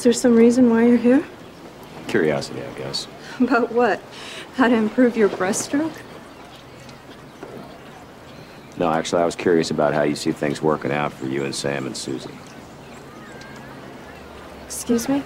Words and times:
Is 0.00 0.04
there 0.04 0.12
some 0.14 0.34
reason 0.34 0.70
why 0.70 0.86
you're 0.86 0.96
here? 0.96 1.22
Curiosity, 2.08 2.62
I 2.62 2.78
guess. 2.78 3.06
About 3.38 3.70
what? 3.70 4.00
How 4.54 4.66
to 4.66 4.74
improve 4.74 5.14
your 5.14 5.28
breaststroke? 5.28 5.92
No, 8.78 8.90
actually, 8.90 9.20
I 9.20 9.26
was 9.26 9.36
curious 9.36 9.70
about 9.70 9.92
how 9.92 10.04
you 10.04 10.16
see 10.16 10.32
things 10.32 10.62
working 10.62 10.90
out 10.90 11.12
for 11.12 11.26
you 11.26 11.44
and 11.44 11.54
Sam 11.54 11.84
and 11.84 11.94
Susie. 11.94 12.30
Excuse 14.64 15.06
me? 15.06 15.22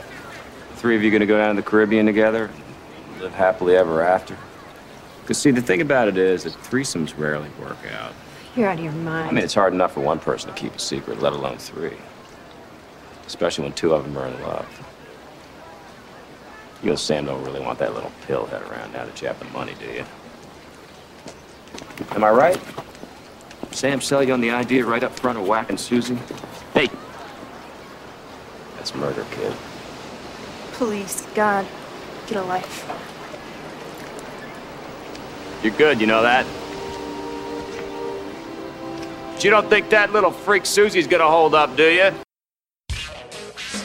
Three 0.74 0.96
of 0.96 1.04
you 1.04 1.12
gonna 1.12 1.24
go 1.24 1.38
down 1.38 1.54
to 1.54 1.62
the 1.62 1.70
Caribbean 1.70 2.04
together? 2.04 2.50
Live 3.20 3.32
happily 3.32 3.76
ever 3.76 4.02
after? 4.02 4.36
Because, 5.22 5.38
see, 5.38 5.52
the 5.52 5.62
thing 5.62 5.82
about 5.82 6.08
it 6.08 6.18
is 6.18 6.42
that 6.42 6.52
threesomes 6.54 7.16
rarely 7.16 7.48
work 7.60 7.78
out. 7.96 8.12
You're 8.56 8.70
out 8.70 8.78
of 8.78 8.84
your 8.84 8.92
mind. 8.92 9.28
I 9.28 9.32
mean, 9.32 9.44
it's 9.44 9.54
hard 9.54 9.72
enough 9.72 9.94
for 9.94 10.00
one 10.00 10.18
person 10.18 10.52
to 10.52 10.56
keep 10.60 10.74
a 10.74 10.80
secret, 10.80 11.20
let 11.20 11.32
alone 11.32 11.58
three. 11.58 11.96
Especially 13.26 13.64
when 13.64 13.72
two 13.72 13.94
of 13.94 14.04
them 14.04 14.16
are 14.16 14.26
in 14.26 14.42
love. 14.42 14.66
You 16.82 16.90
and 16.90 16.98
Sam 16.98 17.26
don't 17.26 17.42
really 17.44 17.60
want 17.60 17.78
that 17.78 17.94
little 17.94 18.12
pill 18.26 18.46
head 18.46 18.62
around 18.62 18.92
now 18.92 19.04
that 19.04 19.20
you 19.22 19.28
have 19.28 19.38
the 19.38 19.46
money, 19.46 19.74
do 19.80 19.86
you? 19.86 20.04
Am 22.10 22.22
I 22.22 22.30
right? 22.30 22.60
Sam 23.70 24.00
sell 24.00 24.22
you 24.22 24.32
on 24.32 24.40
the 24.40 24.50
idea 24.50 24.84
right 24.84 25.02
up 25.02 25.18
front 25.18 25.38
of 25.38 25.46
whacking 25.46 25.78
Susie? 25.78 26.18
Hey! 26.74 26.88
That's 28.76 28.94
murder, 28.94 29.24
kid. 29.30 29.52
Please, 30.72 31.26
God, 31.34 31.66
get 32.26 32.36
a 32.36 32.42
life. 32.42 32.84
You're 35.62 35.72
good, 35.72 36.00
you 36.00 36.06
know 36.06 36.22
that? 36.22 36.44
But 39.32 39.42
you 39.42 39.50
don't 39.50 39.68
think 39.70 39.88
that 39.90 40.12
little 40.12 40.30
freak 40.30 40.66
Susie's 40.66 41.06
gonna 41.06 41.26
hold 41.26 41.54
up, 41.54 41.74
do 41.76 41.88
you? 41.88 42.12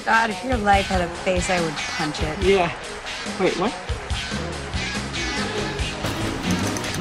Scott, 0.09 0.31
if 0.31 0.43
your 0.43 0.57
life 0.57 0.87
had 0.87 1.01
a 1.01 1.07
face, 1.17 1.51
I 1.51 1.61
would 1.61 1.75
punch 1.75 2.23
it. 2.23 2.39
Yeah. 2.41 2.73
Wait, 3.39 3.55
what? 3.59 3.71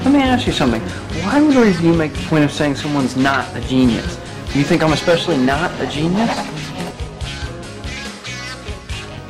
Let 0.05 0.13
me 0.13 0.21
ask 0.21 0.47
you 0.47 0.53
something. 0.53 0.83
Why 1.23 1.41
would 1.41 1.81
you 1.81 1.95
make 1.95 2.13
the 2.13 2.23
point 2.25 2.45
of 2.45 2.53
saying 2.53 2.77
someone's 2.77 3.17
not 3.17 3.57
a 3.57 3.63
genius? 3.63 4.17
Do 4.53 4.59
you 4.59 4.65
think 4.67 4.83
I'm 4.83 4.93
especially 4.93 5.39
not 5.39 5.71
a 5.81 5.87
genius? 5.87 6.29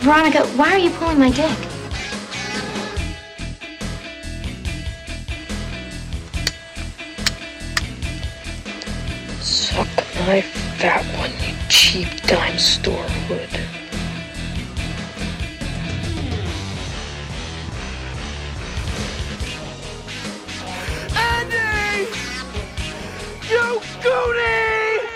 Veronica, 0.00 0.44
why 0.56 0.72
are 0.72 0.78
you 0.78 0.90
pulling 0.90 1.20
my 1.20 1.30
dick? 1.30 1.56
Suck 9.40 9.86
my 10.26 10.67
fat 10.78 11.04
one, 11.18 11.30
you 11.46 11.54
cheap 11.68 12.08
dime 12.22 12.58
store 12.58 13.02
hood. 13.28 13.48
Andy! 21.14 22.08
You 23.50 23.80
Goody! 24.02 25.08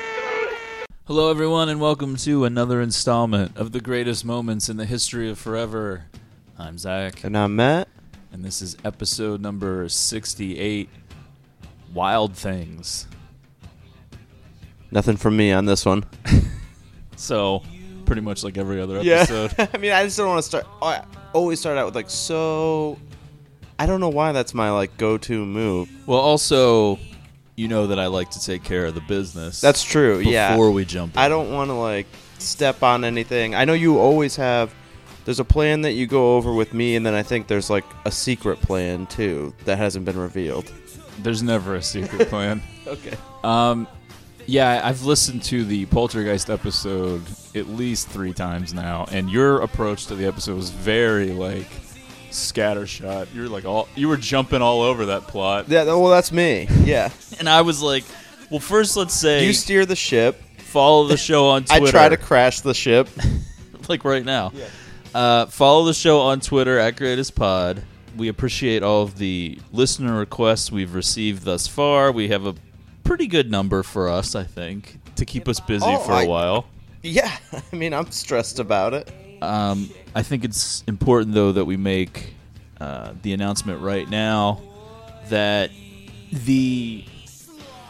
Hello, 1.06 1.30
everyone, 1.30 1.68
and 1.68 1.80
welcome 1.80 2.16
to 2.16 2.44
another 2.44 2.80
installment 2.80 3.56
of 3.56 3.72
the 3.72 3.80
greatest 3.80 4.24
moments 4.24 4.68
in 4.68 4.76
the 4.78 4.86
history 4.86 5.30
of 5.30 5.38
forever. 5.38 6.04
I'm 6.58 6.78
Zach, 6.78 7.22
And 7.24 7.36
I'm 7.36 7.56
Matt. 7.56 7.88
and 8.32 8.44
this 8.44 8.62
is 8.62 8.76
episode 8.84 9.40
number 9.40 9.88
68 9.88 10.88
Wild 11.92 12.34
Things. 12.34 13.06
Nothing 14.92 15.16
from 15.16 15.36
me 15.36 15.50
on 15.50 15.64
this 15.64 15.84
one. 15.84 16.04
So, 17.14 17.62
pretty 18.04 18.22
much 18.22 18.42
like 18.42 18.58
every 18.58 18.80
other 18.80 18.98
episode. 18.98 19.54
I 19.74 19.78
mean, 19.78 19.92
I 19.92 20.02
just 20.02 20.16
don't 20.16 20.26
want 20.26 20.38
to 20.38 20.42
start. 20.42 20.66
oh, 20.80 20.88
I 20.88 21.04
always 21.32 21.60
start 21.60 21.78
out 21.78 21.86
with 21.86 21.94
like 21.94 22.10
so. 22.10 22.98
I 23.78 23.86
don't 23.86 24.00
know 24.00 24.08
why 24.08 24.32
that's 24.32 24.54
my 24.54 24.72
like 24.72 24.96
go-to 24.96 25.44
move. 25.46 25.88
well, 26.08 26.18
also, 26.18 26.98
you 27.54 27.68
know 27.68 27.86
that 27.86 27.98
I 28.00 28.06
like 28.06 28.30
to 28.30 28.40
take 28.40 28.64
care 28.64 28.86
of 28.86 28.96
the 28.96 29.02
business. 29.02 29.60
That's 29.60 29.84
true. 29.84 30.18
before 30.18 30.32
yeah. 30.32 30.56
we 30.56 30.84
jump. 30.84 31.16
I 31.16 31.28
don't 31.28 31.52
want 31.52 31.68
to 31.68 31.74
like 31.74 32.06
step 32.38 32.82
on 32.82 33.04
anything. 33.04 33.54
I 33.54 33.66
know 33.66 33.74
you 33.74 33.98
always 33.98 34.34
have. 34.36 34.74
There's 35.24 35.38
a 35.38 35.44
plan 35.44 35.82
that 35.82 35.92
you 35.92 36.08
go 36.08 36.36
over 36.36 36.52
with 36.52 36.74
me, 36.74 36.96
and 36.96 37.06
then 37.06 37.14
I 37.14 37.22
think 37.22 37.46
there's 37.46 37.70
like 37.70 37.84
a 38.04 38.10
secret 38.10 38.60
plan 38.60 39.06
too 39.06 39.54
that 39.64 39.78
hasn't 39.78 40.06
been 40.06 40.18
revealed. 40.18 40.72
There's 41.20 41.42
never 41.42 41.76
a 41.76 41.82
secret 41.82 42.28
plan. 42.28 42.62
Okay. 42.84 43.16
Um, 43.44 43.86
yeah, 44.46 44.80
I've 44.84 45.02
listened 45.04 45.42
to 45.44 45.64
the 45.64 45.86
Poltergeist 45.86 46.50
episode 46.50 47.22
at 47.54 47.68
least 47.68 48.08
three 48.08 48.32
times 48.32 48.72
now, 48.74 49.06
and 49.10 49.30
your 49.30 49.60
approach 49.60 50.06
to 50.06 50.14
the 50.14 50.26
episode 50.26 50.56
was 50.56 50.70
very 50.70 51.30
like 51.32 51.68
scattershot. 52.30 53.28
You're 53.34 53.48
like 53.48 53.64
all 53.64 53.88
you 53.94 54.08
were 54.08 54.16
jumping 54.16 54.62
all 54.62 54.80
over 54.82 55.06
that 55.06 55.22
plot, 55.28 55.68
Yeah. 55.68 55.84
Well, 55.84 56.08
that's 56.08 56.32
me. 56.32 56.66
Yeah. 56.84 57.10
and 57.38 57.48
I 57.48 57.62
was 57.62 57.82
like, 57.82 58.04
well, 58.50 58.60
first 58.60 58.96
let's 58.96 59.14
say 59.14 59.46
You 59.46 59.52
steer 59.52 59.86
the 59.86 59.96
ship. 59.96 60.40
follow 60.58 61.06
the 61.06 61.16
show 61.28 61.48
on 61.48 61.64
Twitter. 61.64 61.86
I 61.86 61.90
try 61.90 62.08
to 62.08 62.16
crash 62.16 62.60
the 62.60 62.74
ship. 62.74 63.08
like 63.88 64.04
right 64.04 64.24
now. 64.24 64.52
Uh, 65.14 65.46
follow 65.46 65.84
the 65.84 65.94
show 65.94 66.20
on 66.20 66.40
Twitter 66.40 66.78
at 66.78 66.96
Greatest 66.96 67.34
Pod. 67.34 67.82
We 68.16 68.28
appreciate 68.28 68.82
all 68.82 69.02
of 69.02 69.18
the 69.18 69.58
listener 69.72 70.18
requests 70.18 70.70
we've 70.72 70.94
received 70.94 71.44
thus 71.44 71.66
far. 71.66 72.12
We 72.12 72.28
have 72.28 72.46
a 72.46 72.54
pretty 73.12 73.26
good 73.26 73.50
number 73.50 73.82
for 73.82 74.08
us, 74.08 74.34
I 74.34 74.42
think, 74.42 74.98
to 75.16 75.26
keep 75.26 75.46
us 75.46 75.60
busy 75.60 75.84
Oh, 75.86 75.98
for 75.98 76.12
a 76.12 76.20
I- 76.22 76.26
while. 76.26 76.64
Yeah. 77.02 77.30
I 77.72 77.76
mean, 77.76 77.92
I'm 77.92 78.10
stressed 78.10 78.58
about 78.58 78.94
it. 78.94 79.12
Um, 79.42 79.90
I 80.14 80.22
think 80.22 80.44
it's 80.44 80.82
important 80.86 81.34
though 81.34 81.52
that 81.52 81.66
we 81.66 81.76
make 81.76 82.32
uh, 82.80 83.12
the 83.20 83.34
announcement 83.34 83.82
right 83.82 84.08
now 84.08 84.62
that 85.28 85.70
the 86.32 87.04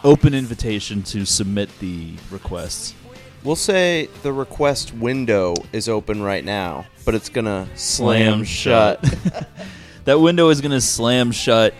open 0.02 0.34
invitation 0.34 1.04
to 1.04 1.24
submit 1.24 1.68
the 1.78 2.14
requests. 2.32 2.92
We'll 3.44 3.54
say 3.54 4.08
the 4.22 4.32
request 4.32 4.92
window 4.92 5.54
is 5.72 5.88
open 5.88 6.20
right 6.20 6.44
now, 6.44 6.86
but 7.04 7.14
it's 7.14 7.28
gonna 7.28 7.68
slam, 7.76 8.42
shut. 8.42 9.00
that 10.04 10.18
window 10.18 10.48
is 10.48 10.60
going 10.60 10.72
to 10.72 10.80
slam 10.80 11.30
shut 11.30 11.74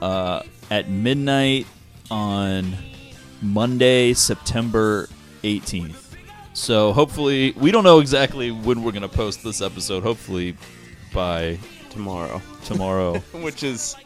uh, 0.00 0.42
at 0.70 0.88
midnight 0.88 1.66
on 2.10 2.74
Monday, 3.42 4.12
September 4.12 5.08
18th. 5.42 6.16
So 6.52 6.92
hopefully, 6.92 7.52
we 7.56 7.70
don't 7.70 7.84
know 7.84 8.00
exactly 8.00 8.50
when 8.50 8.82
we're 8.82 8.92
going 8.92 9.02
to 9.02 9.08
post 9.08 9.42
this 9.42 9.60
episode. 9.62 10.02
Hopefully 10.02 10.56
by 11.12 11.58
tomorrow, 11.90 12.42
tomorrow, 12.64 13.18
which 13.32 13.62
is 13.62 13.96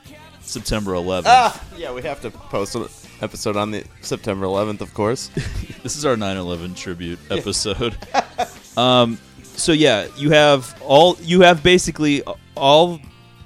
September 0.40 0.92
11th. 0.92 1.24
ah, 1.26 1.64
yeah, 1.76 1.92
we 1.92 2.02
have 2.02 2.20
to 2.20 2.30
post 2.30 2.74
an 2.74 2.86
episode 3.22 3.56
on 3.56 3.70
the 3.70 3.84
September 4.02 4.46
11th, 4.46 4.80
of 4.80 4.92
course. 4.94 5.30
This 5.84 5.96
is 5.96 6.06
our 6.06 6.16
9/11 6.16 6.74
tribute 6.76 7.18
episode. 7.30 7.94
um, 8.78 9.18
so 9.42 9.72
yeah, 9.72 10.06
you 10.16 10.30
have 10.30 10.74
all 10.80 11.18
you 11.20 11.42
have 11.42 11.62
basically 11.62 12.22
all 12.56 13.00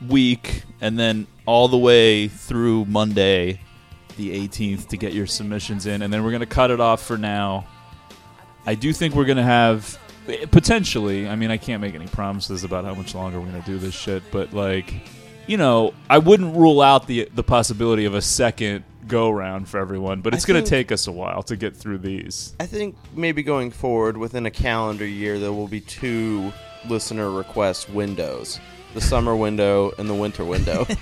week 0.08 0.62
and 0.80 0.96
then 0.96 1.26
all 1.46 1.66
the 1.66 1.76
way 1.76 2.28
through 2.28 2.84
Monday, 2.84 3.60
the 4.18 4.46
18th, 4.46 4.88
to 4.88 4.98
get 4.98 5.14
your 5.14 5.26
submissions 5.26 5.86
in, 5.86 6.02
and 6.02 6.12
then 6.12 6.22
we're 6.22 6.32
gonna 6.32 6.44
cut 6.44 6.70
it 6.70 6.80
off 6.80 7.02
for 7.02 7.16
now. 7.16 7.66
I 8.66 8.74
do 8.74 8.92
think 8.92 9.14
we're 9.14 9.24
gonna 9.24 9.42
have 9.42 9.98
potentially. 10.50 11.26
I 11.26 11.36
mean, 11.36 11.50
I 11.50 11.56
can't 11.56 11.80
make 11.80 11.94
any 11.94 12.06
promises 12.06 12.64
about 12.64 12.84
how 12.84 12.94
much 12.94 13.14
longer 13.14 13.40
we're 13.40 13.46
gonna 13.46 13.62
do 13.62 13.78
this 13.78 13.94
shit, 13.94 14.22
but 14.30 14.52
like, 14.52 14.92
you 15.46 15.56
know, 15.56 15.94
I 16.10 16.18
wouldn't 16.18 16.54
rule 16.54 16.82
out 16.82 17.06
the 17.06 17.30
the 17.34 17.42
possibility 17.42 18.04
of 18.04 18.14
a 18.14 18.20
second 18.20 18.84
go 19.06 19.30
round 19.30 19.68
for 19.70 19.80
everyone, 19.80 20.20
but 20.20 20.34
it's 20.34 20.44
gonna 20.44 20.60
take 20.60 20.92
us 20.92 21.06
a 21.06 21.12
while 21.12 21.42
to 21.44 21.56
get 21.56 21.74
through 21.74 21.98
these. 21.98 22.54
I 22.60 22.66
think 22.66 22.96
maybe 23.14 23.42
going 23.42 23.70
forward 23.70 24.18
within 24.18 24.44
a 24.44 24.50
calendar 24.50 25.06
year, 25.06 25.38
there 25.38 25.52
will 25.52 25.68
be 25.68 25.80
two 25.80 26.52
listener 26.86 27.30
request 27.30 27.88
windows: 27.88 28.60
the 28.92 29.00
summer 29.00 29.34
window 29.34 29.92
and 29.96 30.10
the 30.10 30.14
winter 30.14 30.44
window. 30.44 30.86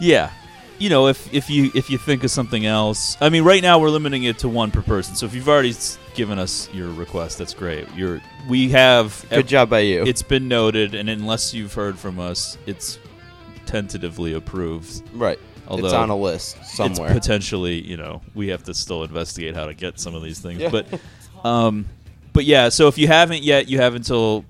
Yeah. 0.00 0.30
You 0.80 0.88
know, 0.88 1.08
if 1.08 1.32
if 1.32 1.50
you 1.50 1.70
if 1.74 1.90
you 1.90 1.98
think 1.98 2.24
of 2.24 2.30
something 2.30 2.66
else, 2.66 3.16
I 3.20 3.28
mean, 3.28 3.44
right 3.44 3.62
now 3.62 3.78
we're 3.78 3.90
limiting 3.90 4.24
it 4.24 4.38
to 4.38 4.48
one 4.48 4.70
per 4.70 4.82
person. 4.82 5.14
So 5.14 5.26
if 5.26 5.34
you've 5.34 5.48
already 5.48 5.74
given 6.14 6.38
us 6.38 6.68
your 6.72 6.90
request, 6.90 7.38
that's 7.38 7.54
great. 7.54 7.86
You're 7.94 8.20
we 8.48 8.70
have 8.70 9.24
Good 9.28 9.46
job 9.46 9.70
by 9.70 9.80
you. 9.80 10.04
It's 10.04 10.22
been 10.22 10.48
noted, 10.48 10.94
and 10.94 11.08
unless 11.08 11.54
you've 11.54 11.74
heard 11.74 11.98
from 11.98 12.18
us, 12.18 12.56
it's 12.66 12.98
tentatively 13.66 14.32
approved. 14.32 15.02
right. 15.14 15.38
Although 15.68 15.84
it's 15.84 15.94
on 15.94 16.10
a 16.10 16.16
list 16.16 16.64
somewhere. 16.64 17.12
It's 17.12 17.20
potentially, 17.20 17.80
you 17.80 17.96
know, 17.96 18.22
we 18.34 18.48
have 18.48 18.64
to 18.64 18.74
still 18.74 19.04
investigate 19.04 19.54
how 19.54 19.66
to 19.66 19.74
get 19.74 20.00
some 20.00 20.16
of 20.16 20.22
these 20.22 20.40
things. 20.40 20.58
Yeah. 20.60 20.70
But, 20.70 21.00
um, 21.44 21.86
but 22.32 22.44
yeah. 22.44 22.70
So 22.70 22.88
if 22.88 22.98
you 22.98 23.06
haven't 23.06 23.44
yet, 23.44 23.68
you 23.68 23.78
have 23.78 23.94
until 23.94 24.44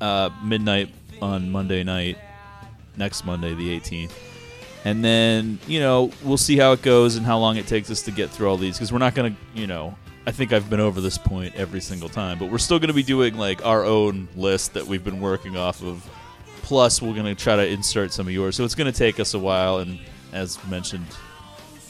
uh, 0.00 0.30
midnight 0.42 0.92
on 1.22 1.52
Monday 1.52 1.84
night, 1.84 2.18
next 2.96 3.24
Monday, 3.24 3.54
the 3.54 3.78
18th, 3.78 4.12
and 4.84 5.04
then 5.04 5.58
you 5.66 5.80
know 5.80 6.10
we'll 6.22 6.36
see 6.36 6.56
how 6.56 6.72
it 6.72 6.82
goes 6.82 7.16
and 7.16 7.24
how 7.26 7.38
long 7.38 7.56
it 7.56 7.66
takes 7.66 7.90
us 7.90 8.02
to 8.02 8.10
get 8.10 8.30
through 8.30 8.48
all 8.48 8.56
these 8.56 8.76
because 8.76 8.92
we're 8.92 8.98
not 8.98 9.14
gonna, 9.14 9.34
you 9.54 9.66
know, 9.66 9.94
I 10.26 10.30
think 10.30 10.52
I've 10.52 10.68
been 10.70 10.80
over 10.80 11.00
this 11.00 11.18
point 11.18 11.54
every 11.54 11.80
single 11.80 12.08
time, 12.08 12.38
but 12.38 12.50
we're 12.50 12.58
still 12.58 12.78
going 12.78 12.88
to 12.88 12.94
be 12.94 13.02
doing 13.02 13.36
like 13.36 13.64
our 13.64 13.84
own 13.84 14.26
list 14.36 14.72
that 14.74 14.86
we've 14.86 15.04
been 15.04 15.20
working 15.20 15.56
off 15.56 15.82
of. 15.82 16.08
Plus, 16.62 17.02
we're 17.02 17.12
going 17.12 17.26
to 17.26 17.34
try 17.34 17.56
to 17.56 17.66
insert 17.66 18.10
some 18.10 18.26
of 18.26 18.32
yours. 18.32 18.56
So 18.56 18.64
it's 18.64 18.74
going 18.74 18.90
to 18.90 18.98
take 18.98 19.20
us 19.20 19.34
a 19.34 19.38
while, 19.38 19.80
and 19.80 19.98
as 20.32 20.58
mentioned 20.64 21.04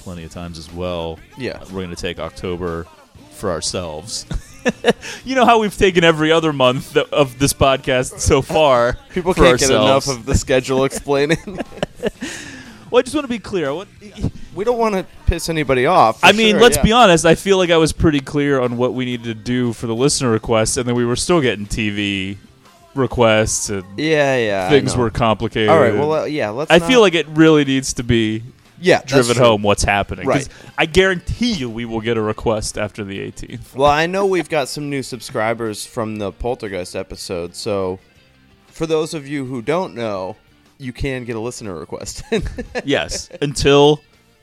plenty 0.00 0.24
of 0.24 0.32
times 0.32 0.58
as 0.58 0.72
well, 0.72 1.20
Yeah. 1.38 1.60
we're 1.66 1.82
going 1.84 1.90
to 1.90 1.96
take 1.96 2.18
October 2.18 2.88
for 3.30 3.52
ourselves. 3.52 4.26
you 5.24 5.36
know 5.36 5.44
how 5.46 5.60
we've 5.60 5.76
taken 5.76 6.02
every 6.02 6.32
other 6.32 6.52
month 6.52 6.96
of 6.96 7.38
this 7.38 7.52
podcast 7.52 8.18
so 8.18 8.42
far. 8.42 8.98
People 9.10 9.32
can't 9.32 9.60
get 9.60 9.70
enough 9.70 10.08
of 10.08 10.26
the 10.26 10.34
schedule 10.34 10.84
explaining. 10.84 11.38
Well, 12.94 13.00
I 13.00 13.02
just 13.02 13.16
want 13.16 13.24
to 13.24 13.28
be 13.28 13.40
clear. 13.40 13.70
I 13.70 13.72
want- 13.72 13.88
we 14.54 14.62
don't 14.62 14.78
want 14.78 14.94
to 14.94 15.04
piss 15.26 15.48
anybody 15.48 15.84
off. 15.84 16.20
for 16.20 16.26
I 16.26 16.30
mean, 16.30 16.52
sure, 16.52 16.60
let's 16.60 16.76
yeah. 16.76 16.82
be 16.84 16.92
honest. 16.92 17.26
I 17.26 17.34
feel 17.34 17.58
like 17.58 17.70
I 17.70 17.76
was 17.76 17.92
pretty 17.92 18.20
clear 18.20 18.60
on 18.60 18.76
what 18.76 18.94
we 18.94 19.04
needed 19.04 19.24
to 19.24 19.34
do 19.34 19.72
for 19.72 19.88
the 19.88 19.94
listener 19.96 20.30
requests, 20.30 20.76
and 20.76 20.86
then 20.86 20.94
we 20.94 21.04
were 21.04 21.16
still 21.16 21.40
getting 21.40 21.66
TV 21.66 22.36
requests, 22.94 23.68
and 23.68 23.82
Yeah, 23.98 24.36
yeah. 24.36 24.66
I 24.68 24.70
things 24.70 24.94
know. 24.94 25.00
were 25.02 25.10
complicated. 25.10 25.70
All 25.70 25.80
right. 25.80 25.92
Well, 25.92 26.12
uh, 26.12 26.24
yeah. 26.26 26.50
Let's. 26.50 26.70
I 26.70 26.78
not- 26.78 26.86
feel 26.88 27.00
like 27.00 27.14
it 27.14 27.26
really 27.30 27.64
needs 27.64 27.94
to 27.94 28.04
be 28.04 28.44
yeah, 28.80 28.98
that's 28.98 29.10
driven 29.12 29.34
true. 29.34 29.44
home 29.44 29.62
what's 29.64 29.82
happening. 29.82 30.24
'cause 30.26 30.48
Right. 30.48 30.72
I 30.78 30.86
guarantee 30.86 31.50
you, 31.52 31.68
we 31.68 31.84
will 31.86 32.00
get 32.00 32.16
a 32.16 32.22
request 32.22 32.78
after 32.78 33.02
the 33.02 33.18
18th. 33.18 33.74
Well, 33.74 33.90
I 33.90 34.06
know 34.06 34.24
we've 34.24 34.48
got 34.48 34.68
some 34.68 34.88
new 34.88 35.02
subscribers 35.02 35.84
from 35.84 36.18
the 36.18 36.30
Poltergeist 36.30 36.94
episode, 36.94 37.56
so 37.56 37.98
for 38.68 38.86
those 38.86 39.14
of 39.14 39.26
you 39.26 39.46
who 39.46 39.62
don't 39.62 39.96
know, 39.96 40.36
you 40.78 40.92
can 40.92 41.24
get 41.24 41.36
a 41.36 41.40
listener 41.40 41.74
request. 41.78 42.22
yes, 42.84 43.28
until 43.40 44.00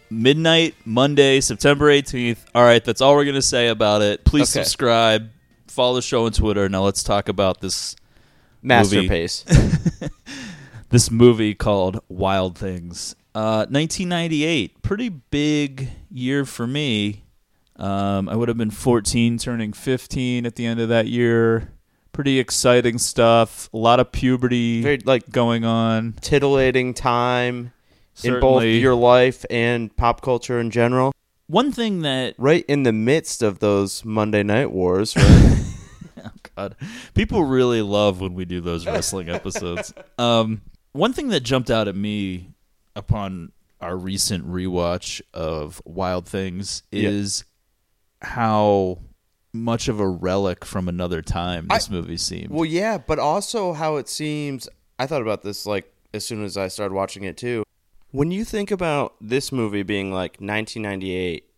midnight 0.10 0.76
Monday, 0.86 1.40
September 1.42 1.88
18th. 1.90 2.40
All 2.56 2.64
right, 2.64 2.84
that's 2.84 3.02
all 3.02 3.16
we're 3.16 3.24
going 3.26 3.36
to 3.36 3.42
say 3.42 3.68
about 3.68 4.02
it. 4.02 4.26
Please 4.26 4.56
Okay. 4.56 4.64
subscribe, 4.64 5.30
follow 5.68 5.96
the 5.96 6.02
show 6.02 6.26
on 6.26 6.32
Twitter. 6.32 6.68
Now 6.70 6.84
let's 6.84 7.04
talk 7.04 7.30
about 7.30 7.62
this 7.62 7.96
Masterpiece. 8.62 9.44
this 10.90 11.10
movie 11.10 11.56
called 11.56 12.00
Wild 12.10 12.58
Things. 12.58 13.16
Uh, 13.34 13.66
1998, 13.70 14.82
pretty 14.82 15.10
big 15.10 15.90
year 16.10 16.46
for 16.46 16.68
me. 16.68 17.24
Um, 17.78 18.28
I 18.30 18.36
would 18.36 18.50
have 18.50 18.58
been 18.58 18.70
14, 18.72 19.38
turning 19.38 19.74
15 19.74 20.46
at 20.46 20.56
the 20.56 20.66
end 20.66 20.80
of 20.80 20.90
that 20.90 21.08
year. 21.08 21.72
Pretty 22.14 22.40
exciting 22.40 22.98
stuff. 22.98 23.70
A 23.74 23.78
lot 23.78 24.00
of 24.00 24.12
puberty 24.12 24.82
Very 24.82 25.00
like 25.06 25.30
going 25.30 25.64
on. 25.66 26.14
titillating 26.22 26.94
time 26.94 27.72
in 28.24 28.40
both 28.40 28.64
your 28.64 28.96
life 28.96 29.46
and 29.50 29.96
pop 29.96 30.22
culture 30.22 30.60
in 30.60 30.72
general. 30.72 31.14
One 31.48 31.72
thing 31.72 32.02
that 32.02 32.36
Right 32.38 32.66
in 32.68 32.84
the 32.84 32.92
midst 32.94 33.42
of 33.42 33.60
those 33.60 34.04
Monday 34.06 34.44
Night 34.44 34.72
Wars, 34.72 35.16
right? 35.16 35.58
Oh 36.24 36.30
God, 36.56 36.76
people 37.16 37.44
really 37.46 37.82
love 37.82 38.22
when 38.22 38.34
we 38.36 38.46
do 38.46 38.62
those 38.62 38.86
wrestling 38.86 39.30
episodes. 39.30 39.92
Um, 40.20 40.62
one 40.92 41.14
thing 41.14 41.30
that 41.30 41.40
jumped 41.40 41.72
out 41.72 41.88
at 41.88 41.96
me 41.96 42.50
upon 42.96 43.52
our 43.80 43.98
recent 43.98 44.46
rewatch 44.48 45.22
of 45.34 45.82
Wild 45.86 46.28
Things 46.28 46.84
Yeah. 46.92 47.10
is 47.10 47.44
how 48.22 49.00
much 49.54 49.88
of 49.88 50.00
a 50.00 50.08
relic 50.08 50.64
from 50.64 50.88
another 50.88 51.22
time 51.22 51.68
this 51.70 51.90
movie 51.90 52.18
seemed. 52.18 52.50
well, 52.50 52.66
yeah, 52.66 52.98
but 52.98 53.20
also 53.20 53.74
how 53.74 53.98
it 53.98 54.08
seems. 54.08 54.70
I 54.98 55.08
thought 55.08 55.22
about 55.22 55.42
this 55.44 55.66
like 55.66 55.94
as 56.14 56.26
soon 56.26 56.44
as 56.44 56.58
I 56.58 56.68
started 56.68 56.94
watching 56.94 57.24
it 57.24 57.38
too. 57.38 57.64
When 58.12 58.32
you 58.32 58.44
think 58.44 58.72
about 58.72 59.16
this 59.22 59.52
movie 59.52 59.84
being 59.84 60.12
like 60.12 60.38
1998, 60.40 61.50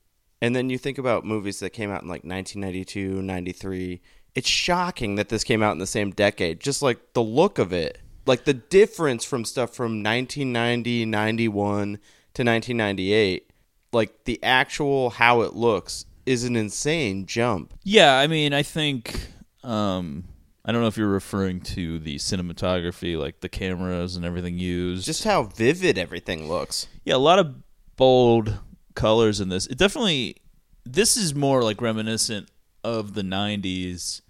and 0.41 0.55
then 0.55 0.69
you 0.69 0.77
think 0.77 0.97
about 0.97 1.25
movies 1.25 1.59
that 1.59 1.71
came 1.71 1.89
out 1.89 2.03
in 2.03 2.07
like 2.07 2.23
1992, 2.23 3.21
93, 3.21 4.01
it's 4.35 4.47
shocking 4.47 5.15
that 5.15 5.29
this 5.29 5.43
came 5.43 5.63
out 5.63 5.71
in 5.71 5.79
the 5.79 5.87
same 5.87 6.11
decade. 6.11 6.59
Just 6.59 6.81
like 6.81 7.13
the 7.13 7.23
look 7.23 7.57
of 7.57 7.73
it, 7.73 7.99
like 8.25 8.45
the 8.45 8.53
difference 8.53 9.23
from 9.23 9.45
stuff 9.45 9.73
from 9.73 10.03
1990, 10.03 11.05
91 11.05 11.53
to 11.55 12.43
1998, 12.43 13.49
like 13.91 14.25
the 14.25 14.43
actual 14.43 15.11
how 15.11 15.41
it 15.41 15.53
looks 15.53 16.05
is 16.25 16.43
an 16.43 16.55
insane 16.55 17.25
jump. 17.25 17.73
yeah, 17.83 18.17
I 18.17 18.27
mean, 18.27 18.53
I 18.53 18.63
think 18.63 19.27
um, 19.63 20.25
I 20.65 20.71
don't 20.71 20.81
know 20.81 20.87
if 20.87 20.97
you're 20.97 21.07
referring 21.07 21.61
to 21.61 21.99
the 21.99 22.15
cinematography, 22.15 23.17
like 23.19 23.41
the 23.41 23.49
cameras 23.49 24.15
and 24.15 24.25
everything 24.25 24.57
used. 24.57 25.05
Just 25.05 25.23
how 25.23 25.43
vivid 25.43 25.97
everything 25.97 26.47
looks. 26.47 26.87
Yeah, 27.05 27.15
a 27.15 27.17
lot 27.17 27.39
of 27.39 27.55
bold 27.95 28.57
colors 28.95 29.39
in 29.39 29.49
this. 29.49 29.67
It 29.67 29.77
definitely 29.77 30.37
this 30.85 31.15
is 31.17 31.33
more 31.33 31.63
like 31.63 31.81
reminiscent 31.81 32.49
of 32.83 33.13
the 33.13 33.21
90s 33.21 34.21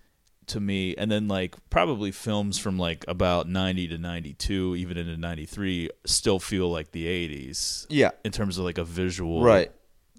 to 0.46 0.60
me 0.60 0.94
and 0.98 1.10
then 1.10 1.28
like 1.28 1.56
probably 1.70 2.12
films 2.12 2.60
from 2.60 2.78
like 2.78 3.04
about 3.08 3.48
90 3.48 3.88
to 3.88 3.98
92 3.98 4.76
even 4.76 4.98
into 4.98 5.18
93 5.18 5.90
still 6.06 6.38
feel 6.40 6.70
like 6.70 6.92
the 6.92 7.06
80s 7.08 7.88
Yeah. 7.90 8.12
in 8.24 8.32
terms 8.32 8.58
of 8.60 8.66
like 8.66 8.78
a 8.78 8.84
visual 8.84 9.42
Right. 9.42 9.72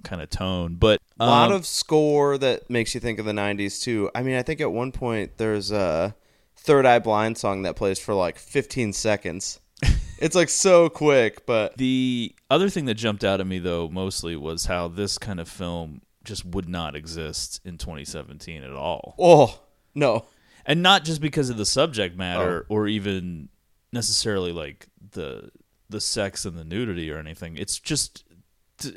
Kind 0.04 0.22
of 0.22 0.30
tone 0.30 0.76
but 0.76 1.00
A 1.18 1.26
lot 1.26 1.50
um, 1.50 1.56
of 1.56 1.66
score 1.66 2.38
that 2.38 2.68
makes 2.70 2.94
you 2.94 3.00
think 3.00 3.18
of 3.18 3.24
the 3.24 3.32
90s 3.32 3.82
too. 3.82 4.10
I 4.14 4.22
mean, 4.22 4.36
I 4.36 4.42
think 4.42 4.60
at 4.60 4.70
one 4.72 4.92
point 4.92 5.36
there's 5.38 5.70
a 5.72 6.14
Third 6.56 6.86
Eye 6.86 6.98
Blind 6.98 7.36
song 7.38 7.62
that 7.62 7.76
plays 7.76 7.98
for 7.98 8.14
like 8.14 8.38
15 8.38 8.92
seconds. 8.92 9.60
it's 10.18 10.34
like 10.34 10.48
so 10.48 10.88
quick, 10.88 11.44
but 11.46 11.76
the 11.76 12.34
other 12.50 12.68
thing 12.70 12.84
that 12.86 12.94
jumped 12.94 13.24
out 13.24 13.40
at 13.40 13.46
me 13.46 13.58
though 13.58 13.88
mostly 13.88 14.36
was 14.36 14.66
how 14.66 14.88
this 14.88 15.18
kind 15.18 15.40
of 15.40 15.48
film 15.48 16.00
just 16.24 16.44
would 16.44 16.68
not 16.68 16.96
exist 16.96 17.60
in 17.64 17.76
2017 17.76 18.62
at 18.62 18.72
all 18.72 19.14
oh, 19.18 19.60
no. 19.94 20.24
and 20.64 20.82
not 20.82 21.04
just 21.04 21.20
because 21.20 21.50
of 21.50 21.58
the 21.58 21.66
subject 21.66 22.14
Oh. 22.14 22.18
matter 22.18 22.66
or 22.70 22.88
even 22.88 23.50
necessarily 23.92 24.50
like 24.50 24.88
the 25.12 25.50
the 25.90 26.00
sex 26.00 26.44
and 26.46 26.56
the 26.56 26.64
nudity 26.64 27.10
or 27.10 27.18
anything 27.18 27.56
it's 27.58 27.78
just 27.78 28.24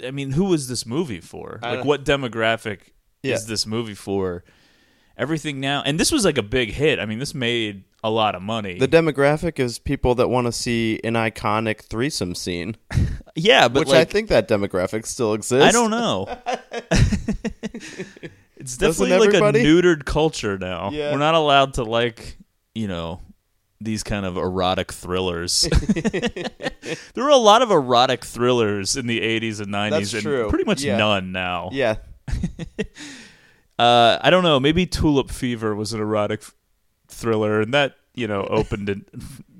i 0.05 0.11
mean 0.11 0.31
who 0.31 0.53
is 0.53 0.67
this 0.67 0.85
movie 0.85 1.19
for? 1.21 1.59
Like 1.61 1.85
what 1.85 2.03
demographic 2.05 2.79
Yeah. 3.23 3.35
is 3.35 3.45
this 3.47 3.65
movie 3.65 3.93
for? 3.95 4.43
Everything 5.17 5.59
now 5.59 5.81
and 5.85 5.99
this 5.99 6.11
was 6.11 6.23
like 6.25 6.37
a 6.37 6.43
big 6.43 6.71
hit. 6.71 6.99
I 6.99 7.05
mean 7.05 7.19
this 7.19 7.33
made 7.33 7.83
a 8.03 8.09
lot 8.11 8.35
of 8.35 8.41
money. 8.41 8.77
The 8.77 8.87
demographic 8.87 9.59
is 9.59 9.79
people 9.79 10.13
that 10.15 10.27
want 10.29 10.45
to 10.45 10.51
see 10.51 10.99
an 11.03 11.15
iconic 11.15 11.81
threesome 11.81 12.35
scene, 12.35 12.77
yeah 13.35 13.67
but 13.67 13.87
which 13.87 13.95
I 13.95 14.05
think 14.05 14.29
that 14.29 14.47
demographic 14.47 15.05
still 15.05 15.33
exists. 15.33 15.67
I 15.67 15.71
don't 15.71 15.91
know. 15.91 16.27
It's 18.59 18.75
definitely 18.75 19.17
like 19.19 19.33
a 19.35 19.57
neutered 19.57 20.03
culture 20.05 20.57
now. 20.57 20.89
Yeah. 20.91 21.11
we're 21.11 21.19
not 21.19 21.35
allowed 21.35 21.75
to 21.75 21.83
like 21.83 22.37
you 22.73 22.87
know 22.87 23.21
these 23.79 24.03
kind 24.03 24.25
of 24.25 24.37
erotic 24.37 24.91
thrillers. 24.91 25.61
there 27.13 27.23
were 27.23 27.29
a 27.29 27.35
lot 27.37 27.61
of 27.61 27.69
erotic 27.71 28.25
thrillers 28.25 28.95
in 28.97 29.05
the 29.07 29.19
80s 29.21 29.59
and 29.61 29.67
90s 29.73 29.89
That's 29.91 30.13
and 30.13 30.23
true. 30.23 30.49
pretty 30.49 30.63
much 30.65 30.81
Yeah. 30.81 30.97
none 30.97 31.31
now. 31.31 31.69
Yeah. 31.71 31.95
Uh, 33.79 34.17
I 34.21 34.31
don't 34.31 34.41
know, 34.41 34.59
maybe 34.59 34.87
Tulip 34.87 35.29
Fever 35.29 35.75
was 35.75 35.93
an 35.93 35.99
erotic 35.99 36.39
f- 36.41 36.55
thriller 37.09 37.61
and 37.61 37.71
that, 37.75 37.95
you 38.15 38.27
know, 38.27 38.41
opened 38.43 38.89
in 38.89 39.05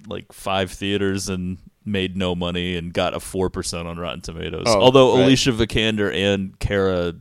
like 0.07 0.33
5 0.33 0.71
theaters 0.71 1.29
and 1.29 1.59
made 1.85 2.17
no 2.17 2.33
money 2.33 2.75
and 2.77 2.91
got 2.91 3.13
a 3.13 3.19
4% 3.19 3.85
on 3.85 3.99
Rotten 3.99 4.21
Tomatoes. 4.21 4.63
Oh, 4.65 4.81
Although 4.81 5.15
right. 5.17 5.23
Alicia 5.25 5.51
Vikander 5.51 6.11
and 6.11 6.57
Cara 6.57 7.13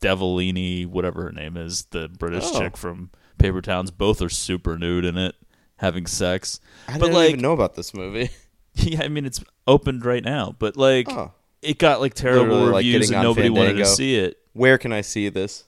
Devellini, 0.00 0.86
whatever 0.86 1.24
her 1.24 1.32
name 1.32 1.56
is, 1.56 1.86
the 1.86 2.08
British 2.08 2.44
Oh. 2.46 2.60
chick 2.60 2.76
from 2.76 3.10
Paper 3.38 3.60
Towns, 3.60 3.90
both 3.90 4.22
are 4.22 4.28
super 4.28 4.78
nude 4.78 5.04
in 5.04 5.18
it, 5.18 5.34
having 5.76 6.06
sex. 6.06 6.60
I 6.88 6.92
but 6.98 7.06
didn't 7.06 7.14
like, 7.14 7.28
even 7.30 7.40
know 7.42 7.52
about 7.52 7.74
this 7.74 7.92
movie. 7.94 8.30
yeah, 8.74 9.02
I 9.02 9.08
mean 9.08 9.24
it's 9.26 9.42
opened 9.66 10.04
right 10.04 10.24
now, 10.24 10.54
but 10.58 10.76
like 10.76 11.08
Oh. 11.10 11.32
it 11.62 11.78
got 11.78 12.00
like 12.00 12.14
terrible 12.14 12.56
Literally, 12.56 12.72
like, 12.72 12.76
reviews 12.84 13.00
getting 13.00 13.14
and 13.14 13.18
on 13.18 13.24
nobody 13.24 13.50
wanted 13.50 13.76
to 13.78 13.86
see 13.86 14.16
it. 14.16 14.38
Where 14.52 14.78
can 14.78 14.92
I 14.92 15.00
see 15.02 15.28
this? 15.28 15.64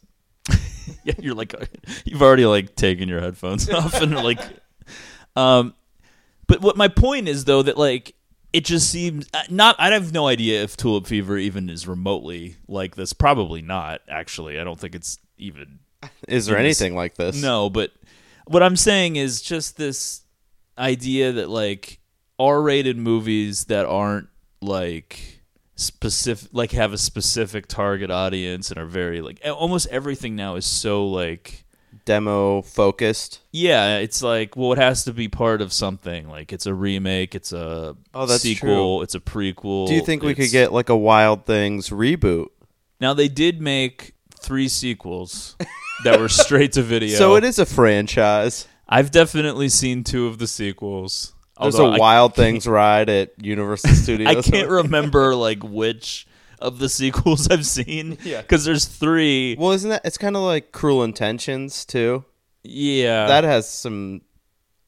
yeah, 1.05 1.15
you're 1.19 1.35
like 1.35 1.55
you've 2.05 2.23
already 2.23 2.47
like 2.47 2.75
taken 2.75 3.09
your 3.09 3.21
headphones 3.21 3.69
off 3.71 4.01
and 4.01 4.15
like 4.15 4.41
um 5.37 5.75
but 6.47 6.61
what 6.63 6.77
my 6.77 6.89
point 6.89 7.29
is 7.29 7.45
though 7.45 7.63
that 7.63 7.77
like 7.77 8.15
it 8.53 8.65
just 8.65 8.91
seems 8.91 9.27
uh, 9.35 9.43
not 9.51 9.77
I 9.79 9.93
have 9.93 10.13
no 10.13 10.27
idea 10.27 10.63
if 10.63 10.75
Tulip 10.77 11.07
Fever 11.07 11.37
even 11.37 11.69
is 11.69 11.87
remotely 11.87 12.57
like 12.67 12.97
this. 12.97 13.13
Probably 13.13 13.61
not 13.61 14.01
actually. 14.09 14.59
I 14.59 14.65
don't 14.65 14.81
think 14.81 14.95
it's 14.95 15.19
even 15.37 15.81
Is 16.27 16.47
there 16.47 16.57
in 16.57 16.63
this- 16.65 16.81
anything 16.81 16.97
like 16.97 17.17
this? 17.17 17.41
No, 17.43 17.69
but 17.69 17.93
what 18.49 18.63
I'm 18.63 18.77
saying 18.77 19.17
is 19.17 19.41
just 19.43 19.77
this 19.77 20.23
idea 20.77 21.33
that 21.33 21.49
like 21.49 22.01
R-rated 22.39 22.97
movies 22.97 23.65
that 23.67 23.87
aren't 23.87 24.29
like 24.61 25.43
specific 25.77 26.49
like 26.53 26.73
have 26.73 26.93
a 26.93 26.99
specific 26.99 27.69
target 27.69 28.11
audience 28.11 28.71
and 28.71 28.79
are 28.79 28.87
very 28.87 29.21
like 29.21 29.41
almost 29.45 29.87
everything 29.89 30.35
now 30.35 30.57
is 30.57 30.67
so 30.67 31.07
like 31.07 31.65
Demo 32.05 32.63
focused. 32.63 33.41
yeah, 33.53 33.99
it's 33.99 34.23
like 34.23 34.57
well 34.57 34.73
it 34.73 34.79
has 34.79 35.05
to 35.05 35.13
be 35.13 35.29
part 35.29 35.61
of 35.61 35.73
something. 35.73 36.29
Like 36.29 36.53
it's 36.53 36.67
a 36.67 36.73
remake, 36.75 37.35
it's 37.35 37.53
a 37.53 37.97
Oh, 38.15 38.27
that's 38.27 38.43
sequel, 38.43 39.03
it's 39.03 39.15
a 39.15 39.21
prequel. 39.21 39.89
Do 39.89 39.95
you 39.95 40.01
think 40.03 40.23
we 40.23 40.35
could 40.35 40.51
get 40.51 40.73
like 40.73 40.89
a 40.89 40.97
Wild 40.97 41.45
Things 41.45 41.91
reboot? 41.91 42.49
Now 43.01 43.15
they 43.15 43.29
did 43.29 43.61
make 43.61 44.15
three 44.41 44.69
sequels. 44.69 45.57
that 46.05 46.19
were 46.21 46.29
straight 46.29 46.73
to 46.73 46.83
video. 46.83 47.17
So 47.17 47.37
it 47.37 47.45
is 47.45 47.59
a 47.59 47.67
franchise. 47.67 48.67
I've 48.89 49.11
definitely 49.11 49.69
seen 49.69 50.05
two 50.05 50.27
of 50.27 50.39
the 50.39 50.47
sequels. 50.47 51.35
There's 51.61 51.79
a 51.79 51.83
I- 51.85 51.99
Wild 51.99 52.35
Things 52.35 52.67
ride 52.67 53.09
at 53.11 53.33
Universal 53.43 53.91
Studios. 53.95 54.37
I 54.49 54.51
can't 54.51 54.69
remember 54.69 55.35
like 55.35 55.63
which 55.63 56.27
of 56.61 56.79
the 56.79 56.89
sequels 56.89 57.49
I've 57.51 57.67
seen. 57.67 58.17
Yeah. 58.25 58.43
because 58.43 58.65
there's 58.65 58.85
three. 58.87 59.57
Well, 59.59 59.73
isn't 59.73 59.91
that? 59.91 60.03
It's 60.05 60.19
kind 60.19 60.37
of 60.37 60.43
like 60.43 60.73
Cruel 60.73 61.03
Intentions 61.05 61.85
too. 61.85 62.25
Yeah, 62.63 63.27
that 63.29 63.45
has 63.45 63.69
some. 63.69 64.23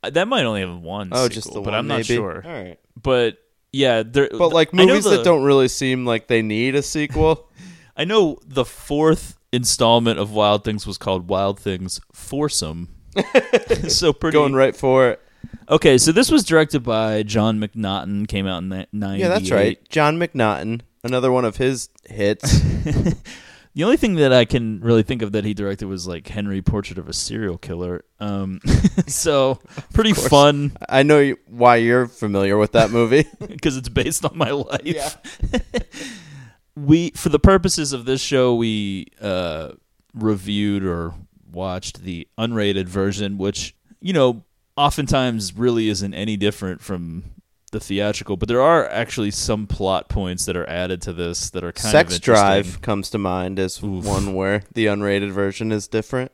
Uh, 0.03 0.11
that 0.11 0.29
might 0.29 0.45
only 0.45 0.61
have 0.63 0.77
one. 0.81 1.11
Oh, 1.13 1.25
sequel, 1.25 1.29
just 1.35 1.49
the 1.49 1.61
but 1.61 1.67
one. 1.67 1.75
I'm 1.75 1.87
not 1.87 1.97
maybe? 1.97 2.17
sure. 2.17 2.43
All 2.45 2.51
right. 2.53 2.79
But 3.01 3.39
yeah, 3.73 4.03
there. 4.05 4.29
But 4.31 4.53
like 4.53 4.73
movies 4.73 5.05
the- 5.05 5.11
that 5.11 5.25
don't 5.25 5.43
really 5.43 5.69
seem 5.69 6.07
like 6.07 6.27
they 6.29 6.43
need 6.43 6.75
a 6.75 6.83
sequel. 6.83 7.49
I 7.97 8.05
know 8.05 8.39
the 8.47 8.65
fourth 8.65 9.37
installment 9.53 10.19
of 10.19 10.33
Wild 10.33 10.65
Things 10.65 10.87
was 10.87 10.99
called 10.99 11.29
Wild 11.29 11.59
Things 11.59 12.01
Foursome. 12.13 12.89
so 13.89 14.13
pretty 14.13 14.35
Going 14.35 14.55
right 14.55 14.77
for 14.77 15.09
it. 15.09 15.21
Okay, 15.69 15.99
so 15.99 16.13
this 16.13 16.31
was 16.31 16.45
directed 16.45 16.81
by 16.81 17.23
John 17.23 17.59
McNaughton. 17.59 18.29
Came 18.29 18.47
out 18.47 18.63
in 18.63 18.87
ninety. 18.93 19.23
Yeah, 19.23 19.29
that's 19.29 19.51
right. 19.51 19.79
John 19.89 20.19
McNaughton, 20.19 20.83
another 21.03 21.33
one 21.33 21.45
of 21.45 21.57
his 21.57 21.89
hits. 22.05 22.61
The 23.75 23.85
only 23.85 23.97
thing 23.97 24.17
that 24.17 24.33
I 24.33 24.47
can 24.47 24.81
really 24.81 25.05
think 25.05 25.23
of 25.23 25.31
that 25.33 25.45
he 25.45 25.55
directed 25.55 25.87
was 25.87 26.07
like 26.07 26.27
Henry 26.27 26.61
Portrait 26.61 26.99
of 26.99 27.09
a 27.09 27.13
Serial 27.13 27.57
Killer. 27.57 28.05
Um, 28.19 28.61
so 29.07 29.61
pretty 29.95 30.13
fun 30.13 30.73
I 30.89 31.05
know 31.05 31.37
why 31.47 31.77
you're 31.77 32.07
familiar 32.09 32.59
with 32.59 32.73
that 32.73 32.91
movie. 32.91 33.27
because 33.39 33.77
it's 33.77 33.89
based 33.89 34.25
on 34.25 34.37
my 34.37 34.51
life. 34.51 35.17
We, 36.77 37.11
for 37.11 37.29
the 37.29 37.39
purposes 37.39 37.93
of 37.93 38.05
this 38.05 38.21
show, 38.21 38.55
we 38.55 39.07
uh, 39.21 39.73
reviewed 40.15 40.85
or 40.85 41.15
watched 41.53 42.03
the 42.03 42.29
unrated 42.39 42.87
version, 42.87 43.39
which 43.39 43.75
you 44.01 44.13
know 44.13 44.45
oftentimes 44.77 45.55
really 45.57 45.89
isn't 45.89 46.15
any 46.15 46.37
different 46.37 46.81
from 46.81 47.25
the 47.73 47.81
theatrical. 47.81 48.37
But 48.37 48.49
there 48.49 48.63
are 48.63 48.89
actually 48.89 49.31
some 49.31 49.67
plot 49.67 50.09
points 50.09 50.47
that 50.47 50.57
are 50.57 50.69
added 50.69 51.03
to 51.03 51.13
this 51.13 51.51
that 51.51 51.63
are 51.65 51.73
kind 51.73 51.91
Sex 51.93 52.13
of 52.15 52.17
interesting. 52.17 52.45
Drive 52.45 52.83
comes 52.83 53.11
to 53.11 53.19
mind 53.19 53.59
as 53.59 53.83
one 53.83 54.35
where 54.35 54.63
the 54.73 54.87
unrated 54.87 55.31
version 55.31 55.71
is 55.73 55.87
different. 55.89 56.33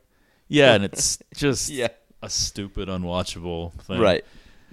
Yeah, 0.49 0.75
and 0.75 0.85
it's 0.85 1.19
just 1.35 1.69
Yeah. 1.71 1.89
a 2.23 2.31
stupid, 2.31 2.89
unwatchable 2.89 3.73
thing. 3.83 4.01
Right. 4.01 4.25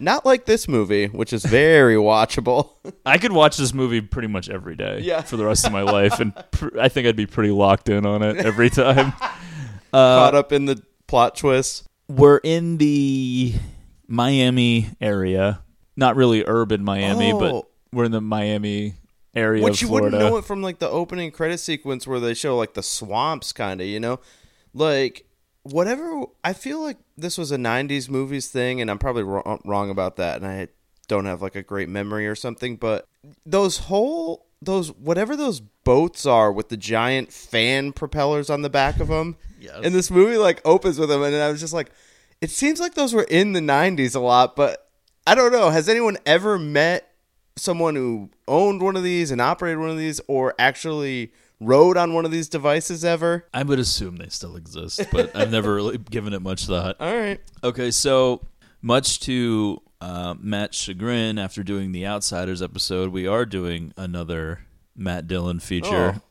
Not 0.03 0.25
like 0.25 0.45
this 0.45 0.67
movie, 0.67 1.07
which 1.07 1.31
is 1.33 1.45
very 1.45 1.95
watchable. 2.11 2.71
I 3.05 3.17
could 3.17 3.31
watch 3.31 3.57
this 3.57 3.73
movie 3.73 4.01
pretty 4.01 4.27
much 4.27 4.49
every 4.49 4.75
day 4.75 4.99
Yeah. 5.01 5.21
for 5.21 5.37
the 5.37 5.45
rest 5.45 5.65
of 5.65 5.71
my 5.71 5.81
life, 5.83 6.19
and 6.19 6.33
pr- 6.51 6.79
I 6.79 6.89
think 6.89 7.07
I'd 7.07 7.15
be 7.15 7.25
pretty 7.25 7.51
locked 7.51 7.89
in 7.89 8.05
on 8.05 8.21
it 8.21 8.37
every 8.37 8.69
time. 8.83 9.13
Caught 9.93 10.33
uh, 10.35 10.39
up 10.39 10.51
in 10.51 10.65
the 10.65 10.81
plot 11.07 11.35
twist. 11.35 11.87
We're 12.09 12.37
in 12.43 12.77
the 12.77 13.53
Miami 14.07 14.89
area, 14.99 15.61
not 15.95 16.15
really 16.15 16.43
urban 16.45 16.83
Miami, 16.83 17.31
but 17.31 17.53
Oh. 17.53 17.67
we're 17.91 18.05
in 18.05 18.11
the 18.11 18.21
Miami 18.21 18.95
area 19.35 19.63
Which 19.63 19.75
of 19.75 19.81
you 19.83 19.87
Florida. 19.87 20.17
wouldn't 20.17 20.31
know 20.31 20.37
it 20.37 20.45
from 20.45 20.61
like 20.61 20.79
the 20.79 20.89
opening 20.89 21.31
credit 21.31 21.59
sequence 21.59 22.05
where 22.05 22.19
they 22.19 22.33
show 22.33 22.57
like 22.57 22.73
the 22.73 22.83
swamps 22.83 23.53
kind 23.53 23.81
of, 23.81 23.87
you 23.87 23.99
know? 23.99 24.19
Like 24.73 25.25
whatever 25.63 26.23
I 26.43 26.53
feel 26.53 26.81
like 26.81 26.97
this 27.17 27.37
was 27.37 27.51
a 27.51 27.57
90s 27.57 28.09
movies 28.09 28.47
thing 28.47 28.81
and 28.81 28.91
I'm 28.91 28.99
probably 28.99 29.23
wrong, 29.23 29.61
wrong 29.65 29.89
about 29.89 30.17
that 30.17 30.37
and 30.41 30.45
I 30.45 30.67
don't 31.07 31.25
have 31.25 31.41
like 31.41 31.55
a 31.55 31.63
great 31.63 31.89
memory 31.89 32.27
or 32.27 32.35
something, 32.35 32.75
but 32.75 33.07
those 33.45 33.77
whole 33.77 34.45
those 34.61 34.89
whatever 34.93 35.35
those 35.35 35.59
boats 35.59 36.25
are 36.25 36.51
with 36.51 36.69
the 36.69 36.77
giant 36.77 37.33
fan 37.33 37.91
propellers 37.91 38.49
on 38.49 38.61
the 38.61 38.69
back 38.69 38.99
of 38.99 39.07
them. 39.07 39.37
Yes. 39.59 39.79
And 39.83 39.93
this 39.95 40.11
movie 40.11 40.37
like 40.37 40.61
opens 40.65 40.99
with 40.99 41.09
them 41.09 41.23
and 41.23 41.35
I 41.35 41.49
was 41.49 41.59
just 41.59 41.73
like 41.73 41.91
it 42.41 42.49
seems 42.49 42.79
like 42.79 42.93
those 42.93 43.13
were 43.13 43.23
in 43.23 43.53
the 43.53 43.61
90s 43.61 44.15
a 44.15 44.19
lot, 44.19 44.55
but 44.55 44.89
I 45.25 45.35
don't 45.35 45.53
know. 45.53 45.69
Has 45.69 45.87
anyone 45.87 46.17
ever 46.25 46.59
met 46.59 47.09
someone 47.55 47.95
who 47.95 48.29
owned 48.47 48.81
one 48.81 48.97
of 48.97 49.03
these 49.03 49.31
and 49.31 49.39
operated 49.39 49.79
one 49.79 49.89
of 49.89 49.97
these 49.97 50.19
or 50.27 50.53
actually 50.59 51.31
rode 51.65 51.97
on 51.97 52.13
one 52.13 52.25
of 52.25 52.31
these 52.31 52.49
devices 52.49 53.03
ever? 53.05 53.45
I 53.53 53.63
would 53.63 53.79
assume 53.79 54.17
they 54.17 54.29
still 54.29 54.55
exist, 54.55 55.05
but 55.11 55.35
I've 55.35 55.51
never 55.51 55.75
really 55.75 55.97
given 55.97 56.33
it 56.33 56.41
much 56.41 56.65
thought. 56.65 56.97
All 56.99 57.15
right. 57.15 57.39
Okay, 57.63 57.91
so 57.91 58.45
much 58.81 59.19
to 59.21 59.81
uh, 60.01 60.35
Matt's 60.39 60.77
chagrin, 60.77 61.37
after 61.37 61.63
doing 61.63 61.91
the 61.91 62.05
Outsiders 62.05 62.61
episode, 62.61 63.11
we 63.11 63.25
are 63.25 63.45
doing 63.45 63.93
another 63.97 64.65
Matt 64.95 65.27
Dillon 65.27 65.59
feature. 65.59 66.21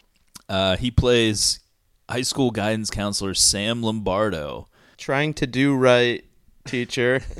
Uh, 0.48 0.76
he 0.76 0.90
plays 0.90 1.60
high 2.08 2.22
school 2.22 2.50
guidance 2.50 2.90
counselor 2.90 3.32
Sam 3.34 3.82
Lombardo. 3.82 4.68
Trying 4.98 5.34
to 5.34 5.46
do 5.46 5.74
right, 5.74 6.24
teacher. 6.66 7.22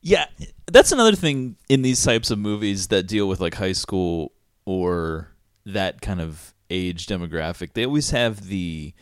Yeah, 0.00 0.26
that's 0.66 0.92
another 0.92 1.16
thing 1.16 1.56
in 1.68 1.82
these 1.82 2.02
types 2.02 2.30
of 2.30 2.38
movies 2.38 2.86
that 2.88 3.08
deal 3.08 3.28
with 3.28 3.40
like 3.40 3.54
high 3.54 3.72
school 3.72 4.32
or 4.64 5.28
that 5.66 6.00
kind 6.00 6.20
of 6.20 6.54
age 6.70 7.06
demographic. 7.06 7.72
They 7.72 7.84
always 7.84 8.10
have 8.10 8.46
the 8.48 8.92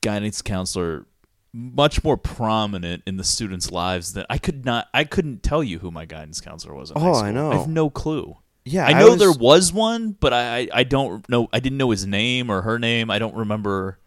guidance 0.00 0.42
counselor 0.42 1.06
much 1.52 2.04
more 2.04 2.16
prominent 2.16 3.02
in 3.06 3.16
the 3.16 3.24
students' 3.24 3.70
lives 3.70 4.12
than 4.12 4.26
I 4.28 4.36
could 4.38 4.64
not 4.64 4.88
I 4.92 5.04
couldn't 5.04 5.42
tell 5.42 5.64
you 5.64 5.78
who 5.78 5.90
my 5.90 6.04
guidance 6.04 6.40
counselor 6.40 6.74
was 6.74 6.90
in 6.90 7.00
high 7.00 7.08
Oh, 7.08 7.14
I 7.14 7.32
know. 7.32 7.50
I 7.52 7.56
have 7.56 7.68
no 7.68 7.88
clue. 7.90 8.36
Yeah, 8.64 8.84
I 8.86 8.90
I 8.90 8.98
know 8.98 9.10
was- 9.10 9.18
there 9.18 9.32
was 9.32 9.72
one, 9.72 10.12
but 10.12 10.32
I, 10.32 10.58
I 10.62 10.68
I 10.74 10.82
don't 10.84 11.26
know 11.28 11.48
I 11.52 11.60
didn't 11.60 11.78
know 11.78 11.90
his 11.90 12.04
name 12.06 12.50
or 12.50 12.62
her 12.62 12.78
name. 12.78 13.10
I 13.10 13.18
don't 13.18 13.34
remember 13.34 13.98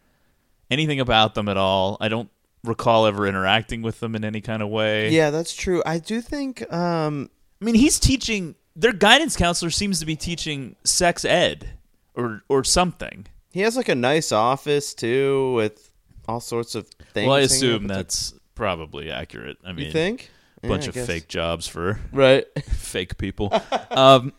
anything 0.69 0.99
about 0.99 1.33
them 1.33 1.49
at 1.49 1.57
all. 1.57 1.97
I 1.99 2.07
don't 2.07 2.29
recall 2.63 3.05
ever 3.07 3.25
interacting 3.25 3.81
with 3.81 3.99
them 3.99 4.15
in 4.15 4.23
any 4.23 4.41
kind 4.41 4.61
of 4.61 4.69
way. 4.69 5.09
yeah, 5.09 5.31
that's 5.31 5.55
true. 5.55 5.81
I 5.85 5.97
do 5.97 6.21
think 6.21 6.71
um 6.71 7.29
I 7.61 7.65
mean, 7.65 7.75
he's 7.75 7.99
teaching. 7.99 8.55
Their 8.75 8.93
guidance 8.93 9.35
counselor 9.35 9.71
seems 9.71 9.99
to 9.99 10.05
be 10.05 10.15
teaching 10.15 10.75
sex 10.85 11.25
ed 11.25 11.71
or 12.19 12.43
or 12.49 12.63
something. 12.63 13.25
he 13.51 13.61
has 13.61 13.75
like 13.77 13.89
a 13.89 13.95
nice 13.95 14.31
office 14.31 14.93
too 14.93 15.53
with 15.53 15.89
all 16.27 16.39
sorts 16.39 16.75
of 16.75 16.87
things. 17.13 17.27
well, 17.27 17.35
I 17.37 17.41
assume 17.41 17.87
that's 17.87 18.33
probably 18.55 19.09
accurate. 19.11 19.57
I 19.65 19.71
mean, 19.73 19.85
You 19.87 19.91
think? 19.91 20.29
a 20.63 20.67
bunch 20.67 20.83
Yeah, 20.83 20.89
of 20.89 20.95
guess. 20.95 21.07
fake 21.07 21.27
jobs 21.27 21.67
for 21.67 21.99
Right. 22.11 22.45
fake 22.65 23.17
people. 23.17 23.51
um, 23.91 24.33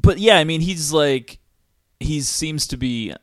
but 0.00 0.18
yeah, 0.18 0.36
I 0.38 0.44
mean, 0.44 0.60
he's 0.60 0.92
like 0.92 1.38
he 2.00 2.20
seems 2.20 2.66
to 2.68 2.76
be 2.76 3.14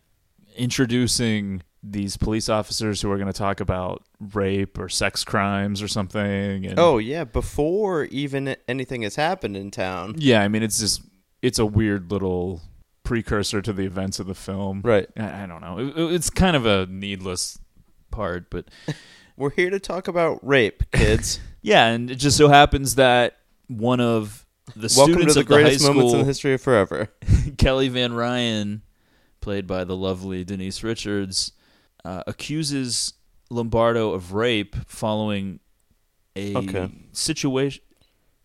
introducing 0.58 1.64
these 1.82 2.18
police 2.18 2.50
officers 2.50 3.02
who 3.02 3.10
are 3.10 3.16
going 3.18 3.32
to 3.32 3.38
talk 3.38 3.60
about 3.62 4.04
rape 4.34 4.78
or 4.78 4.90
sex 4.90 5.24
crimes 5.24 5.82
or 5.82 5.88
something. 5.88 6.66
And 6.66 6.78
Oh 6.78 6.98
yeah, 6.98 7.24
before 7.24 8.06
even 8.06 8.56
anything 8.68 9.02
has 9.04 9.16
happened 9.16 9.56
in 9.56 9.72
town. 9.72 10.16
yeah, 10.18 10.42
I 10.42 10.48
mean, 10.50 10.62
it's 10.64 10.80
just 10.80 11.02
it's 11.42 11.58
a 11.60 11.66
weird 11.66 12.12
little 12.12 12.62
precursor 13.10 13.60
to 13.62 13.74
the 13.74 13.84
events 13.86 14.20
of 14.20 14.28
the 14.28 14.36
film. 14.36 14.82
Right. 14.84 15.08
I, 15.18 15.44
I 15.44 15.46
don't 15.48 15.62
know. 15.62 15.80
It- 15.80 16.14
it's 16.14 16.30
kind 16.30 16.56
of 16.56 16.66
a 16.68 16.86
needless 16.86 17.58
part, 18.12 18.50
but 18.50 18.66
We're 19.36 19.50
here 19.52 19.70
to 19.70 19.80
talk 19.80 20.08
about 20.10 20.46
rape, 20.46 20.84
kids. 20.92 21.40
yeah, 21.62 21.88
and 21.88 22.12
it 22.12 22.16
just 22.16 22.36
so 22.38 22.50
happens 22.50 22.96
that 22.96 23.38
one 23.68 24.00
of 24.02 24.46
the 24.76 24.94
Welcome 24.98 25.14
students 25.16 25.34
to 25.36 25.40
the 25.40 25.40
of 25.44 25.48
the 25.48 25.56
high 25.56 25.62
greatest 25.64 25.86
moments 25.88 26.12
in 26.14 26.20
the 26.20 26.26
history 26.26 26.54
of 26.54 26.62
forever. 26.62 27.08
Kelly 27.58 27.88
Van 27.88 28.14
Ryan, 28.14 28.82
played 29.40 29.66
by 29.66 29.86
the 29.86 29.96
lovely 29.96 30.44
Denise 30.44 30.84
Richards, 30.84 31.54
uh, 32.04 32.22
accuses 32.28 33.14
Lombardo 33.50 34.12
of 34.12 34.34
rape 34.34 34.76
following 34.88 35.62
a 36.36 36.56
Okay. 36.58 36.92
situation. 37.14 37.82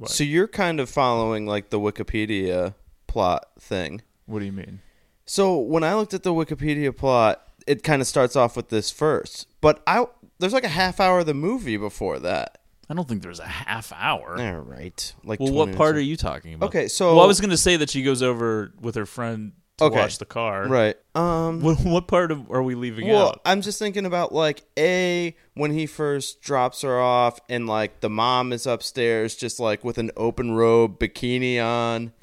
So 0.07 0.23
you're 0.25 0.49
kind 0.49 0.79
of 0.81 0.89
following 0.89 1.45
like 1.47 1.71
the 1.71 1.81
Wikipedia 1.81 2.75
plot 3.09 3.47
thing. 3.59 4.03
What 4.27 4.39
do 4.41 4.45
you 4.45 4.53
mean? 4.53 4.81
So 5.27 5.59
when 5.59 5.85
I 5.85 5.95
looked 5.95 6.15
at 6.15 6.23
the 6.23 6.33
Wikipedia 6.35 6.95
plot, 6.97 7.43
it 7.67 7.83
kind 7.83 8.03
of 8.03 8.09
starts 8.09 8.37
off 8.37 8.57
with 8.57 8.69
this 8.69 8.91
first, 8.91 9.47
but 9.61 9.83
I 9.87 10.07
there's 10.39 10.53
like 10.53 10.65
a 10.65 10.69
half 10.69 11.01
hour 11.01 11.21
of 11.21 11.27
the 11.27 11.35
movie 11.35 11.77
before 11.77 12.19
that. 12.21 12.59
I 12.91 12.95
don't 12.95 13.09
think 13.09 13.23
there's 13.23 13.41
a 13.41 13.47
half 13.47 13.93
hour. 13.97 14.39
All 14.39 14.59
right, 14.61 15.15
like 15.25 15.41
Well, 15.41 15.53
what 15.53 15.75
part 15.75 15.97
are 15.97 16.01
you 16.01 16.17
talking 16.17 16.53
about? 16.55 16.67
Okay, 16.67 16.89
so- 16.89 17.15
well, 17.17 17.25
I 17.25 17.27
was 17.27 17.41
going 17.41 17.51
to 17.51 17.57
say 17.57 17.77
that 17.77 17.89
she 17.89 18.03
goes 18.03 18.23
over 18.23 18.73
with 18.81 18.95
her 18.97 19.07
friend 19.07 19.53
to 19.79 19.85
Okay. 19.87 19.97
watch 19.97 20.19
the 20.19 20.27
car. 20.27 20.69
Right. 20.69 20.95
Um. 21.15 21.61
What, 21.63 21.81
what 21.81 22.07
part 22.09 22.31
of 22.31 22.51
are 22.51 22.63
we 22.63 22.75
leaving 22.75 23.09
Well, 23.09 23.29
out? 23.31 23.41
I'm 23.47 23.61
just 23.63 23.79
thinking 23.79 24.05
about 24.07 24.33
like 24.33 24.63
a 24.79 25.35
when 25.55 25.73
he 25.73 25.87
first 25.87 26.43
drops 26.43 26.83
her 26.83 27.01
off, 27.01 27.41
and 27.49 27.67
like 27.67 28.01
the 28.01 28.11
mom 28.11 28.53
is 28.53 28.67
upstairs, 28.67 29.35
just 29.35 29.59
like 29.59 29.83
with 29.83 29.97
an 29.99 30.11
open 30.17 30.53
robe 30.53 30.99
bikini 31.01 31.59
on. 31.65 32.13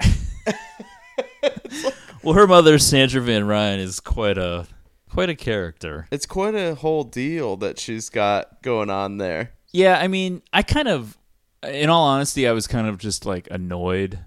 Well, 2.22 2.34
her 2.34 2.46
mother, 2.46 2.78
Sandra 2.78 3.20
Van 3.20 3.46
Ryan, 3.46 3.80
is 3.80 3.98
quite 3.98 4.38
a 4.38 4.66
quite 5.10 5.28
a 5.28 5.34
character. 5.34 6.06
It's 6.10 6.26
quite 6.26 6.54
a 6.54 6.74
whole 6.76 7.02
deal 7.04 7.56
that 7.58 7.78
she's 7.80 8.08
got 8.08 8.62
going 8.62 8.90
on 8.90 9.18
there. 9.18 9.52
Yeah, 9.72 9.98
I 9.98 10.06
mean, 10.08 10.42
I 10.52 10.62
kind 10.62 10.86
of, 10.88 11.18
in 11.66 11.90
all 11.90 12.04
honesty, 12.04 12.46
I 12.46 12.52
was 12.52 12.66
kind 12.66 12.86
of 12.86 12.98
just 12.98 13.26
like 13.26 13.48
annoyed 13.50 14.20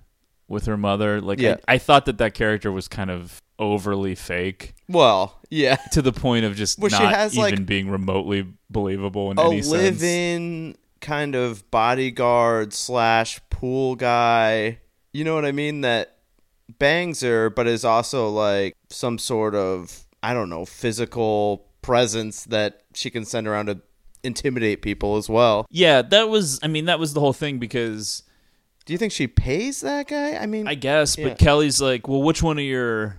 with 0.47 0.65
her 0.65 0.75
mother. 0.77 1.21
Like, 1.21 1.39
Yeah. 1.39 1.55
I, 1.67 1.75
I 1.75 1.77
thought 1.77 2.05
that 2.05 2.17
that 2.17 2.33
character 2.33 2.71
was 2.71 2.87
kind 2.87 3.09
of 3.09 3.41
overly 3.57 4.13
fake 4.15 4.75
Well, 4.89 5.39
yeah. 5.49 5.75
to 5.93 6.01
the 6.01 6.11
point 6.11 6.43
of 6.45 6.55
just 6.55 6.77
Well, 6.77 6.89
she 6.89 7.01
not 7.01 7.13
has, 7.15 7.37
even 7.37 7.51
like, 7.59 7.65
being 7.65 7.89
remotely 7.89 8.45
believable 8.69 9.31
in 9.31 9.39
A 9.39 9.43
any 9.45 9.61
sense. 9.61 9.71
live-in 9.71 10.75
kind 10.99 11.35
of 11.35 11.69
bodyguard 11.71 12.73
slash 12.73 13.39
pool 13.49 13.95
guy. 13.95 14.79
You 15.13 15.23
know 15.23 15.33
what 15.35 15.45
I 15.45 15.51
mean? 15.53 15.81
That 15.81 16.14
bangs 16.79 17.21
her, 17.21 17.49
but 17.49 17.67
is 17.67 17.85
also 17.85 18.29
like 18.29 18.75
some 18.89 19.17
sort 19.17 19.55
of 19.55 20.05
I 20.23 20.33
don't 20.33 20.49
know 20.49 20.65
physical 20.65 21.65
presence 21.81 22.45
that 22.45 22.81
she 22.93 23.09
can 23.09 23.25
send 23.25 23.47
around 23.47 23.67
to 23.67 23.79
intimidate 24.23 24.81
people 24.81 25.17
as 25.17 25.29
well. 25.29 25.65
Yeah, 25.69 26.01
that 26.01 26.29
was. 26.29 26.59
I 26.63 26.67
mean, 26.67 26.85
that 26.85 26.99
was 26.99 27.13
the 27.13 27.19
whole 27.19 27.33
thing 27.33 27.59
because 27.59 28.23
Do 28.85 28.93
you 28.93 28.97
think 28.97 29.11
she 29.11 29.27
pays 29.27 29.81
that 29.81 30.07
guy? 30.07 30.35
I 30.35 30.45
mean, 30.47 30.67
I 30.67 30.75
guess, 30.75 31.17
Yeah. 31.17 31.29
but 31.29 31.37
Kelly's 31.39 31.79
like, 31.81 32.07
well, 32.07 32.21
which 32.23 32.41
one 32.43 32.57
of 32.57 32.63
your, 32.63 33.17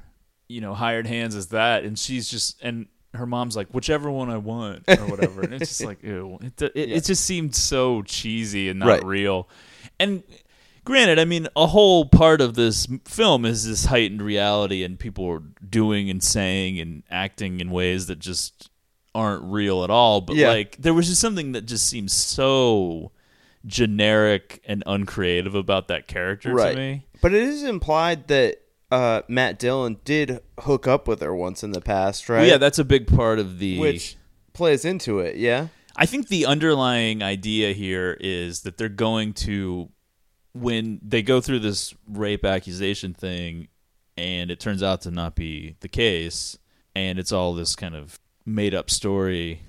you 0.49 0.61
know, 0.61 0.75
hired 0.75 1.07
hands 1.07 1.35
is 1.35 1.49
that? 1.49 1.85
And 1.85 1.99
she's 1.99 2.29
just, 2.31 2.61
and 2.63 2.87
her 3.15 3.27
mom's 3.27 3.57
like, 3.57 3.69
whichever 3.73 4.11
one 4.11 4.31
I 4.31 4.37
want 4.37 4.85
or 4.89 5.07
whatever. 5.07 5.43
and 5.43 5.55
it's 5.55 5.69
just 5.71 5.85
like, 5.91 6.03
ew. 6.03 6.39
It, 6.41 6.63
it, 6.63 6.73
it 6.93 7.05
just 7.05 7.25
seemed 7.25 7.55
so 7.55 8.03
cheesy 8.03 8.69
and 8.69 8.79
not 8.81 8.89
Right. 8.89 9.05
real. 9.05 9.49
And 9.99 10.23
granted, 10.87 11.19
I 11.19 11.27
mean, 11.27 11.49
a 11.55 11.67
whole 11.67 12.07
part 12.07 12.41
of 12.41 12.55
this 12.55 12.87
film 13.05 13.45
is 13.45 13.67
this 13.67 13.85
heightened 13.87 14.23
reality 14.23 14.83
and 14.85 14.99
people 14.99 15.29
are 15.29 15.43
doing 15.69 16.09
and 16.09 16.23
saying 16.23 16.81
and 16.81 17.03
acting 17.11 17.61
in 17.61 17.71
ways 17.71 18.07
that 18.07 18.19
just 18.21 18.71
aren't 19.15 19.43
real 19.45 19.85
at 19.85 19.91
all. 19.91 20.23
But 20.23 20.37
Yeah. 20.37 20.49
like, 20.49 20.77
there 20.79 20.95
was 20.95 21.09
just 21.09 21.21
something 21.21 21.53
that 21.53 21.67
just 21.67 21.87
seems 21.89 22.15
so 22.15 23.11
generic 23.67 24.63
and 24.67 24.83
uncreative 24.87 25.55
about 25.55 25.89
that 25.89 26.07
character 26.07 26.55
right. 26.55 26.71
to 26.73 26.77
me. 26.77 27.07
But 27.21 27.35
it 27.35 27.43
is 27.43 27.65
implied 27.65 28.29
that 28.29 28.63
uh, 28.93 29.23
Matt 29.29 29.59
Dillon 29.59 29.99
did 30.05 30.41
hook 30.61 30.87
up 30.87 31.09
with 31.09 31.21
her 31.21 31.35
once 31.35 31.65
in 31.65 31.73
the 31.73 31.81
past, 31.81 32.29
right? 32.29 32.39
Well, 32.39 32.47
yeah, 32.49 32.59
that's 32.59 32.79
a 32.79 32.85
big 32.85 33.09
part 33.09 33.41
of 33.41 33.59
the. 33.59 33.79
which 33.79 34.17
plays 34.53 34.85
into 34.85 35.19
it. 35.19 35.37
Yeah. 35.37 35.69
I 35.97 36.07
think 36.07 36.29
the 36.29 36.47
underlying 36.47 37.23
idea 37.23 37.73
here 37.73 38.17
is 38.21 38.61
that 38.63 38.77
they're 38.77 38.89
going 38.89 39.33
to, 39.33 39.89
when 40.61 41.01
they 41.03 41.23
go 41.23 41.41
through 41.41 41.61
this 41.61 41.95
rape 42.09 42.45
accusation 42.45 43.15
thing, 43.15 43.69
and 44.17 44.51
it 44.51 44.61
turns 44.61 44.83
out 44.83 45.03
to 45.03 45.11
not 45.11 45.35
be 45.35 45.77
the 45.81 45.89
case, 45.89 46.59
and 46.95 47.19
it's 47.19 47.33
all 47.33 47.55
this 47.55 47.77
kind 47.77 47.95
of 47.95 48.19
made 48.45 48.75
up 48.75 48.91
story 48.91 49.61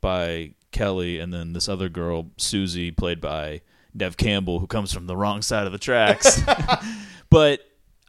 by 0.00 0.54
Kelly 0.72 1.18
and 1.18 1.32
then 1.32 1.52
this 1.52 1.68
other 1.68 1.88
girl, 1.88 2.30
Susie, 2.36 2.90
played 2.90 3.20
by 3.20 3.62
Neve 3.94 4.16
Campbell, 4.16 4.58
who 4.58 4.66
comes 4.66 4.92
from 4.92 5.06
the 5.06 5.16
wrong 5.16 5.40
side 5.40 5.66
of 5.66 5.72
the 5.72 5.78
tracks. 5.78 6.42
but 7.30 7.60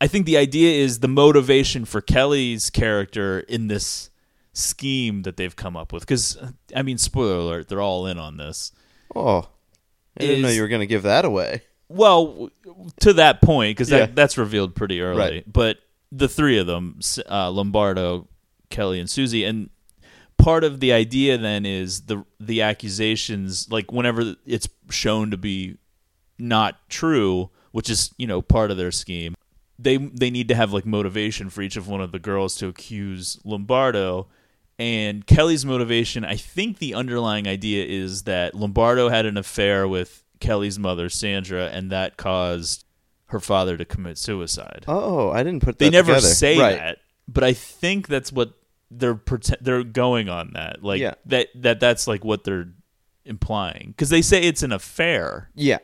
I 0.01 0.07
think 0.07 0.25
the 0.25 0.37
idea 0.37 0.83
is 0.83 0.99
the 0.99 1.07
motivation 1.07 1.85
for 1.85 2.01
Kelly's 2.01 2.69
character 2.69 3.39
in 3.41 3.67
this 3.67 4.09
scheme 4.51 5.21
that 5.21 5.37
they've 5.37 5.55
come 5.55 5.77
up 5.77 5.93
with. 5.93 6.03
Because, 6.03 6.37
I 6.75 6.81
mean, 6.81 6.97
spoiler 6.97 7.39
alert, 7.39 7.69
they're 7.69 7.81
all 7.81 8.07
in 8.07 8.17
on 8.17 8.37
this. 8.37 8.71
Oh, 9.15 9.47
I 10.19 10.21
didn't 10.21 10.41
know 10.41 10.49
you 10.49 10.61
were 10.61 10.67
going 10.67 10.81
to 10.81 10.87
give 10.87 11.03
that 11.03 11.23
away. 11.23 11.61
Well, 11.87 12.49
to 13.01 13.13
that 13.13 13.41
point, 13.41 13.77
because 13.77 13.91
Yeah. 13.91 13.99
that, 13.99 14.15
that's 14.15 14.37
revealed 14.37 14.75
pretty 14.75 15.01
early. 15.01 15.17
Right. 15.19 15.51
But 15.51 15.77
the 16.11 16.27
three 16.27 16.57
of 16.57 16.67
them, 16.67 16.99
uh, 17.29 17.51
Lombardo, 17.51 18.27
Kelly, 18.69 18.99
and 18.99 19.09
Susie, 19.09 19.43
and 19.43 19.69
part 20.37 20.63
of 20.63 20.79
the 20.79 20.91
idea 20.91 21.37
then 21.37 21.65
is 21.65 22.01
the 22.01 22.23
the 22.39 22.61
accusations, 22.61 23.69
like 23.71 23.91
whenever 23.91 24.35
it's 24.45 24.67
shown 24.89 25.31
to 25.31 25.37
be 25.37 25.77
not 26.37 26.89
true, 26.89 27.49
which 27.71 27.89
is 27.89 28.13
you 28.17 28.27
know 28.27 28.41
part 28.41 28.71
of 28.71 28.77
their 28.77 28.91
scheme. 28.91 29.35
They 29.77 29.97
they 29.97 30.29
need 30.31 30.47
to 30.49 30.55
have 30.55 30.73
like 30.73 30.85
motivation 30.85 31.49
for 31.49 31.61
each 31.61 31.75
of 31.77 31.87
one 31.87 32.01
of 32.01 32.11
the 32.11 32.19
girls 32.19 32.55
to 32.55 32.67
accuse 32.67 33.39
Lombardo. 33.43 34.27
And 34.77 35.25
Kelly's 35.25 35.65
motivation, 35.65 36.25
I 36.25 36.35
think 36.35 36.79
the 36.79 36.95
underlying 36.95 37.47
idea 37.47 37.85
is 37.85 38.23
that 38.23 38.53
Lombardo 38.53 39.07
had 39.07 39.25
an 39.25 39.37
affair 39.37 39.87
with 39.87 40.24
Kelly's 40.45 40.77
mother, 40.79 41.09
Sandra, 41.09 41.67
and 41.67 41.91
that 41.91 42.17
caused 42.17 42.85
her 43.27 43.39
father 43.39 43.75
to 43.77 43.85
commit 43.85 44.17
suicide. 44.17 44.85
Oh, 44.87 45.31
I 45.31 45.43
didn't 45.43 45.61
put 45.61 45.79
that 45.79 45.85
they 45.85 45.89
never 45.89 46.13
together. 46.13 46.27
say 46.27 46.59
right. 46.59 46.77
that, 46.77 46.97
but 47.27 47.43
I 47.43 47.53
think 47.53 48.07
that's 48.07 48.31
what 48.31 48.53
they're 48.91 49.19
they're 49.61 49.83
going 49.83 50.29
on 50.29 50.51
that. 50.53 50.83
Like 50.83 51.01
Yeah. 51.01 51.15
that 51.25 51.47
that 51.55 51.79
that's 51.79 52.07
like 52.07 52.23
what 52.23 52.43
they're 52.43 52.69
implying 53.25 53.87
because 53.89 54.09
they 54.09 54.21
say 54.21 54.43
it's 54.43 54.61
an 54.63 54.71
affair. 54.71 55.49
Yeah. 55.55 55.79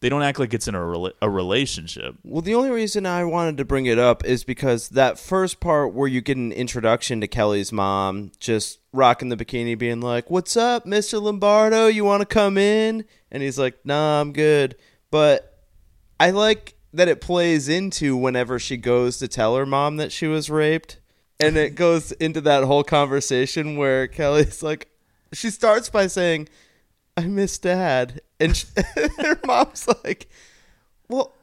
They 0.00 0.08
don't 0.08 0.22
act 0.22 0.40
like 0.40 0.52
it's 0.52 0.66
in 0.66 0.74
a 0.74 0.78
rela- 0.80 1.12
a 1.22 1.30
relationship. 1.30 2.16
Well, 2.24 2.42
the 2.42 2.56
only 2.56 2.70
reason 2.70 3.06
I 3.06 3.22
wanted 3.24 3.56
to 3.58 3.64
bring 3.64 3.86
it 3.86 4.00
up 4.00 4.24
is 4.24 4.42
because 4.42 4.88
that 4.88 5.16
first 5.16 5.60
part 5.60 5.94
where 5.94 6.08
you 6.08 6.20
get 6.20 6.36
an 6.36 6.50
introduction 6.50 7.20
to 7.20 7.28
Kelly's 7.28 7.70
mom, 7.70 8.32
just 8.40 8.80
rocking 8.92 9.28
the 9.28 9.36
bikini, 9.36 9.78
being 9.78 10.00
like, 10.00 10.28
"What's 10.28 10.56
up, 10.56 10.86
Mister 10.86 11.18
Lombardo? 11.20 11.86
You 11.86 12.04
want 12.04 12.22
to 12.22 12.26
come 12.26 12.58
in?" 12.58 13.04
And 13.32 13.42
he's 13.42 13.58
like, 13.58 13.84
"Nah, 13.84 14.20
I'm 14.20 14.32
good." 14.32 14.76
But 15.10 15.58
I 16.20 16.30
like 16.30 16.74
that 16.92 17.08
it 17.08 17.20
plays 17.20 17.68
into 17.68 18.16
whenever 18.16 18.60
she 18.60 18.76
goes 18.76 19.18
to 19.18 19.26
tell 19.26 19.56
her 19.56 19.66
mom 19.66 19.96
that 19.96 20.12
she 20.12 20.28
was 20.28 20.48
raped, 20.48 21.00
and 21.40 21.56
it 21.56 21.74
goes 21.74 22.12
into 22.12 22.40
that 22.42 22.62
whole 22.62 22.84
conversation 22.84 23.76
where 23.76 24.06
Kelly's 24.06 24.62
like, 24.62 24.88
she 25.32 25.50
starts 25.50 25.88
by 25.90 26.06
saying, 26.06 26.48
"I 27.16 27.22
miss 27.22 27.58
Dad," 27.58 28.20
and 28.38 28.56
she, 28.56 28.66
her 29.18 29.40
mom's 29.44 29.88
like, 30.04 30.28
"Well." 31.08 31.34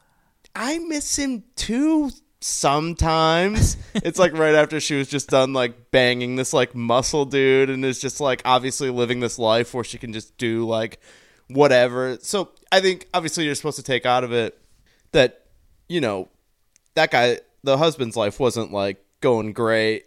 I 0.56 0.80
miss 0.80 1.16
him 1.18 1.44
too 1.56 2.10
sometimes. 2.42 3.78
it's 3.96 4.20
like 4.20 4.34
right 4.34 4.56
after 4.56 4.80
she 4.80 4.96
was 4.96 5.08
just 5.08 5.30
done 5.30 5.54
like 5.54 5.92
banging 5.92 6.36
this 6.36 6.54
like 6.54 6.74
muscle 6.76 7.26
dude 7.26 7.70
and 7.70 7.84
is 7.84 8.00
just 8.00 8.20
like 8.20 8.42
obviously 8.46 8.90
living 8.90 9.20
this 9.20 9.38
life 9.38 9.74
where 9.74 9.84
she 9.84 9.98
can 9.98 10.14
just 10.14 10.38
do 10.38 10.66
like 10.68 11.00
whatever. 11.50 12.18
So 12.22 12.50
I 12.72 12.80
think 12.80 13.08
obviously 13.14 13.46
you're 13.46 13.56
supposed 13.56 13.78
to 13.78 13.84
take 13.84 14.06
out 14.06 14.24
of 14.24 14.32
it 14.32 14.60
that, 15.12 15.46
you 15.88 16.02
know, 16.02 16.30
that 16.96 17.12
guy 17.12 17.40
the 17.64 17.78
husband's 17.78 18.16
life 18.16 18.40
wasn't 18.40 18.72
like 18.72 19.04
going 19.22 19.54
great 19.54 20.06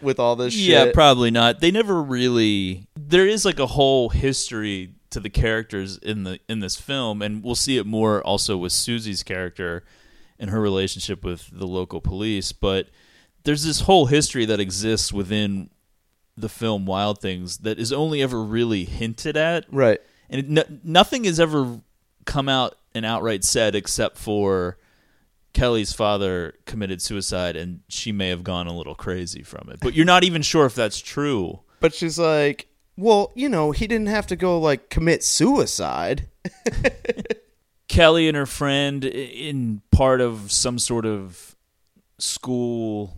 with 0.00 0.18
all 0.18 0.36
this 0.36 0.54
Yeah, 0.56 0.90
probably 0.92 1.30
not. 1.30 1.60
They 1.60 1.70
never 1.70 2.02
really. 2.02 2.86
There 2.96 3.26
is 3.26 3.44
like 3.44 3.58
a 3.58 3.66
whole 3.66 4.08
history 4.08 4.94
to 5.10 5.20
the 5.20 5.30
characters 5.30 5.98
in 5.98 6.24
the 6.24 6.40
in 6.48 6.60
this 6.60 6.76
film, 6.76 7.22
and 7.22 7.42
we'll 7.42 7.54
see 7.54 7.78
it 7.78 7.86
more 7.86 8.22
also 8.22 8.56
with 8.56 8.72
Susie's 8.72 9.22
character 9.22 9.84
and 10.38 10.50
her 10.50 10.60
relationship 10.60 11.24
with 11.24 11.48
the 11.52 11.66
local 11.66 12.00
police. 12.00 12.52
But 12.52 12.88
there's 13.44 13.64
this 13.64 13.82
whole 13.82 14.06
history 14.06 14.44
that 14.46 14.60
exists 14.60 15.12
within 15.12 15.70
the 16.36 16.48
film 16.48 16.86
Wild 16.86 17.20
Things 17.20 17.58
that 17.58 17.78
is 17.78 17.92
only 17.92 18.22
ever 18.22 18.42
really 18.42 18.84
hinted 18.84 19.36
at, 19.36 19.66
right. 19.70 20.00
And 20.32 20.40
it, 20.40 20.48
no, 20.48 20.62
nothing 20.82 21.24
has 21.24 21.38
ever 21.38 21.80
come 22.24 22.48
out 22.48 22.74
and 22.94 23.04
outright 23.06 23.44
said 23.44 23.74
except 23.74 24.18
for 24.18 24.78
Kelly's 25.52 25.92
father 25.92 26.54
committed 26.66 27.00
suicide 27.02 27.54
and 27.56 27.80
she 27.88 28.10
may 28.12 28.28
have 28.30 28.42
gone 28.42 28.66
a 28.66 28.72
little 28.76 28.94
crazy 28.94 29.42
from 29.42 29.68
it. 29.70 29.78
But 29.80 29.94
you're 29.94 30.06
not 30.06 30.24
even 30.24 30.42
sure 30.42 30.66
if 30.66 30.74
that's 30.74 30.98
true. 31.00 31.60
But 31.80 31.94
she's 31.94 32.18
like, 32.18 32.66
"Well, 32.96 33.32
you 33.34 33.48
know, 33.48 33.70
he 33.72 33.86
didn't 33.86 34.06
have 34.08 34.26
to 34.28 34.36
go 34.36 34.58
like 34.58 34.88
commit 34.90 35.22
suicide." 35.22 36.28
Kelly 37.88 38.26
and 38.28 38.36
her 38.36 38.46
friend 38.46 39.04
in 39.04 39.82
part 39.90 40.20
of 40.22 40.50
some 40.50 40.78
sort 40.78 41.04
of 41.04 41.54
school 42.18 43.16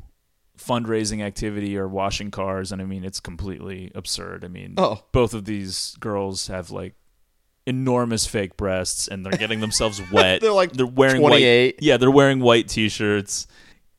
fundraising 0.58 1.22
activity 1.22 1.76
or 1.76 1.86
washing 1.86 2.30
cars 2.30 2.72
and 2.72 2.80
I 2.80 2.84
mean 2.86 3.04
it's 3.04 3.20
completely 3.20 3.92
absurd. 3.94 4.44
I 4.44 4.48
mean 4.48 4.74
Oh. 4.78 5.04
both 5.12 5.34
of 5.34 5.44
these 5.44 5.94
girls 6.00 6.46
have 6.48 6.70
like 6.70 6.94
enormous 7.66 8.26
fake 8.26 8.56
breasts 8.56 9.08
and 9.08 9.24
they're 9.24 9.32
getting 9.38 9.60
themselves 9.60 10.00
wet. 10.12 10.40
They're, 10.40 10.52
like, 10.52 10.72
they're 10.72 10.86
wearing 10.86 11.20
28. 11.20 11.74
white 11.76 11.82
Yeah, 11.82 11.96
they're 11.96 12.10
wearing 12.10 12.40
white 12.40 12.68
t-shirts, 12.68 13.46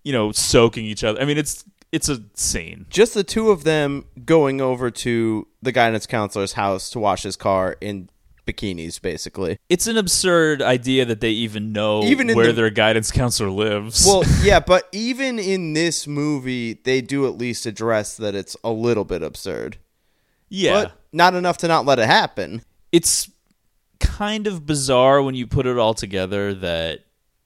you 0.03 0.13
know, 0.13 0.31
soaking 0.31 0.85
each 0.85 1.03
other. 1.03 1.19
I 1.21 1.25
mean 1.25 1.37
it's 1.37 1.63
it's 1.91 2.09
a 2.09 2.21
scene. 2.33 2.85
just 2.89 3.13
the 3.13 3.23
two 3.23 3.51
of 3.51 3.63
them 3.63 4.05
going 4.25 4.59
over 4.59 4.91
to 4.91 5.47
the 5.61 5.71
guidance 5.71 6.05
counselor's 6.05 6.53
house 6.53 6.89
to 6.89 6.99
wash 6.99 7.23
his 7.23 7.35
car 7.37 7.77
in 7.79 8.09
bikinis, 8.45 9.01
basically. 9.01 9.57
It's 9.69 9.87
an 9.87 9.97
absurd 9.97 10.61
idea 10.61 11.05
that 11.05 11.21
they 11.21 11.29
even 11.31 11.71
know 11.71 12.03
Even 12.03 12.27
where 12.35 12.47
the- 12.47 12.53
their 12.53 12.69
guidance 12.69 13.11
counselor 13.11 13.49
lives. 13.49 14.05
Well, 14.05 14.23
yeah, 14.43 14.59
but 14.59 14.87
even 14.91 15.39
in 15.39 15.73
this 15.73 16.05
movie, 16.05 16.73
they 16.83 17.01
do 17.01 17.25
at 17.27 17.37
least 17.37 17.65
address 17.65 18.17
that 18.17 18.35
it's 18.35 18.55
a 18.63 18.71
little 18.71 19.05
bit 19.05 19.23
absurd. 19.23 19.77
yeah. 20.49 20.73
But 20.83 20.91
not 21.13 21.33
enough 21.33 21.57
to 21.59 21.67
not 21.69 21.85
let 21.85 21.97
it 21.97 22.07
happen. 22.07 22.61
it's 22.91 23.29
kind 24.05 24.47
of 24.47 24.65
bizarre 24.65 25.21
when 25.21 25.35
you 25.35 25.47
put 25.47 25.65
it 25.65 25.77
all 25.77 25.93
together 25.93 26.53
that 26.53 27.01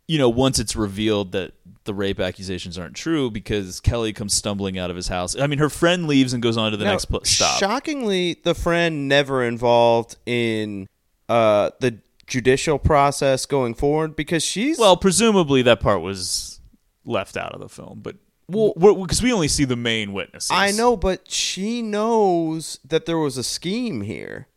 you 0.07 0.17
know 0.17 0.29
once 0.29 0.59
it's 0.59 0.75
revealed 0.75 1.31
that 1.33 1.53
the 1.85 1.93
rape 1.93 2.19
accusations 2.19 2.77
aren't 2.77 2.95
true 2.95 3.31
because 3.31 3.79
Kelly 3.79 4.13
comes 4.13 4.33
stumbling 4.33 4.77
out 4.77 4.89
of 4.89 4.95
his 4.95 5.07
house. 5.07 5.35
I 5.39 5.47
mean, 5.47 5.59
her 5.59 5.69
friend 5.69 6.07
leaves 6.07 6.33
and 6.33 6.43
goes 6.43 6.55
on 6.57 6.71
to 6.71 6.77
the 6.77 6.85
Now, 6.85 6.91
next 6.91 7.05
pl- 7.05 7.23
stop. 7.23 7.59
Shockingly, 7.59 8.39
the 8.43 8.53
friend 8.53 9.07
never 9.07 9.43
involved 9.43 10.17
in 10.25 10.87
uh, 11.27 11.71
the 11.79 11.97
judicial 12.27 12.77
process 12.77 13.45
going 13.47 13.73
forward 13.73 14.15
because 14.15 14.43
she's 14.43 14.77
well, 14.77 14.97
presumably 14.97 15.61
that 15.63 15.79
part 15.79 16.01
was 16.01 16.59
left 17.05 17.35
out 17.35 17.53
of 17.53 17.59
the 17.59 17.69
film, 17.69 18.01
but 18.03 18.17
Well- 18.47 18.73
because 18.95 19.23
we 19.23 19.33
only 19.33 19.47
see 19.47 19.65
the 19.65 19.75
main 19.75 20.13
witnesses. 20.13 20.51
I 20.53 20.71
know, 20.71 20.95
but 20.95 21.31
she 21.31 21.81
knows 21.81 22.79
that 22.85 23.05
there 23.07 23.17
was 23.17 23.37
a 23.37 23.43
scheme 23.43 24.01
here 24.01 24.47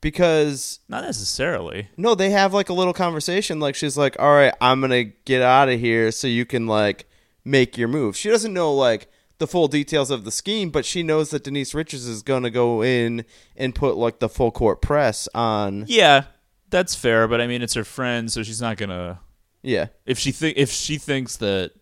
because 0.00 0.80
not 0.88 1.04
necessarily. 1.04 1.88
no, 1.96 2.14
they 2.14 2.30
have 2.30 2.54
like 2.54 2.68
a 2.68 2.72
little 2.74 2.92
conversation. 2.94 3.60
Like 3.60 3.74
she's 3.74 3.96
like, 3.98 4.16
"All 4.18 4.32
right, 4.34 4.54
I'm 4.60 4.80
gonna 4.80 5.04
get 5.04 5.42
out 5.42 5.68
of 5.68 5.80
here 5.80 6.10
so 6.12 6.26
you 6.26 6.44
can 6.46 6.66
like 6.66 7.06
make 7.44 7.76
your 7.76 7.88
move." 7.88 8.16
She 8.16 8.30
doesn't 8.30 8.52
know 8.52 8.72
like 8.74 9.10
the 9.38 9.46
full 9.46 9.68
details 9.68 10.10
of 10.10 10.24
the 10.24 10.30
scheme, 10.30 10.70
but 10.70 10.84
she 10.84 11.02
knows 11.02 11.30
that 11.30 11.44
Denise 11.44 11.74
Richards 11.74 12.06
is 12.06 12.22
gonna 12.22 12.50
go 12.50 12.82
in 12.82 13.24
and 13.56 13.74
put 13.74 13.96
like 13.96 14.18
the 14.18 14.28
full 14.28 14.50
court 14.50 14.82
press 14.82 15.28
on. 15.34 15.84
Yeah, 15.88 16.24
that's 16.68 16.94
fair, 16.94 17.26
but 17.28 17.40
I 17.40 17.46
mean, 17.46 17.62
it's 17.62 17.74
her 17.74 17.84
friend, 17.84 18.30
so 18.30 18.42
she's 18.42 18.60
not 18.60 18.76
gonna. 18.76 19.20
Yeah, 19.62 19.88
If 20.06 20.18
she 20.18 20.32
think 20.32 20.56
if 20.56 20.70
she 20.70 20.96
thinks 20.96 21.36
that 21.36 21.72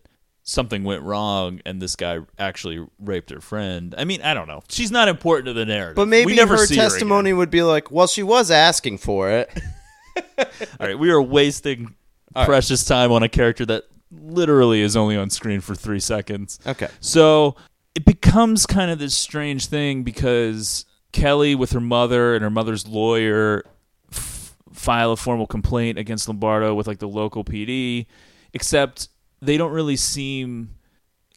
something 0.49 0.83
went 0.83 1.03
wrong 1.03 1.61
and 1.65 1.81
this 1.81 1.95
guy 1.95 2.19
actually 2.37 2.85
raped 2.99 3.29
her 3.29 3.39
friend, 3.39 3.93
I 3.97 4.03
mean, 4.03 4.21
I 4.21 4.33
don't 4.33 4.47
know. 4.47 4.61
She's 4.69 4.91
not 4.91 5.07
important 5.07 5.45
to 5.45 5.53
the 5.53 5.65
narrative. 5.65 5.95
but 5.95 6.07
maybe 6.07 6.31
we 6.31 6.35
never 6.35 6.57
her 6.57 6.65
testimony 6.65 7.29
again. 7.29 7.37
would 7.37 7.51
be 7.51 7.61
like, 7.61 7.91
"Well, 7.91 8.07
she 8.07 8.23
was 8.23 8.49
asking 8.51 8.97
for 8.97 9.29
it." 9.29 9.49
All 10.39 10.45
right, 10.79 10.97
we 10.97 11.11
are 11.11 11.21
wasting 11.21 11.95
precious 12.35 12.83
time 12.83 13.11
on 13.11 13.23
a 13.23 13.29
character 13.29 13.65
that 13.67 13.83
literally 14.11 14.81
is 14.81 14.97
only 14.97 15.15
on 15.15 15.29
screen 15.29 15.61
for 15.61 15.75
three 15.75 15.99
seconds. 15.99 16.59
Okay. 16.65 16.87
So 16.99 17.55
it 17.95 18.05
becomes 18.05 18.65
kind 18.65 18.89
of 18.91 18.97
this 18.99 19.15
strange 19.15 19.67
thing 19.67 20.03
because 20.03 20.85
Kelly, 21.11 21.53
with 21.55 21.71
her 21.73 21.79
mother 21.79 22.33
and 22.33 22.43
her 22.43 22.49
mother's 22.49 22.87
lawyer, 22.87 23.63
f- 24.11 24.55
file 24.73 25.11
a 25.11 25.17
formal 25.17 25.45
complaint 25.47 25.99
against 25.99 26.27
Lombardo 26.27 26.73
with 26.73 26.87
like 26.87 26.97
the 26.99 27.07
local 27.07 27.43
PD, 27.43 28.07
except 28.53 29.09
they 29.41 29.57
don't 29.57 29.71
really 29.71 29.95
seem 29.95 30.75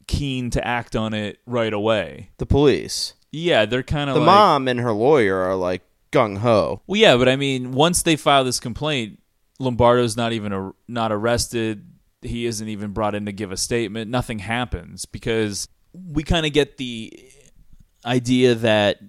keen 0.07 0.49
to 0.51 0.65
act 0.65 0.95
on 0.95 1.13
it 1.13 1.39
right 1.45 1.73
away. 1.73 2.29
The 2.37 2.45
police, 2.45 3.13
Yeah, 3.31 3.65
they're 3.65 3.83
kind 3.83 4.09
of 4.09 4.15
the 4.15 4.19
like, 4.21 4.27
mom, 4.27 4.67
and 4.67 4.79
her 4.79 4.91
lawyer 4.91 5.37
are 5.37 5.55
like 5.55 5.81
gung 6.11 6.37
ho. 6.37 6.81
Well, 6.87 6.99
yeah, 6.99 7.17
but 7.17 7.29
I 7.29 7.35
mean, 7.35 7.71
once 7.71 8.01
they 8.03 8.15
file 8.15 8.43
this 8.43 8.59
complaint, 8.59 9.19
Lombardo's 9.59 10.17
not 10.17 10.33
even 10.33 10.51
a, 10.53 10.71
not 10.87 11.11
arrested. 11.11 11.87
He 12.21 12.45
isn't 12.45 12.67
even 12.67 12.91
brought 12.91 13.15
in 13.15 13.25
to 13.25 13.31
give 13.31 13.51
a 13.51 13.57
statement. 13.57 14.09
Nothing 14.09 14.39
happens 14.39 15.05
because 15.05 15.67
we 15.93 16.23
kind 16.23 16.45
of 16.45 16.53
get 16.53 16.77
the 16.77 17.11
idea 18.05 18.55
that 18.55 18.99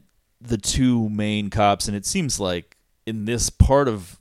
the 0.41 0.59
two 0.59 1.09
main 1.09 1.51
cops, 1.51 1.89
and 1.89 1.97
it 1.97 2.07
seems 2.07 2.39
like 2.39 2.77
in 3.07 3.25
this 3.25 3.51
part 3.51 3.89
of 3.89 4.19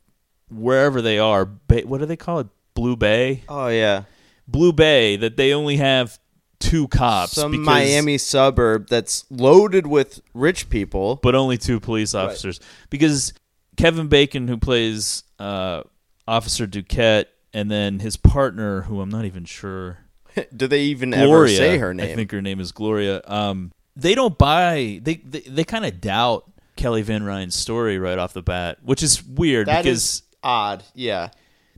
wherever 0.50 1.02
they 1.02 1.20
are, 1.20 1.46
Bay, 1.46 1.84
what 1.84 2.00
do 2.00 2.06
they 2.06 2.16
call 2.16 2.40
it? 2.40 2.48
Blue 2.76 2.96
Bay, 2.96 3.44
Oh 3.48 3.68
yeah, 3.68 4.04
Blue 4.48 4.74
Bay. 4.74 5.16
That 5.16 5.38
they 5.38 5.54
only 5.54 5.78
have 5.78 6.20
two 6.60 6.88
cops. 6.88 7.34
some 7.34 7.52
because- 7.52 7.66
Miami 7.66 8.18
suburb 8.18 8.88
that's 8.88 9.26
loaded 9.30 9.86
with 9.88 10.22
rich 10.34 10.70
people. 10.70 11.20
but 11.22 11.36
only 11.36 11.58
two 11.58 11.80
police 11.80 12.14
officers 12.16 12.60
because 12.90 13.34
Kevin 13.76 14.08
Bacon, 14.08 14.48
who 14.48 14.58
plays 14.58 15.24
uh, 15.40 15.84
Officer 16.28 16.68
Duquette, 16.68 17.26
and 17.54 17.70
then 17.70 18.00
his 18.00 18.18
partner, 18.18 18.82
who 18.84 19.02
I'm 19.02 19.10
not 19.10 19.26
even 19.26 19.46
sure, 19.46 20.00
Do 20.56 20.68
they 20.68 20.84
even 20.84 21.12
Gloria, 21.12 21.28
ever 21.28 21.48
say 21.48 21.78
her 21.78 21.94
name? 21.94 22.12
I 22.12 22.16
think 22.16 22.32
her 22.32 22.42
name 22.42 22.60
is 22.60 22.72
Gloria. 22.72 23.22
Um, 23.26 23.72
they 23.96 24.16
don't 24.16 24.38
buy. 24.38 25.00
They 25.04 25.16
they, 25.16 25.42
they 25.42 25.64
kind 25.64 25.86
of 25.86 26.02
doubt 26.02 26.50
Kelly 26.76 27.02
Van 27.04 27.24
Ryan's 27.24 27.56
story 27.56 28.00
right 28.00 28.18
off 28.18 28.34
the 28.34 28.42
bat, 28.42 28.80
which 28.84 29.04
is 29.04 29.24
weird 29.24 29.68
That 29.68 29.84
because 29.84 30.04
is 30.04 30.22
odd. 30.42 30.84
Yeah. 30.96 31.30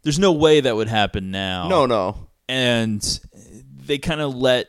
there's 0.04 0.20
no 0.20 0.32
way 0.32 0.62
that 0.62 0.76
would 0.76 0.88
happen 0.88 1.32
now. 1.32 1.68
No, 1.68 1.86
no. 1.86 2.25
And 2.48 3.20
they 3.86 3.98
kind 3.98 4.22
of 4.22 4.36
let 4.36 4.68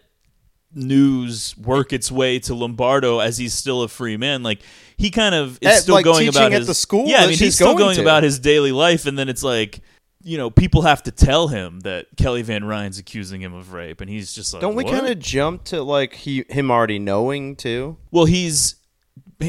news 0.74 1.56
work 1.56 1.92
its 1.92 2.10
way 2.12 2.38
to 2.38 2.54
Lombardo 2.54 3.18
as 3.18 3.38
he's 3.38 3.54
still 3.54 3.82
a 3.82 3.88
free 3.88 4.16
man. 4.16 4.42
Like 4.42 4.60
he 4.96 5.10
kind 5.10 5.34
of 5.34 5.58
is 5.60 5.68
At, 5.68 5.82
still 5.82 5.94
like, 5.94 6.04
going 6.04 6.28
about 6.28 6.52
at 6.52 6.58
his 6.58 6.66
the 6.66 6.74
school 6.74 7.06
Yeah, 7.06 7.18
I 7.18 7.26
mean 7.28 7.38
he's 7.38 7.54
still 7.54 7.68
going 7.68 7.96
going 7.96 8.00
about 8.00 8.22
his 8.22 8.38
daily 8.38 8.72
life, 8.72 9.06
and 9.06 9.18
then 9.18 9.28
it's 9.28 9.42
like. 9.42 9.80
You 10.22 10.38
know, 10.38 10.50
people 10.50 10.82
have 10.82 11.04
to 11.04 11.12
tell 11.12 11.46
him 11.46 11.80
that 11.80 12.06
Kelly 12.16 12.42
Van 12.42 12.64
Ryan's 12.64 12.98
accusing 12.98 13.40
him 13.42 13.54
of 13.54 13.72
rape, 13.72 14.00
and 14.00 14.10
he's 14.10 14.32
just 14.32 14.52
like, 14.52 14.60
Don't 14.60 14.74
we 14.74 14.82
kind 14.82 15.06
of 15.06 15.20
jump 15.20 15.62
to 15.66 15.84
like 15.84 16.14
he 16.14 16.44
him 16.48 16.68
already 16.68 16.98
knowing 16.98 17.54
too? 17.54 17.96
Well, 18.10 18.24
he's 18.24 18.74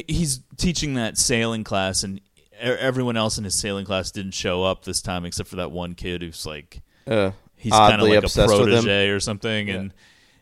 he's 0.08 0.42
teaching 0.56 0.94
that 0.94 1.18
sailing 1.18 1.64
class, 1.64 2.04
and 2.04 2.22
everyone 2.60 3.18
else 3.18 3.40
in 3.40 3.44
his 3.44 3.56
sailing 3.56 3.86
class 3.86 4.12
didn't 4.12 4.36
show 4.36 4.64
up 4.64 4.84
this 4.86 5.02
time, 5.02 5.26
except 5.26 5.50
for 5.50 5.56
that 5.56 5.72
one 5.72 5.96
kid 5.96 6.22
who's 6.22 6.46
like 6.46 6.82
Uh, 7.08 7.32
he's 7.58 7.74
kind 7.74 8.02
of 8.02 8.08
like 8.08 8.24
a 8.24 8.30
protege 8.30 9.10
or 9.10 9.20
something, 9.20 9.70
and 9.70 9.94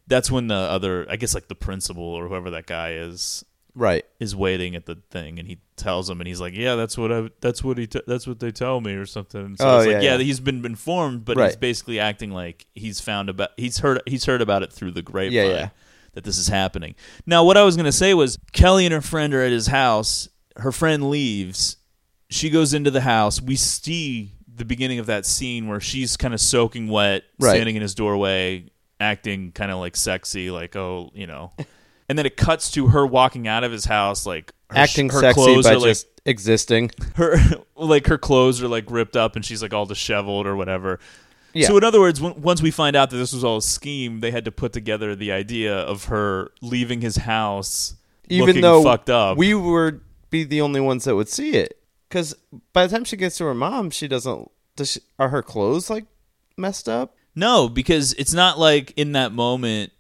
that's 0.08 0.30
when 0.30 0.48
the 0.48 0.56
other, 0.56 1.08
I 1.10 1.16
guess, 1.16 1.34
like 1.34 1.48
the 1.48 1.56
principal 1.56 2.04
or 2.04 2.28
whoever 2.28 2.52
that 2.52 2.68
guy 2.68 2.92
is, 2.94 3.44
Right. 3.74 4.06
is 4.20 4.36
waiting 4.36 4.76
at 4.76 4.86
the 4.86 4.96
thing, 5.10 5.40
and 5.40 5.48
he 5.48 5.58
tells 5.76 6.10
him, 6.10 6.22
and 6.22 6.28
he's 6.28 6.40
like, 6.40 6.54
"Yeah, 6.56 6.76
that's 6.76 6.98
what 6.98 7.12
I, 7.12 7.30
that's 7.42 7.64
what 7.64 7.78
he, 7.78 7.88
t- 7.88 8.02
that's 8.08 8.26
what 8.28 8.40
they 8.40 8.52
tell 8.52 8.80
me, 8.80 8.94
or 8.94 9.06
something." 9.06 9.58
So 9.58 9.68
Oh, 9.68 9.78
it's 9.80 9.88
like, 9.88 9.94
yeah, 9.96 10.02
yeah, 10.02 10.18
yeah. 10.18 10.24
he's 10.24 10.40
been 10.40 10.66
informed, 10.66 11.26
but 11.26 11.38
he's 11.38 11.56
basically 11.58 12.00
acting 12.00 12.32
like 12.32 12.68
he's 12.76 13.02
found 13.02 13.30
about, 13.30 13.50
he's 13.58 13.80
heard, 13.80 14.02
he's 14.06 14.26
heard 14.26 14.42
about 14.42 14.64
it 14.64 14.72
through 14.72 14.92
the 14.92 15.02
grapevine 15.02 15.34
Yeah, 15.34 15.54
yeah. 15.54 15.70
that 16.14 16.24
this 16.24 16.38
is 16.38 16.48
happening. 16.48 16.96
Now, 17.26 17.44
what 17.44 17.58
I 17.58 17.64
was 17.64 17.76
gonna 17.76 17.92
say 17.92 18.14
was 18.14 18.38
Kelly 18.54 18.86
and 18.86 18.94
her 18.94 19.02
friend 19.02 19.34
are 19.34 19.42
at 19.42 19.52
his 19.52 19.68
house. 19.68 20.30
Her 20.58 20.72
friend 20.72 21.10
leaves. 21.10 21.76
She 22.30 22.50
goes 22.50 22.74
into 22.74 22.92
the 22.92 23.02
house. 23.02 23.42
We 23.42 23.58
see 23.58 24.32
the 24.56 24.66
beginning 24.66 25.00
of 25.00 25.06
that 25.08 25.26
scene 25.26 25.68
where 25.68 25.80
she's 25.80 26.16
kind 26.18 26.34
of 26.34 26.40
soaking 26.42 26.88
wet, 26.88 27.24
Right. 27.40 27.52
standing 27.56 27.76
in 27.76 27.82
his 27.82 27.96
doorway, 27.96 28.66
acting 29.00 29.52
kind 29.52 29.72
of 29.72 29.80
like 29.80 29.96
sexy, 29.96 30.52
like 30.52 30.76
oh, 30.76 31.12
you 31.14 31.28
know. 31.28 31.52
And 32.08 32.18
then 32.18 32.26
it 32.26 32.38
cuts 32.38 32.70
to 32.72 32.88
her 32.88 33.06
walking 33.06 33.48
out 33.48 33.64
of 33.64 33.72
his 33.72 33.86
house, 33.86 34.26
like 34.26 34.54
her, 34.70 34.78
Acting 34.78 35.10
her 35.10 35.20
sexy 35.20 35.34
clothes 35.34 35.66
by 35.66 35.74
are 35.74 35.80
like 35.80 35.88
just 35.90 36.08
existing. 36.26 36.92
her 37.16 37.36
like 37.76 38.08
her 38.08 38.18
clothes 38.18 38.62
are 38.62 38.68
like 38.68 38.90
ripped 38.90 39.16
up 39.18 39.36
and 39.36 39.44
she's 39.44 39.62
like 39.62 39.74
all 39.74 39.86
disheveled 39.86 40.46
or 40.48 40.56
whatever. 40.56 41.00
Yeah. 41.54 41.68
So 41.68 41.78
in 41.78 41.84
other 41.84 42.00
words, 42.02 42.20
when, 42.22 42.42
once 42.42 42.62
we 42.62 42.70
find 42.70 42.96
out 42.96 43.10
that 43.12 43.18
this 43.18 43.34
was 43.34 43.44
all 43.44 43.58
a 43.58 43.62
scheme, 43.62 44.20
they 44.20 44.32
had 44.32 44.46
to 44.46 44.52
put 44.52 44.74
together 44.74 45.16
the 45.16 45.32
idea 45.32 45.76
of 45.76 46.06
her 46.06 46.52
leaving 46.62 47.02
his 47.02 47.16
house, 47.16 47.96
Even 48.30 48.48
looking 48.48 48.62
though 48.62 48.84
fucked 48.84 49.10
up. 49.10 49.38
we 49.38 49.54
would 49.54 50.02
be 50.30 50.44
the 50.44 50.62
only 50.62 50.82
ones 50.82 51.06
that 51.06 51.16
would 51.16 51.30
see 51.30 51.52
it. 51.52 51.80
Because 52.10 52.36
by 52.74 52.86
the 52.88 52.96
time 52.96 53.04
she 53.04 53.18
gets 53.18 53.38
to 53.38 53.46
her 53.46 53.54
mom, 53.54 53.90
she 53.90 54.08
doesn't. 54.08 54.52
Does 54.76 54.92
she, 54.92 55.00
are 55.18 55.30
her 55.30 55.42
clothes 55.42 55.90
like 55.90 56.06
messed 56.58 56.88
up? 56.90 57.16
no, 57.38 57.68
because 57.68 58.14
it's 58.14 58.34
not 58.34 58.58
like 58.58 58.94
in 58.96 59.12
that 59.14 59.34
moment 59.34 59.92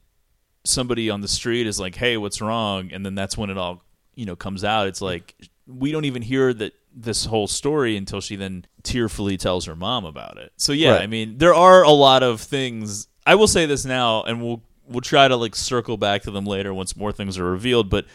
somebody 0.63 1.10
on 1.10 1.22
the 1.22 1.28
street 1.28 1.68
is 1.68 1.80
like, 1.80 1.96
"Hey, 1.96 2.18
what's 2.18 2.41
wrong?" 2.41 2.91
and 2.94 3.06
then 3.06 3.15
that's 3.15 3.38
when 3.38 3.50
it 3.50 3.58
all 3.58 3.84
you 4.15 4.26
know 4.26 4.36
comes 4.36 4.63
out. 4.63 4.88
It's 4.88 5.02
like 5.02 5.36
we 5.68 5.91
don't 5.91 6.06
even 6.06 6.22
hear 6.22 6.54
that 6.54 6.74
this 6.96 7.26
whole 7.26 7.48
story 7.48 7.98
until 7.98 8.22
she 8.22 8.36
then 8.38 8.65
tearfully 8.84 9.36
tells 9.36 9.65
her 9.65 9.76
mom 9.76 10.06
about 10.06 10.38
it. 10.38 10.54
So 10.58 10.72
yeah, 10.72 10.91
Right. 10.94 11.02
I 11.02 11.08
mean, 11.08 11.38
there 11.38 11.54
are 11.54 11.84
a 11.84 11.91
lot 11.91 12.24
of 12.24 12.39
things. 12.39 13.08
I 13.26 13.36
will 13.36 13.48
say 13.48 13.65
this 13.65 13.84
now, 13.86 14.24
and 14.24 14.41
we'll 14.41 14.63
we'll 14.88 15.02
try 15.02 15.28
to 15.28 15.36
like 15.36 15.56
circle 15.56 15.98
back 15.98 16.22
to 16.24 16.32
them 16.32 16.46
later 16.46 16.74
once 16.74 16.96
more 16.96 17.12
things 17.12 17.38
are 17.38 17.44
revealed. 17.44 17.89
But 17.89 18.06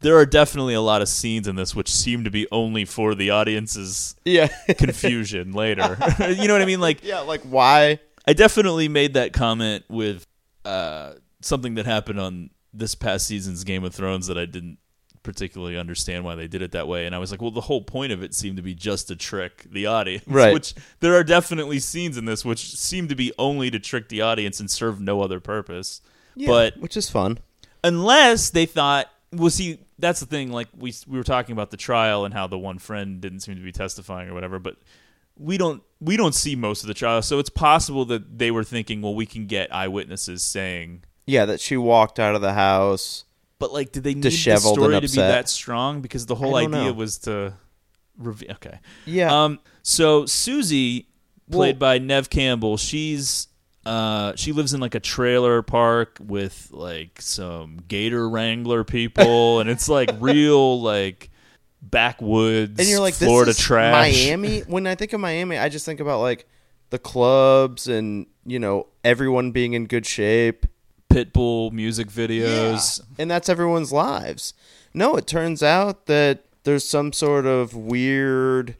there 0.00 0.16
are 0.16 0.26
definitely 0.26 0.74
a 0.74 0.80
lot 0.80 1.02
of 1.02 1.08
scenes 1.08 1.46
in 1.48 1.56
this 1.56 1.74
which 1.74 1.90
seem 1.90 2.24
to 2.24 2.30
be 2.30 2.46
only 2.50 2.84
for 2.84 3.14
the 3.14 3.30
audience's 3.30 4.16
Yeah. 4.24 4.48
confusion 4.78 5.52
later. 5.62 5.96
you 6.28 6.46
know 6.48 6.54
what 6.54 6.62
I 6.62 6.66
mean? 6.66 6.80
Like 6.80 7.04
yeah. 7.04 7.20
Like 7.20 7.42
why? 7.42 8.00
I 8.26 8.32
definitely 8.32 8.88
made 8.88 9.14
that 9.14 9.32
comment 9.32 9.84
with 9.88 10.26
uh, 10.64 11.14
something 11.40 11.74
that 11.76 11.86
happened 11.86 12.20
on 12.20 12.50
this 12.72 12.94
past 12.94 13.26
season's 13.26 13.64
Game 13.64 13.82
of 13.84 13.94
Thrones 13.94 14.26
that 14.28 14.38
I 14.38 14.44
didn't 14.44 14.78
particularly 15.22 15.76
understand 15.76 16.24
why 16.24 16.34
they 16.34 16.46
did 16.46 16.62
it 16.62 16.72
that 16.72 16.86
way. 16.88 17.04
And 17.06 17.14
I 17.14 17.18
was 17.18 17.30
like, 17.30 17.42
well, 17.42 17.50
the 17.50 17.60
whole 17.62 17.82
point 17.82 18.10
of 18.12 18.22
it 18.22 18.34
seemed 18.34 18.56
to 18.56 18.62
be 18.62 18.74
just 18.74 19.08
to 19.08 19.16
trick 19.16 19.66
the 19.70 19.86
audience. 19.86 20.24
Right. 20.26 20.52
Which 20.52 20.74
there 21.00 21.14
are 21.14 21.24
definitely 21.24 21.78
scenes 21.78 22.16
in 22.16 22.24
this 22.24 22.44
which 22.44 22.74
seem 22.76 23.08
to 23.08 23.14
be 23.14 23.32
only 23.38 23.70
to 23.70 23.78
trick 23.78 24.08
the 24.08 24.20
audience 24.22 24.60
and 24.60 24.70
serve 24.70 25.00
no 25.00 25.20
other 25.20 25.40
purpose. 25.40 26.00
but 26.46 26.76
which 26.78 26.96
is 26.96 27.10
fun. 27.10 27.38
unless 27.84 28.50
they 28.50 28.64
thought 28.66 29.08
well 29.32 29.50
see 29.50 29.78
that's 30.00 30.20
the 30.20 30.26
thing 30.26 30.50
like 30.50 30.68
we 30.76 30.92
we 31.06 31.16
were 31.18 31.24
talking 31.24 31.52
about 31.52 31.70
the 31.70 31.76
trial 31.76 32.24
and 32.24 32.34
how 32.34 32.46
the 32.46 32.58
one 32.58 32.78
friend 32.78 33.20
didn't 33.20 33.40
seem 33.40 33.56
to 33.56 33.62
be 33.62 33.72
testifying 33.72 34.28
or 34.28 34.34
whatever 34.34 34.58
but 34.58 34.76
we 35.38 35.56
don't 35.56 35.82
we 36.00 36.16
don't 36.16 36.34
see 36.34 36.54
most 36.56 36.82
of 36.82 36.88
the 36.88 36.94
trial 36.94 37.22
so 37.22 37.38
it's 37.38 37.50
possible 37.50 38.04
that 38.04 38.38
they 38.38 38.50
were 38.50 38.64
thinking 38.64 39.00
well 39.02 39.14
we 39.14 39.26
can 39.26 39.46
get 39.46 39.72
eyewitnesses 39.74 40.42
saying 40.42 41.02
Yeah, 41.26 41.44
that 41.46 41.60
she 41.60 41.76
walked 41.76 42.18
out 42.18 42.34
of 42.34 42.40
the 42.40 42.52
house. 42.54 43.24
but 43.58 43.72
like 43.72 43.92
did 43.92 44.04
they 44.04 44.14
need 44.14 44.24
the 44.24 44.30
story 44.30 44.94
to 44.94 45.00
be 45.00 45.16
that 45.16 45.48
strong 45.48 46.00
because 46.02 46.26
the 46.26 46.34
whole 46.34 46.56
idea 46.56 46.84
know. 46.86 46.92
was 46.92 47.18
to 47.18 47.54
reveal 48.18 48.52
okay 48.52 48.80
Yeah. 49.06 49.44
um 49.44 49.60
so 49.82 50.26
Susie 50.26 51.08
played 51.50 51.80
Well- 51.80 51.96
by 51.96 51.98
Neve 51.98 52.28
Campbell 52.30 52.76
she's 52.76 53.48
uh 53.86 54.34
she 54.36 54.52
lives 54.52 54.74
in 54.74 54.80
like 54.80 54.94
a 54.94 55.00
trailer 55.00 55.62
park 55.62 56.18
with 56.20 56.68
like 56.70 57.20
some 57.20 57.78
gator 57.88 58.28
wrangler 58.28 58.84
people 58.84 59.60
and 59.60 59.70
it's 59.70 59.88
like 59.88 60.10
real 60.20 60.80
like 60.82 61.30
backwoods 61.82 62.78
and 62.78 62.88
you're 62.88 63.00
like, 63.00 63.14
this 63.16 63.26
Florida 63.26 63.54
trash 63.54 63.92
Miami. 63.92 64.60
When 64.66 64.86
I 64.86 64.94
think 64.94 65.12
of 65.12 65.20
Miami, 65.20 65.58
I 65.58 65.68
just 65.68 65.86
think 65.86 66.00
about 66.00 66.20
like 66.20 66.46
the 66.90 66.98
clubs 66.98 67.88
and 67.88 68.26
you 68.44 68.58
know 68.58 68.88
everyone 69.04 69.50
being 69.50 69.72
in 69.74 69.86
good 69.86 70.06
shape. 70.06 70.66
Pitbull 71.10 71.72
music 71.72 72.06
videos. 72.08 73.00
and 73.18 73.28
that's 73.28 73.48
everyone's 73.48 73.90
lives. 73.90 74.54
No, 74.94 75.16
it 75.16 75.26
turns 75.26 75.60
out 75.62 76.06
that 76.06 76.44
there's 76.62 76.88
some 76.88 77.12
sort 77.12 77.46
of 77.46 77.74
weird 77.74 78.76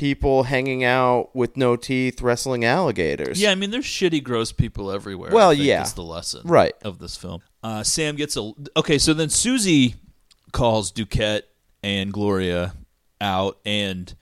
people 0.00 0.44
hanging 0.44 0.82
out 0.82 1.28
with 1.36 1.58
no 1.58 1.76
teeth 1.76 2.22
wrestling 2.22 2.64
alligators. 2.64 3.38
Yeah, 3.38 3.50
I 3.50 3.54
mean, 3.54 3.70
there's 3.70 3.84
shitty, 3.84 4.24
gross 4.24 4.50
people 4.50 4.90
everywhere. 4.90 5.30
Well, 5.30 5.52
yeah. 5.52 5.82
is 5.82 5.92
the 5.92 6.02
lesson 6.02 6.40
Right. 6.46 6.72
of 6.82 6.98
this 6.98 7.18
film. 7.18 7.42
Uh, 7.62 7.82
Sam 7.82 8.16
gets 8.16 8.34
a 8.38 8.52
okay. 8.78 8.96
So 8.96 9.12
then 9.12 9.28
Susie 9.28 9.96
calls 10.52 10.90
Duquette 10.90 11.42
and 11.82 12.10
Gloria 12.14 12.72
out, 13.20 13.58
and 13.66 14.14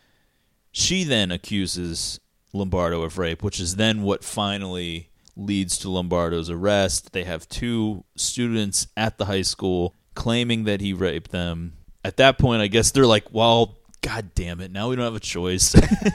she 0.72 1.04
then 1.04 1.30
accuses 1.30 2.18
Lombardo 2.52 3.02
of 3.02 3.16
rape, 3.16 3.44
which 3.44 3.60
is 3.60 3.76
then 3.76 4.02
what 4.02 4.24
finally 4.24 5.10
leads 5.36 5.78
to 5.78 5.88
Lombardo's 5.88 6.50
arrest. 6.50 7.12
They 7.12 7.22
have 7.22 7.48
two 7.48 8.02
students 8.16 8.88
at 8.96 9.16
the 9.18 9.26
high 9.26 9.42
school 9.42 9.94
claiming 10.16 10.64
that 10.64 10.80
he 10.80 10.92
raped 10.92 11.30
them. 11.30 11.74
At 12.04 12.16
that 12.16 12.36
point, 12.36 12.62
I 12.62 12.66
guess 12.66 12.90
they're 12.90 13.06
like, 13.06 13.32
"Well, 13.32 13.77
god 14.02 14.30
damn 14.34 14.60
it! 14.60 14.70
Now 14.72 14.88
we 14.88 14.96
don't 14.96 15.04
have 15.04 15.14
a 15.14 15.20
choice. 15.20 15.74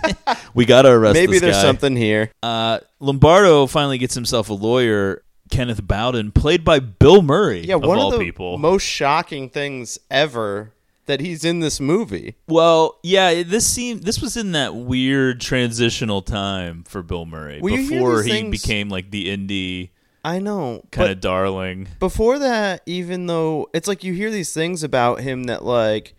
we 0.53 0.65
got 0.65 0.83
to 0.83 0.89
arrest 0.89 1.13
Maybe 1.15 1.39
there's 1.39 1.55
guy." 1.57 1.61
something 1.61 1.95
here. 1.95 2.31
Uh, 2.41 2.79
Lombardo 2.99 3.67
finally 3.67 3.97
gets 3.97 4.15
himself 4.15 4.49
a 4.49 4.53
lawyer, 4.53 5.23
Kenneth 5.51 5.85
Bowden, 5.85 6.31
played 6.31 6.63
by 6.63 6.79
Bill 6.79 7.21
Murray. 7.21 7.61
Yeah, 7.61 7.75
of 7.75 7.83
one 7.83 7.99
of 7.99 8.13
the 8.13 8.19
people. 8.19 8.57
most 8.57 8.83
shocking 8.83 9.49
things 9.49 9.99
ever 10.09 10.71
that 11.05 11.19
he's 11.19 11.43
in 11.43 11.59
this 11.59 11.79
movie. 11.81 12.35
well, 12.47 12.97
yeah, 13.03 13.43
this 13.43 13.65
seemed 13.67 14.03
this 14.03 14.21
was 14.21 14.37
in 14.37 14.53
that 14.53 14.73
weird 14.75 15.41
transitional 15.41 16.21
time 16.21 16.83
for 16.87 17.03
Bill 17.03 17.25
Murray 17.25 17.59
hear 17.61 17.77
before 17.77 18.23
he 18.23 18.29
things- 18.31 18.61
became 18.61 18.89
like 18.89 19.11
the 19.11 19.27
indie 19.27 19.89
I 20.25 20.39
know, 20.39 20.85
kind 20.91 21.11
of 21.11 21.19
darling. 21.19 21.89
before 21.99 22.39
that, 22.39 22.81
even 22.85 23.25
though 23.25 23.69
it's 23.73 23.89
like 23.89 24.05
you 24.05 24.13
hear 24.13 24.31
these 24.31 24.53
things 24.53 24.81
about 24.81 25.19
him 25.19 25.43
that 25.45 25.65
like 25.65 26.15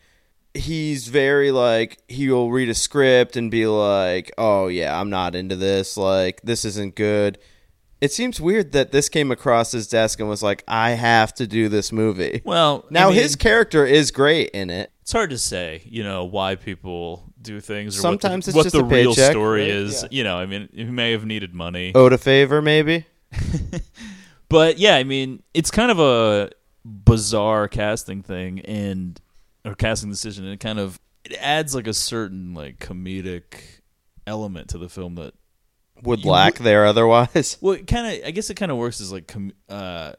he's 0.55 1.09
very 1.09 1.51
like 1.51 1.99
he'll 2.09 2.51
read 2.51 2.69
a 2.69 2.75
script 2.75 3.37
and 3.37 3.51
be 3.51 3.67
like, 3.67 4.33
"Oh 4.38 4.69
yeah, 4.69 4.99
I'm 4.99 5.11
not 5.11 5.35
into 5.35 5.57
this. 5.57 5.97
Like 5.97 6.40
this 6.43 6.64
isn't 6.64 6.95
good." 6.95 7.38
It 8.01 8.12
seems 8.12 8.38
weird 8.40 8.73
that 8.73 8.93
this 8.93 9.09
came 9.09 9.31
across 9.31 9.73
his 9.73 9.88
desk 9.88 10.21
and 10.21 10.29
was 10.29 10.43
like, 10.43 10.62
"I 10.69 10.90
have 10.90 11.33
to 11.35 11.47
do 11.47 11.69
this 11.69 11.90
movie." 11.93 12.43
Well, 12.45 12.85
I 12.90 12.93
now 12.93 13.09
mean, 13.11 13.19
his 13.19 13.37
character 13.37 13.87
is 13.87 14.11
great 14.11 14.51
in 14.51 14.69
it. 14.71 14.90
it's 15.03 15.12
hard 15.12 15.31
to 15.31 15.38
say, 15.38 15.83
you 15.87 16.03
know, 16.03 16.25
why 16.25 16.55
people 16.57 17.33
do 17.40 17.61
things 17.61 17.97
or 17.97 18.01
Sometimes 18.01 18.47
what 18.53 18.67
it's 18.67 18.75
the, 18.75 18.81
what 18.83 18.88
just 18.88 18.90
the 18.90 18.97
a 18.97 19.01
real 19.03 19.14
paycheck, 19.14 19.31
story 19.33 19.61
right? 19.62 19.71
is. 19.71 20.03
Yeah. 20.03 20.09
You 20.11 20.25
know, 20.25 20.37
I 20.38 20.47
mean, 20.47 20.69
he 20.73 20.85
may 20.85 21.12
have 21.12 21.25
needed 21.25 21.55
money. 21.55 21.93
Owed 21.95 22.12
a 22.12 22.19
favor, 22.19 22.61
maybe. 22.62 23.07
But 24.49 24.79
yeah, 24.79 24.95
I 24.97 25.05
mean, 25.05 25.43
it's 25.53 25.71
kind 25.71 25.90
of 25.90 25.99
a 25.99 26.51
bizarre 26.85 27.67
casting 27.67 28.23
thing 28.23 28.61
and 28.61 29.19
or 29.64 29.74
casting 29.74 30.11
decision, 30.11 30.44
and 30.44 30.55
it 30.55 30.61
kind 30.61 30.79
of 30.79 31.00
it 31.24 31.37
adds 31.40 31.74
like 31.74 31.87
a 31.87 31.94
certain 31.94 32.55
like 32.55 32.79
comedic 32.79 33.61
element 34.27 34.68
to 34.70 34.79
the 34.79 34.88
film 34.88 35.14
that 35.16 35.35
Would 36.03 36.24
lack 36.24 36.57
there 36.57 36.85
otherwise. 36.87 37.57
well, 37.62 37.74
it 37.74 37.87
kind 37.87 38.07
of 38.20 38.27
I 38.27 38.31
guess 38.31 38.50
it 38.50 38.55
kind 38.55 38.70
of 38.72 38.79
works 38.79 39.00
as 39.00 39.12
like 39.12 39.27
com- 39.27 39.53
uh 39.68 40.12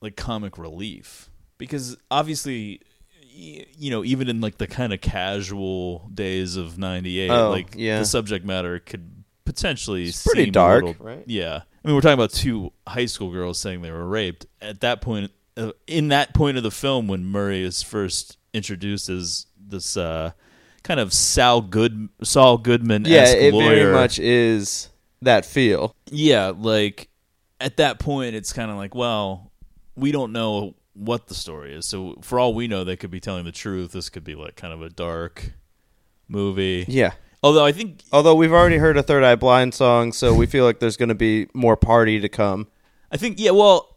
like 0.00 0.16
comic 0.16 0.58
relief 0.58 1.30
because 1.58 1.96
obviously 2.10 2.80
you 3.36 3.90
know 3.90 4.04
even 4.04 4.28
in 4.28 4.40
like 4.40 4.58
the 4.58 4.66
kind 4.66 4.92
of 4.92 5.00
casual 5.00 6.08
days 6.14 6.56
of 6.56 6.78
98 6.78 7.30
Oh, 7.30 7.50
like 7.50 7.74
yeah. 7.76 7.98
the 7.98 8.04
subject 8.04 8.44
matter 8.44 8.78
could 8.78 9.24
potentially 9.44 10.04
It's 10.04 10.22
pretty 10.24 10.50
dark, 10.50 10.84
little- 10.84 11.04
right? 11.04 11.24
yeah 11.26 11.62
i 11.84 11.88
mean 11.88 11.94
we're 11.94 12.00
talking 12.00 12.14
about 12.14 12.30
two 12.32 12.72
high 12.86 13.06
school 13.06 13.30
girls 13.32 13.58
saying 13.58 13.82
they 13.82 13.90
were 13.90 14.06
raped 14.06 14.46
at 14.62 14.80
that 14.82 15.00
point 15.00 15.30
uh, 15.56 15.72
in 15.86 16.08
that 16.08 16.32
point 16.34 16.56
of 16.58 16.62
the 16.62 16.70
film 16.70 17.08
when 17.08 17.24
murray 17.24 17.62
is 17.62 17.82
first 17.82 18.36
introduced 18.54 19.08
as 19.10 19.46
this 19.58 19.96
uh 19.96 20.30
kind 20.82 21.00
of 21.00 21.12
Sal 21.12 21.60
Good 21.60 22.08
Saul 22.22 22.56
Goodman 22.58 23.04
Yeah, 23.06 23.26
it 23.26 23.52
lawyer. 23.52 23.74
very 23.74 23.92
much 23.92 24.18
is 24.18 24.88
that 25.22 25.44
feel. 25.44 25.94
Yeah, 26.10 26.52
like 26.56 27.08
at 27.60 27.76
that 27.78 27.98
point, 27.98 28.34
it's 28.34 28.52
kind 28.52 28.70
of 28.70 28.76
like, 28.76 28.94
well, 28.94 29.50
we 29.96 30.12
don't 30.12 30.32
know 30.32 30.74
what 30.92 31.26
the 31.26 31.34
story 31.34 31.74
is. 31.74 31.86
So 31.86 32.16
for 32.22 32.38
all 32.38 32.54
we 32.54 32.68
know, 32.68 32.84
they 32.84 32.96
could 32.96 33.10
be 33.10 33.20
telling 33.20 33.44
the 33.44 33.52
truth. 33.52 33.92
This 33.92 34.08
could 34.10 34.24
be 34.24 34.34
like 34.34 34.56
kind 34.56 34.72
of 34.72 34.80
a 34.82 34.90
dark 34.90 35.52
movie. 36.28 36.84
Yeah. 36.88 37.12
Although 37.42 37.64
I 37.64 37.72
think, 37.72 38.02
Although 38.12 38.34
we've 38.36 38.52
already 38.52 38.78
heard 38.78 38.96
a 38.96 39.02
Third 39.02 39.22
Eye 39.22 39.34
Blind 39.34 39.74
song, 39.74 40.12
so 40.12 40.34
we 40.34 40.46
feel 40.46 40.64
like 40.64 40.78
there's 40.80 40.96
going 40.96 41.10
to 41.10 41.14
be 41.14 41.46
more 41.52 41.76
party 41.76 42.18
to 42.20 42.28
come. 42.28 42.68
I 43.10 43.16
think, 43.18 43.38
yeah. 43.38 43.50
Well, 43.50 43.93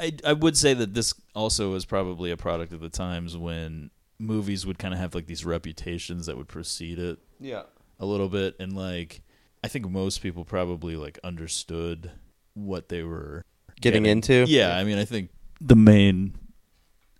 I 0.00 0.12
I 0.24 0.32
would 0.32 0.56
say 0.56 0.74
that 0.74 0.94
this 0.94 1.14
also 1.34 1.74
is 1.74 1.84
probably 1.84 2.30
a 2.30 2.36
product 2.36 2.72
of 2.72 2.80
the 2.80 2.88
times 2.88 3.36
when 3.36 3.90
movies 4.18 4.66
would 4.66 4.78
kind 4.78 4.92
of 4.94 5.00
have 5.00 5.14
like 5.14 5.26
these 5.26 5.44
reputations 5.44 6.26
that 6.26 6.36
would 6.36 6.48
precede 6.48 6.98
it. 6.98 7.18
Yeah. 7.38 7.62
a 7.98 8.06
little 8.06 8.28
bit 8.28 8.56
and 8.58 8.74
like 8.76 9.22
I 9.62 9.68
think 9.68 9.88
most 9.90 10.22
people 10.22 10.44
probably 10.44 10.96
like 10.96 11.18
understood 11.22 12.10
what 12.54 12.88
they 12.88 13.02
were 13.02 13.44
Getting 13.80 14.04
into? 14.06 14.44
Yeah, 14.48 14.76
I 14.76 14.84
mean 14.84 14.98
I 14.98 15.04
think 15.04 15.30
the 15.60 15.76
main 15.76 16.34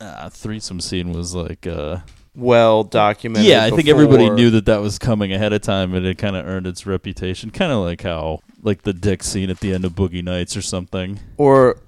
uh, 0.00 0.28
threesome 0.30 0.80
scene 0.80 1.12
was 1.12 1.34
like 1.34 1.66
uh 1.66 1.98
Well 2.34 2.84
documented. 2.84 3.48
yeah, 3.48 3.64
I 3.64 3.70
think 3.70 3.88
everybody 3.88 4.28
knew 4.30 4.50
that 4.50 4.66
that 4.66 4.80
was 4.80 4.98
coming 4.98 5.32
ahead 5.32 5.52
of 5.52 5.60
time 5.62 5.94
and 5.94 6.04
it 6.06 6.18
kind 6.18 6.36
of 6.36 6.46
earned 6.46 6.66
its 6.66 6.86
reputation, 6.86 7.50
kind 7.50 7.72
of 7.72 7.78
like 7.84 8.02
how 8.02 8.40
like 8.62 8.82
the 8.82 8.92
dick 8.92 9.22
scene 9.22 9.48
at 9.50 9.60
the 9.60 9.72
end 9.72 9.84
of 9.84 9.92
Boogie 9.92 10.24
Nights 10.24 10.56
or 10.56 10.62
something. 10.62 11.18
Or 11.38 11.78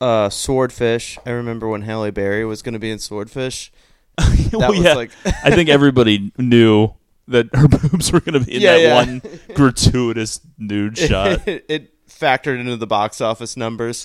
uh, 0.00 0.28
Swordfish. 0.30 1.18
I 1.26 1.30
remember 1.30 1.68
when 1.68 1.82
Halle 1.82 2.10
Berry 2.10 2.44
was 2.44 2.62
going 2.62 2.72
to 2.74 2.78
be 2.78 2.90
in 2.90 2.98
Swordfish. 2.98 3.72
That 4.18 4.52
Well, 4.58 4.70
was 4.70 4.80
yeah, 4.80 4.92
like 4.94 5.10
I 5.44 5.50
think 5.54 5.68
everybody 5.70 6.30
knew 6.36 6.90
that 7.28 7.48
her 7.54 7.66
boobs 7.90 8.12
were 8.12 8.20
going 8.20 8.38
to 8.38 8.44
be 8.46 8.56
in 8.56 8.60
Yeah, 8.60 8.72
that 8.74 8.82
yeah. 8.82 8.94
one 8.94 9.22
gratuitous 9.54 10.40
nude 10.58 10.98
shot. 10.98 11.48
it, 11.48 11.64
it 11.68 12.08
factored 12.08 12.60
into 12.60 12.76
the 12.76 12.86
box 12.86 13.20
office 13.22 13.56
numbers. 13.56 14.04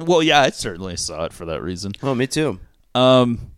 well, 0.00 0.22
yeah, 0.22 0.40
I 0.40 0.50
certainly 0.50 0.96
saw 0.96 1.24
it 1.24 1.32
for 1.32 1.44
that 1.46 1.62
reason. 1.62 1.92
oh, 2.02 2.14
me 2.16 2.26
too. 2.26 2.58
Um, 2.96 3.52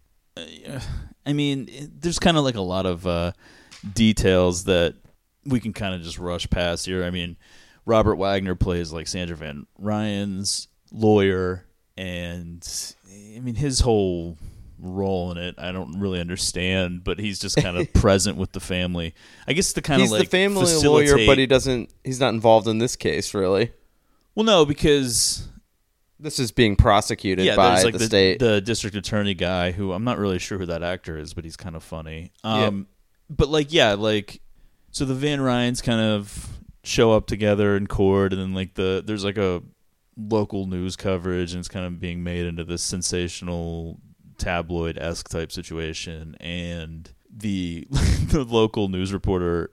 I 1.25 1.33
mean, 1.33 1.91
there's 1.99 2.19
kind 2.19 2.37
of 2.37 2.45
like 2.45 2.57
a 2.57 2.61
lot 2.61 2.85
of 2.87 3.07
uh, 3.07 3.33
details 3.95 4.65
that 4.65 4.95
we 5.47 5.61
can 5.61 5.73
kind 5.73 5.95
of 5.95 6.03
just 6.03 6.19
rush 6.19 6.49
past 6.51 6.85
here. 6.87 7.05
I 7.05 7.11
mean, 7.11 7.37
Robert 7.87 8.17
Wagner 8.17 8.55
plays 8.55 8.93
like 8.93 9.07
Sandra 9.09 9.37
Van 9.37 9.67
Ryan's 9.79 10.69
lawyer, 10.93 11.65
and 11.97 12.67
I 13.37 13.41
mean 13.41 13.55
his 13.55 13.81
whole 13.81 14.37
role 14.79 15.31
in 15.33 15.39
it 15.39 15.55
I 15.57 15.73
don't 15.73 15.99
really 16.01 16.21
understand, 16.21 17.03
but 17.03 17.19
he's 17.19 17.39
just 17.39 17.57
kind 17.57 17.77
of 17.79 17.91
present 17.95 18.37
with 18.37 18.53
the 18.53 18.61
family. 18.61 19.15
I 19.49 19.53
guess 19.55 19.73
the 19.73 19.83
kind 19.83 20.01
He's 20.03 20.13
of 20.13 20.19
like 20.19 20.29
the 20.31 20.37
family 20.37 20.61
facilitate- 20.63 21.15
lawyer, 21.17 21.27
but 21.27 21.39
he 21.39 21.47
doesn't. 21.47 21.91
He's 22.05 22.21
not 22.21 22.35
involved 22.35 22.69
in 22.69 22.79
this 22.79 22.97
case, 22.97 23.33
really. 23.35 23.73
well, 24.35 24.45
no, 24.45 24.65
because 24.67 25.49
This 26.21 26.39
is 26.39 26.51
being 26.53 26.77
prosecuted 26.77 27.45
yeah, 27.47 27.57
by 27.57 27.83
like 27.83 27.93
the, 27.93 27.99
the, 27.99 28.05
state. 28.07 28.39
the 28.39 28.61
district 28.61 28.97
attorney 28.97 29.35
guy 29.35 29.73
who 29.73 29.93
I'm 29.93 30.05
not 30.05 30.19
really 30.19 30.39
sure 30.39 30.59
who 30.59 30.67
that 30.67 30.83
actor 30.83 31.19
is, 31.19 31.33
but 31.35 31.45
he's 31.45 31.57
kind 31.57 31.75
of 31.77 31.83
funny. 31.83 32.33
Um, 32.45 32.87
but 33.29 33.49
like, 33.49 33.73
yeah, 33.73 33.95
like, 33.95 34.41
so 34.91 35.05
the 35.05 35.15
Van 35.15 35.41
Ryans 35.41 35.83
kind 35.83 36.01
of 36.01 36.49
show 36.85 37.13
up 37.13 37.27
together 37.27 37.77
in 37.77 37.87
court, 37.87 38.33
and 38.33 38.41
then 38.41 38.55
like 38.55 38.75
the 38.75 39.03
there's 39.05 39.25
like 39.25 39.37
a 39.39 39.63
local 40.17 40.67
news 40.67 40.97
coverage, 40.97 41.53
and 41.53 41.61
it's 41.61 41.69
kind 41.69 41.87
of 41.87 42.01
being 42.01 42.23
made 42.23 42.47
into 42.47 42.65
this 42.65 42.83
sensational 42.83 44.01
tabloid 44.39 44.99
esque 44.99 45.29
type 45.29 45.53
situation, 45.53 46.37
and 46.41 47.11
the 47.31 47.87
the 47.91 48.45
local 48.45 48.89
news 48.89 49.13
reporter 49.13 49.71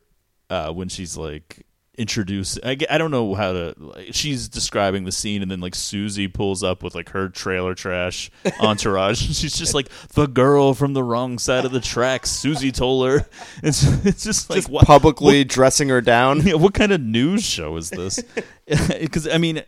uh, 0.50 0.72
when 0.72 0.90
she's 0.90 1.18
like 1.18 1.66
introduce 1.96 2.58
I 2.64 2.74
don't 2.74 3.12
know 3.12 3.36
how 3.36 3.54
to 3.54 3.76
like, 3.78 4.16
she's 4.16 4.50
describing 4.50 5.04
the 5.04 5.12
scene 5.12 5.44
and 5.44 5.52
then 5.52 5.60
like 5.60 5.76
Susie 5.76 6.28
pulls 6.28 6.64
up 6.64 6.82
with 6.82 6.96
like 6.96 7.10
her 7.10 7.30
trailer 7.30 7.76
trash 7.76 8.32
entourage 8.60 9.20
she's 9.20 9.56
just 9.56 9.76
like 9.76 9.90
the 10.16 10.26
girl 10.26 10.74
from 10.74 10.94
the 10.94 11.04
wrong 11.04 11.38
side 11.38 11.66
of 11.66 11.72
the 11.72 11.80
tracks 11.80 12.32
Susie 12.32 12.72
told 12.72 13.08
her 13.08 13.28
it's 13.62 13.84
it's 14.08 14.24
just 14.24 14.50
like 14.50 14.58
Just 14.58 14.70
what 14.70 14.88
publicly 14.88 15.44
dressing 15.44 15.90
her 15.90 16.02
down. 16.02 16.42
yeah, 16.42 16.56
what 16.56 16.74
kind 16.74 16.92
of 16.92 17.00
news 17.00 17.44
show 17.44 17.78
is 17.78 17.92
this? 17.92 18.24
Because 18.66 19.28
I 19.28 19.38
mean, 19.38 19.62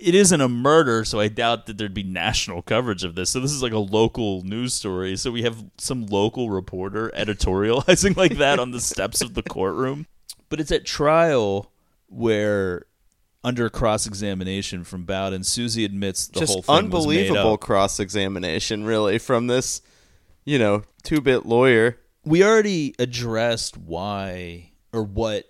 it 0.00 0.14
isn't 0.14 0.40
a 0.40 0.48
murder, 0.48 1.04
so 1.04 1.20
I 1.20 1.28
doubt 1.28 1.66
that 1.66 1.78
there'd 1.78 1.94
be 1.94 2.02
national 2.02 2.62
coverage 2.62 3.04
of 3.04 3.14
this. 3.14 3.30
So 3.30 3.40
this 3.40 3.52
is 3.52 3.62
like 3.62 3.72
a 3.72 3.78
local 3.78 4.42
news 4.42 4.74
story. 4.74 5.16
So 5.16 5.30
we 5.30 5.42
have 5.42 5.64
some 5.78 6.06
local 6.06 6.50
reporter 6.50 7.10
editorializing 7.16 8.16
like 8.16 8.36
that 8.38 8.58
on 8.58 8.70
the 8.70 8.80
steps 8.80 9.20
of 9.20 9.34
the 9.34 9.42
courtroom. 9.48 10.06
But 10.48 10.60
it's 10.60 10.70
at 10.72 10.84
trial 10.84 11.72
where, 12.08 12.86
under 13.42 13.68
cross 13.68 14.06
examination 14.06 14.84
from 14.84 15.04
Bowden, 15.04 15.44
Susie 15.44 15.84
admits 15.84 16.28
the 16.28 16.40
whole 16.40 16.56
Just 16.56 16.66
thing 16.66 16.76
unbelievable 16.76 17.56
cross 17.58 17.98
examination, 17.98 18.84
really, 18.84 19.18
from 19.18 19.46
this, 19.46 19.82
you 20.44 20.58
know, 20.58 20.82
two 21.02 21.20
bit 21.20 21.46
lawyer. 21.46 21.98
we 22.24 22.44
already 22.44 22.94
addressed 22.98 23.76
why 23.76 24.70
or 24.92 25.02
what 25.02 25.44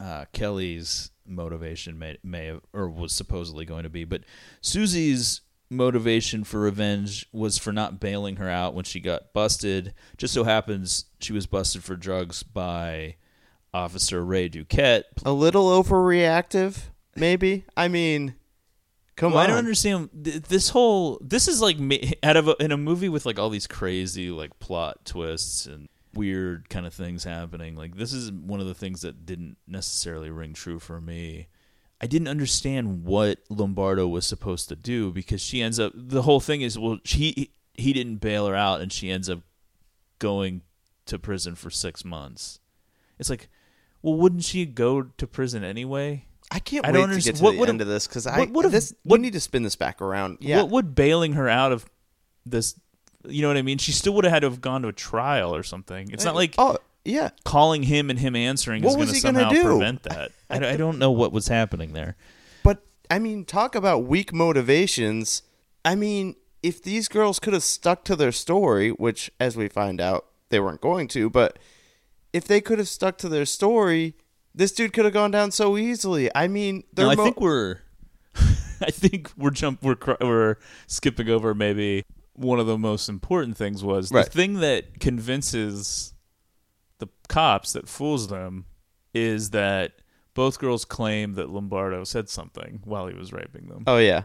uh, 0.00 0.24
Kelly's 0.32 1.10
motivation 1.30 1.98
may 1.98 2.18
may 2.22 2.46
have 2.46 2.60
or 2.72 2.88
was 2.88 3.12
supposedly 3.12 3.64
going 3.64 3.84
to 3.84 3.88
be, 3.90 4.04
but 4.04 4.22
Susie's 4.60 5.40
motivation 5.70 6.42
for 6.42 6.60
revenge 6.60 7.26
was 7.32 7.56
for 7.56 7.72
not 7.72 8.00
bailing 8.00 8.36
her 8.36 8.48
out 8.50 8.74
when 8.74 8.84
she 8.84 8.98
got 9.00 9.32
busted. 9.32 9.94
Just 10.16 10.34
so 10.34 10.44
happens 10.44 11.04
she 11.20 11.32
was 11.32 11.46
busted 11.46 11.84
for 11.84 11.94
drugs 11.96 12.42
by 12.42 13.14
Officer 13.72 14.24
Ray 14.24 14.48
Duquette. 14.48 15.04
A 15.24 15.32
little 15.32 15.66
overreactive, 15.70 16.78
maybe. 17.14 17.64
I 17.76 17.86
mean, 17.86 18.34
come 19.14 19.32
Well, 19.32 19.38
on. 19.40 19.44
I 19.44 19.48
don't 19.48 19.58
understand 19.58 20.10
this 20.12 20.70
whole. 20.70 21.18
This 21.22 21.46
is 21.46 21.60
like 21.62 21.76
out 22.24 22.36
of 22.36 22.48
a, 22.48 22.56
in 22.58 22.72
a 22.72 22.76
movie 22.76 23.08
with 23.08 23.24
like 23.24 23.38
all 23.38 23.50
these 23.50 23.68
crazy 23.68 24.30
like 24.30 24.58
plot 24.58 25.04
twists 25.04 25.66
and 25.66 25.88
weird 26.14 26.68
kind 26.68 26.86
of 26.86 26.94
things 26.94 27.24
happening. 27.24 27.76
Like 27.76 27.96
this 27.96 28.12
is 28.12 28.30
one 28.32 28.60
of 28.60 28.66
the 28.66 28.74
things 28.74 29.02
that 29.02 29.24
didn't 29.26 29.56
necessarily 29.66 30.30
ring 30.30 30.52
true 30.54 30.78
for 30.78 31.00
me. 31.00 31.48
I 32.00 32.06
didn't 32.06 32.28
understand 32.28 33.04
what 33.04 33.40
Lombardo 33.50 34.08
was 34.08 34.26
supposed 34.26 34.68
to 34.70 34.76
do 34.76 35.12
because 35.12 35.40
she 35.42 35.60
ends 35.62 35.78
up. 35.78 35.92
The 35.94 36.22
whole 36.22 36.40
thing 36.40 36.62
is 36.62 36.78
well, 36.78 36.98
she 37.04 37.50
he 37.74 37.92
didn't 37.92 38.16
bail 38.16 38.46
her 38.46 38.54
out, 38.56 38.80
and 38.80 38.92
she 38.92 39.10
ends 39.10 39.28
up 39.30 39.40
going 40.18 40.62
to 41.06 41.18
prison 41.18 41.54
for 41.54 41.70
six 41.70 42.04
months. 42.04 42.60
It's 43.18 43.30
like, 43.30 43.48
well, 44.02 44.14
wouldn't 44.14 44.44
she 44.44 44.64
go 44.66 45.02
to 45.02 45.26
prison 45.26 45.62
anyway? 45.64 46.26
I 46.50 46.58
can't 46.58 46.84
I 46.86 46.90
wait 46.90 46.98
don't 47.00 47.10
to 47.10 47.20
get 47.20 47.36
to 47.36 47.42
what 47.44 47.52
the 47.52 47.58
would- 47.58 47.68
end 47.68 47.80
of 47.80 47.86
this 47.86 48.06
because 48.08 48.26
I 48.26 48.38
what 48.40 48.50
would've- 48.50 48.72
this 48.72 48.94
what- 49.02 49.18
we 49.20 49.22
need 49.22 49.34
to 49.34 49.40
spin 49.40 49.62
this 49.62 49.76
back 49.76 50.00
around. 50.02 50.38
Yeah, 50.40 50.62
What 50.62 50.70
would 50.70 50.94
bailing 50.94 51.34
her 51.34 51.48
out 51.48 51.70
of 51.72 51.84
this? 52.46 52.78
You 53.28 53.42
know 53.42 53.48
what 53.48 53.56
I 53.56 53.62
mean? 53.62 53.78
She 53.78 53.92
still 53.92 54.14
would 54.14 54.24
have 54.24 54.32
had 54.32 54.40
to 54.40 54.50
have 54.50 54.60
gone 54.60 54.82
to 54.82 54.88
a 54.88 54.92
trial 54.92 55.54
or 55.54 55.62
something. 55.62 56.10
It's 56.10 56.24
not 56.24 56.32
uh, 56.34 56.36
like 56.38 56.54
oh 56.58 56.78
yeah, 57.04 57.30
calling 57.44 57.82
him 57.84 58.10
and 58.10 58.18
him 58.18 58.34
answering 58.36 58.82
What 58.82 58.90
is 58.90 58.94
going 58.96 59.00
was 59.00 59.10
to 59.10 59.16
he 59.16 59.22
gonna 59.22 59.38
somehow 59.40 59.50
do? 59.54 59.62
prevent 59.62 60.02
that. 60.04 60.32
I, 60.48 60.58
don't- 60.58 60.72
I 60.72 60.76
don't 60.76 60.98
know 60.98 61.10
what 61.10 61.32
was 61.32 61.48
happening 61.48 61.92
there. 61.92 62.16
but 62.62 62.82
I 63.10 63.18
mean, 63.18 63.44
talk 63.44 63.74
about 63.74 64.04
weak 64.04 64.32
motivations. 64.32 65.42
I 65.84 65.94
mean, 65.94 66.36
if 66.62 66.82
these 66.82 67.08
girls 67.08 67.38
could 67.38 67.52
have 67.54 67.62
stuck 67.62 68.04
to 68.04 68.16
their 68.16 68.32
story, 68.32 68.90
which, 68.90 69.30
as 69.40 69.56
we 69.56 69.68
find 69.68 70.00
out, 70.00 70.26
they 70.50 70.60
weren't 70.60 70.80
going 70.82 71.08
to, 71.08 71.30
but 71.30 71.58
if 72.32 72.44
they 72.46 72.60
could 72.60 72.78
have 72.78 72.88
stuck 72.88 73.16
to 73.18 73.28
their 73.28 73.46
story, 73.46 74.14
this 74.54 74.72
dude 74.72 74.92
could 74.92 75.04
have 75.06 75.14
gone 75.14 75.30
down 75.30 75.50
so 75.52 75.76
easily. 75.78 76.30
I 76.34 76.48
mean, 76.48 76.84
they're 76.92 77.06
No, 77.06 77.12
I 77.12 77.14
mo- 77.16 77.24
think 77.24 77.40
we're, 77.40 77.78
I 78.82 78.90
think 78.90 79.30
we're 79.36 79.50
jump 79.50 79.82
we're 79.82 79.94
cr- 79.96 80.12
we're 80.20 80.56
skipping 80.86 81.28
over 81.28 81.54
maybe 81.54 82.04
one 82.40 82.58
of 82.58 82.66
the 82.66 82.78
most 82.78 83.08
important 83.08 83.56
things 83.56 83.84
was 83.84 84.10
Right. 84.10 84.24
the 84.24 84.30
thing 84.30 84.54
that 84.60 84.98
convinces 85.00 86.14
the 86.98 87.08
cops 87.28 87.72
that 87.74 87.88
fools 87.88 88.28
them 88.28 88.64
is 89.14 89.50
that 89.50 89.92
both 90.34 90.58
girls 90.58 90.84
claim 90.84 91.34
that 91.34 91.50
Lombardo 91.50 92.04
said 92.04 92.28
something 92.28 92.80
while 92.84 93.06
he 93.08 93.14
was 93.14 93.32
raping 93.32 93.66
them. 93.68 93.84
oh 93.86 93.98
yeah, 93.98 94.22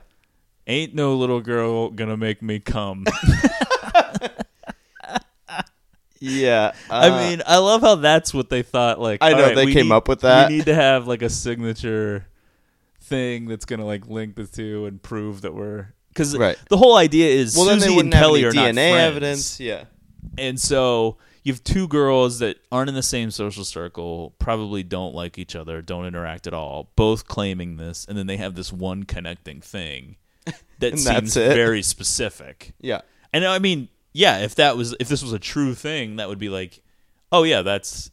Ain't 0.68 0.96
no 0.96 1.16
little 1.16 1.42
girl 1.42 1.90
gonna 1.92 2.18
make 2.18 2.42
me 2.42 2.60
come. 2.60 3.06
yeah. 6.20 6.72
I 6.90 7.10
uh, 7.10 7.18
mean, 7.30 7.42
I 7.46 7.58
love 7.58 7.82
how 7.82 7.96
that's 7.96 8.34
what 8.34 8.50
they 8.50 8.64
thought. 8.64 9.00
Like, 9.00 9.20
I 9.22 9.34
know, 9.34 9.44
right, 9.48 9.56
they 9.56 9.72
came 9.74 9.88
need- 9.88 9.92
up 9.94 10.08
with 10.08 10.22
that. 10.22 10.50
We 10.50 10.58
need 10.58 10.66
to 10.66 10.76
have 10.76 11.08
like 11.08 11.22
a 11.22 11.30
signature 11.30 12.26
thing 13.02 13.46
that's 13.48 13.66
gonna 13.66 13.86
like 13.86 14.08
link 14.08 14.36
the 14.36 14.48
two 14.48 14.86
and 14.88 15.02
prove 15.02 15.42
that 15.42 15.54
we're 15.54 15.94
because 16.16 16.36
Right. 16.38 16.58
the 16.70 16.78
whole 16.78 16.96
idea 16.98 17.30
is 17.30 17.56
well, 17.58 17.68
Susie 17.80 18.00
and 18.00 18.12
Kelly 18.12 18.44
are 18.46 18.52
not 18.54 18.70
DNA 18.74 18.92
friends. 18.92 19.02
evidence. 19.04 19.60
Yeah, 19.60 19.84
and 20.38 20.60
so 20.60 21.18
you 21.44 21.54
have 21.54 21.64
two 21.64 21.88
girls 21.88 22.40
that 22.40 22.58
aren't 22.72 22.90
in 22.90 22.96
the 22.96 23.04
same 23.04 23.30
social 23.30 23.64
circle, 23.64 24.34
probably 24.40 24.82
don't 24.82 25.14
like 25.14 25.38
each 25.38 25.56
other, 25.56 25.82
don't 25.84 26.06
interact 26.06 26.48
at 26.48 26.54
all, 26.56 26.90
both 26.96 27.28
claiming 27.28 27.78
this, 27.78 28.06
and 28.10 28.18
then 28.18 28.26
they 28.26 28.38
have 28.38 28.56
this 28.56 28.74
one 28.74 29.04
connecting 29.04 29.62
thing 29.62 30.16
that 30.80 30.98
seems 30.98 31.36
very 31.36 31.84
specific. 31.84 32.74
yeah. 32.80 33.02
And 33.34 33.46
I 33.46 33.60
mean, 33.60 33.90
yeah, 34.14 34.40
if 34.40 34.56
that 34.56 34.78
was 34.78 34.96
if 35.00 35.10
this 35.10 35.22
was 35.22 35.34
a 35.34 35.40
true 35.40 35.76
thing, 35.76 36.16
that 36.16 36.30
would 36.30 36.40
be 36.40 36.48
like, 36.50 36.82
oh 37.34 37.44
yeah, 37.44 37.62
that's 37.64 38.10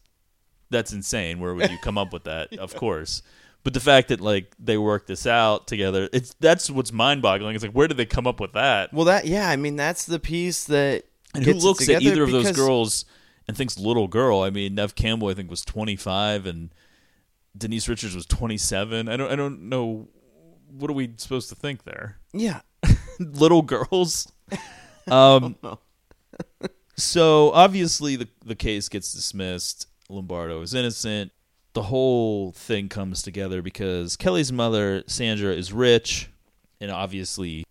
that's 0.69 0.93
insane. 0.93 1.39
Where 1.39 1.55
would 1.55 1.71
you 1.71 1.79
come 1.79 1.97
up 1.97 2.13
with 2.13 2.25
that? 2.25 2.53
Of 2.59 2.75
course. 2.75 3.23
But 3.65 3.75
the 3.75 3.81
fact 3.81 4.09
that 4.09 4.21
like 4.21 4.55
they 4.59 4.77
worked 4.77 5.07
this 5.07 5.27
out 5.27 5.67
together, 5.67 6.09
it's 6.13 6.35
that's 6.41 6.69
what's 6.69 6.93
mind 6.93 7.23
boggling. 7.23 7.55
It's 7.55 7.65
like 7.65 7.73
where 7.73 7.87
did 7.87 7.97
they 7.97 8.07
come 8.07 8.27
up 8.27 8.41
with 8.41 8.55
that? 8.55 8.93
Well, 8.93 9.05
that 9.05 9.27
yeah. 9.27 9.49
I 9.49 9.57
mean, 9.57 9.77
that's 9.77 10.05
the 10.05 10.19
piece 10.19 10.65
that 10.65 11.05
And 11.35 11.45
who 11.45 11.55
looks 11.55 11.89
at 11.89 12.03
either 12.03 12.25
of 12.25 12.33
those 12.33 12.53
girls 12.53 13.05
and 13.47 13.57
thinks 13.57 13.79
little 13.79 14.09
girl? 14.09 14.41
I 14.41 14.51
mean, 14.51 14.75
Neve 14.75 14.95
Campbell 14.95 15.29
I 15.29 15.35
think 15.35 15.49
was 15.49 15.65
twenty 15.65 15.95
five 15.97 16.45
and 16.45 16.75
Denise 17.57 17.89
Richards 17.89 18.17
was 18.17 18.27
twenty 18.27 18.59
seven. 18.59 19.09
I 19.09 19.17
don't 19.17 19.31
I 19.31 19.37
don't 19.37 19.69
know 19.69 20.09
what 20.71 20.91
are 20.91 20.95
we 20.95 21.15
supposed 21.19 21.49
to 21.51 21.55
think 21.55 21.85
there? 21.85 22.19
Yeah, 22.33 22.61
little 23.19 23.63
girls. 23.63 24.31
Um, 25.11 25.57
so 26.97 27.51
obviously 27.51 28.15
the 28.15 28.29
the 28.45 28.55
case 28.55 28.89
gets 28.89 29.13
dismissed. 29.13 29.89
Lombardo 30.09 30.61
is 30.63 30.75
innocent. 30.75 31.33
The 31.75 31.83
whole 31.83 32.53
thing 32.53 32.89
comes 32.89 33.23
together 33.23 33.63
because 33.63 34.17
Kelly's 34.17 34.53
mother, 34.53 35.05
Sandra, 35.07 35.53
is 35.53 35.73
rich 35.73 36.31
and 36.81 36.91
obviously 36.91 37.65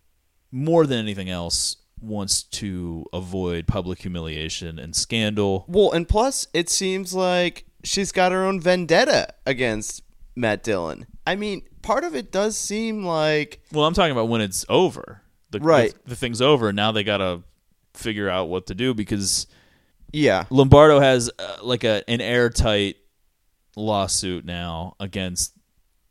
more 0.50 0.86
than 0.86 0.98
anything 0.98 1.30
else 1.30 1.76
wants 2.00 2.42
to 2.42 3.06
avoid 3.12 3.66
public 3.66 4.00
humiliation 4.00 4.78
and 4.78 4.94
scandal. 4.96 5.64
Well, 5.68 5.92
and 5.92 6.08
plus, 6.08 6.48
it 6.52 6.68
seems 6.68 7.14
like 7.14 7.64
she's 7.84 8.10
got 8.12 8.32
her 8.32 8.44
own 8.44 8.60
vendetta 8.60 9.34
against 9.46 10.02
Matt 10.34 10.62
Dillon. 10.62 11.06
I 11.26 11.36
mean, 11.36 11.62
part 11.82 12.04
of 12.04 12.16
it 12.16 12.32
does 12.32 12.56
seem 12.56 13.04
like 13.04 13.60
Well, 13.72 13.84
I'm 13.84 13.94
talking 13.94 14.12
about 14.12 14.28
when 14.28 14.40
it's 14.40 14.64
over. 14.68 15.22
The, 15.50 15.60
Right. 15.60 15.94
The, 16.04 16.10
the 16.10 16.16
thing's 16.16 16.42
over. 16.42 16.70
and 16.70 16.76
Now 16.76 16.92
they 16.92 17.04
got 17.04 17.18
to 17.18 17.42
figure 17.94 18.28
out 18.28 18.48
what 18.48 18.66
to 18.66 18.74
do 18.74 18.94
because 18.94 19.46
yeah, 20.12 20.44
Lombardo 20.50 21.00
has 21.00 21.30
uh, 21.38 21.56
like 21.62 21.84
a 21.84 22.08
an 22.08 22.20
airtight 22.20 22.96
lawsuit 23.76 24.44
now 24.44 24.94
against 25.00 25.54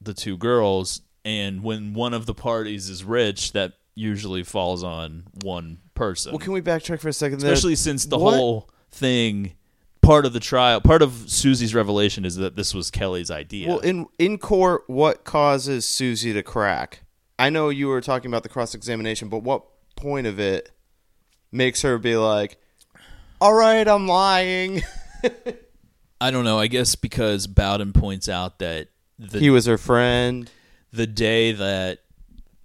the 0.02 0.14
two 0.14 0.38
girls, 0.38 1.02
and 1.24 1.64
when 1.64 1.94
one 1.94 2.14
of 2.14 2.26
the 2.26 2.34
parties 2.34 2.90
is 2.90 3.04
rich, 3.04 3.52
that 3.54 3.74
usually 3.96 4.44
falls 4.44 4.84
on 4.84 5.24
one 5.44 5.78
person. 5.94 6.32
Well, 6.32 6.40
can 6.40 6.54
we 6.54 6.62
backtrack 6.62 7.00
for 7.00 7.10
a 7.10 7.14
second? 7.14 7.40
there? 7.40 7.52
Especially 7.54 7.76
since 7.76 8.06
the 8.06 8.18
What- 8.18 8.36
whole 8.36 8.70
thing, 8.90 9.54
part 10.02 10.26
of 10.26 10.34
the 10.34 10.40
trial, 10.40 10.82
part 10.82 11.02
of 11.04 11.26
Susie's 11.28 11.76
revelation 11.76 12.26
is 12.26 12.36
that 12.38 12.56
this 12.56 12.74
was 12.74 12.90
Kelly's 12.90 13.30
idea. 13.30 13.68
Well, 13.70 13.80
in 13.80 14.08
in 14.18 14.38
court, 14.40 14.84
what 14.88 15.24
causes 15.24 15.86
Susie 15.86 16.34
to 16.34 16.42
crack? 16.42 17.04
I 17.38 17.50
know 17.50 17.70
you 17.70 17.88
were 17.88 18.02
talking 18.02 18.32
about 18.32 18.44
the 18.44 18.50
cross 18.50 18.74
examination, 18.74 19.30
but 19.30 19.44
what 19.44 19.64
point 19.96 20.26
of 20.28 20.40
it 20.40 20.72
makes 21.52 21.82
her 21.84 21.98
be 22.00 22.16
like, 22.16 22.58
"All 23.40 23.54
right, 23.54 23.88
I'm 23.88 24.08
lying." 24.08 24.82
I 26.22 26.32
don't 26.32 26.46
know. 26.46 26.60
I 26.60 26.68
guess 26.68 26.96
because 26.96 27.48
Bowden 27.48 27.92
points 27.94 28.30
out 28.30 28.60
that 28.60 28.88
the 29.20 29.40
he 29.40 29.50
was 29.50 29.66
her 29.66 29.78
friend. 29.78 30.50
the 30.94 31.08
day 31.08 31.52
that 31.52 32.00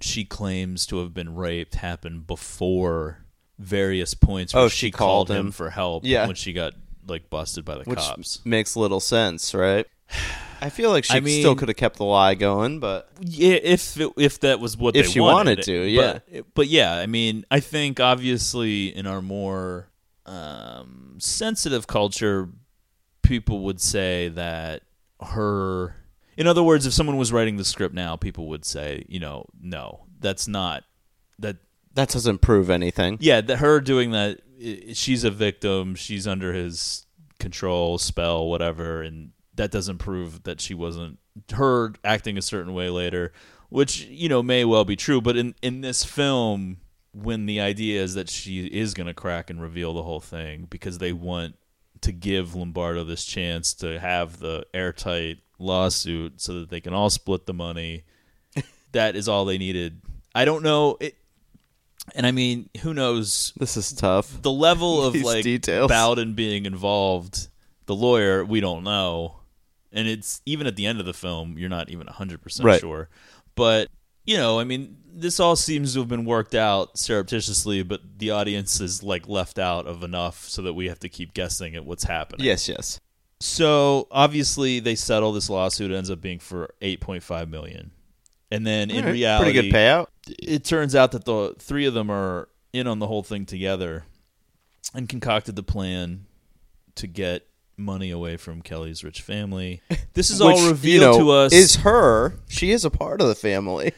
she 0.01 0.25
claims 0.25 0.87
to 0.87 0.99
have 0.99 1.15
been 1.15 1.35
raped 1.35 1.77
happened 1.77 2.27
before 2.27 3.25
various 3.59 4.13
points 4.15 4.53
where 4.53 4.65
Oh, 4.65 4.69
she, 4.69 4.87
she 4.87 4.91
called, 4.91 5.29
called 5.29 5.31
him 5.39 5.47
him. 5.47 5.53
for 5.53 5.71
help 5.71 6.05
Yeah. 6.05 6.27
when 6.27 6.37
she 6.37 6.53
got 6.53 6.75
like 7.09 7.31
busted 7.31 7.65
by 7.65 7.77
the 7.79 7.85
which 7.85 7.99
cops. 7.99 8.45
makes 8.45 8.77
little 8.77 9.01
sense, 9.01 9.55
right? 9.55 9.87
I 10.61 10.71
feel 10.71 10.91
like 10.91 11.05
she 11.05 11.15
I 11.17 11.21
mean- 11.21 11.41
still 11.41 11.55
could 11.55 11.69
have 11.69 11.77
kept 11.77 11.97
the 11.97 12.05
lie 12.05 12.35
going, 12.35 12.81
but 12.81 13.09
Yeah, 13.21 13.55
if 13.63 13.99
it, 14.01 14.13
if 14.19 14.41
that 14.41 14.59
was 14.61 14.77
what 14.77 14.97
If 14.97 15.07
they 15.07 15.13
she 15.13 15.21
wanted, 15.21 15.59
wanted 15.59 15.65
to, 15.65 15.83
yeah. 15.89 16.19
But, 16.31 16.45
but 16.55 16.67
yeah, 16.69 16.95
I 16.95 17.07
mean, 17.07 17.45
I 17.51 17.61
think 17.61 18.01
obviously 18.01 18.95
in 18.95 19.07
our 19.07 19.23
more 19.23 19.89
um, 20.27 21.17
sensitive 21.19 21.87
culture, 21.87 22.49
people 23.27 23.61
would 23.61 23.81
say 23.81 24.29
that 24.29 24.83
her. 25.21 25.97
In 26.37 26.47
other 26.47 26.63
words, 26.63 26.87
if 26.87 26.93
someone 26.93 27.17
was 27.17 27.33
writing 27.33 27.57
the 27.57 27.65
script 27.65 27.95
now, 27.95 28.17
people 28.17 28.49
would 28.49 28.65
say, 28.65 29.05
you 29.09 29.19
know, 29.19 29.47
no, 29.61 30.05
that's 30.21 30.47
not 30.47 30.85
that 31.39 31.57
that 31.95 32.11
doesn't 32.11 32.39
prove 32.39 32.71
anything. 32.71 33.17
yeah, 33.21 33.41
that 33.41 33.57
her 33.57 33.81
doing 33.81 34.11
that, 34.11 34.41
she's 34.93 35.25
a 35.25 35.31
victim. 35.31 35.95
She's 35.95 36.27
under 36.27 36.53
his 36.53 37.07
control, 37.39 37.99
spell, 37.99 38.47
whatever, 38.47 39.03
and 39.03 39.33
that 39.55 39.71
doesn't 39.71 39.99
prove 39.99 40.43
that 40.45 40.61
she 40.61 40.75
wasn't 40.75 41.19
her 41.53 41.95
acting 42.05 42.37
a 42.39 42.43
certain 42.43 42.75
way 42.75 42.91
later, 42.91 43.33
which 43.71 44.05
you 44.05 44.29
know 44.29 44.43
may 44.43 44.65
well 44.65 44.85
be 44.85 44.97
true. 44.97 45.21
But 45.21 45.37
in 45.37 45.55
in 45.63 45.81
this 45.81 46.05
film, 46.05 46.79
when 47.13 47.47
the 47.47 47.61
idea 47.61 48.03
is 48.03 48.15
that 48.15 48.29
she 48.29 48.67
is 48.67 48.93
going 48.93 49.07
to 49.07 49.15
crack 49.15 49.49
and 49.49 49.61
reveal 49.61 49.95
the 49.95 50.03
whole 50.03 50.21
thing 50.21 50.67
because 50.69 50.99
they 50.99 51.13
want 51.13 51.57
to 52.03 52.13
give 52.13 52.55
Lombardo 52.55 53.05
this 53.05 53.25
chance 53.25 53.75
to 53.75 53.99
have 54.01 54.39
the 54.39 54.67
airtight 54.75 55.39
lawsuit 55.59 56.41
so 56.41 56.61
that 56.61 56.71
they 56.71 56.81
can 56.81 56.93
all 56.95 57.11
split 57.11 57.47
the 57.47 57.55
money. 57.55 58.05
that 58.93 59.17
is 59.17 59.29
all 59.29 59.45
they 59.45 59.59
needed. 59.59 60.01
I 60.35 60.45
don't 60.45 60.63
know 60.63 60.97
it. 61.01 61.15
And 62.15 62.25
I 62.27 62.31
mean, 62.31 62.69
who 62.83 62.95
knows 62.95 63.53
This 63.59 63.77
is 63.77 63.93
tough. 63.93 64.41
the 64.43 64.53
level 64.53 65.03
of 65.07 65.15
like 65.17 65.43
details. 65.43 65.89
Bowden 65.91 66.35
being 66.35 66.65
involved, 66.67 67.49
the 67.87 67.95
lawyer, 67.97 68.45
we 68.45 68.61
don't 68.61 68.85
know. 68.85 69.41
And 69.93 70.07
it's 70.07 70.41
even 70.47 70.67
at 70.67 70.77
the 70.77 70.87
end 70.87 71.01
of 71.01 71.07
the 71.07 71.15
film, 71.15 71.57
you're 71.59 71.69
not 71.71 71.89
even 71.91 72.07
100% 72.07 72.63
Right. 72.65 72.81
sure. 72.81 73.09
But 73.55 73.89
you 74.25 74.37
know, 74.37 74.59
I 74.61 74.65
mean, 74.65 74.97
this 75.17 75.41
all 75.41 75.57
seems 75.57 75.95
to 75.95 76.01
have 76.01 76.09
been 76.09 76.25
worked 76.25 76.55
out 76.55 76.99
surreptitiously, 76.99 77.83
but 77.83 78.01
the 78.19 78.31
audience 78.31 78.81
is 78.81 79.03
like 79.03 79.27
left 79.27 79.59
out 79.59 79.87
of 79.87 80.03
enough 80.03 80.45
so 80.45 80.63
that 80.63 80.75
we 80.75 80.89
have 80.89 80.99
to 81.01 81.09
keep 81.09 81.33
guessing 81.33 81.75
at 81.75 81.85
what's 81.85 82.05
happening. 82.05 82.45
Yes, 82.45 82.69
yes. 82.69 83.01
So 83.41 84.09
obviously 84.11 84.81
they 84.81 84.95
settle 84.95 85.33
this 85.33 85.49
lawsuit. 85.49 85.91
It 85.91 85.97
ends 85.97 86.11
up 86.11 86.21
being 86.21 86.39
for 86.39 86.75
eight 86.83 87.01
point 87.01 87.23
five 87.23 87.49
million, 87.49 87.91
and 88.51 88.67
then 88.67 88.91
in 88.91 89.05
right, 89.05 89.13
reality, 89.13 89.53
pretty 89.53 89.71
good 89.71 89.75
payout. 89.75 90.07
it 90.27 90.65
turns 90.65 90.95
out 90.95 91.13
that 91.13 91.25
the 91.25 91.55
three 91.59 91.87
of 91.87 91.95
them 91.95 92.11
are 92.11 92.49
in 92.73 92.87
on 92.87 92.99
the 92.99 93.07
whole 93.07 93.23
thing 93.23 93.47
together 93.47 94.05
and 94.95 95.09
concocted 95.09 95.57
the 95.57 95.63
plan 95.63 96.27
to 96.97 97.07
get 97.07 97.47
money 97.77 98.11
away 98.11 98.37
from 98.37 98.63
Kelly's 98.63 99.03
rich 99.03 99.23
family. 99.23 99.81
This 100.15 100.31
is 100.31 100.41
all 100.41 100.67
revealed 100.67 100.95
you 100.95 101.01
know, 101.01 101.19
to 101.19 101.31
us. 101.31 101.53
Is 101.53 101.77
her? 101.77 102.39
She 102.49 102.71
is 102.71 102.87
a 102.87 102.91
part 102.91 103.21
of 103.21 103.29
the 103.29 103.35
family. 103.35 103.93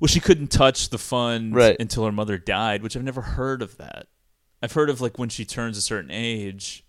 Well, 0.00 0.08
she 0.08 0.20
couldn't 0.20 0.48
touch 0.48 0.90
the 0.90 0.98
fund 0.98 1.54
Right. 1.54 1.76
until 1.80 2.04
her 2.04 2.12
mother 2.12 2.38
died, 2.38 2.82
which 2.82 2.96
I've 2.96 3.02
never 3.04 3.20
heard 3.22 3.62
of 3.62 3.76
that. 3.78 4.06
I've 4.62 4.72
heard 4.72 4.90
of 4.90 5.00
like 5.00 5.18
when 5.18 5.28
she 5.28 5.44
turns 5.44 5.76
a 5.78 5.82
certain 5.82 6.10
age, 6.10 6.84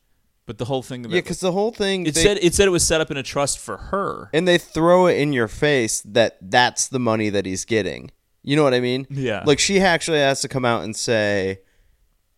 but 0.45 0.57
the 0.57 0.65
whole 0.65 0.81
thing. 0.81 1.05
About, 1.05 1.13
Yeah, 1.15 1.21
because 1.21 1.39
the 1.39 1.51
whole 1.51 1.71
thing. 1.71 2.05
it 2.07 2.15
they- 2.15 2.23
said 2.23 2.39
it 2.41 2.53
said 2.55 2.67
it 2.67 2.71
was 2.71 2.85
set 2.85 2.99
up 3.01 3.11
in 3.11 3.17
a 3.17 3.23
trust 3.23 3.59
for 3.59 3.77
her. 3.77 4.29
and 4.33 4.47
they 4.47 4.57
throw 4.57 5.05
it 5.07 5.17
in 5.17 5.33
your 5.33 5.47
face 5.47 6.01
that 6.05 6.37
that's 6.41 6.87
the 6.87 6.99
money 6.99 7.29
that 7.29 7.45
he's 7.45 7.65
getting. 7.65 8.11
You 8.43 8.55
know 8.55 8.63
what 8.63 8.73
I 8.73 8.79
mean? 8.79 9.05
Yeah. 9.09 9.43
Like 9.45 9.59
she 9.59 9.79
actually 9.79 10.19
has 10.19 10.41
to 10.41 10.47
come 10.47 10.65
out 10.65 10.83
and 10.83 10.95
say, 10.95 11.59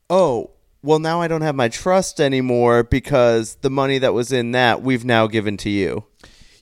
"Oh, 0.09 0.51
well 0.83 0.99
now 0.99 1.21
I 1.21 1.27
don't 1.27 1.41
have 1.41 1.55
my 1.55 1.69
trust 1.69 2.19
anymore 2.19 2.83
because 2.83 3.55
the 3.61 3.69
money 3.69 3.97
that 3.99 4.13
was 4.13 4.31
in 4.31 4.51
that 4.51 4.81
we've 4.81 5.05
now 5.05 5.27
given 5.27 5.55
to 5.57 5.69
you." 5.69 6.05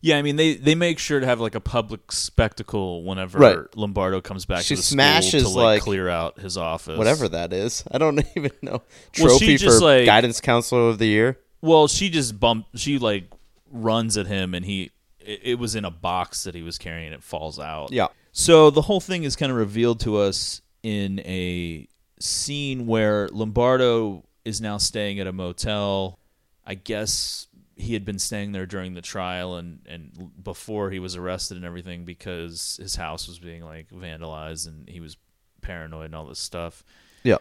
Yeah, 0.02 0.18
I 0.18 0.22
mean 0.22 0.36
they 0.38 0.56
they 0.56 0.76
make 0.76 0.98
sure 1.00 1.20
to 1.20 1.26
have 1.26 1.40
like 1.42 1.56
a 1.56 1.60
public 1.60 2.12
spectacle 2.12 3.04
whenever 3.04 3.38
Right. 3.38 3.58
Lombardo 3.76 4.22
comes 4.22 4.46
back 4.46 4.64
She 4.64 4.76
to 4.76 4.80
the 4.80 4.84
smashes, 4.84 5.44
school 5.44 5.54
to 5.54 5.58
like, 5.60 5.66
like, 5.66 5.82
clear 5.82 6.08
out 6.10 6.40
his 6.40 6.58
office. 6.58 6.98
Whatever 6.98 7.28
that 7.30 7.52
is. 7.54 7.84
I 7.92 7.98
don't 7.98 8.20
even 8.38 8.52
know. 8.62 8.82
Well, 8.82 8.84
she 9.14 9.24
Trophy 9.24 9.58
just, 9.58 9.80
for 9.80 9.86
like- 9.86 10.06
guidance 10.06 10.40
counselor 10.42 10.90
of 10.90 10.98
the 11.00 11.08
year. 11.08 11.38
Well, 11.62 11.88
she 11.90 12.10
just 12.10 12.40
bumped. 12.40 12.80
She 12.80 12.98
like 13.00 13.26
runs 13.72 14.16
at 14.18 14.28
him, 14.28 14.54
and 14.56 14.66
he 14.66 14.92
it, 15.20 15.40
it 15.44 15.60
was 15.60 15.76
in 15.76 15.84
a 15.84 15.92
box 15.92 16.44
that 16.46 16.56
he 16.56 16.62
was 16.62 16.78
carrying. 16.78 17.12
It 17.12 17.22
falls 17.24 17.60
out. 17.60 17.92
Yeah. 17.92 18.08
So 18.32 18.70
the 18.70 18.84
whole 18.84 19.02
thing 19.02 19.24
is 19.24 19.36
kind 19.36 19.52
of 19.52 19.58
revealed 19.58 20.00
to 20.02 20.18
us 20.18 20.62
in 20.84 21.20
a 21.22 21.88
scene 22.22 22.88
where 22.88 23.28
Lombardo 23.30 24.24
is 24.46 24.62
now 24.62 24.78
staying 24.78 25.20
at 25.20 25.28
a 25.28 25.34
motel. 25.34 26.18
I 26.66 26.76
guess 26.76 27.48
he 27.80 27.94
had 27.94 28.04
been 28.04 28.20
staying 28.20 28.52
there 28.52 28.66
during 28.66 28.94
the 28.94 29.02
trial 29.02 29.56
and 29.56 29.80
and 29.88 30.32
before 30.44 30.92
he 30.92 31.00
was 31.00 31.16
arrested 31.16 31.56
and 31.56 31.66
everything 31.66 32.04
because 32.04 32.78
his 32.82 32.96
house 32.96 33.28
was 33.28 33.40
being 33.40 33.64
like 33.64 33.90
vandalized 33.90 34.68
and 34.68 34.88
he 34.90 35.00
was 35.00 35.16
paranoid 35.62 36.08
and 36.08 36.16
all 36.16 36.26
this 36.26 36.40
stuff. 36.40 36.84
Yeah. 37.24 37.38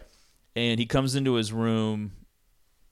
And 0.55 0.79
he 0.79 0.85
comes 0.85 1.15
into 1.15 1.33
his 1.33 1.51
room 1.51 2.13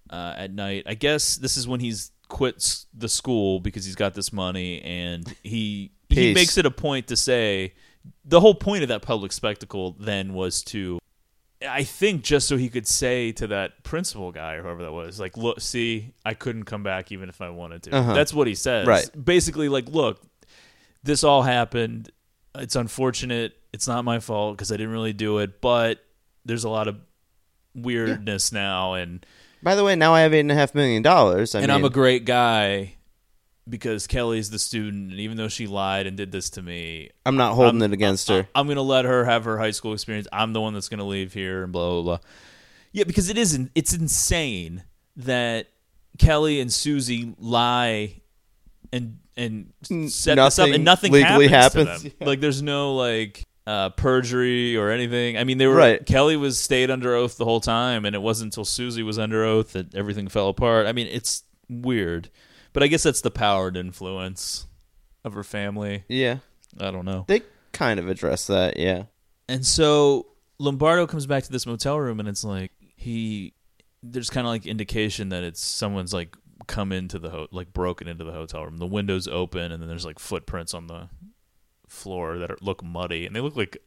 uh, 0.10 0.34
at 0.38 0.52
night. 0.52 0.84
I 0.86 0.94
guess 0.94 1.38
this 1.38 1.56
is 1.56 1.68
when 1.68 1.80
he's 1.80 2.12
quits 2.28 2.86
the 2.94 3.08
school 3.08 3.62
because 3.62 3.86
he's 3.86 3.96
got 3.96 4.14
this 4.14 4.34
money 4.34 4.82
and 4.82 5.34
he 5.42 5.92
he 6.10 6.34
makes 6.34 6.58
it 6.58 6.66
a 6.66 6.72
point 6.72 7.08
to 7.08 7.16
say 7.16 7.74
the 8.26 8.42
whole 8.42 8.56
point 8.56 8.84
of 8.84 8.90
that 8.90 9.02
public 9.02 9.32
spectacle 9.32 9.96
then 10.00 10.34
was 10.34 10.62
to 10.64 11.00
I 11.68 11.84
think 11.84 12.24
just 12.24 12.48
so 12.48 12.58
he 12.58 12.70
could 12.70 12.86
say 12.86 13.32
to 13.34 13.48
that 13.48 13.84
principal 13.84 14.32
guy 14.32 14.56
or 14.56 14.64
whoever 14.64 14.84
that 14.84 14.92
was, 14.92 15.20
like, 15.20 15.38
look, 15.38 15.60
see, 15.60 16.14
I 16.24 16.34
couldn't 16.36 16.66
come 16.66 16.84
back 16.84 17.12
even 17.12 17.30
if 17.30 17.42
I 17.42 17.50
wanted 17.50 17.84
to. 17.84 17.96
Uh-huh. 17.96 18.14
That's 18.14 18.34
what 18.34 18.48
he 18.48 18.54
says. 18.56 18.86
Right. 18.86 19.10
Basically, 19.22 19.68
like, 19.68 19.90
look, 19.90 20.22
this 21.04 21.24
all 21.24 21.42
happened. 21.42 22.12
It's 22.54 22.76
unfortunate. 22.76 23.56
It's 23.74 23.88
not 23.88 24.06
my 24.06 24.20
fault 24.20 24.56
because 24.56 24.72
I 24.72 24.78
didn't 24.78 24.94
really 24.94 25.14
do 25.14 25.40
it, 25.40 25.62
but 25.62 26.04
there's 26.46 26.64
a 26.64 26.70
lot 26.70 26.88
of 26.88 26.98
weirdness 27.74 28.52
now, 28.52 28.94
and 28.94 29.26
By 29.64 29.76
the 29.76 29.84
way, 29.84 29.96
now 29.96 30.14
I 30.14 30.22
have 30.22 30.34
eight 30.34 30.42
and 30.42 30.52
a 30.52 30.56
half 30.56 30.76
million 30.76 31.02
dollars. 31.02 31.56
I 31.56 31.60
and 31.60 31.68
mean, 31.68 31.76
I'm 31.76 31.86
a 31.86 31.90
great 31.90 32.26
guy 32.26 32.97
because 33.70 34.08
Kelly's 34.08 34.50
the 34.50 34.60
student, 34.60 35.12
and 35.12 35.20
even 35.20 35.38
though 35.38 35.48
she 35.48 35.68
lied 35.68 36.08
and 36.08 36.16
did 36.18 36.32
this 36.32 36.50
to 36.52 36.62
me, 36.62 37.10
I'm 37.26 37.36
not 37.36 37.54
holding 37.56 37.82
I'm- 37.82 37.92
it 37.92 37.94
against 37.94 38.28
her. 38.30 38.48
I'm 38.56 38.68
gonna 38.68 38.82
let 38.82 39.06
her 39.06 39.26
have 39.26 39.46
her 39.46 39.58
high 39.58 39.72
school 39.72 39.94
experience. 39.94 40.28
I'm 40.32 40.54
the 40.54 40.62
one 40.62 40.74
that's 40.74 40.90
gonna 40.90 41.08
leave 41.08 41.34
here 41.34 41.64
and 41.64 41.72
blah 41.72 41.90
blah 41.92 42.02
blah. 42.04 42.20
Yeah, 42.92 43.04
because 43.04 43.30
it 43.30 43.38
isn't. 43.38 43.72
It's 43.76 43.94
insane 43.94 44.84
that 45.18 45.68
Kelly 46.18 46.60
and 46.60 46.72
Susie 46.72 47.36
lie 47.40 48.22
and 48.92 49.20
and 49.36 49.72
set 50.10 50.36
this 50.36 50.58
up, 50.60 50.70
and 50.70 50.84
nothing 50.84 51.12
legally 51.12 51.48
happens, 51.48 51.88
happens. 51.88 52.04
to 52.04 52.18
them. 52.18 52.18
Like 52.28 52.40
there's 52.40 52.62
no 52.62 52.96
like 52.96 53.44
uh, 53.68 53.90
perjury 53.90 54.78
or 54.78 54.90
anything. 54.90 55.38
I 55.38 55.44
mean, 55.44 55.58
they 55.58 55.68
were 55.68 55.76
Right. 55.76 56.04
Kelly 56.06 56.38
was 56.38 56.58
stayed 56.58 56.90
under 56.90 57.14
oath 57.14 57.38
the 57.38 57.44
whole 57.46 57.60
time, 57.60 58.06
and 58.06 58.16
it 58.16 58.22
wasn't 58.22 58.48
until 58.54 58.64
Susie 58.66 59.04
was 59.04 59.20
under 59.20 59.44
oath 59.44 59.74
that 59.74 59.94
everything 59.94 60.28
fell 60.30 60.48
apart. 60.48 60.88
I 60.88 60.94
mean, 60.94 61.08
it's 61.08 61.44
weird, 61.70 62.30
but 62.78 62.84
I 62.84 62.88
guess 62.90 63.02
that's 63.02 63.22
the 63.22 63.32
power 63.32 63.70
and 63.70 63.76
influence 63.76 64.68
of 65.24 65.34
her 65.34 65.44
family. 65.44 66.04
yeah, 66.08 66.38
I 66.80 66.92
don't 66.92 67.06
know. 67.06 67.26
they 67.28 67.42
kind 67.74 68.00
of 68.00 68.08
address 68.08 68.46
that. 68.46 68.78
Yeah. 68.78 69.06
And 69.50 69.66
so 69.66 70.28
Lombardo 70.60 71.08
comes 71.08 71.26
back 71.26 71.44
to 71.46 71.52
this 71.52 71.66
motel 71.66 72.00
room, 72.00 72.20
and 72.20 72.30
it's 72.30 72.44
like 72.44 72.72
he 72.80 73.56
there's 74.04 74.30
kind 74.30 74.46
of 74.46 74.50
like 74.50 74.68
indication 74.68 75.30
that 75.30 75.44
it's 75.44 75.60
someone's 75.60 76.14
like 76.14 76.38
come 76.68 76.92
into 76.92 77.18
the 77.18 77.32
ho- 77.32 77.48
like 77.50 77.74
broken 77.74 78.08
into 78.08 78.24
the 78.24 78.32
hotel 78.32 78.64
room. 78.66 78.78
The 78.78 78.86
windows 78.86 79.28
open, 79.28 79.72
and 79.72 79.82
then 79.82 79.90
there's 79.90 80.06
like 80.06 80.20
footprints 80.20 80.76
on 80.76 80.86
the 80.86 81.10
floor 81.88 82.38
that 82.38 82.52
are, 82.52 82.60
look 82.62 82.84
muddy, 82.84 83.26
and 83.26 83.36
they 83.36 83.42
look 83.42 83.56
like. 83.56 83.78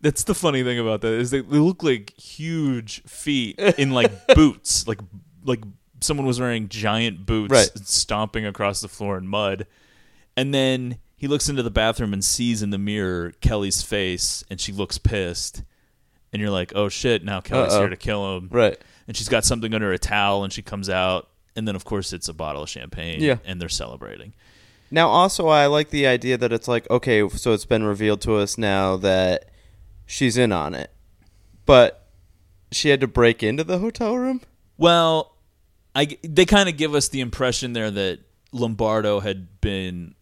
That's 0.00 0.24
the 0.24 0.34
funny 0.34 0.64
thing 0.64 0.80
about 0.80 1.02
that 1.02 1.12
is 1.12 1.30
they, 1.30 1.40
they 1.40 1.58
look 1.58 1.84
like 1.84 2.18
huge 2.18 3.00
feet 3.04 3.60
in 3.60 3.92
like 3.92 4.26
boots, 4.34 4.88
like 4.88 4.98
like 5.44 5.60
someone 6.00 6.26
was 6.26 6.40
wearing 6.40 6.68
giant 6.68 7.26
boots, 7.26 7.50
Right. 7.52 7.70
stomping 7.86 8.44
across 8.46 8.80
the 8.80 8.88
floor 8.88 9.18
in 9.18 9.26
mud. 9.26 9.66
And 10.36 10.54
then 10.54 10.98
he 11.16 11.26
looks 11.26 11.48
into 11.48 11.62
the 11.62 11.70
bathroom 11.70 12.12
and 12.12 12.24
sees 12.24 12.62
in 12.62 12.70
the 12.70 12.78
mirror 12.78 13.32
Kelly's 13.40 13.82
face, 13.82 14.44
and 14.48 14.60
she 14.60 14.72
looks 14.72 14.98
pissed. 14.98 15.62
And 16.32 16.40
you're 16.40 16.50
like, 16.50 16.72
oh 16.74 16.88
shit, 16.88 17.24
now 17.24 17.40
Kelly's 17.40 17.72
Uh-oh. 17.72 17.80
here 17.80 17.88
to 17.88 17.96
kill 17.96 18.36
him. 18.36 18.48
Right. 18.52 18.78
And 19.06 19.16
she's 19.16 19.28
got 19.28 19.44
something 19.44 19.72
under 19.74 19.92
a 19.92 19.98
towel, 19.98 20.44
and 20.44 20.52
she 20.52 20.62
comes 20.62 20.88
out. 20.90 21.28
And 21.56 21.66
then, 21.66 21.74
of 21.74 21.84
course, 21.84 22.12
it's 22.12 22.28
a 22.28 22.34
bottle 22.34 22.62
of 22.62 22.68
champagne. 22.68 23.20
Yeah. 23.20 23.38
And 23.44 23.60
they're 23.60 23.68
celebrating. 23.68 24.34
Now, 24.90 25.08
also, 25.08 25.48
I 25.48 25.66
like 25.66 25.90
the 25.90 26.06
idea 26.06 26.36
that 26.38 26.52
it's 26.52 26.68
like, 26.68 26.88
okay, 26.90 27.28
so 27.30 27.52
it's 27.52 27.64
been 27.64 27.82
revealed 27.84 28.20
to 28.22 28.36
us 28.36 28.56
now 28.56 28.96
that 28.98 29.46
she's 30.06 30.36
in 30.38 30.52
on 30.52 30.74
it, 30.74 30.90
but 31.66 32.06
she 32.70 32.90
had 32.90 33.00
to 33.00 33.06
break 33.08 33.42
into 33.42 33.64
the 33.64 33.78
hotel 33.78 34.16
room. 34.16 34.40
Well, 34.76 35.34
I, 35.94 36.18
they 36.22 36.44
kind 36.44 36.68
of 36.68 36.76
give 36.76 36.94
us 36.94 37.08
the 37.08 37.20
impression 37.20 37.72
there 37.72 37.90
that 37.90 38.20
Lombardo 38.52 39.20
had 39.20 39.60
been 39.60 40.14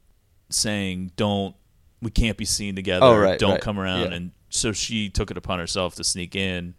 saying, 0.48 1.12
don't, 1.16 1.54
we 2.00 2.10
can't 2.10 2.36
be 2.36 2.44
seen 2.44 2.76
together. 2.76 3.06
Oh, 3.06 3.16
right, 3.16 3.38
Don't 3.38 3.52
right. 3.52 3.60
come 3.60 3.78
around. 3.78 4.10
Yeah. 4.10 4.16
And 4.16 4.30
so 4.48 4.72
she 4.72 5.08
took 5.08 5.30
it 5.30 5.36
upon 5.36 5.58
herself 5.58 5.94
to 5.96 6.04
sneak 6.04 6.36
in, 6.36 6.74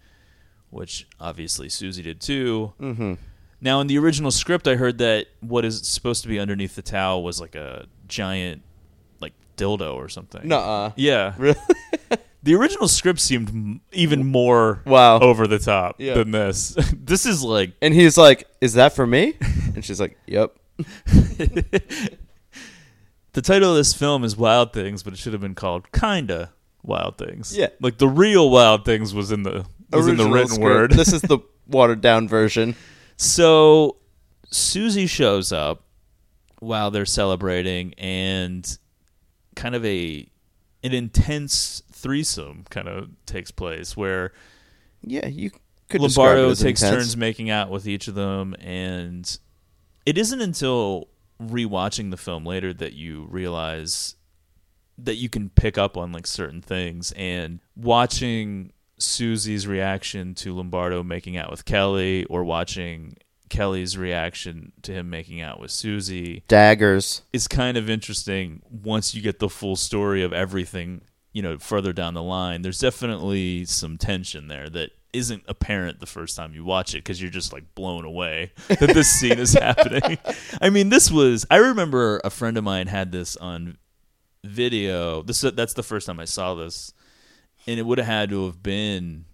which 0.70 1.08
obviously 1.20 1.70
Susie 1.70 2.04
did 2.04 2.22
too. 2.22 2.74
Mm-hmm. 2.80 3.14
Now, 3.60 3.82
in 3.82 3.88
the 3.88 3.98
original 3.98 4.32
script, 4.32 4.68
I 4.68 4.76
heard 4.76 5.00
that 5.00 5.28
what 5.40 5.66
is 5.66 5.88
supposed 5.88 6.22
to 6.22 6.28
be 6.28 6.40
underneath 6.40 6.76
the 6.76 6.84
towel 6.84 7.24
was 7.24 7.42
like 7.42 7.56
a 7.56 7.88
giant, 8.08 8.62
like 9.20 9.34
dildo 9.58 9.96
or 9.96 10.10
something. 10.10 10.48
Nuh-uh. 10.48 10.92
Yeah. 10.96 11.34
Really? 11.38 11.58
The 12.44 12.56
original 12.56 12.88
script 12.88 13.20
seemed 13.20 13.50
m- 13.50 13.82
even 13.92 14.26
more 14.26 14.82
Wow. 14.86 15.20
over 15.20 15.48
the 15.48 15.60
top 15.60 15.96
Yeah. 16.00 16.14
than 16.14 16.32
this. 16.32 16.76
this 16.94 17.26
is 17.26 17.44
like 17.44 17.74
And 17.82 17.94
he's 17.94 18.18
like, 18.18 18.48
"Is 18.62 18.74
that 18.74 18.94
for 18.94 19.06
me?" 19.08 19.36
And 19.76 19.84
she's 19.84 20.00
like, 20.00 20.18
"Yep." 20.28 20.56
the 23.34 23.42
title 23.42 23.72
of 23.72 23.76
this 23.78 23.94
film 23.94 24.24
is 24.24 24.36
Wild 24.38 24.74
Things, 24.74 25.04
but 25.04 25.14
it 25.14 25.18
should 25.20 25.34
have 25.34 25.42
been 25.42 25.56
called 25.56 25.92
Kinda 25.92 26.54
Wild 26.84 27.18
Things. 27.18 27.56
Yeah. 27.56 27.68
like 27.82 27.98
the 27.98 28.08
real 28.08 28.50
Wild 28.50 28.86
Things 28.86 29.14
was 29.14 29.32
in 29.32 29.44
the 29.44 29.66
was 29.92 30.08
in 30.08 30.18
the 30.18 30.24
Original 30.24 30.32
written 30.32 30.48
script. 30.50 30.64
word. 30.64 30.92
this 30.92 31.14
is 31.14 31.22
the 31.22 31.40
watered 31.68 32.02
down 32.02 32.28
version. 32.28 32.76
So 33.18 33.98
Susie 34.52 35.08
shows 35.08 35.52
up 35.52 35.84
while 36.60 36.92
they're 36.92 37.06
celebrating, 37.06 37.94
and 37.96 38.78
kind 39.56 39.76
of 39.76 39.86
a 39.86 40.28
an 40.84 40.94
intense 40.94 41.82
threesome 41.98 42.66
kind 42.70 42.88
of 42.88 43.10
takes 43.26 43.52
place 43.52 43.98
where 43.98 44.32
Yeah, 45.02 45.28
you 45.28 45.52
could 45.89 46.02
Lombardo 46.02 46.48
it 46.48 46.52
as 46.52 46.60
takes 46.62 46.82
intense. 46.84 47.04
turns 47.04 47.18
making 47.18 47.50
out 47.50 47.70
with 47.70 47.88
each 47.88 48.08
of 48.08 48.16
them, 48.16 48.56
and 48.60 49.38
it 50.06 50.18
isn't 50.18 50.41
until 50.41 51.08
rewatching 51.41 52.12
the 52.12 52.18
film 52.18 52.45
later 52.45 52.74
that 52.74 52.93
you 52.93 53.26
realize 53.30 54.16
that 54.98 55.16
you 55.16 55.30
can 55.30 55.50
pick 55.50 55.78
up 55.78 55.95
on 55.95 56.12
like 56.12 56.26
certain 56.26 56.62
things 56.62 57.12
and 57.16 57.60
watching 57.76 58.72
Susie's 58.98 59.68
reaction 59.68 60.34
to 60.34 60.56
Lombardo 60.56 61.04
making 61.04 61.38
out 61.38 61.52
with 61.52 61.66
Kelly 61.66 62.26
or 62.26 62.43
watching 62.43 63.16
Kelly's 63.50 63.95
reaction 63.95 64.72
to 64.82 64.91
him 64.91 65.10
making 65.10 65.39
out 65.39 65.60
with 65.60 65.70
Susie 65.70 66.43
daggers. 66.48 67.22
is 67.32 67.48
kind 67.48 67.78
of 67.78 67.89
interesting 67.89 68.64
once 68.70 69.14
you 69.14 69.22
get 69.22 69.38
the 69.38 69.50
full 69.50 69.76
story 69.76 70.24
of 70.24 70.34
everything 70.34 71.02
you 71.34 71.42
know, 71.42 71.58
further 71.58 71.94
down 71.94 72.14
the 72.14 72.24
line, 72.24 72.62
there's 72.62 72.80
definitely 72.80 73.66
some 73.66 73.98
tension 73.98 74.48
there 74.48 74.70
that 74.70 74.92
isn't 75.14 75.44
apparent 75.48 76.00
the 76.00 76.06
first 76.06 76.36
time 76.36 76.54
you 76.54 76.64
watch 76.64 76.94
it 76.94 77.00
because 77.00 77.22
you're 77.22 77.32
just 77.32 77.54
like 77.54 77.64
blown 77.76 78.06
away 78.06 78.52
that 78.68 78.80
this 78.94 79.10
scene 79.10 79.40
is 79.40 79.54
happening. 79.54 80.18
I 80.62 80.70
mean, 80.70 80.90
this 80.90 81.10
was. 81.12 81.46
I 81.50 81.58
remember 81.58 82.22
a 82.24 82.30
friend 82.30 82.58
of 82.58 82.64
mine 82.64 82.88
had 82.88 83.12
this 83.12 83.36
on 83.38 83.78
video. 84.44 85.22
This 85.22 85.42
that's 85.42 85.74
the 85.74 85.84
first 85.84 86.08
time 86.08 86.20
I 86.20 86.26
saw 86.26 86.56
this, 86.56 86.94
and 87.66 87.80
it 87.80 87.84
would 87.84 87.98
have 87.98 88.08
had 88.08 88.30
to 88.30 88.46
have 88.46 88.62
been 88.62 89.26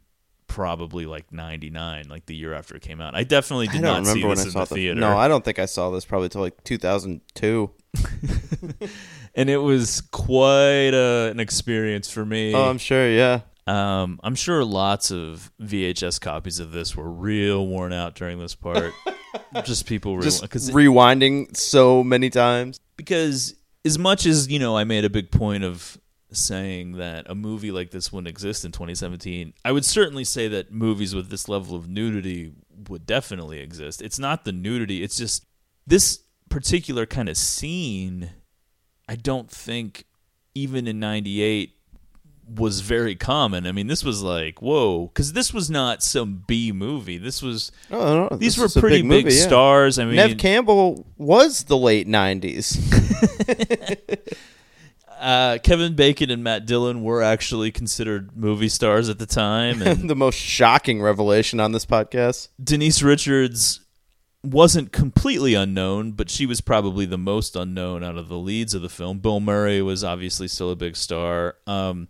probably 0.47 1.07
like 1.07 1.31
99 1.31 2.07
like 2.09 2.27
the 2.27 2.35
year 2.35 2.53
after 2.53 2.75
it 2.75 2.81
came 2.83 3.01
out 3.01 3.15
i 3.15 3.23
definitely 3.23 3.65
did 3.65 3.77
I 3.77 3.79
not 3.79 4.05
see 4.05 4.09
remember 4.11 4.27
when 4.27 4.37
this 4.37 4.45
I 4.45 4.49
in 4.49 4.51
saw 4.51 4.65
the 4.65 4.69
the 4.69 4.75
theater 4.75 4.99
No, 4.99 5.17
I 5.17 5.27
don't 5.27 5.43
think 5.43 5.57
I 5.57 5.65
saw 5.65 5.89
this 5.89 6.05
probably 6.05 6.29
till 6.29 6.41
like 6.41 6.63
2002. 6.63 7.71
and 9.35 9.49
it 9.49 9.57
was 9.57 10.01
quite 10.11 10.93
a, 10.93 11.29
an 11.31 11.39
experience 11.39 12.09
for 12.09 12.25
me. 12.25 12.53
Oh, 12.53 12.69
I'm 12.69 12.77
sure. 12.77 13.09
Yeah. 13.09 13.41
Um, 13.65 14.19
I'm 14.23 14.35
sure 14.35 14.65
lots 14.65 15.09
of 15.11 15.51
VHS 15.61 16.19
copies 16.19 16.59
of 16.59 16.71
this 16.71 16.95
were 16.97 17.09
real 17.09 17.65
worn 17.65 17.93
out 17.93 18.13
during 18.15 18.37
this 18.39 18.55
part. 18.55 18.93
Just 19.63 19.85
people 19.85 20.13
were 20.13 20.21
Just 20.21 20.43
rewinding 20.43 21.55
so 21.55 22.03
many 22.03 22.29
times. 22.29 22.79
because 22.97 23.55
as 23.85 23.97
much 23.97 24.25
as 24.25 24.49
you 24.49 24.59
know, 24.59 24.75
I 24.77 24.83
made 24.83 25.05
a 25.05 25.09
big 25.09 25.31
point 25.31 25.63
of 25.63 25.97
saying 26.31 26.93
that 26.93 27.29
a 27.29 27.35
movie 27.35 27.71
like 27.71 27.91
this 27.91 28.11
wouldn't 28.11 28.27
exist 28.27 28.65
in 28.65 28.71
2017. 28.71 29.53
I 29.63 29.71
would 29.71 29.85
certainly 29.85 30.23
say 30.23 30.47
that 30.49 30.71
movies 30.71 31.13
with 31.15 31.29
this 31.29 31.47
level 31.47 31.75
of 31.75 31.87
nudity 31.87 32.53
would 32.89 33.05
definitely 33.05 33.59
exist. 33.59 34.01
It's 34.01 34.19
not 34.19 34.43
the 34.43 34.51
nudity; 34.51 35.03
it's 35.03 35.15
just 35.15 35.45
this 35.87 36.19
particular 36.49 37.05
kind 37.05 37.29
of 37.29 37.37
scene. 37.37 38.31
I 39.07 39.15
don't 39.15 39.49
think 39.49 40.05
even 40.55 40.87
in 40.87 40.99
'98 40.99 41.75
was 42.47 42.81
very 42.81 43.15
common. 43.15 43.65
I 43.65 43.71
mean, 43.71 43.87
this 43.87 44.03
was 44.03 44.21
like 44.21 44.61
whoa, 44.61 45.07
because 45.07 45.33
this 45.33 45.53
was 45.53 45.69
not 45.69 46.03
some 46.03 46.43
B 46.45 46.71
movie. 46.71 47.17
This 47.17 47.41
was 47.41 47.71
Oh, 47.91 48.27
no, 48.29 48.37
these 48.37 48.55
this 48.55 48.75
were 48.75 48.81
pretty 48.81 49.01
big, 49.01 49.25
movie, 49.25 49.35
yeah. 49.35 49.43
stars. 49.43 49.99
I 49.99 50.05
mean, 50.05 50.15
Neve 50.15 50.37
Campbell 50.37 51.05
was 51.17 51.63
the 51.63 51.77
late 51.77 52.07
90s. 52.07 52.77
uh, 55.19 55.57
Kevin 55.63 55.95
Bacon 55.95 56.29
and 56.29 56.43
Matt 56.43 56.65
Dillon 56.65 57.01
were 57.03 57.21
actually 57.23 57.71
considered 57.71 58.35
movie 58.35 58.69
stars 58.69 59.09
at 59.09 59.19
the 59.19 59.25
time, 59.25 59.81
and 59.85 60.09
the 60.09 60.15
most 60.15 60.37
shocking 60.37 61.01
revelation 61.01 61.59
on 61.59 61.71
this 61.71 61.85
podcast. 61.85 62.49
Denise 62.61 63.01
Richards 63.01 63.79
wasn't 64.43 64.91
completely 64.91 65.53
unknown, 65.53 66.11
but 66.11 66.29
she 66.29 66.45
was 66.45 66.61
probably 66.61 67.05
the 67.05 67.17
most 67.17 67.55
unknown 67.55 68.03
out 68.03 68.17
of 68.17 68.27
the 68.27 68.37
leads 68.37 68.73
of 68.73 68.81
the 68.81 68.89
film. 68.89 69.19
Bill 69.19 69.39
Murray 69.39 69.81
was 69.81 70.03
obviously 70.03 70.47
still 70.47 70.69
a 70.71 70.75
big 70.75 70.95
star. 70.95 71.55
Um, 71.65 72.09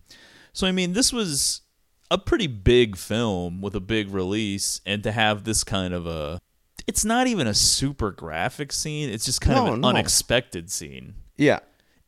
so 0.52 0.66
I 0.68 0.72
mean, 0.72 0.94
this 0.94 1.14
was 1.14 1.62
a 2.10 2.18
pretty 2.18 2.48
big 2.48 2.96
film 2.98 3.62
with 3.62 3.76
a 3.76 3.80
big 3.80 4.10
release, 4.10 4.82
and 4.86 5.04
to 5.04 5.12
have 5.12 5.44
this 5.44 5.64
kind 5.64 5.94
of 5.94 6.06
a 6.08 6.40
it's 6.86 7.06
not 7.06 7.28
even 7.28 7.48
a 7.48 7.54
super 7.54 8.12
graphic 8.12 8.72
scene. 8.74 9.10
It's 9.10 9.26
just 9.26 9.40
kind 9.40 9.56
No, 9.56 9.68
of 9.68 9.74
an 9.76 9.82
no. 9.82 9.88
unexpected 9.90 10.70
scene. 10.70 11.14
Yeah. 11.38 11.60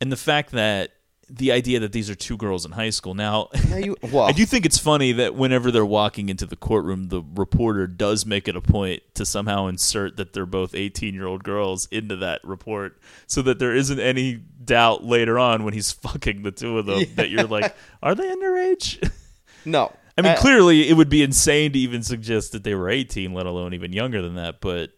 And 0.02 0.12
the 0.12 0.16
fact 0.18 0.50
that 0.52 0.90
the 1.28 1.50
idea 1.50 1.80
that 1.80 1.90
these 1.92 2.08
are 2.08 2.14
two 2.14 2.36
girls 2.36 2.64
in 2.64 2.70
high 2.72 2.90
school 2.90 3.12
now 3.14 3.48
Now 3.68 3.76
you, 3.76 3.96
well, 4.12 4.24
I 4.24 4.32
do 4.32 4.46
think 4.46 4.64
it's 4.64 4.78
funny 4.78 5.10
that 5.12 5.34
whenever 5.34 5.70
they're 5.72 5.84
walking 5.84 6.28
into 6.28 6.46
the 6.46 6.54
courtroom, 6.56 7.08
the 7.08 7.22
reporter 7.34 7.86
does 7.88 8.24
make 8.24 8.46
it 8.46 8.54
a 8.54 8.60
point 8.60 9.02
to 9.14 9.26
somehow 9.26 9.66
insert 9.66 10.16
that 10.18 10.32
they're 10.32 10.46
both 10.46 10.74
18 10.74 11.14
year 11.14 11.26
old 11.26 11.42
girls 11.42 11.86
into 11.90 12.14
that 12.16 12.40
report 12.44 13.00
so 13.26 13.42
that 13.42 13.58
there 13.58 13.74
isn't 13.74 13.98
any 13.98 14.34
doubt 14.64 15.02
later 15.04 15.38
on 15.38 15.64
when 15.64 15.74
he's 15.74 15.90
fucking 16.06 16.42
the 16.42 16.52
two 16.52 16.78
of 16.78 16.86
them 16.86 17.04
that 17.16 17.28
you're 17.30 17.44
like, 17.44 17.74
are 18.02 18.14
they 18.14 18.28
underage? 18.30 19.10
no. 19.64 19.92
I 20.18 20.22
mean, 20.22 20.32
Uh, 20.32 20.36
clearly 20.36 20.88
it 20.88 20.94
would 20.96 21.10
be 21.10 21.22
insane 21.22 21.72
to 21.72 21.78
even 21.78 22.02
suggest 22.02 22.52
that 22.52 22.62
they 22.64 22.74
were 22.74 22.88
18, 22.88 23.34
let 23.34 23.46
alone 23.46 23.74
even 23.74 23.92
younger 23.92 24.22
than 24.22 24.36
that, 24.36 24.60
but, 24.60 24.92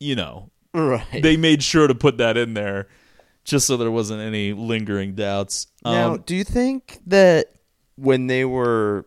you 0.00 0.16
know, 0.16 0.50
Right. 0.72 1.22
they 1.22 1.36
made 1.36 1.62
sure 1.62 1.86
to 1.86 1.94
put 1.94 2.16
that 2.18 2.36
in 2.36 2.54
there 2.54 2.88
just 3.44 3.66
so 3.66 3.76
there 3.76 3.90
wasn't 3.90 4.20
any 4.20 4.52
lingering 4.52 5.14
doubts. 5.14 5.66
Now, 5.84 6.12
Um, 6.14 6.22
do 6.26 6.34
you 6.36 6.44
think 6.44 6.98
that 7.06 7.54
when 7.96 8.26
they 8.26 8.44
were, 8.44 9.06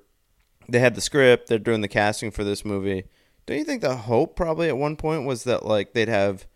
they 0.69 0.79
had 0.79 0.95
the 0.95 1.01
script, 1.01 1.47
they're 1.47 1.59
doing 1.59 1.81
the 1.81 1.88
casting 1.88 2.31
for 2.31 2.43
this 2.43 2.63
movie, 2.65 3.05
don't 3.45 3.57
you 3.57 3.63
think 3.65 3.81
the 3.81 3.95
hope 3.95 4.36
probably 4.36 4.67
at 4.69 4.77
one 4.77 4.95
point 4.95 5.25
was 5.25 5.43
that 5.43 5.65
like 5.65 5.93
they'd 5.93 6.07
have 6.09 6.47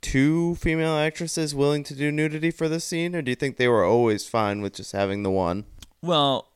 two 0.00 0.54
female 0.56 0.96
actresses 0.96 1.54
willing 1.54 1.82
to 1.84 1.94
do 1.94 2.12
nudity 2.12 2.50
for 2.50 2.68
this 2.68 2.84
scene, 2.84 3.14
or 3.14 3.22
do 3.22 3.30
you 3.30 3.34
think 3.36 3.56
they 3.56 3.68
were 3.68 3.84
always 3.84 4.26
fine 4.26 4.60
with 4.60 4.74
just 4.74 4.92
having 4.92 5.22
the 5.22 5.30
one? 5.30 5.64
Well, 6.02 6.50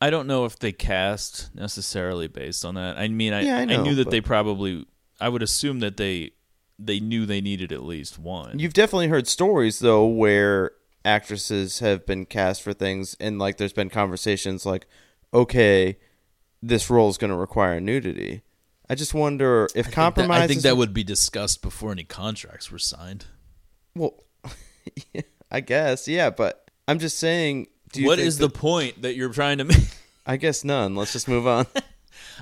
I 0.00 0.10
don't 0.10 0.26
know 0.26 0.44
if 0.46 0.58
they 0.58 0.72
cast 0.72 1.54
necessarily 1.54 2.26
based 2.26 2.64
on 2.64 2.74
that. 2.74 2.96
I 2.98 3.06
mean, 3.08 3.32
I 3.32 3.42
Yeah, 3.42 3.58
I 3.58 3.60
I, 3.62 3.76
knew 3.82 3.94
that 3.94 4.04
but- 4.06 4.10
they 4.10 4.20
probably. 4.20 4.86
I 5.20 5.28
would 5.28 5.42
assume 5.42 5.80
that 5.80 5.98
they 5.98 6.30
they 6.86 7.00
knew 7.00 7.26
they 7.26 7.40
needed 7.40 7.72
at 7.72 7.82
least 7.82 8.18
one. 8.18 8.58
You've 8.58 8.72
definitely 8.72 9.08
heard 9.08 9.28
stories 9.28 9.78
though 9.80 10.06
where 10.06 10.72
actresses 11.04 11.78
have 11.80 12.06
been 12.06 12.26
cast 12.26 12.62
for 12.62 12.72
things, 12.72 13.16
and 13.20 13.38
like 13.38 13.56
there's 13.56 13.72
been 13.72 13.90
conversations 13.90 14.64
like, 14.66 14.86
okay, 15.32 15.98
this 16.62 16.90
role 16.90 17.08
is 17.08 17.18
going 17.18 17.30
to 17.30 17.36
require 17.36 17.80
nudity. 17.80 18.42
I 18.88 18.94
just 18.96 19.14
wonder 19.14 19.66
if 19.66 19.70
I 19.70 19.74
think 19.74 19.84
that- 19.86 19.92
compromise. 19.94 20.40
I 20.42 20.46
think 20.48 20.62
that 20.62 20.76
would 20.76 20.92
be 20.92 21.04
discussed 21.04 21.62
before 21.62 21.92
any 21.92 22.04
contracts 22.04 22.70
were 22.70 22.78
signed. 22.78 23.26
Well, 23.94 24.14
I 25.50 25.60
guess, 25.60 26.08
yeah, 26.08 26.30
but 26.30 26.70
I'm 26.88 26.98
just 26.98 27.18
saying. 27.18 27.68
Do 27.92 28.00
you 28.02 28.06
What 28.06 28.18
is 28.20 28.38
the 28.38 28.48
point 28.48 29.02
that 29.02 29.16
you're 29.16 29.32
trying 29.32 29.58
to 29.58 29.64
make? 29.64 29.78
I 30.26 30.36
guess 30.36 30.62
none. 30.64 30.94
Let's 30.94 31.12
just 31.12 31.26
move 31.28 31.46
on. 31.46 31.66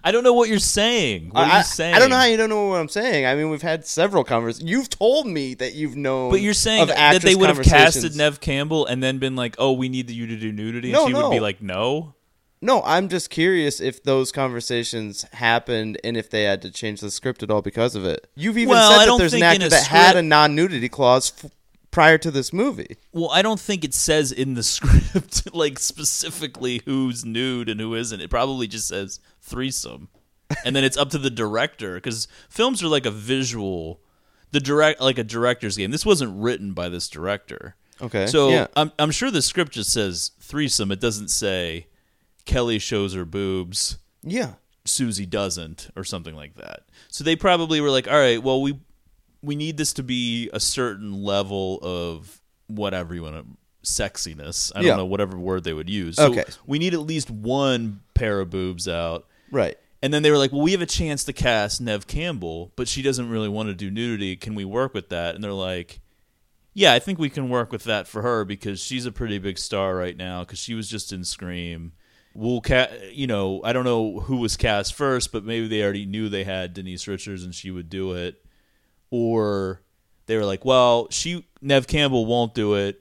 I 0.03 0.13
don't 0.13 0.25
know 0.25 0.33
what 0.33 0.49
you're 0.49 0.59
saying. 0.59 1.31
What 1.31 1.45
I, 1.45 1.51
are 1.51 1.59
you 1.59 1.65
saying? 1.65 1.95
I 1.95 1.99
don't 1.99 2.11
know 2.11 2.17
how 2.17 2.25
you 2.25 2.37
don't 2.37 2.49
know 2.49 2.69
what 2.69 2.81
I'm 2.81 2.89
saying. 2.89 3.27
I 3.27 3.35
mean, 3.35 3.51
we've 3.51 3.63
had 3.63 3.87
several 3.87 4.25
conversations. 4.25 4.69
You've 4.69 4.91
told 4.91 5.27
me 5.27 5.55
that 5.55 5.75
you've 5.75 5.97
known. 5.97 6.31
But 6.31 6.41
you're 6.41 6.55
saying 6.55 6.87
that 6.89 7.23
they 7.23 7.35
would 7.35 7.49
have 7.49 7.63
casted 7.63 8.17
Neve 8.17 8.41
Campbell 8.41 8.87
and 8.87 9.03
then 9.03 9.19
been 9.19 9.37
like, 9.37 9.57
"Oh, 9.59 9.73
we 9.73 9.89
need 9.89 10.11
you 10.11 10.27
to 10.27 10.37
do 10.37 10.53
nudity," 10.53 10.93
and 10.93 10.99
No, 10.99 11.07
she 11.07 11.15
would 11.15 11.31
be 11.31 11.41
like, 11.41 11.63
"No." 11.63 12.15
No, 12.61 12.83
I'm 12.83 13.09
just 13.09 13.31
curious 13.31 13.81
if 13.81 14.03
those 14.03 14.33
conversations 14.33 15.25
happened 15.35 15.97
and 16.03 16.17
if 16.17 16.29
they 16.29 16.43
had 16.43 16.61
to 16.63 16.71
change 16.73 17.01
the 17.01 17.11
script 17.11 17.45
at 17.45 17.51
all 17.53 17.63
because 17.63 17.95
of 17.95 18.05
it. 18.05 18.29
You've 18.35 18.59
even 18.59 18.71
Well, 18.71 18.99
said 18.99 19.09
that 19.09 19.19
there's 19.19 19.35
an 19.35 19.45
actor 19.45 19.69
that 19.69 19.87
had 19.87 20.17
a 20.17 20.23
non-nudity 20.23 20.89
clause 20.89 21.33
f- 21.45 21.53
prior 21.99 22.17
to 22.19 22.31
this 22.31 22.53
movie. 22.53 22.97
Well, 23.13 23.31
I 23.31 23.43
don't 23.43 23.59
think 23.59 23.83
it 23.85 23.93
says 23.93 24.31
in 24.31 24.55
the 24.55 24.63
script 24.75 25.53
like 25.55 25.79
specifically 25.81 26.81
who's 26.85 27.25
nude 27.25 27.69
and 27.69 27.81
who 27.81 27.95
isn't. 27.95 28.21
It 28.21 28.31
probably 28.31 28.69
just 28.69 28.87
says 28.87 29.19
threesome, 29.43 30.09
and 30.65 30.77
then 30.77 30.85
it's 30.85 30.97
up 30.97 31.11
to 31.11 31.19
the 31.19 31.31
director 31.31 31.95
because 31.97 32.29
films 32.49 32.83
are 32.85 32.89
like 32.89 33.05
a 33.07 33.11
visual, 33.11 34.01
the 34.53 34.61
direct 34.61 35.01
like 35.01 35.19
a 35.19 35.25
director's 35.25 35.77
game. 35.77 35.91
This 35.91 36.07
wasn't 36.07 36.41
written 36.41 36.73
by 36.73 36.89
this 36.89 37.09
director, 37.09 37.75
Okay. 38.01 38.27
so 38.29 38.51
yeah. 38.51 38.67
I'm 38.77 38.93
I'm 38.99 39.11
sure 39.11 39.31
the 39.33 39.43
script 39.43 39.73
just 39.73 39.93
says 39.93 40.31
threesome. 40.41 40.93
It 40.93 41.01
doesn't 41.01 41.29
say 41.31 41.89
Kelly 42.45 42.79
shows 42.79 43.15
her 43.15 43.25
boobs. 43.25 43.99
yeah. 44.23 44.53
Susie 44.85 45.27
doesn't 45.27 45.91
or 45.97 46.03
something 46.05 46.35
like 46.35 46.55
that. 46.55 46.85
So 47.09 47.23
they 47.23 47.37
probably 47.37 47.79
were 47.79 47.91
like, 47.91 48.09
"All 48.09 48.17
right, 48.19 48.43
well 48.43 48.63
we 48.63 48.79
we 49.43 49.55
need 49.57 49.77
this 49.77 49.93
to 49.95 50.03
be 50.03 50.51
a 50.53 50.61
certain 50.61 51.23
level 51.23 51.79
of 51.83 52.41
whatever 52.67 53.15
you 53.15 53.23
want 53.23 53.37
to 53.37 53.47
sexiness. 53.89 54.73
I 54.75 54.79
don't 54.81 54.87
Yeah. 54.87 54.97
know 54.97 55.07
whatever 55.07 55.39
word 55.39 55.65
they 55.65 55.73
would 55.73 55.89
use. 55.89 56.17
So 56.17 56.31
Okay. 56.33 56.45
we 56.67 56.79
need 56.79 56.95
at 56.95 57.01
least 57.01 57.31
one 57.31 58.01
pair 58.15 58.41
of 58.41 58.51
boobs 58.51 58.89
out. 58.89 59.27
Right. 59.51 59.79
And 60.03 60.13
then 60.13 60.23
they 60.23 60.31
were 60.31 60.39
like, 60.39 60.53
"Well, 60.53 60.61
we 60.63 60.73
have 60.73 60.83
a 60.83 60.87
chance 60.87 61.25
to 61.25 61.33
cast 61.33 61.81
Neve 61.81 62.07
Campbell, 62.07 62.73
but 62.77 62.87
she 62.89 63.03
doesn't 63.03 63.29
really 63.29 63.49
want 63.49 63.69
to 63.69 63.75
do 63.75 63.91
nudity. 63.91 64.37
Can 64.37 64.55
we 64.55 64.65
work 64.65 64.95
with 64.95 65.09
that?" 65.09 65.35
And 65.35 65.43
they're 65.43 65.53
like, 65.53 66.01
"Yeah, 66.75 66.93
I 66.93 66.99
think 66.99 67.19
we 67.19 67.31
can 67.31 67.49
work 67.49 67.73
with 67.73 67.85
that 67.85 68.07
for 68.07 68.23
her 68.23 68.45
because 68.45 68.81
she's 68.81 69.07
a 69.07 69.13
pretty 69.13 69.39
big 69.39 69.59
star 69.59 69.97
right 69.97 70.17
now 70.17 70.45
because 70.45 70.59
she 70.59 70.75
was 70.75 70.89
just 70.89 71.13
in 71.13 71.25
Scream." 71.25 71.93
We'll 72.35 72.61
ca- 72.61 72.91
you 73.13 73.27
know, 73.27 73.61
I 73.65 73.73
don't 73.73 73.85
know 73.85 74.21
who 74.21 74.37
was 74.37 74.57
cast 74.57 74.95
first, 74.95 75.33
but 75.33 75.45
maybe 75.45 75.67
they 75.67 75.83
already 75.83 76.07
knew 76.07 76.29
they 76.29 76.45
had 76.45 76.75
Denise 76.75 77.09
Richards 77.09 77.43
and 77.43 77.53
she 77.55 77.71
would 77.73 77.89
do 77.89 78.13
it, 78.13 78.45
or 79.11 79.83
they 80.27 80.37
were 80.37 80.45
like, 80.45 80.65
"Well, 80.65 81.09
she 81.11 81.47
Neve 81.61 81.87
Campbell 81.87 82.27
won't 82.27 82.55
do 82.55 82.75
it." 82.75 83.01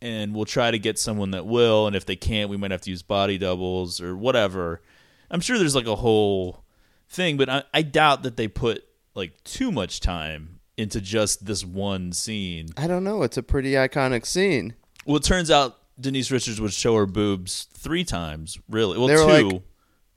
And 0.00 0.32
we'll 0.32 0.44
try 0.44 0.70
to 0.70 0.78
get 0.78 0.96
someone 0.96 1.32
that 1.32 1.44
will, 1.44 1.88
and 1.88 1.96
if 1.96 2.06
they 2.06 2.14
can't, 2.14 2.48
we 2.50 2.56
might 2.56 2.70
have 2.70 2.82
to 2.82 2.90
use 2.90 3.02
body 3.02 3.36
doubles 3.36 4.00
or 4.00 4.16
whatever. 4.16 4.80
I'm 5.28 5.40
sure 5.40 5.58
there's 5.58 5.74
like 5.74 5.88
a 5.88 5.96
whole 5.96 6.62
thing, 7.08 7.36
but 7.36 7.48
I, 7.48 7.64
I 7.74 7.82
doubt 7.82 8.22
that 8.22 8.36
they 8.36 8.46
put 8.46 8.84
like 9.16 9.42
too 9.42 9.72
much 9.72 9.98
time 9.98 10.60
into 10.76 11.00
just 11.00 11.46
this 11.46 11.64
one 11.64 12.12
scene. 12.12 12.68
I 12.76 12.86
don't 12.86 13.02
know. 13.02 13.24
It's 13.24 13.36
a 13.36 13.42
pretty 13.42 13.72
iconic 13.72 14.24
scene. 14.24 14.74
Well, 15.04 15.16
it 15.16 15.24
turns 15.24 15.50
out 15.50 15.76
Denise 16.00 16.30
Richards 16.30 16.60
would 16.60 16.72
show 16.72 16.94
her 16.94 17.06
boobs 17.06 17.66
three 17.74 18.04
times, 18.04 18.56
really. 18.68 18.96
Well, 18.98 19.08
two. 19.08 19.48
like- 19.48 19.62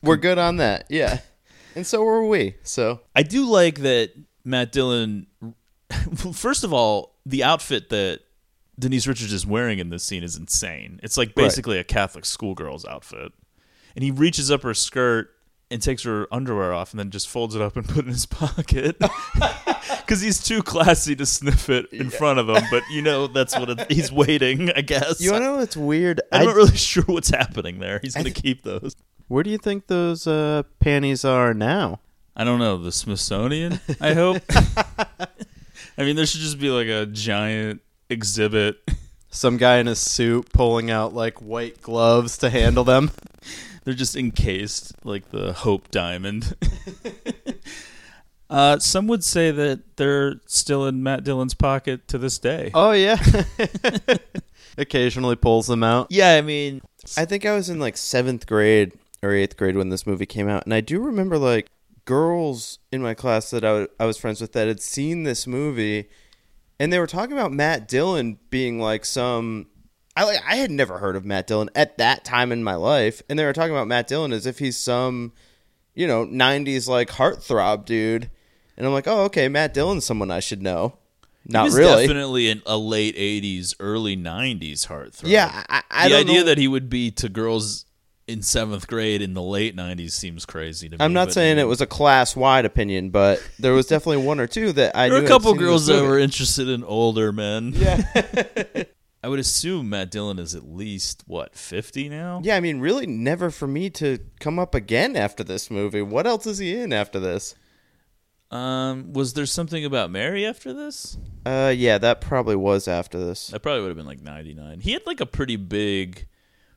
We're 0.04 0.18
good 0.18 0.38
on 0.38 0.58
that. 0.58 0.86
Yeah. 0.92 1.22
And 1.76 1.88
so 1.88 2.04
were 2.04 2.24
we. 2.28 2.56
So 2.62 3.00
I 3.16 3.24
do 3.24 3.48
like 3.50 3.80
that 3.80 4.12
Matt 4.44 4.72
Dillon. 4.72 5.28
First 6.34 6.64
of 6.64 6.74
all, 6.74 7.16
the 7.26 7.44
outfit 7.44 7.90
that 7.90 8.22
Denise 8.80 9.08
Richards 9.08 9.34
is 9.34 9.46
wearing 9.46 9.80
in 9.80 9.90
this 9.90 10.04
scene 10.04 10.24
is 10.24 10.36
insane. 10.36 11.00
It's 11.04 11.18
like 11.18 11.30
Right. 11.30 11.36
basically 11.46 11.78
a 11.78 11.84
Catholic 11.84 12.26
schoolgirl's 12.26 12.86
outfit. 12.86 13.32
And 13.96 14.04
he 14.04 14.12
reaches 14.12 14.50
up 14.50 14.64
her 14.64 14.74
skirt 14.74 15.30
and 15.70 15.82
takes 15.82 16.04
her 16.04 16.28
underwear 16.34 16.74
off 16.74 16.92
and 16.92 17.00
then 17.00 17.12
just 17.12 17.28
folds 17.30 17.56
it 17.56 17.62
up 17.62 17.76
and 17.76 17.86
put 17.88 18.00
it 18.00 18.06
in 18.06 18.12
his 18.14 18.26
pocket. 18.26 18.98
Because 20.02 20.22
he's 20.22 20.44
too 20.44 20.62
classy 20.62 21.16
to 21.16 21.26
sniff 21.26 21.70
it 21.70 21.92
in 21.94 22.10
front 22.10 22.38
of 22.38 22.50
him, 22.50 22.62
but 22.70 22.84
you 22.92 23.02
know 23.02 23.28
that's 23.28 23.58
what 23.58 23.70
it, 23.70 23.90
he's 23.92 24.12
waiting. 24.12 24.70
I 24.72 24.82
guess. 24.82 25.22
You 25.22 25.32
know 25.40 25.56
what's 25.58 25.78
weird? 25.78 26.20
I'm 26.34 26.42
I- 26.42 26.46
not 26.46 26.56
really 26.56 26.76
sure 26.76 27.04
what's 27.06 27.30
happening 27.30 27.80
there. 27.80 28.00
He's 28.04 28.14
going 28.14 28.26
to 28.26 28.32
keep 28.32 28.64
those. 28.64 28.96
Where 29.30 29.42
do 29.42 29.50
you 29.50 29.58
think 29.58 29.88
those 29.88 30.28
uh, 30.28 30.64
panties 30.80 31.24
are 31.24 31.54
now? 31.54 32.02
I 32.36 32.44
don't 32.44 32.60
know 32.60 32.78
the 32.78 32.92
Smithsonian. 32.92 33.80
I 34.00 34.14
hope. 34.14 34.42
I 35.98 36.04
mean, 36.04 36.16
there 36.16 36.26
should 36.26 36.42
just 36.42 36.60
be 36.60 36.70
like 36.70 36.88
a 36.88 37.06
giant 37.06 37.82
exhibit. 38.10 38.78
Some 39.30 39.58
guy 39.58 39.78
in 39.78 39.88
a 39.88 39.96
suit 39.96 40.52
pulling 40.54 40.90
out 40.92 41.14
like 41.14 41.42
white 41.42 41.82
gloves 41.82 42.38
to 42.40 42.50
handle 42.50 42.84
them. 42.84 43.12
They're 43.84 43.94
just 43.94 44.16
encased 44.16 44.94
like 45.04 45.30
the 45.32 45.54
Hope 45.54 45.90
Diamond. 45.90 46.56
uh, 48.50 48.78
some 48.80 49.08
would 49.08 49.24
say 49.24 49.50
that 49.50 49.98
they're 49.98 50.40
still 50.46 50.86
in 50.86 51.02
Matt 51.02 51.24
Dillon's 51.24 51.56
pocket 51.56 52.08
to 52.10 52.20
this 52.20 52.38
day. 52.38 52.70
Oh 52.76 52.92
yeah. 52.92 53.18
Occasionally 54.78 55.36
pulls 55.36 55.66
them 55.66 55.84
out. 55.84 56.08
Yeah, 56.12 56.36
I 56.36 56.42
mean, 56.42 56.82
I 57.18 57.26
think 57.26 57.44
I 57.44 57.56
was 57.56 57.72
in 57.72 57.80
like 57.80 57.98
seventh 57.98 58.46
grade 58.46 58.94
or 59.24 59.32
eighth 59.32 59.58
grade 59.58 59.76
when 59.76 59.90
this 59.90 60.06
movie 60.06 60.28
came 60.28 60.48
out, 60.48 60.66
and 60.66 60.76
I 60.76 60.82
do 60.82 61.00
remember 61.00 61.40
like 61.40 61.72
girls 62.06 62.80
in 62.92 63.02
my 63.02 63.14
class 63.14 63.50
that 63.52 63.64
I, 63.64 63.68
w- 63.68 63.88
I 64.00 64.06
was 64.06 64.18
friends 64.18 64.42
with 64.42 64.54
that 64.54 64.68
had 64.68 64.82
seen 64.82 65.24
this 65.24 65.46
movie, 65.48 66.10
and 66.80 66.92
they 66.92 67.00
were 67.00 67.08
talking 67.08 67.34
about 67.34 67.52
Matt 67.52 67.88
Dillon 67.88 68.40
being 68.50 68.80
like 68.80 69.06
some. 69.06 69.68
I 70.16 70.26
like 70.26 70.40
I 70.46 70.56
had 70.58 70.72
never 70.72 70.98
heard 70.98 71.16
of 71.16 71.24
Matt 71.26 71.48
Dillon 71.48 71.70
at 71.76 71.98
that 71.98 72.26
time 72.26 72.52
in 72.52 72.64
my 72.64 72.76
life, 72.76 73.22
and 73.30 73.38
they 73.40 73.46
were 73.46 73.54
talking 73.54 73.72
about 73.72 73.88
Matt 73.88 74.08
Dillon 74.08 74.34
as 74.34 74.46
if 74.46 74.60
he's 74.60 74.78
some, 74.78 75.32
you 75.96 76.06
know, 76.08 76.26
'90s 76.26 76.88
like 76.88 77.10
heartthrob 77.12 77.86
dude, 77.86 78.30
and 78.76 78.86
I'm 78.86 78.94
like, 78.94 79.08
oh 79.08 79.22
okay, 79.26 79.48
Matt 79.48 79.74
Dillon's 79.74 80.06
someone 80.06 80.30
I 80.32 80.42
should 80.42 80.62
know. 80.62 80.98
he 81.48 81.54
Not 81.54 81.64
was 81.66 81.76
really. 81.76 82.08
definitely 82.08 82.50
in 82.50 82.62
a 82.66 82.78
late 82.78 83.16
'80s, 83.16 83.74
early 83.80 84.18
'90s 84.18 84.88
heartthrob. 84.88 85.28
Yeah, 85.30 85.64
I, 85.70 85.82
I 85.90 86.04
the 86.10 86.16
don't 86.16 86.20
idea 86.28 86.40
know. 86.42 86.46
that 86.48 86.58
he 86.58 86.68
would 86.68 86.90
be 86.90 87.10
to 87.12 87.30
girls 87.30 87.86
in 88.32 88.42
seventh 88.42 88.88
grade 88.88 89.22
in 89.22 89.34
the 89.34 89.42
late 89.42 89.76
'90s 89.76 90.12
seems 90.12 90.46
crazy 90.46 90.90
to 90.90 90.98
me. 90.98 91.04
I'm 91.04 91.14
not 91.14 91.32
saying 91.32 91.58
it 91.58 91.68
was 91.68 91.82
a 91.82 91.88
class 91.88 92.36
wide 92.36 92.66
opinion, 92.66 93.10
but 93.10 93.44
there 93.60 93.74
was 93.74 93.86
definitely 93.86 94.26
one 94.26 94.40
or 94.40 94.48
two 94.48 94.72
that 94.74 94.96
I 94.96 95.10
There 95.10 95.20
were 95.20 95.26
a 95.26 95.28
couple 95.28 95.54
girls 95.54 95.88
that 95.88 96.02
were 96.04 96.20
interested 96.20 96.68
in 96.68 96.84
older 96.84 97.32
men. 97.32 97.74
Yeah. 97.76 98.04
I 99.24 99.28
would 99.28 99.40
assume 99.40 99.90
Matt 99.90 100.10
Dillon 100.10 100.40
is 100.40 100.56
at 100.56 100.64
least 100.64 101.24
what 101.28 101.56
50 101.56 102.10
now. 102.10 102.42
yeah, 102.44 102.56
I 102.56 102.60
mean, 102.60 102.80
really 102.80 103.06
never 103.06 103.52
for 103.52 103.68
me 103.68 103.90
to 103.92 104.18
come 104.40 104.58
up 104.58 104.74
again 104.74 105.16
after 105.16 105.44
this 105.44 105.70
movie. 105.70 106.02
What 106.02 106.26
else 106.26 106.48
is 106.48 106.58
he 106.58 106.76
in 106.76 106.92
after 106.92 107.20
this? 107.20 107.54
Um, 108.50 109.14
was 109.14 109.34
there 109.34 109.46
something 109.46 109.86
about 109.86 110.12
Mary 110.12 110.46
after 110.46 110.74
this? 110.74 111.18
Uh, 111.46 111.74
yeah, 111.76 112.00
that 112.00 112.20
probably 112.20 112.56
was 112.56 112.88
after 112.88 113.18
this. 113.18 113.48
That 113.48 113.62
probably 113.62 113.82
would 113.82 113.90
have 113.90 113.98
been 113.98 114.08
like 114.08 114.22
99. 114.22 114.80
He 114.80 114.92
had 114.94 115.06
like 115.06 115.22
a 115.22 115.26
pretty 115.26 115.56
big 115.56 116.28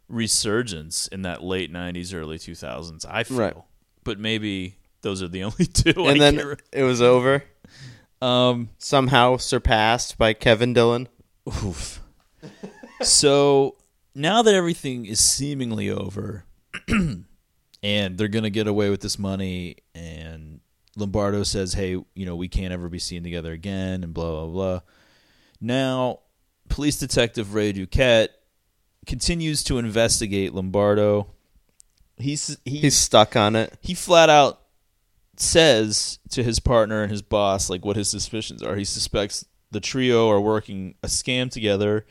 resurgence 0.09 1.07
in 1.09 1.23
that 1.23 1.43
late 1.43 1.73
90s, 1.73 2.15
early 2.15 2.39
2000s. 2.39 3.05
I 3.09 3.25
feel, 3.25 3.37
Right. 3.39 3.57
but 4.05 4.19
maybe 4.19 4.77
those 5.03 5.23
are 5.23 5.29
the 5.29 5.43
only 5.45 5.67
two. 5.67 6.05
I 6.07 6.13
And 6.13 6.21
then 6.21 6.37
can't 6.39 6.63
it 6.73 6.83
was 6.83 7.01
over, 7.03 7.45
um, 8.23 8.71
somehow 8.79 9.37
surpassed 9.37 10.17
by 10.19 10.33
Kevin 10.35 10.73
Dillon. 10.73 11.09
Oof. 11.49 12.01
so 13.03 13.77
now 14.15 14.43
that 14.43 14.55
everything 14.55 15.07
is 15.07 15.21
seemingly 15.21 15.91
over 15.91 16.45
and 17.83 18.19
they're 18.19 18.29
going 18.29 18.45
to 18.45 18.51
get 18.51 18.67
away 18.67 18.91
with 18.91 19.01
this 19.01 19.19
money 19.19 19.77
and 19.95 20.61
Lombardo 20.97 21.43
says, 21.43 21.73
"Hey, 21.75 21.91
you 22.15 22.25
know, 22.25 22.37
we 22.37 22.47
can't 22.47 22.73
ever 22.73 22.89
be 22.89 23.01
seen 23.01 23.25
together 23.25 23.51
again," 23.53 24.05
and 24.05 24.15
blah 24.15 24.31
blah 24.31 24.47
blah. 24.47 24.81
Now, 25.61 26.21
police 26.69 26.99
detective 27.01 27.53
Ray 27.53 27.73
Duquette 27.73 28.29
continues 29.07 29.63
to 29.65 29.79
investigate 29.79 30.55
Lombardo. 30.55 31.29
He's 32.17 32.57
he, 32.65 32.79
He's 32.79 32.97
stuck 32.97 33.37
on 33.37 33.57
it. 33.57 33.77
he 33.81 33.95
flat 33.95 34.31
out 34.31 34.61
says 35.37 36.21
to 36.31 36.45
his 36.45 36.61
partner 36.61 37.03
and 37.03 37.11
his 37.11 37.23
boss 37.23 37.69
like 37.69 37.85
what 37.85 37.97
his 37.97 38.09
suspicions 38.09 38.63
are. 38.63 38.77
He 38.77 38.85
suspects 38.85 39.45
the 39.73 39.81
trio 39.81 40.31
are 40.31 40.41
working 40.41 40.95
a 41.03 41.09
scam 41.09 41.51
together 41.51 42.07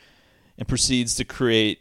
and 0.58 0.68
proceeds 0.68 1.16
to 1.16 1.24
create 1.24 1.80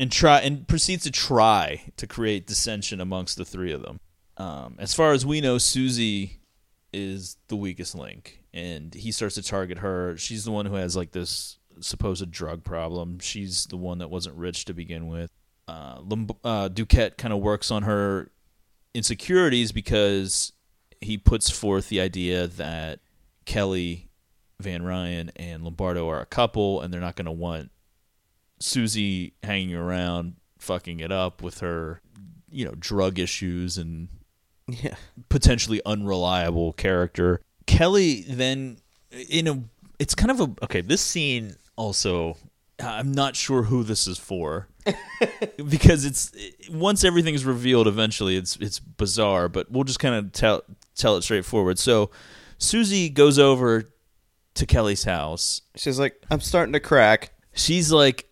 and 0.00 0.10
try 0.10 0.38
and 0.40 0.66
proceeds 0.66 1.02
to 1.04 1.10
try 1.10 1.82
to 1.96 2.06
create 2.06 2.46
dissension 2.46 3.00
amongst 3.00 3.36
the 3.36 3.44
three 3.44 3.72
of 3.72 3.82
them. 3.82 4.00
Um, 4.38 4.76
as 4.78 4.94
far 4.94 5.12
as 5.12 5.26
we 5.26 5.40
know, 5.40 5.58
Susie 5.58 6.40
is 6.92 7.36
the 7.48 7.56
weakest 7.56 7.94
link, 7.94 8.40
and 8.54 8.94
he 8.94 9.12
starts 9.12 9.34
to 9.34 9.42
target 9.42 9.78
her. 9.78 10.16
She's 10.16 10.44
the 10.44 10.52
one 10.52 10.64
who 10.66 10.76
has 10.76 10.96
like 10.96 11.10
this 11.10 11.57
supposed 11.80 12.30
drug 12.30 12.64
problem. 12.64 13.18
She's 13.18 13.66
the 13.66 13.76
one 13.76 13.98
that 13.98 14.10
wasn't 14.10 14.36
rich 14.36 14.64
to 14.66 14.74
begin 14.74 15.06
with. 15.08 15.30
Uh, 15.66 16.00
uh, 16.44 16.68
Duquette 16.68 17.18
kind 17.18 17.32
of 17.32 17.40
works 17.40 17.70
on 17.70 17.82
her 17.82 18.30
insecurities 18.94 19.70
because 19.72 20.52
he 21.00 21.18
puts 21.18 21.50
forth 21.50 21.88
the 21.88 22.00
idea 22.00 22.46
that 22.46 23.00
Kelly 23.44 24.08
Van 24.60 24.82
Ryan 24.82 25.30
and 25.36 25.62
Lombardo 25.62 26.08
are 26.08 26.20
a 26.20 26.26
couple, 26.26 26.80
and 26.80 26.92
they're 26.92 27.00
not 27.00 27.16
going 27.16 27.26
to 27.26 27.32
want 27.32 27.70
Susie 28.60 29.34
hanging 29.42 29.74
around, 29.74 30.34
fucking 30.58 31.00
it 31.00 31.12
up 31.12 31.42
with 31.42 31.60
her, 31.60 32.00
you 32.50 32.64
know, 32.64 32.74
drug 32.78 33.18
issues 33.18 33.78
and 33.78 34.08
Yeah. 34.66 34.96
potentially 35.28 35.80
unreliable 35.86 36.72
character. 36.72 37.40
Kelly 37.66 38.22
then 38.28 38.78
in 39.28 39.46
a 39.46 39.62
it's 39.98 40.14
kind 40.14 40.30
of 40.30 40.40
a 40.40 40.64
okay, 40.64 40.80
this 40.80 41.00
scene 41.00 41.54
also 41.78 42.36
I'm 42.80 43.12
not 43.12 43.34
sure 43.36 43.62
who 43.64 43.82
this 43.82 44.06
is 44.06 44.18
for. 44.18 44.68
because 45.68 46.04
it's 46.04 46.32
once 46.70 47.04
everything's 47.04 47.44
revealed 47.44 47.86
eventually 47.86 48.36
it's 48.36 48.56
it's 48.56 48.78
bizarre, 48.78 49.48
but 49.48 49.70
we'll 49.70 49.84
just 49.84 49.98
kind 50.00 50.14
of 50.14 50.32
tell 50.32 50.62
tell 50.96 51.16
it 51.16 51.22
straightforward. 51.22 51.78
So 51.78 52.10
Susie 52.58 53.08
goes 53.08 53.38
over 53.38 53.84
to 54.54 54.66
Kelly's 54.66 55.04
house. 55.04 55.62
She's 55.76 55.98
like, 55.98 56.20
I'm 56.30 56.40
starting 56.40 56.72
to 56.72 56.80
crack. 56.80 57.30
She's 57.54 57.90
like 57.92 58.26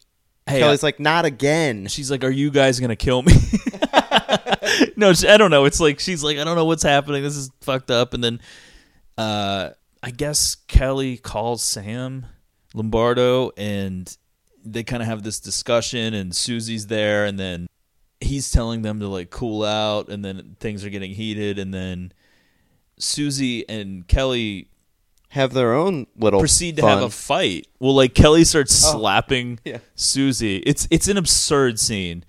Hey, 0.48 0.60
Kelly's 0.60 0.82
like, 0.82 1.00
not 1.00 1.24
again. 1.24 1.88
she's 1.88 2.08
like, 2.08 2.22
"Are 2.22 2.30
you 2.30 2.52
guys 2.52 2.78
gonna 2.78 2.94
kill 2.94 3.20
me?" 3.22 3.32
no, 4.96 5.12
she- 5.12 5.26
I 5.28 5.36
don't 5.38 5.50
know. 5.50 5.64
It's 5.64 5.80
like 5.80 5.98
she's 5.98 6.22
like, 6.22 6.38
"I 6.38 6.44
don't 6.44 6.54
know 6.54 6.64
what's 6.66 6.84
happening. 6.84 7.24
This 7.24 7.36
is 7.36 7.50
fucked 7.62 7.90
up." 7.90 8.14
And 8.14 8.22
then, 8.22 8.40
uh, 9.18 9.70
I 10.04 10.10
guess 10.10 10.54
Kelly 10.68 11.16
calls 11.16 11.64
Sam 11.64 12.26
Lombardo, 12.76 13.50
and 13.56 14.16
they 14.64 14.84
kind 14.84 15.02
of 15.02 15.08
have 15.08 15.24
this 15.24 15.40
discussion. 15.40 16.14
And 16.14 16.36
Susie's 16.36 16.86
there, 16.86 17.24
and 17.24 17.40
then 17.40 17.66
he's 18.20 18.50
telling 18.52 18.82
them 18.82 19.00
to 19.00 19.08
like 19.08 19.30
cool 19.30 19.64
out, 19.64 20.08
and 20.08 20.24
then 20.24 20.56
things 20.60 20.84
are 20.84 20.90
getting 20.90 21.10
heated, 21.10 21.58
and 21.58 21.74
then 21.74 22.12
Susie 22.98 23.68
and 23.68 24.06
Kelly 24.06 24.68
Have 25.30 25.52
their 25.52 25.74
own 25.74 26.06
little 26.16 26.40
proceed 26.40 26.76
to 26.76 26.82
fun. 26.82 26.90
have 26.90 27.02
a 27.02 27.10
fight. 27.10 27.66
Well, 27.78 27.94
like 27.94 28.14
Kelly 28.14 28.44
starts 28.44 28.84
oh, 28.86 28.98
slapping 28.98 29.58
yeah. 29.64 29.78
Susie. 29.94 30.58
It's 30.58 30.86
it's 30.90 31.08
an 31.08 31.16
absurd 31.16 31.78
scene 31.78 32.24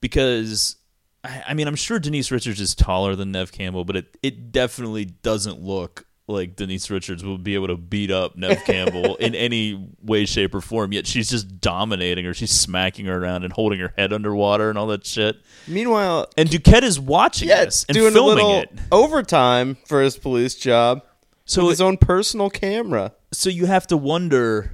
because 0.00 0.76
I, 1.24 1.44
I 1.48 1.54
mean 1.54 1.66
I'm 1.66 1.76
sure 1.76 1.98
Denise 1.98 2.30
Richards 2.30 2.60
is 2.60 2.74
taller 2.74 3.14
than 3.16 3.32
Neve 3.32 3.52
Campbell, 3.52 3.84
but 3.84 3.96
it 3.96 4.18
it 4.22 4.52
definitely 4.52 5.04
doesn't 5.06 5.60
look 5.62 6.04
like 6.32 6.56
Denise 6.56 6.90
Richards 6.90 7.24
will 7.24 7.38
be 7.38 7.54
able 7.54 7.68
to 7.68 7.76
beat 7.76 8.10
up 8.10 8.36
Neve 8.36 8.62
Campbell 8.64 9.16
in 9.20 9.34
any 9.34 9.88
way, 10.02 10.24
shape, 10.26 10.54
or 10.54 10.60
form. 10.60 10.92
Yet 10.92 11.06
she's 11.06 11.30
just 11.30 11.60
dominating 11.60 12.24
her. 12.24 12.34
She's 12.34 12.50
smacking 12.50 13.06
her 13.06 13.22
around 13.22 13.44
and 13.44 13.52
holding 13.52 13.78
her 13.80 13.92
head 13.96 14.12
underwater 14.12 14.68
and 14.70 14.78
all 14.78 14.86
that 14.88 15.06
shit. 15.06 15.36
Meanwhile, 15.68 16.28
And 16.36 16.48
Duquette 16.48 16.82
is 16.82 16.98
watching 16.98 17.48
yeah, 17.48 17.64
this 17.66 17.84
and 17.88 17.94
doing 17.94 18.08
a 18.10 18.12
filming 18.12 18.44
little 18.46 18.60
it. 18.62 18.70
overtime 18.90 19.76
for 19.86 20.02
his 20.02 20.16
police 20.16 20.54
job 20.56 21.02
So 21.44 21.64
with 21.64 21.72
his 21.72 21.80
own 21.80 21.96
personal 21.98 22.50
camera. 22.50 23.12
so 23.32 23.48
you 23.50 23.66
have 23.66 23.86
to 23.88 23.96
wonder 23.96 24.72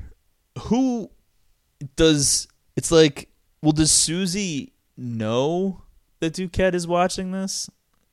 who 0.62 1.10
does 1.96 2.48
it's 2.76 2.90
like 2.90 3.28
well 3.62 3.72
does 3.72 3.92
Susie 3.92 4.72
know 4.96 5.82
that 6.20 6.32
Duquette 6.34 6.74
is 6.74 6.86
watching 6.88 7.30
this? 7.32 7.70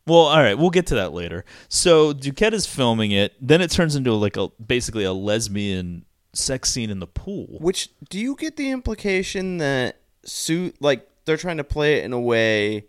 Well, 0.08 0.20
all 0.20 0.38
right, 0.38 0.56
we'll 0.58 0.70
get 0.70 0.88
to 0.88 0.96
that 0.96 1.14
later. 1.14 1.46
So 1.68 2.14
Duquette 2.14 2.54
is 2.54 2.68
filming 2.68 3.12
it, 3.12 3.34
then 3.42 3.62
it 3.62 3.72
turns 3.72 3.96
into 3.96 4.14
like 4.14 4.38
a 4.38 4.50
basically 4.64 5.04
a 5.04 5.14
lesbian 5.14 6.06
sex 6.34 6.70
scene 6.70 6.90
in 6.90 7.00
the 7.00 7.08
pool. 7.08 7.58
Which 7.60 7.90
do 8.10 8.20
you 8.20 8.36
get 8.36 8.56
the 8.56 8.70
implication 8.72 9.58
that 9.58 9.98
Sue 10.24 10.74
like 10.80 11.08
they're 11.26 11.38
trying 11.38 11.58
to 11.58 11.64
play 11.64 11.96
it 12.00 12.06
in 12.06 12.14
a 12.14 12.20
way 12.20 12.86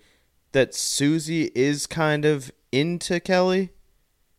that 0.53 0.75
Susie 0.75 1.51
is 1.55 1.87
kind 1.87 2.25
of 2.27 2.51
into 2.71 3.19
Kelly 3.21 3.71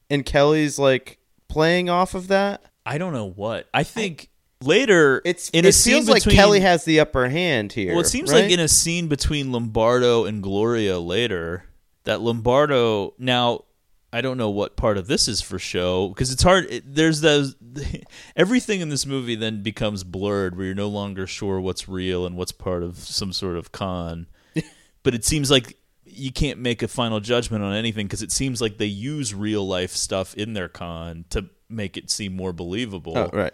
and 0.09 0.25
Kelly's 0.25 0.77
like 0.77 1.17
playing 1.47 1.89
off 1.89 2.13
of 2.13 2.27
that? 2.27 2.63
I 2.85 2.97
don't 2.99 3.13
know 3.13 3.29
what. 3.29 3.67
I 3.73 3.83
think 3.83 4.29
later 4.61 5.21
It's 5.25 5.49
in 5.49 5.65
it 5.65 5.69
a 5.69 5.71
scene 5.71 6.05
like 6.05 6.23
between- 6.23 6.35
Kelly 6.35 6.59
has 6.59 6.85
the 6.85 6.99
upper 6.99 7.27
hand 7.29 7.73
here. 7.73 7.91
Well, 7.93 8.01
it 8.01 8.07
seems 8.07 8.31
right? 8.31 8.43
like 8.43 8.51
in 8.51 8.59
a 8.59 8.67
scene 8.67 9.07
between 9.07 9.51
Lombardo 9.51 10.25
and 10.25 10.43
Gloria 10.43 10.99
later 10.99 11.63
that 12.07 12.21
Lombardo 12.21 13.13
now 13.19 13.65
I 14.13 14.21
don't 14.21 14.37
know 14.37 14.49
what 14.49 14.77
part 14.77 14.97
of 14.97 15.07
this 15.07 15.27
is 15.27 15.41
for 15.41 15.59
show 15.59 16.07
because 16.07 16.31
it's 16.31 16.41
hard. 16.41 16.65
It, 16.69 16.95
there's 16.95 17.19
those 17.19 17.55
everything 18.35 18.79
in 18.79 18.87
this 18.87 19.05
movie 19.05 19.35
then 19.35 19.61
becomes 19.61 20.05
blurred 20.05 20.55
where 20.55 20.67
you're 20.67 20.75
no 20.75 20.87
longer 20.87 21.27
sure 21.27 21.59
what's 21.59 21.89
real 21.89 22.25
and 22.25 22.37
what's 22.37 22.53
part 22.53 22.81
of 22.81 22.97
some 22.97 23.33
sort 23.33 23.57
of 23.57 23.73
con. 23.73 24.27
but 25.03 25.13
it 25.13 25.25
seems 25.25 25.51
like 25.51 25.75
you 26.05 26.31
can't 26.31 26.59
make 26.59 26.81
a 26.81 26.87
final 26.87 27.19
judgment 27.19 27.63
on 27.63 27.75
anything 27.75 28.07
because 28.07 28.23
it 28.23 28.31
seems 28.31 28.61
like 28.61 28.77
they 28.77 28.85
use 28.85 29.33
real 29.33 29.67
life 29.67 29.91
stuff 29.91 30.33
in 30.35 30.53
their 30.53 30.69
con 30.69 31.25
to 31.31 31.49
make 31.67 31.97
it 31.97 32.09
seem 32.09 32.33
more 32.33 32.53
believable. 32.53 33.17
oh, 33.17 33.29
right. 33.33 33.53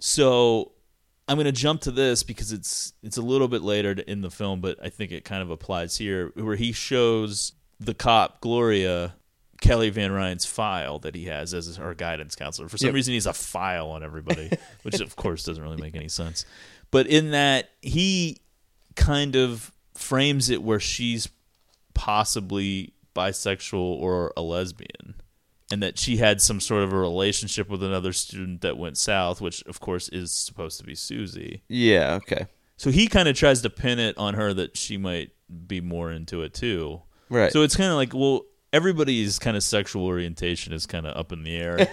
So 0.00 0.72
I'm 1.28 1.36
going 1.36 1.46
to 1.46 1.52
jump 1.52 1.82
to 1.82 1.92
this 1.92 2.24
because 2.24 2.52
it's 2.52 2.92
it's 3.04 3.16
a 3.16 3.22
little 3.22 3.48
bit 3.48 3.62
later 3.62 3.92
in 3.92 4.20
the 4.20 4.30
film, 4.30 4.60
but 4.60 4.78
I 4.82 4.88
think 4.88 5.12
it 5.12 5.24
kind 5.24 5.42
of 5.42 5.50
applies 5.50 5.96
here, 5.96 6.32
where 6.34 6.56
he 6.56 6.72
shows 6.72 7.52
the 7.80 7.94
cop 7.94 8.40
Gloria 8.40 9.14
Kelly 9.60 9.90
Van 9.90 10.12
Ryan's 10.12 10.44
file 10.46 10.98
that 11.00 11.14
he 11.14 11.24
has 11.26 11.54
as 11.54 11.76
her 11.76 11.94
guidance 11.94 12.34
counselor. 12.36 12.68
For 12.68 12.76
some 12.78 12.88
Yep. 12.88 12.94
reason, 12.94 13.14
he's 13.14 13.26
a 13.26 13.32
file 13.32 13.88
on 13.90 14.02
everybody, 14.04 14.50
which 14.82 15.00
of 15.00 15.16
course 15.16 15.44
doesn't 15.44 15.62
really 15.62 15.80
make 15.80 15.94
any 15.96 16.08
sense. 16.08 16.44
But 16.90 17.06
in 17.06 17.30
that, 17.32 17.70
he 17.82 18.38
kind 18.94 19.34
of 19.36 19.72
frames 19.94 20.50
it 20.50 20.62
where 20.62 20.78
she's 20.80 21.28
possibly 21.94 22.92
bisexual 23.14 23.80
or 23.80 24.32
a 24.36 24.42
lesbian 24.42 25.14
and 25.72 25.82
that 25.82 25.98
she 25.98 26.18
had 26.18 26.40
some 26.40 26.60
sort 26.60 26.82
of 26.82 26.92
a 26.92 26.96
relationship 26.98 27.68
with 27.70 27.82
another 27.82 28.12
student 28.12 28.60
that 28.60 28.76
went 28.76 28.98
south 28.98 29.40
which 29.40 29.62
of 29.64 29.80
course 29.80 30.08
is 30.10 30.30
supposed 30.30 30.78
to 30.78 30.84
be 30.84 30.94
Susie 30.94 31.62
Yeah. 31.68 32.14
Okay. 32.16 32.46
so 32.76 32.90
he 32.90 33.06
kind 33.08 33.26
of 33.28 33.34
tries 33.36 33.62
to 33.62 33.70
pin 33.70 33.98
it 33.98 34.16
on 34.18 34.34
her 34.34 34.52
that 34.52 34.76
she 34.76 34.98
might 34.98 35.30
be 35.66 35.80
more 35.80 36.12
into 36.12 36.42
it 36.42 36.52
too 36.52 37.00
Right. 37.28 37.52
so 37.52 37.62
it's 37.62 37.76
kind 37.76 37.90
of 37.90 37.96
like 37.96 38.14
well 38.14 38.42
everybody's 38.72 39.38
kind 39.38 39.56
of 39.56 39.62
sexual 39.62 40.04
orientation 40.04 40.72
is 40.72 40.86
kind 40.86 41.06
of 41.06 41.16
up 41.16 41.32
in 41.32 41.42
the 41.42 41.56
air 41.56 41.88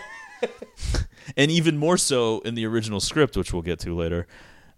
and 1.37 1.49
even 1.51 1.77
more 1.77 1.97
so 1.97 2.39
in 2.41 2.55
the 2.55 2.65
original 2.65 2.99
script 2.99 3.37
which 3.37 3.53
we'll 3.53 3.61
get 3.61 3.79
to 3.79 3.95
later 3.95 4.27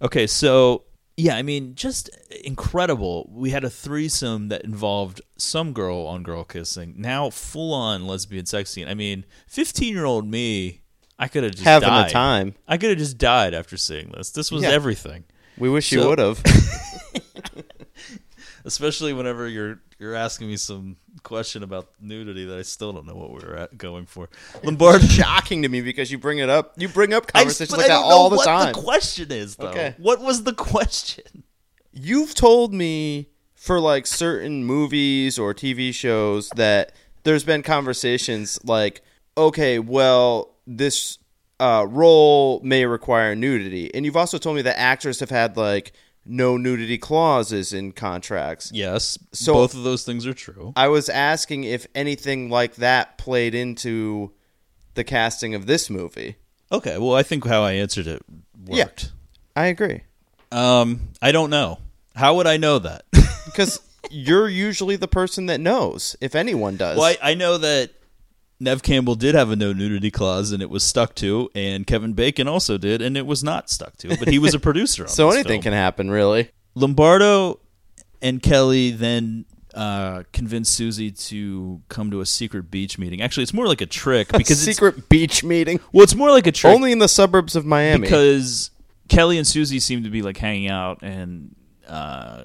okay 0.02 0.28
so 0.28 0.84
yeah 1.18 1.36
i 1.36 1.42
mean 1.42 1.74
just 1.76 2.10
incredible 2.44 3.28
we 3.34 3.50
had 3.50 3.64
a 3.64 3.70
threesome 3.70 4.50
that 4.50 4.64
involved 4.64 5.22
some 5.38 5.74
girl 5.74 6.06
on 6.06 6.22
girl 6.24 6.44
kissing 6.44 6.94
now 6.98 7.30
full 7.30 7.74
on 7.74 8.06
lesbian 8.06 8.46
sex 8.46 8.70
scene 8.70 8.88
i 8.88 8.94
mean 8.94 9.26
15 9.48 9.94
year 9.94 10.06
old 10.06 10.28
me 10.30 10.82
i 11.18 11.28
could 11.28 11.44
have 11.44 11.54
just 11.54 11.64
Having 11.64 11.90
died. 11.90 12.10
a 12.10 12.14
time. 12.14 12.54
i 12.68 12.78
could 12.78 12.90
have 12.90 13.00
just 13.00 13.18
died 13.18 13.54
after 13.54 13.78
seeing 13.78 14.12
this 14.16 14.30
this 14.32 14.52
was 14.52 14.64
Yeah. 14.64 14.70
everything 14.70 15.24
We 15.58 15.70
wish 15.70 15.92
you 15.94 16.06
would 16.06 16.20
have. 16.20 16.44
especially 18.66 19.14
whenever 19.14 19.48
you're 19.48 19.80
you're 19.98 20.16
asking 20.16 20.48
me 20.48 20.58
some 20.58 20.98
question 21.24 21.64
about 21.64 21.88
nudity 22.02 22.46
that 22.46 22.58
I 22.58 22.64
still 22.64 22.92
don't 22.92 23.06
know 23.06 23.16
what 23.16 23.30
we 23.32 23.48
were 23.48 23.56
at, 23.56 23.78
going 23.78 24.06
for. 24.06 24.30
Lombardo, 24.64 25.06
Shocking 25.06 25.62
to 25.62 25.70
me 25.70 25.80
because 25.82 26.12
you 26.12 26.18
bring 26.18 26.40
it 26.40 26.50
up. 26.50 26.74
You 26.76 26.90
bring 26.90 27.14
up 27.14 27.28
conversations 27.32 27.70
but 27.70 27.78
like 27.78 27.86
I 27.86 27.94
that 27.94 28.02
know 28.02 28.08
all 28.08 28.30
the 28.30 28.36
what 28.38 28.46
time. 28.46 28.74
the 28.74 28.82
question 28.82 29.32
is 29.32 29.56
though. 29.56 29.70
Okay. 29.70 29.96
What 29.98 30.20
was 30.20 30.44
the 30.44 30.54
question? 30.54 31.44
You've 31.94 32.36
told 32.36 32.74
me 32.74 33.30
for 33.56 33.80
like 33.80 34.06
certain 34.06 34.66
movies 34.66 35.40
or 35.40 35.54
TV 35.54 35.94
shows 35.94 36.50
that 36.52 36.92
there's 37.24 37.44
been 37.44 37.64
conversations 37.64 38.60
like, 38.64 39.02
okay, 39.38 39.80
well, 39.80 40.56
this 40.68 41.20
uh, 41.60 41.86
role 41.90 42.60
may 42.64 42.86
require 42.86 43.34
nudity, 43.34 43.94
and 43.96 44.04
you've 44.06 44.18
also 44.18 44.38
told 44.38 44.58
me 44.58 44.62
that 44.64 44.78
actors 44.78 45.22
have 45.22 45.30
had 45.30 45.56
like 45.56 45.94
no 46.26 46.58
nudity 46.58 46.98
clauses 46.98 47.72
in 47.74 47.92
contracts. 47.92 48.72
Yes, 48.74 49.18
So- 49.32 49.54
both 49.54 49.74
of 49.76 49.84
those 49.84 50.04
things 50.04 50.26
are 50.26 50.34
true. 50.34 50.74
I 50.76 50.88
was 50.88 51.08
asking 51.10 51.64
if 51.66 51.86
anything 51.94 52.50
like 52.50 52.76
that 52.76 53.18
played 53.18 53.54
into 53.56 54.32
the 54.96 55.04
casting 55.04 55.54
of 55.54 55.66
this 55.68 55.90
movie. 55.90 56.36
Okay, 56.72 56.98
well, 56.98 57.14
I 57.14 57.22
think 57.24 57.46
how 57.46 57.62
I 57.64 57.74
answered 57.74 58.08
it 58.08 58.24
Yeah. 58.66 58.88
I 59.56 59.68
agree 59.68 60.02
Um, 60.52 61.10
I 61.22 61.32
don't 61.32 61.50
know. 61.50 61.80
How 62.16 62.36
would 62.36 62.48
I 62.48 62.58
know 62.58 62.80
that? 62.80 63.04
because 63.46 63.80
you're 64.10 64.48
usually 64.50 64.96
the 64.96 65.08
person 65.08 65.46
that 65.48 65.60
knows 65.60 66.16
if 66.22 66.34
anyone 66.36 66.78
does. 66.78 66.98
well, 66.98 67.16
I, 67.22 67.32
I 67.32 67.34
know 67.36 67.58
that 67.58 67.92
Neve 68.60 68.82
Campbell 68.82 69.16
did 69.16 69.36
have 69.36 69.52
a 69.52 69.56
no 69.56 69.74
nudity 69.74 70.12
clause, 70.12 70.52
and 70.52 70.62
it 70.62 70.70
was 70.70 70.84
stuck 70.84 71.14
to, 71.16 71.50
and 71.54 71.86
Kevin 71.86 72.14
Bacon 72.14 72.48
also 72.48 72.78
did, 72.78 73.02
and 73.02 73.18
it 73.18 73.26
was 73.26 73.44
not 73.44 73.70
stuck 73.70 73.98
to. 73.98 74.18
But 74.18 74.30
he 74.30 74.40
was 74.40 74.54
a 74.54 74.60
producer. 74.62 75.04
On 75.04 75.10
so 75.10 75.30
anything 75.30 75.62
film. 75.62 75.64
can 75.64 75.74
happen, 75.74 76.10
really. 76.10 76.50
Lombardo 76.74 77.60
and 78.22 78.42
Kelly 78.42 78.92
then 78.92 79.46
uh, 79.74 80.24
convince 80.32 80.70
Susie 80.70 81.12
to 81.12 81.82
come 81.90 82.10
to 82.12 82.22
a 82.22 82.26
secret 82.26 82.72
beach 82.72 82.98
meeting. 82.98 83.22
Actually, 83.22 83.44
it's 83.44 83.54
more 83.54 83.68
like 83.68 83.82
a 83.82 83.86
trick 83.86 84.28
because 84.38 84.66
it's 84.66 84.78
secret 84.78 85.10
beach 85.10 85.44
meeting 85.44 85.80
well, 85.92 86.04
it's 86.04 86.16
more 86.16 86.30
like 86.32 86.48
a 86.48 86.52
trick 86.52 86.74
only 86.74 86.92
in 86.92 87.00
the 87.00 87.10
suburbs 87.10 87.56
of 87.56 87.66
Miami. 87.66 88.02
because 88.02 88.72
Kelly 89.10 89.38
and 89.38 89.46
Susie 89.46 89.80
seem 89.80 90.04
to 90.04 90.10
be 90.10 90.22
like 90.22 90.38
hanging 90.38 90.70
out, 90.70 91.00
and 91.02 91.56
uh, 91.88 92.44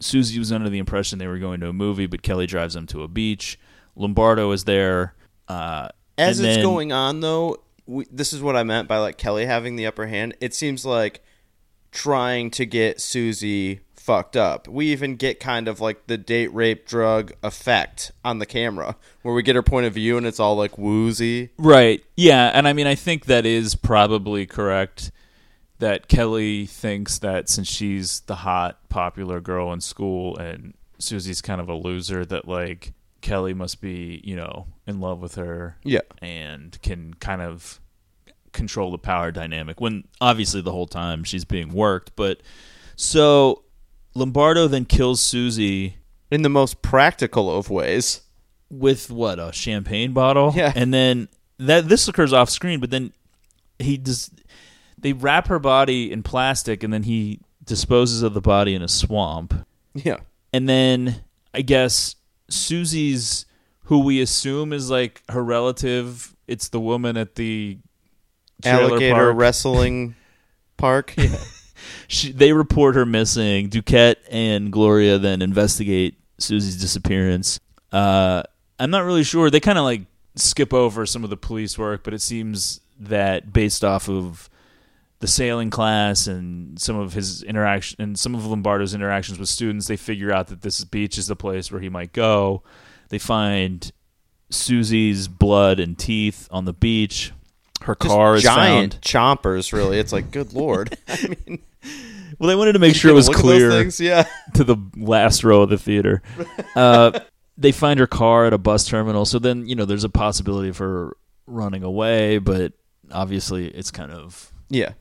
Susie 0.00 0.38
was 0.38 0.52
under 0.52 0.68
the 0.68 0.78
impression 0.78 1.18
they 1.18 1.26
were 1.26 1.38
going 1.38 1.60
to 1.60 1.68
a 1.68 1.72
movie, 1.72 2.06
but 2.06 2.22
Kelly 2.22 2.46
drives 2.46 2.74
them 2.74 2.86
to 2.88 3.02
a 3.02 3.08
beach. 3.08 3.58
Lombardo 3.96 4.52
is 4.52 4.64
there. 4.64 5.14
Uh, 5.50 5.88
As 6.18 6.38
it's 6.40 6.56
then- 6.56 6.62
going 6.64 6.92
on, 6.92 7.20
though, 7.20 7.58
we, 7.86 8.06
this 8.10 8.32
is 8.32 8.40
what 8.40 8.56
I 8.56 8.62
meant 8.62 8.86
by 8.88 8.98
like 8.98 9.18
Kelly 9.18 9.46
having 9.46 9.76
the 9.76 9.86
upper 9.86 10.06
hand. 10.06 10.36
It 10.40 10.54
seems 10.54 10.84
like 10.86 11.22
trying 11.92 12.50
to 12.52 12.64
get 12.66 13.00
Susie 13.00 13.80
fucked 13.96 14.36
up. 14.36 14.68
We 14.68 14.86
even 14.92 15.16
get 15.16 15.40
kind 15.40 15.66
of 15.68 15.80
like 15.80 16.06
the 16.06 16.16
date 16.16 16.52
rape 16.54 16.86
drug 16.86 17.32
effect 17.42 18.12
on 18.24 18.38
the 18.38 18.46
camera, 18.46 18.96
where 19.22 19.34
we 19.34 19.42
get 19.42 19.56
her 19.56 19.62
point 19.62 19.86
of 19.86 19.92
view 19.94 20.16
and 20.16 20.26
it's 20.26 20.40
all 20.40 20.56
like 20.56 20.78
woozy. 20.78 21.50
Right. 21.58 22.02
Yeah, 22.16 22.50
and 22.54 22.66
I 22.68 22.72
mean 22.72 22.86
I 22.86 22.94
think 22.94 23.26
that 23.26 23.44
is 23.44 23.74
probably 23.74 24.46
correct 24.46 25.10
that 25.80 26.08
Kelly 26.08 26.66
thinks 26.66 27.18
that 27.18 27.48
since 27.48 27.68
she's 27.68 28.20
the 28.20 28.36
hot 28.36 28.88
popular 28.88 29.40
girl 29.40 29.72
in 29.72 29.80
school 29.80 30.36
and 30.36 30.74
Susie's 30.98 31.40
kind 31.40 31.60
of 31.60 31.68
a 31.68 31.74
loser 31.74 32.24
that 32.26 32.46
like 32.46 32.92
Kelly 33.20 33.54
must 33.54 33.80
be, 33.80 34.20
you 34.24 34.36
know, 34.36 34.66
in 34.86 35.00
love 35.00 35.20
with 35.20 35.34
her 35.36 35.76
Yeah. 35.84 36.00
and 36.22 36.80
can 36.82 37.14
kind 37.14 37.42
of 37.42 37.80
control 38.52 38.90
the 38.90 38.98
power 38.98 39.30
dynamic 39.30 39.80
when 39.80 40.04
obviously 40.20 40.60
the 40.60 40.72
whole 40.72 40.86
time 40.86 41.22
she's 41.24 41.44
being 41.44 41.72
worked, 41.72 42.16
but 42.16 42.40
so 42.96 43.62
Lombardo 44.14 44.66
then 44.66 44.84
kills 44.84 45.20
Susie 45.20 45.96
In 46.30 46.42
the 46.42 46.48
most 46.48 46.82
practical 46.82 47.54
of 47.56 47.70
ways. 47.70 48.22
with 48.70 49.10
what 49.10 49.38
a 49.38 49.52
champagne 49.52 50.12
bottle 50.12 50.52
Yeah. 50.56 50.72
and 50.74 50.92
then 50.94 51.28
that 51.58 51.88
this 51.88 52.06
occurs 52.08 52.32
off 52.32 52.48
screen 52.50 52.80
but 52.80 52.90
then 52.90 53.12
he 53.78 53.96
does 53.96 54.30
they 54.98 55.12
wrap 55.12 55.46
her 55.48 55.58
body 55.58 56.10
in 56.12 56.22
plastic 56.22 56.82
and 56.82 56.92
then 56.92 57.02
he 57.04 57.40
disposes 57.64 58.22
of 58.22 58.32
the 58.34 58.40
body 58.40 58.74
in 58.74 58.82
a 58.82 58.88
swamp 58.88 59.54
Yeah. 59.94 60.18
and 60.52 60.68
then 60.68 61.22
i 61.54 61.62
guess 61.62 62.14
susie's 62.50 63.46
who 63.84 64.00
we 64.00 64.20
assume 64.20 64.72
is 64.72 64.90
like 64.90 65.22
her 65.28 65.42
relative 65.42 66.34
it's 66.46 66.68
the 66.68 66.80
woman 66.80 67.16
at 67.16 67.36
the 67.36 67.78
Alligator 68.64 69.14
park. 69.14 69.36
wrestling 69.36 70.14
park. 70.76 71.14
Yeah. 71.16 71.36
she, 72.08 72.32
they 72.32 72.52
report 72.52 72.94
her 72.96 73.06
missing. 73.06 73.70
Duquette 73.70 74.16
and 74.30 74.72
Gloria 74.72 75.18
then 75.18 75.42
investigate 75.42 76.18
Susie's 76.38 76.76
disappearance. 76.80 77.60
Uh, 77.92 78.42
I'm 78.78 78.90
not 78.90 79.04
really 79.04 79.24
sure. 79.24 79.50
They 79.50 79.60
kind 79.60 79.78
of 79.78 79.84
like 79.84 80.02
skip 80.34 80.74
over 80.74 81.06
some 81.06 81.24
of 81.24 81.30
the 81.30 81.36
police 81.36 81.78
work, 81.78 82.02
but 82.04 82.14
it 82.14 82.20
seems 82.22 82.80
that 82.98 83.52
based 83.52 83.84
off 83.84 84.08
of 84.08 84.50
the 85.20 85.28
sailing 85.28 85.70
class 85.70 86.26
and 86.26 86.80
some 86.80 86.96
of 86.98 87.12
his 87.12 87.42
interaction 87.42 88.00
and 88.02 88.18
some 88.18 88.34
of 88.34 88.44
Lombardo's 88.46 88.94
interactions 88.94 89.38
with 89.38 89.48
students, 89.48 89.86
they 89.86 89.96
figure 89.96 90.32
out 90.32 90.48
that 90.48 90.62
this 90.62 90.82
beach 90.84 91.16
is 91.18 91.26
the 91.28 91.36
place 91.36 91.70
where 91.70 91.80
he 91.80 91.88
might 91.88 92.12
go. 92.12 92.62
They 93.10 93.18
find 93.18 93.90
Susie's 94.50 95.28
blood 95.28 95.78
and 95.80 95.96
teeth 95.98 96.48
on 96.50 96.64
the 96.64 96.72
beach. 96.72 97.32
Her 97.82 97.94
Just 97.94 98.08
car 98.14 98.34
is 98.36 98.42
giant 98.42 98.94
found. 98.94 99.02
chompers, 99.02 99.72
really. 99.72 99.98
It's 99.98 100.12
like, 100.12 100.30
good 100.30 100.52
lord. 100.52 100.96
I 101.08 101.28
mean, 101.46 101.62
Well, 102.38 102.48
they 102.48 102.54
wanted 102.56 102.72
to 102.74 102.78
make 102.78 102.94
sure 102.94 103.10
it 103.10 103.14
was 103.14 103.28
clear. 103.28 103.70
things. 103.70 104.00
Yeah. 104.00 104.26
to 104.54 104.64
the 104.64 104.76
last 104.96 105.44
row 105.44 105.62
of 105.62 105.70
the 105.70 105.78
theater. 105.78 106.22
Uh, 106.76 107.18
they 107.58 107.72
find 107.72 107.98
her 107.98 108.06
car 108.06 108.46
at 108.46 108.52
a 108.52 108.58
bus 108.58 108.86
terminal. 108.86 109.24
So 109.26 109.38
then, 109.40 109.66
you 109.66 109.74
know, 109.74 109.84
there's 109.84 110.04
a 110.04 110.08
possibility 110.08 110.68
of 110.68 110.78
her 110.78 111.14
running 111.46 111.82
away, 111.82 112.38
but 112.38 112.72
obviously 113.10 113.66
it's 113.66 113.90
kind 113.90 114.12
of, 114.12 114.52
Yeah. 114.68 114.92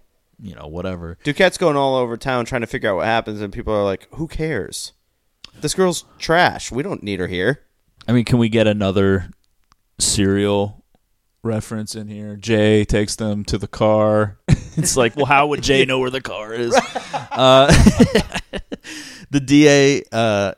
You 0.41 0.55
know, 0.55 0.67
whatever. 0.67 1.17
Duquette's 1.23 1.57
going 1.57 1.75
all 1.75 1.95
over 1.95 2.17
town 2.17 2.45
trying 2.45 2.61
to 2.61 2.67
figure 2.67 2.89
out 2.89 2.97
what 2.97 3.05
happens, 3.05 3.41
and 3.41 3.53
people 3.53 3.73
are 3.73 3.83
like, 3.83 4.07
"Who 4.15 4.27
cares? 4.27 4.93
This 5.61 5.73
girl's 5.73 6.05
trash. 6.17 6.71
We 6.71 6.83
don't 6.83 7.03
need 7.03 7.19
her 7.19 7.27
here." 7.27 7.61
I 8.07 8.13
mean, 8.13 8.25
can 8.25 8.39
we 8.39 8.49
get 8.49 8.67
another 8.67 9.31
serial 9.99 10.79
reference 11.43 11.95
in 11.95 12.07
here. 12.07 12.35
Jay 12.35 12.83
takes 12.85 13.15
them 13.15 13.43
to 13.45 13.57
the 13.57 13.67
car. 13.67 14.39
it's 14.47 14.97
like, 14.97 15.15
well, 15.15 15.25
how 15.25 15.47
would 15.47 15.63
Jay 15.63 15.85
know 15.85 15.99
where 15.99 16.09
the 16.09 16.21
car 16.21 16.53
is? 16.53 16.75
Uh, 17.31 17.67
the 19.29 19.39
DA 19.39 20.03
uh, 20.11 20.51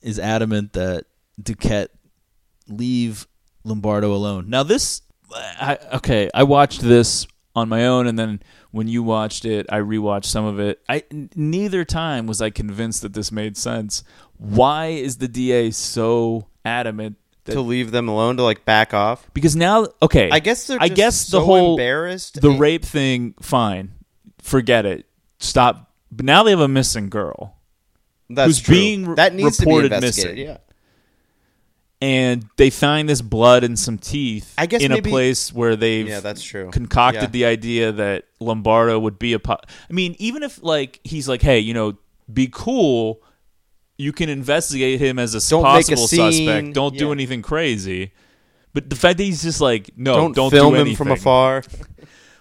is 0.00 0.20
adamant 0.20 0.74
that 0.74 1.06
Duquette 1.42 1.88
leave 2.68 3.26
Lombardo 3.64 4.12
alone. 4.12 4.48
Now, 4.48 4.62
this, 4.62 5.02
I, 5.34 5.78
okay, 5.94 6.30
I 6.32 6.44
watched 6.44 6.82
this 6.82 7.26
on 7.56 7.68
my 7.68 7.86
own, 7.86 8.06
and 8.06 8.16
then 8.16 8.40
when 8.72 8.88
you 8.88 9.02
watched 9.02 9.44
it, 9.44 9.66
I 9.70 9.78
rewatched 9.78 10.26
some 10.26 10.44
of 10.44 10.60
it. 10.60 10.80
I 10.88 11.04
n- 11.10 11.30
neither 11.34 11.84
time 11.84 12.26
was 12.26 12.40
I 12.40 12.50
convinced 12.50 13.02
that 13.02 13.12
this 13.14 13.32
made 13.32 13.56
sense. 13.56 14.04
Why 14.36 14.86
is 14.88 15.18
the 15.18 15.28
DA 15.28 15.70
so 15.70 16.46
adamant 16.64 17.16
that 17.44 17.52
to 17.52 17.60
leave 17.60 17.90
them 17.90 18.08
alone 18.08 18.36
to 18.36 18.42
like 18.42 18.64
back 18.64 18.92
off. 18.94 19.28
because 19.34 19.56
now, 19.56 19.86
okay, 20.02 20.28
I 20.30 20.40
guess 20.40 20.66
they're 20.66 20.78
I 20.80 20.88
guess 20.88 21.24
the 21.26 21.38
so 21.38 21.44
whole 21.44 21.72
embarrassed. 21.72 22.40
the 22.40 22.50
and- 22.50 22.60
rape 22.60 22.84
thing, 22.84 23.34
fine, 23.40 23.92
forget 24.38 24.84
it, 24.86 25.06
stop. 25.38 25.90
But 26.12 26.26
now 26.26 26.42
they 26.42 26.50
have 26.50 26.60
a 26.60 26.68
missing 26.68 27.08
girl, 27.08 27.56
That's 28.28 28.46
who's 28.46 28.60
true. 28.60 28.74
being 28.74 29.14
that 29.14 29.34
needs 29.34 29.56
to 29.58 29.64
be 29.64 29.70
reported 29.70 29.92
investigated. 29.92 30.36
missing. 30.38 30.50
Yeah. 30.52 30.58
And 32.00 32.46
they 32.56 32.70
find 32.70 33.08
this 33.08 33.20
blood 33.20 33.62
and 33.64 33.78
some 33.78 33.98
teeth. 33.98 34.54
I 34.56 34.66
guess 34.66 34.82
in 34.82 34.90
maybe- 34.92 35.10
a 35.10 35.12
place 35.12 35.52
where 35.52 35.76
they've 35.76 36.08
Yeah, 36.08 36.20
that's 36.20 36.42
true. 36.42 36.70
concocted 36.70 37.22
Yeah. 37.22 37.28
the 37.28 37.44
idea 37.44 37.92
that 37.92 38.24
Lombardo 38.40 38.98
would 38.98 39.18
be 39.18 39.32
a. 39.34 39.38
Po- 39.38 39.58
I 39.88 39.92
mean, 39.92 40.16
even 40.18 40.42
if 40.42 40.62
like 40.62 41.00
he's 41.04 41.28
like, 41.28 41.42
hey, 41.42 41.58
you 41.58 41.74
know, 41.74 41.96
be 42.32 42.48
cool. 42.50 43.20
You 43.98 44.12
can 44.12 44.30
investigate 44.30 44.98
him 44.98 45.18
as 45.18 45.34
a 45.34 45.46
Don't 45.50 45.62
make 45.62 45.86
a 45.88 45.90
possible 45.96 46.08
suspect. 46.08 46.72
Don't 46.72 46.96
do 46.96 47.12
anything 47.12 47.42
crazy. 47.42 48.12
But 48.72 48.88
the 48.88 48.96
fact 48.96 49.18
that 49.18 49.24
he's 49.24 49.42
just 49.42 49.60
like, 49.60 49.90
no, 49.96 50.14
don't, 50.14 50.34
don't, 50.34 50.50
film 50.50 50.70
do 50.72 50.74
him 50.76 50.80
anything. 50.86 50.96
from 50.96 51.10
afar. 51.10 51.62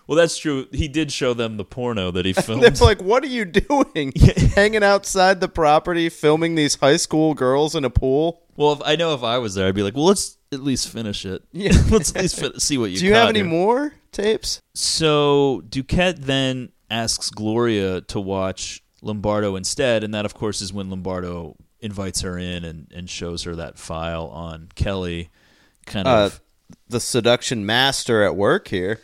Well, 0.08 0.16
that's 0.18 0.40
true. 0.40 0.66
He 0.72 0.88
did 0.88 1.12
show 1.12 1.36
them 1.36 1.58
the 1.58 1.64
porno 1.64 2.10
that 2.10 2.26
he 2.26 2.32
They're 2.48 2.72
like, 2.82 3.00
"What 3.00 3.24
are 3.24 3.28
you 3.28 3.46
doing? 3.46 4.12
Hanging 4.56 4.82
outside 4.84 5.40
the 5.40 5.48
property, 5.48 6.10
filming 6.10 6.56
these 6.56 6.74
high 6.74 6.98
school 6.98 7.36
girls 7.36 7.76
in 7.76 7.86
a 7.86 7.92
pool?" 7.92 8.42
Well, 8.60 8.74
if 8.74 8.82
I 8.86 8.96
know 8.96 9.14
if 9.14 9.24
I 9.24 9.38
was 9.40 9.56
there, 9.56 9.68
I'd 9.68 9.74
be 9.76 9.84
like, 9.84 9.96
well, 9.96 10.06
let's 10.06 10.38
at 10.52 10.60
least 10.62 10.90
finish 10.90 11.26
it. 11.26 11.42
Yeah. 11.52 11.72
let's 11.90 12.16
at 12.16 12.22
least 12.22 12.40
fin- 12.40 12.60
see 12.60 12.78
what 12.78 12.92
you. 12.92 13.00
Do 13.00 13.06
you 13.06 13.14
have 13.14 13.30
any 13.30 13.40
here. 13.40 13.48
more 13.48 13.94
tapes? 14.12 14.62
So 14.76 15.64
Duquette 15.70 16.18
then 16.20 16.72
asks 16.92 17.30
Gloria 17.30 18.02
to 18.02 18.20
watch 18.20 18.84
Lombardo 19.02 19.56
instead, 19.56 20.04
and 20.04 20.14
that, 20.14 20.26
of 20.26 20.34
course, 20.34 20.62
is 20.62 20.74
when 20.74 20.90
Lombardo 20.90 21.56
invites 21.80 22.22
her 22.22 22.38
in 22.38 22.66
and, 22.66 22.92
and 22.94 23.10
shows 23.10 23.44
her 23.44 23.56
that 23.56 23.80
file 23.80 24.26
on 24.28 24.68
Kelly. 24.76 25.30
Kind 25.86 26.08
Uh, 26.08 26.26
of. 26.26 26.42
the 26.90 27.00
seduction 27.00 27.66
master 27.66 28.24
at 28.24 28.36
work 28.36 28.68
here. 28.68 29.00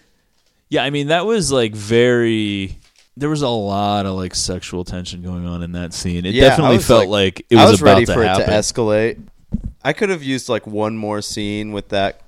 Yeah, 0.69 0.83
I 0.83 0.89
mean, 0.89 1.07
that 1.07 1.25
was 1.25 1.51
like 1.51 1.73
very. 1.75 2.77
There 3.17 3.29
was 3.29 3.43
a 3.43 3.47
lot 3.47 4.05
of 4.05 4.15
like 4.15 4.35
sexual 4.35 4.83
tension 4.83 5.21
going 5.21 5.45
on 5.47 5.63
in 5.63 5.71
that 5.71 5.93
scene. 5.93 6.25
It 6.25 6.33
Yeah, 6.35 6.49
definitely 6.49 6.79
felt 6.79 7.07
like- 7.07 7.37
like, 7.37 7.45
it 7.49 7.55
was, 7.55 7.71
was 7.71 7.81
about 7.81 7.91
ready 7.93 8.05
to 8.07 8.13
for 8.13 8.23
happen. 8.25 8.41
it 8.43 8.45
to 8.47 8.51
escalate. 8.51 9.21
I 9.83 9.93
could 9.93 10.09
have 10.09 10.23
used 10.23 10.49
like 10.49 10.65
one 10.65 10.97
more 10.97 11.21
scene 11.21 11.71
with 11.71 11.89
that 11.89 12.21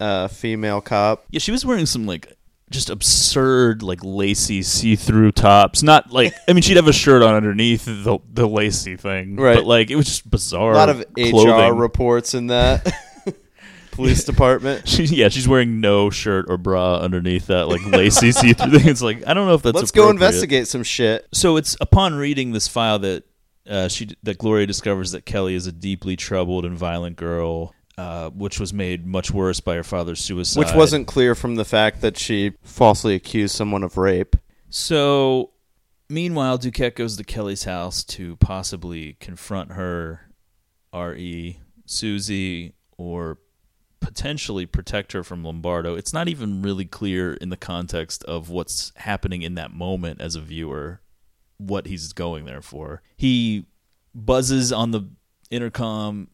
uh, 0.00 0.28
female 0.28 0.80
cop. 0.80 1.24
Yeah, 1.30 1.38
she 1.38 1.52
was 1.52 1.64
wearing 1.64 1.86
some 1.86 2.06
like 2.06 2.36
just 2.70 2.90
absurd 2.90 3.82
like 3.82 4.00
lacy 4.02 4.62
see-through 4.62 5.32
tops. 5.32 5.82
Not 5.82 6.10
like 6.10 6.34
I 6.48 6.52
mean 6.52 6.62
she'd 6.62 6.76
have 6.76 6.88
a 6.88 6.92
shirt 6.92 7.22
on 7.22 7.34
underneath 7.34 7.84
the 7.84 8.18
the 8.32 8.46
lacy 8.46 8.96
thing, 8.96 9.36
Right. 9.36 9.56
But 9.56 9.64
like 9.64 9.90
it 9.90 9.96
was 9.96 10.06
just 10.06 10.30
bizarre. 10.30 10.72
A 10.72 10.76
lot 10.76 10.88
of 10.88 11.04
HR 11.16 11.72
reports 11.72 12.34
in 12.34 12.48
that. 12.48 12.92
Police 13.92 14.24
department. 14.24 14.88
She, 14.88 15.04
yeah, 15.04 15.28
she's 15.28 15.46
wearing 15.46 15.80
no 15.80 16.10
shirt 16.10 16.46
or 16.48 16.58
bra 16.58 16.98
underneath 16.98 17.46
that 17.46 17.68
like 17.68 17.84
lacy 17.86 18.32
see-through 18.32 18.78
thing. 18.78 18.88
It's 18.88 19.02
like 19.02 19.24
I 19.26 19.34
don't 19.34 19.46
know 19.46 19.54
if 19.54 19.62
that's 19.62 19.76
Let's 19.76 19.90
go 19.92 20.10
investigate 20.10 20.66
some 20.66 20.82
shit. 20.82 21.28
So 21.32 21.56
it's 21.56 21.76
upon 21.80 22.14
reading 22.16 22.50
this 22.50 22.66
file 22.66 22.98
that 23.00 23.22
uh, 23.68 23.88
she 23.88 24.08
that 24.22 24.38
Gloria 24.38 24.66
discovers 24.66 25.12
that 25.12 25.24
Kelly 25.24 25.54
is 25.54 25.66
a 25.66 25.72
deeply 25.72 26.16
troubled 26.16 26.64
and 26.64 26.76
violent 26.76 27.16
girl, 27.16 27.74
uh, 27.96 28.30
which 28.30 28.60
was 28.60 28.72
made 28.72 29.06
much 29.06 29.30
worse 29.30 29.60
by 29.60 29.74
her 29.76 29.84
father's 29.84 30.20
suicide. 30.20 30.60
Which 30.60 30.74
wasn't 30.74 31.06
clear 31.06 31.34
from 31.34 31.56
the 31.56 31.64
fact 31.64 32.00
that 32.02 32.18
she 32.18 32.52
falsely 32.62 33.14
accused 33.14 33.54
someone 33.54 33.82
of 33.82 33.96
rape. 33.96 34.36
So, 34.68 35.50
meanwhile, 36.08 36.58
Duquette 36.58 36.96
goes 36.96 37.16
to 37.16 37.24
Kelly's 37.24 37.64
house 37.64 38.04
to 38.04 38.36
possibly 38.36 39.16
confront 39.20 39.72
her, 39.72 40.28
R.E., 40.92 41.58
Susie, 41.86 42.74
or 42.98 43.38
potentially 44.00 44.66
protect 44.66 45.12
her 45.12 45.24
from 45.24 45.42
Lombardo. 45.42 45.94
It's 45.94 46.12
not 46.12 46.28
even 46.28 46.60
really 46.60 46.84
clear 46.84 47.34
in 47.34 47.48
the 47.48 47.56
context 47.56 48.22
of 48.24 48.50
what's 48.50 48.92
happening 48.96 49.42
in 49.42 49.54
that 49.54 49.72
moment 49.72 50.20
as 50.20 50.36
a 50.36 50.40
viewer 50.40 51.00
what 51.58 51.86
he's 51.86 52.12
going 52.12 52.44
there 52.44 52.62
for. 52.62 53.02
He 53.16 53.66
buzzes 54.14 54.72
on 54.72 54.90
the 54.90 55.08
intercom. 55.50 56.28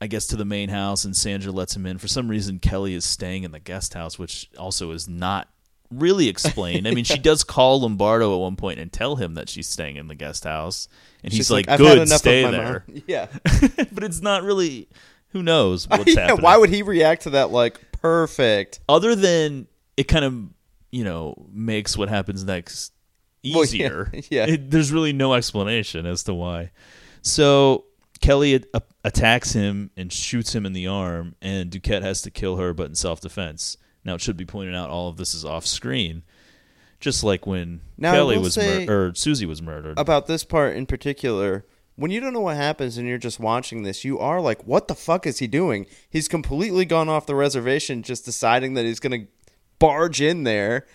I 0.00 0.06
guess 0.06 0.26
to 0.26 0.36
the 0.36 0.44
main 0.44 0.68
house, 0.68 1.04
and 1.04 1.16
Sandra 1.16 1.50
lets 1.52 1.74
him 1.74 1.86
in. 1.86 1.96
For 1.98 2.08
some 2.08 2.28
reason, 2.28 2.58
Kelly 2.58 2.94
is 2.94 3.04
staying 3.04 3.44
in 3.44 3.52
the 3.52 3.60
guest 3.60 3.94
house, 3.94 4.18
which 4.18 4.50
also 4.58 4.90
is 4.90 5.08
not 5.08 5.48
really 5.90 6.28
explained. 6.28 6.86
I 6.86 6.90
mean, 6.90 7.04
she 7.04 7.18
does 7.22 7.44
call 7.44 7.80
Lombardo 7.80 8.34
at 8.34 8.40
one 8.40 8.56
point 8.56 8.80
and 8.80 8.92
tell 8.92 9.16
him 9.16 9.34
that 9.34 9.48
she's 9.48 9.68
staying 9.68 9.96
in 9.96 10.08
the 10.08 10.14
guest 10.14 10.44
house, 10.44 10.88
and 11.22 11.32
he's 11.32 11.38
She's 11.38 11.50
like, 11.50 11.68
I've 11.68 11.78
"Good, 11.78 12.08
stay 12.10 12.42
there." 12.42 12.84
mom." 12.86 13.02
Yeah. 13.06 13.28
but 13.92 14.04
it's 14.04 14.20
not 14.20 14.42
really. 14.42 14.88
Who 15.28 15.42
knows 15.42 15.88
what's 15.88 16.14
yeah, 16.14 16.22
happening? 16.22 16.42
why 16.42 16.56
would 16.56 16.70
he 16.70 16.82
react 16.82 17.22
to 17.22 17.30
that 17.30 17.50
like 17.50 17.80
perfect? 17.92 18.80
Other 18.88 19.14
than 19.14 19.68
it 19.96 20.04
kind 20.04 20.24
of 20.24 20.34
you 20.90 21.04
know 21.04 21.46
makes 21.52 21.96
what 21.96 22.08
happens 22.08 22.44
next 22.44 22.92
Well, 23.44 23.58
yeah, 23.58 23.62
easier. 23.62 24.12
yeah. 24.30 24.46
It- 24.46 24.70
there's 24.70 24.90
really 24.92 25.12
no 25.12 25.34
explanation 25.34 26.06
as 26.06 26.22
to 26.24 26.34
why. 26.34 26.70
So 27.22 27.84
Kelly 28.20 28.64
a- 28.74 28.82
attacks 29.04 29.52
him 29.52 29.90
and 29.96 30.12
shoots 30.12 30.54
him 30.54 30.64
in 30.66 30.72
the 30.72 30.86
arm, 30.86 31.34
and 31.42 31.70
Duquette 31.70 32.02
has 32.02 32.22
to 32.22 32.30
kill 32.30 32.56
her, 32.56 32.72
but 32.72 32.86
in 32.88 32.94
self 32.94 33.20
defense. 33.20 33.76
Now 34.04 34.14
it 34.14 34.20
should 34.20 34.36
be 34.36 34.44
pointed 34.44 34.74
out 34.74 34.90
all 34.90 35.08
of 35.08 35.16
this 35.16 35.34
is 35.34 35.44
off 35.44 35.66
screen, 35.66 36.22
just 37.00 37.24
like 37.24 37.46
when 37.46 37.80
Now, 37.96 38.12
Kelly 38.12 38.38
was 38.38 38.56
mur- 38.56 38.86
or 38.88 39.14
Susie 39.14 39.46
was 39.46 39.62
murdered. 39.62 39.98
About 39.98 40.26
this 40.26 40.44
part 40.44 40.76
in 40.76 40.84
particular, 40.86 41.64
when 41.96 42.10
you 42.10 42.20
don't 42.20 42.32
know 42.32 42.40
what 42.40 42.56
happens 42.56 42.98
and 42.98 43.06
you're 43.08 43.18
just 43.18 43.40
watching 43.40 43.82
this, 43.82 44.04
you 44.04 44.18
are 44.18 44.40
like, 44.40 44.66
what 44.66 44.88
the 44.88 44.94
fuck 44.94 45.26
is 45.26 45.38
he 45.38 45.46
doing? 45.46 45.86
He's 46.10 46.28
completely 46.28 46.84
gone 46.84 47.08
off 47.08 47.24
the 47.26 47.34
reservation, 47.34 48.02
just 48.02 48.24
deciding 48.24 48.74
that 48.74 48.84
he's 48.84 49.00
going 49.00 49.22
to 49.22 49.28
barge 49.78 50.20
in 50.20 50.44
there. 50.44 50.86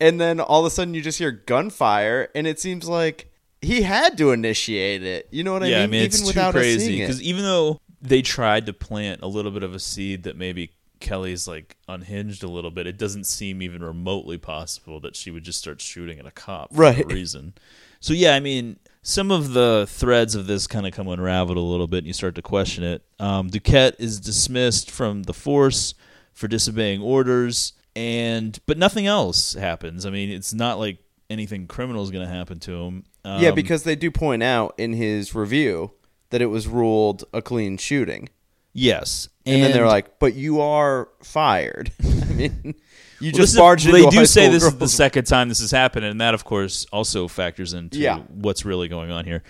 And 0.00 0.20
then 0.20 0.40
all 0.40 0.60
of 0.60 0.66
a 0.66 0.70
sudden 0.70 0.94
you 0.94 1.00
just 1.02 1.18
hear 1.18 1.30
gunfire, 1.30 2.28
and 2.34 2.46
it 2.46 2.58
seems 2.60 2.88
like 2.88 3.30
he 3.60 3.82
had 3.82 4.18
to 4.18 4.32
initiate 4.32 5.02
it. 5.02 5.28
You 5.30 5.44
know 5.44 5.52
what 5.52 5.62
I 5.62 5.66
yeah, 5.66 5.76
mean? 5.78 5.82
I 5.84 5.86
mean 5.86 6.02
Even 6.02 6.20
too 6.20 6.26
without 6.26 6.48
us 6.48 6.52
crazy 6.54 6.98
because 6.98 7.22
even 7.22 7.42
though 7.42 7.80
they 8.02 8.20
tried 8.22 8.66
to 8.66 8.72
plant 8.72 9.20
a 9.22 9.26
little 9.26 9.50
bit 9.50 9.62
of 9.62 9.74
a 9.74 9.78
seed 9.78 10.24
that 10.24 10.36
maybe 10.36 10.70
Kelly's 11.00 11.46
like 11.48 11.76
unhinged 11.88 12.42
a 12.42 12.48
little 12.48 12.70
bit, 12.70 12.86
it 12.86 12.98
doesn't 12.98 13.24
seem 13.24 13.62
even 13.62 13.82
remotely 13.82 14.36
possible 14.38 15.00
that 15.00 15.16
she 15.16 15.30
would 15.30 15.44
just 15.44 15.58
start 15.58 15.80
shooting 15.80 16.18
at 16.18 16.26
a 16.26 16.30
cop 16.30 16.72
for 16.74 16.80
Right. 16.80 17.08
no 17.08 17.14
reason. 17.14 17.54
So 18.00 18.12
yeah, 18.12 18.34
I 18.34 18.40
mean, 18.40 18.78
some 19.02 19.30
of 19.30 19.54
the 19.54 19.86
threads 19.88 20.34
of 20.34 20.46
this 20.46 20.66
kind 20.66 20.86
of 20.86 20.92
come 20.92 21.08
unraveled 21.08 21.56
a 21.56 21.60
little 21.60 21.86
bit, 21.86 21.98
and 21.98 22.06
you 22.06 22.12
start 22.12 22.34
to 22.34 22.42
question 22.42 22.84
it. 22.84 23.02
Um, 23.18 23.48
Duquette 23.48 23.94
is 23.98 24.20
dismissed 24.20 24.90
from 24.90 25.22
the 25.22 25.32
force 25.32 25.94
for 26.32 26.48
disobeying 26.48 27.00
orders, 27.00 27.72
and 27.96 28.58
but 28.66 28.78
nothing 28.78 29.06
else 29.06 29.54
happens. 29.54 30.04
I 30.06 30.10
mean, 30.10 30.30
it's 30.30 30.52
not 30.54 30.78
like 30.78 30.98
anything 31.30 31.66
criminal 31.66 32.02
is 32.02 32.10
going 32.10 32.26
to 32.26 32.32
happen 32.32 32.58
to 32.60 32.72
him. 32.72 33.04
Um, 33.24 33.42
yeah, 33.42 33.50
because 33.52 33.84
they 33.84 33.96
do 33.96 34.10
point 34.10 34.42
out 34.42 34.74
in 34.78 34.92
his 34.92 35.34
review 35.34 35.92
that 36.30 36.42
it 36.42 36.46
was 36.46 36.66
ruled 36.68 37.24
a 37.32 37.40
clean 37.40 37.76
shooting. 37.78 38.28
yes, 38.72 39.28
And, 39.46 39.62
then 39.62 39.72
they're 39.72 39.86
like, 39.86 40.18
"But 40.18 40.34
you 40.34 40.60
are 40.60 41.08
fired." 41.22 41.92
I 42.02 42.24
mean, 42.34 42.74
you 43.20 43.30
Well, 43.32 43.38
just 43.40 43.54
is- 43.56 43.86
into 43.86 43.92
They 43.92 44.06
do 44.10 44.26
say 44.26 44.50
this 44.50 44.64
is 44.64 44.76
the 44.76 44.88
second 44.88 45.26
time 45.26 45.48
this 45.48 45.60
has 45.60 45.70
happened, 45.70 46.04
and 46.04 46.20
that, 46.20 46.34
of 46.34 46.44
course, 46.44 46.84
also 46.92 47.28
factors 47.28 47.72
into 47.72 47.98
Yeah. 47.98 48.18
what's 48.28 48.64
really 48.64 48.88
going 48.88 49.10
on 49.12 49.24
here. 49.24 49.42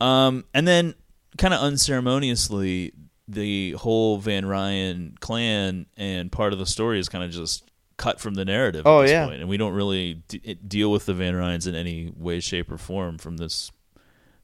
Um, 0.00 0.44
and 0.54 0.68
then, 0.68 0.94
kind 1.38 1.54
of 1.54 1.60
unceremoniously, 1.60 2.92
the 3.28 3.72
whole 3.72 4.18
Van 4.18 4.44
Ryan 4.44 5.14
clan 5.20 5.86
and 5.96 6.30
part 6.30 6.52
of 6.52 6.58
the 6.58 6.66
story 6.66 6.98
is 6.98 7.08
kind 7.08 7.24
of 7.24 7.30
just 7.30 7.69
cut 8.00 8.18
from 8.18 8.32
the 8.34 8.46
narrative. 8.46 8.86
Oh, 8.86 9.00
at 9.00 9.02
this 9.02 9.10
yeah. 9.10 9.26
point, 9.26 9.40
and 9.40 9.48
we 9.48 9.58
don't 9.58 9.74
really 9.74 10.22
d- 10.26 10.54
deal 10.66 10.90
with 10.90 11.04
the 11.04 11.12
Van 11.12 11.36
Ryans 11.36 11.66
in 11.66 11.74
any 11.74 12.10
way, 12.16 12.40
shape, 12.40 12.72
or 12.72 12.78
form 12.78 13.18
from 13.18 13.36
this 13.36 13.70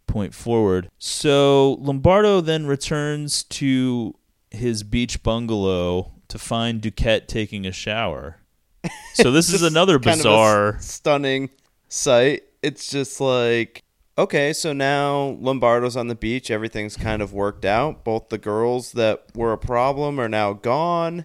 point 0.06 0.34
forward. 0.34 0.90
So 0.98 1.78
Lombardo 1.80 2.42
then 2.42 2.66
returns 2.66 3.42
to 3.44 4.14
his 4.50 4.82
beach 4.82 5.22
bungalow 5.22 6.12
to 6.28 6.38
find 6.38 6.82
Duquette 6.82 7.26
taking 7.26 7.66
a 7.66 7.72
shower. 7.72 8.38
So 9.14 9.32
this 9.32 9.50
is 9.50 9.62
another 9.62 9.98
kind 9.98 10.20
of 10.20 10.26
a 10.26 10.28
bizarre. 10.28 10.76
stunning 10.80 11.48
sight. 11.88 12.42
It's 12.62 12.90
just 12.90 13.18
like, 13.18 13.82
okay, 14.18 14.52
so 14.52 14.74
now 14.74 15.38
Lombardo's 15.40 15.96
on 15.96 16.08
the 16.08 16.14
beach. 16.14 16.50
Everything's 16.50 16.98
kind 16.98 17.22
of 17.22 17.32
worked 17.32 17.64
out. 17.64 18.04
Both 18.04 18.28
the 18.28 18.36
girls 18.36 18.92
that 18.92 19.24
were 19.34 19.54
a 19.54 19.58
problem 19.58 20.20
are 20.20 20.28
now 20.28 20.52
gone. 20.52 21.24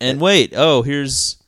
And 0.00 0.20
uh, 0.20 0.24
wait, 0.24 0.52
oh, 0.56 0.82
here's 0.82 1.41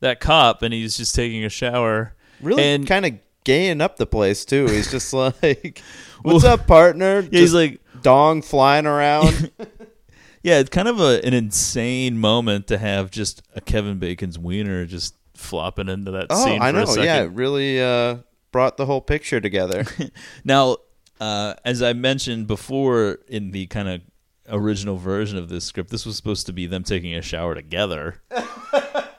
that 0.00 0.20
cop, 0.20 0.62
and 0.62 0.72
he's 0.72 0.96
just 0.96 1.14
taking 1.14 1.44
a 1.44 1.48
shower. 1.48 2.14
Really 2.40 2.62
and 2.62 2.86
kind 2.86 3.04
of 3.04 3.14
gaying 3.44 3.80
up 3.80 3.96
the 3.96 4.06
place 4.06 4.44
too. 4.44 4.66
He's 4.66 4.90
just 4.90 5.12
like, 5.42 5.82
"What's 6.22 6.44
up, 6.44 6.66
partner?" 6.66 7.20
yeah, 7.20 7.40
he's 7.40 7.54
like, 7.54 7.80
dong 8.02 8.42
flying 8.42 8.86
around. 8.86 9.50
yeah, 10.42 10.58
it's 10.58 10.70
kind 10.70 10.88
of 10.88 11.00
a, 11.00 11.24
an 11.24 11.34
insane 11.34 12.18
moment 12.18 12.66
to 12.68 12.78
have 12.78 13.10
just 13.10 13.42
a 13.54 13.60
Kevin 13.60 13.98
Bacon's 13.98 14.38
wiener 14.38 14.86
just 14.86 15.14
flopping 15.34 15.88
into 15.88 16.10
that 16.12 16.26
oh, 16.30 16.44
scene 16.44 16.60
I 16.60 16.70
know. 16.70 16.84
Yeah, 16.96 17.22
it 17.22 17.32
really 17.32 17.80
uh, 17.80 18.18
brought 18.52 18.76
the 18.76 18.86
whole 18.86 19.00
picture 19.00 19.40
together. 19.40 19.84
Now, 20.44 20.78
uh, 21.20 21.54
as 21.64 21.82
I 21.82 21.92
mentioned 21.92 22.46
before 22.46 23.18
in 23.28 23.50
the 23.50 23.66
kind 23.66 23.88
of 23.88 24.00
original 24.48 24.96
version 24.96 25.36
of 25.36 25.48
this 25.48 25.64
script, 25.64 25.90
this 25.90 26.06
was 26.06 26.16
supposed 26.16 26.46
to 26.46 26.52
be 26.52 26.66
them 26.66 26.84
taking 26.84 27.14
a 27.14 27.22
shower 27.22 27.54
together. 27.54 28.22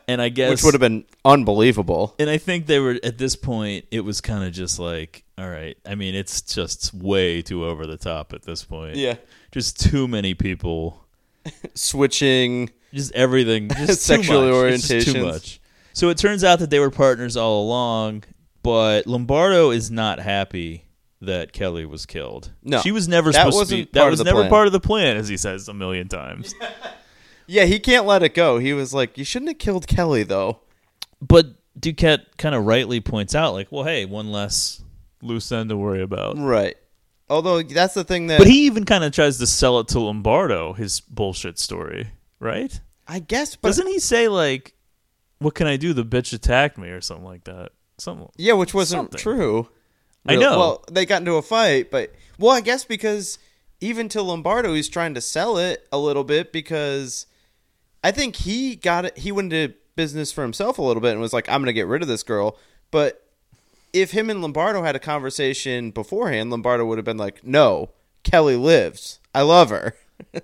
And 0.09 0.21
I 0.21 0.29
guess 0.29 0.49
which 0.49 0.63
would 0.63 0.73
have 0.73 0.81
been 0.81 1.05
unbelievable. 1.23 2.15
and 2.19 2.29
I 2.29 2.37
think 2.37 2.65
they 2.65 2.79
were 2.79 2.99
at 3.03 3.17
this 3.17 3.35
point 3.35 3.85
it 3.91 4.01
was 4.01 4.21
kind 4.21 4.43
of 4.43 4.51
just 4.51 4.79
like, 4.79 5.23
all 5.37 5.49
right. 5.49 5.77
I 5.85 5.95
mean, 5.95 6.15
it's 6.15 6.41
just 6.41 6.93
way 6.93 7.41
too 7.41 7.63
over 7.63 7.85
the 7.85 7.97
top 7.97 8.33
at 8.33 8.41
this 8.43 8.63
point. 8.63 8.95
Yeah. 8.95 9.15
Just 9.51 9.79
too 9.79 10.07
many 10.07 10.33
people. 10.33 11.05
Switching. 11.75 12.71
Just 12.93 13.13
everything. 13.13 13.69
Just 13.85 14.01
Sexual 14.01 14.41
too 14.41 14.63
much. 14.63 14.73
It's 14.73 14.87
just 14.87 15.11
too 15.11 15.23
much. 15.23 15.61
So 15.93 16.09
it 16.09 16.17
turns 16.17 16.43
out 16.43 16.59
that 16.59 16.71
they 16.71 16.79
were 16.79 16.89
partners 16.89 17.37
all 17.37 17.63
along, 17.63 18.23
but 18.63 19.05
Lombardo 19.05 19.69
is 19.69 19.91
not 19.91 20.19
happy 20.19 20.85
that 21.21 21.53
Kelly 21.53 21.85
was 21.85 22.05
killed. 22.05 22.51
No, 22.63 22.79
she 22.79 22.91
was 22.91 23.07
never 23.07 23.31
that 23.31 23.45
supposed 23.45 23.69
to 23.69 23.75
be. 23.85 23.89
That 23.93 24.09
was 24.09 24.23
never 24.23 24.39
plan. 24.39 24.49
part 24.49 24.67
of 24.67 24.73
the 24.73 24.79
plan, 24.79 25.17
as 25.17 25.27
he 25.27 25.37
says 25.37 25.67
a 25.67 25.73
million 25.73 26.07
times. 26.07 26.55
Yeah, 27.51 27.65
he 27.65 27.79
can't 27.79 28.05
let 28.05 28.21
it 28.21 28.35
go. 28.35 28.59
He 28.59 28.73
was 28.73 28.93
like, 28.93 29.17
"You 29.17 29.23
shouldn't 29.23 29.49
have 29.49 29.57
killed 29.57 29.87
Kelly, 29.87 30.21
though." 30.21 30.59
But 31.19 31.47
Duquette 31.79 32.37
kind 32.37 32.53
of 32.53 32.65
rightly 32.65 32.99
points 33.01 33.33
out, 33.33 33.53
like, 33.53 33.71
well, 33.71 33.83
hey, 33.85 34.05
one 34.05 34.31
less 34.31 34.83
loose 35.23 35.51
end 35.51 35.69
to 35.69 35.75
worry 35.77 36.03
about. 36.03 36.37
Right. 36.37 36.75
Although 37.27 37.63
that's 37.63 37.95
the 37.95 38.03
thing 38.03 38.27
that. 38.27 38.37
But 38.37 38.45
he 38.47 38.67
even 38.67 38.85
kind 38.85 39.03
of 39.03 39.11
tries 39.13 39.39
to 39.39 39.47
sell 39.47 39.79
it 39.79 39.87
to 39.89 39.99
Lombardo, 39.99 40.73
his 40.73 40.99
bullshit 40.99 41.57
story, 41.57 42.11
right? 42.39 42.79
I 43.07 43.17
guess, 43.17 43.55
but 43.55 43.69
Doesn't 43.69 43.87
he 43.87 43.97
say 43.97 44.27
like, 44.27 44.75
"What 45.39 45.55
can 45.55 45.65
I 45.65 45.75
do? 45.77 45.93
The 45.93 46.05
bitch 46.05 46.33
attacked 46.33 46.77
me" 46.77 46.89
or 46.89 47.01
something 47.01 47.25
like 47.25 47.45
that? 47.45 47.71
Something. 47.97 48.29
yeah, 48.37 48.53
which 48.53 48.75
wasn't 48.75 49.11
Something. 49.11 49.19
true. 49.19 49.69
I 50.25 50.35
know. 50.35 50.57
Well, 50.59 50.85
they 50.91 51.07
got 51.07 51.23
into 51.23 51.33
a 51.33 51.41
fight, 51.41 51.89
but 51.89 52.13
well, 52.37 52.51
I 52.51 52.61
guess 52.61 52.85
because 52.85 53.39
even 53.81 54.07
to 54.09 54.21
Lombardo, 54.21 54.75
he's 54.75 54.87
trying 54.89 55.15
to 55.15 55.21
sell 55.21 55.57
it 55.57 55.87
a 55.91 55.97
little 55.97 56.23
bit 56.23 56.53
because 56.53 57.25
I 58.03 58.11
think 58.11 58.37
he 58.37 58.75
got 58.75 59.05
it. 59.05 59.17
He 59.17 59.31
went 59.31 59.51
into 59.53 59.75
business 59.95 60.31
for 60.31 60.41
himself 60.41 60.77
a 60.77 60.81
little 60.81 61.01
bit 61.01 61.11
and 61.11 61.21
was 61.21 61.33
like, 61.33 61.49
"I'm 61.49 61.61
going 61.61 61.67
to 61.67 61.73
get 61.73 61.87
rid 61.87 62.01
of 62.01 62.07
this 62.07 62.23
girl." 62.23 62.57
But 62.91 63.25
if 63.93 64.11
him 64.11 64.29
and 64.29 64.41
Lombardo 64.41 64.83
had 64.83 64.95
a 64.95 64.99
conversation 64.99 65.91
beforehand, 65.91 66.49
Lombardo 66.51 66.85
would 66.85 66.97
have 66.97 67.05
been 67.05 67.17
like, 67.17 67.43
"No, 67.45 67.89
Kelly 68.23 68.55
lives. 68.55 69.19
I 69.33 69.41
love 69.41 69.69
her. 69.69 69.95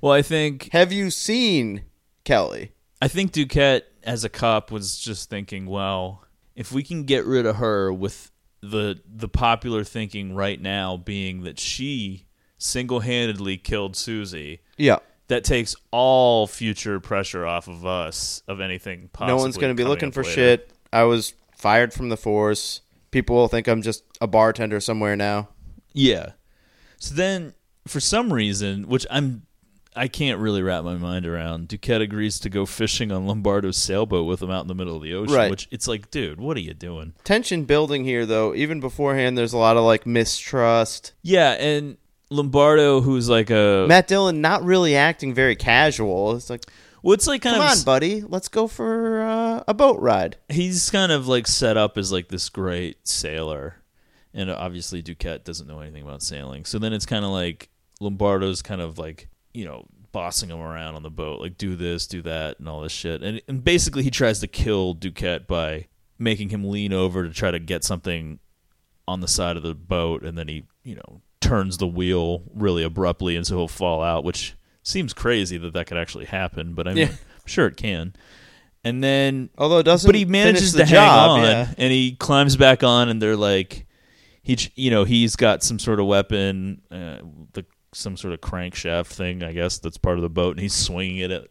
Well, 0.00 0.12
I 0.12 0.20
think 0.20 0.68
Have 0.72 0.92
you 0.92 1.10
seen 1.10 1.84
Kelly?" 2.24 2.72
I 3.00 3.08
think 3.08 3.32
Duquette, 3.32 3.84
as 4.02 4.22
a 4.22 4.28
cop, 4.28 4.70
was 4.70 4.98
just 4.98 5.30
thinking, 5.30 5.64
well, 5.64 6.24
if 6.54 6.70
we 6.72 6.82
can 6.82 7.04
get 7.04 7.24
rid 7.24 7.46
of 7.46 7.56
her 7.56 7.90
with 7.90 8.30
the 8.60 9.00
the 9.06 9.28
popular 9.28 9.82
thinking 9.82 10.34
right 10.34 10.60
now 10.60 10.96
being 10.98 11.42
that 11.44 11.58
she 11.58 12.26
single 12.58 13.00
handedly 13.00 13.56
killed 13.56 13.96
Susie, 13.96 14.60
Yeah. 14.76 14.98
That 15.28 15.44
takes 15.44 15.74
all 15.90 16.46
future 16.46 17.00
pressure 17.00 17.46
off 17.46 17.68
of 17.68 17.86
us 17.86 18.42
of 18.46 18.60
anything 18.60 19.08
possible. 19.12 19.36
no 19.36 19.42
one's 19.42 19.56
going 19.56 19.74
to 19.74 19.80
be 19.80 19.88
looking 19.88 20.12
for 20.12 20.22
shit. 20.22 20.70
I 20.92 21.04
was 21.04 21.34
fired 21.56 21.92
from 21.92 22.08
the 22.08 22.16
force. 22.16 22.82
People 23.10 23.36
will 23.36 23.48
think 23.48 23.68
I'm 23.68 23.82
just 23.82 24.04
a 24.20 24.26
bartender 24.26 24.80
somewhere 24.80 25.16
now. 25.16 25.48
Yeah. 25.92 26.32
So 26.98 27.14
then, 27.14 27.54
for 27.86 28.00
some 28.00 28.32
reason, 28.32 28.88
which 28.88 29.06
I'm, 29.10 29.46
I 29.96 30.08
can't 30.08 30.40
really 30.40 30.62
wrap 30.62 30.84
my 30.84 30.94
mind 30.96 31.26
around, 31.26 31.68
Duquette 31.68 32.02
agrees 32.02 32.38
to 32.40 32.50
go 32.50 32.66
fishing 32.66 33.12
on 33.12 33.26
Lombardo's 33.26 33.76
sailboat 33.76 34.26
with 34.26 34.42
him 34.42 34.50
out 34.50 34.62
in 34.62 34.68
the 34.68 34.74
middle 34.74 34.96
of 34.96 35.02
the 35.02 35.14
ocean. 35.14 35.34
Right. 35.34 35.50
Which 35.50 35.68
it's 35.70 35.86
like, 35.86 36.10
dude, 36.10 36.40
what 36.40 36.56
are 36.56 36.60
you 36.60 36.74
doing? 36.74 37.14
Tension 37.24 37.64
building 37.64 38.04
here, 38.04 38.26
though. 38.26 38.54
Even 38.54 38.80
beforehand, 38.80 39.38
there's 39.38 39.52
a 39.52 39.58
lot 39.58 39.76
of 39.76 39.84
like 39.84 40.06
mistrust. 40.06 41.12
Yeah, 41.22 41.52
and 41.52 41.96
Lombardo, 42.30 43.00
who's 43.00 43.28
like 43.28 43.50
a, 43.50 43.86
Matt 43.88 44.08
Dillon 44.08 44.40
not 44.40 44.64
really 44.64 44.96
acting 44.96 45.34
very 45.34 45.56
casual. 45.56 46.36
It's 46.36 46.50
like, 46.50 46.64
well, 47.02 47.12
it's 47.12 47.26
like 47.26 47.42
kind 47.42 47.56
come 47.56 47.64
of, 47.66 47.78
on, 47.78 47.84
buddy, 47.84 48.22
let's 48.22 48.48
go 48.48 48.66
for 48.66 49.20
uh, 49.22 49.64
a 49.68 49.74
boat 49.74 50.00
ride. 50.00 50.36
he's 50.48 50.90
kind 50.90 51.12
of 51.12 51.28
like 51.28 51.46
set 51.46 51.76
up 51.76 51.98
as 51.98 52.10
like 52.10 52.28
this 52.28 52.48
great 52.48 53.06
sailor, 53.06 53.76
and 54.32 54.50
obviously 54.50 55.02
Duquette 55.02 55.44
doesn't 55.44 55.68
know 55.68 55.80
anything 55.80 56.02
about 56.02 56.22
sailing. 56.22 56.64
So 56.64 56.78
then 56.78 56.92
it's 56.92 57.06
kind 57.06 57.24
of 57.24 57.30
like 57.30 57.68
Lombardo's 58.00 58.62
kind 58.62 58.80
of 58.80 58.98
like 58.98 59.28
you 59.52 59.64
know 59.64 59.86
bossing 60.12 60.48
him 60.48 60.60
around 60.60 60.94
on 60.94 61.02
the 61.02 61.10
boat, 61.10 61.40
like 61.40 61.58
do 61.58 61.76
this, 61.76 62.06
do 62.06 62.22
that, 62.22 62.58
and 62.58 62.68
all 62.68 62.80
this 62.80 62.92
shit. 62.92 63.22
And, 63.22 63.42
and 63.48 63.62
basically 63.62 64.02
he 64.02 64.10
tries 64.10 64.40
to 64.40 64.46
kill 64.46 64.94
Duquette 64.94 65.46
by 65.46 65.88
making 66.18 66.50
him 66.50 66.64
lean 66.64 66.92
over 66.92 67.24
to 67.24 67.34
try 67.34 67.50
to 67.50 67.58
get 67.58 67.84
something 67.84 68.38
on 69.06 69.20
the 69.20 69.28
side 69.28 69.56
of 69.56 69.62
the 69.62 69.74
boat, 69.74 70.22
and 70.22 70.38
then 70.38 70.48
he 70.48 70.64
you 70.84 70.94
know 70.94 71.20
turns 71.44 71.78
the 71.78 71.86
wheel 71.86 72.42
really 72.54 72.82
abruptly, 72.82 73.36
and 73.36 73.46
so 73.46 73.56
he'll 73.56 73.68
fall 73.68 74.02
out, 74.02 74.24
which 74.24 74.54
seems 74.82 75.12
crazy 75.12 75.56
that 75.58 75.72
that 75.74 75.86
could 75.86 75.96
actually 75.98 76.24
happen, 76.26 76.74
but 76.74 76.86
I 76.88 76.94
mean, 76.94 77.06
Yeah. 77.08 77.12
I'm 77.12 77.18
sure 77.46 77.66
it 77.66 77.76
can. 77.76 78.14
And 78.86 79.02
then 79.02 79.48
Although 79.56 79.78
it 79.78 79.84
doesn't. 79.84 80.06
but 80.06 80.14
he 80.14 80.24
manages 80.26 80.72
to 80.72 80.84
job, 80.84 80.88
hang 80.88 81.08
on 81.08 81.42
yeah. 81.42 81.74
and 81.78 81.90
he 81.92 82.12
climbs 82.16 82.56
back 82.56 82.82
on 82.82 83.08
and 83.08 83.20
they're 83.22 83.34
like 83.36 83.86
he 84.42 84.58
you 84.74 84.90
know 84.90 85.04
he's 85.04 85.36
got 85.36 85.62
some 85.62 85.78
sort 85.78 85.98
of 86.00 86.06
weapon 86.06 86.82
uh, 86.90 87.16
the 87.54 87.64
some 87.94 88.14
sort 88.18 88.34
of 88.34 88.42
crankshaft 88.42 89.06
thing 89.06 89.42
i 89.42 89.52
guess 89.52 89.78
that's 89.78 89.96
part 89.96 90.18
of 90.18 90.22
the 90.22 90.28
boat 90.28 90.50
and 90.50 90.60
he's 90.60 90.74
swinging 90.74 91.16
it 91.16 91.30
at 91.30 91.44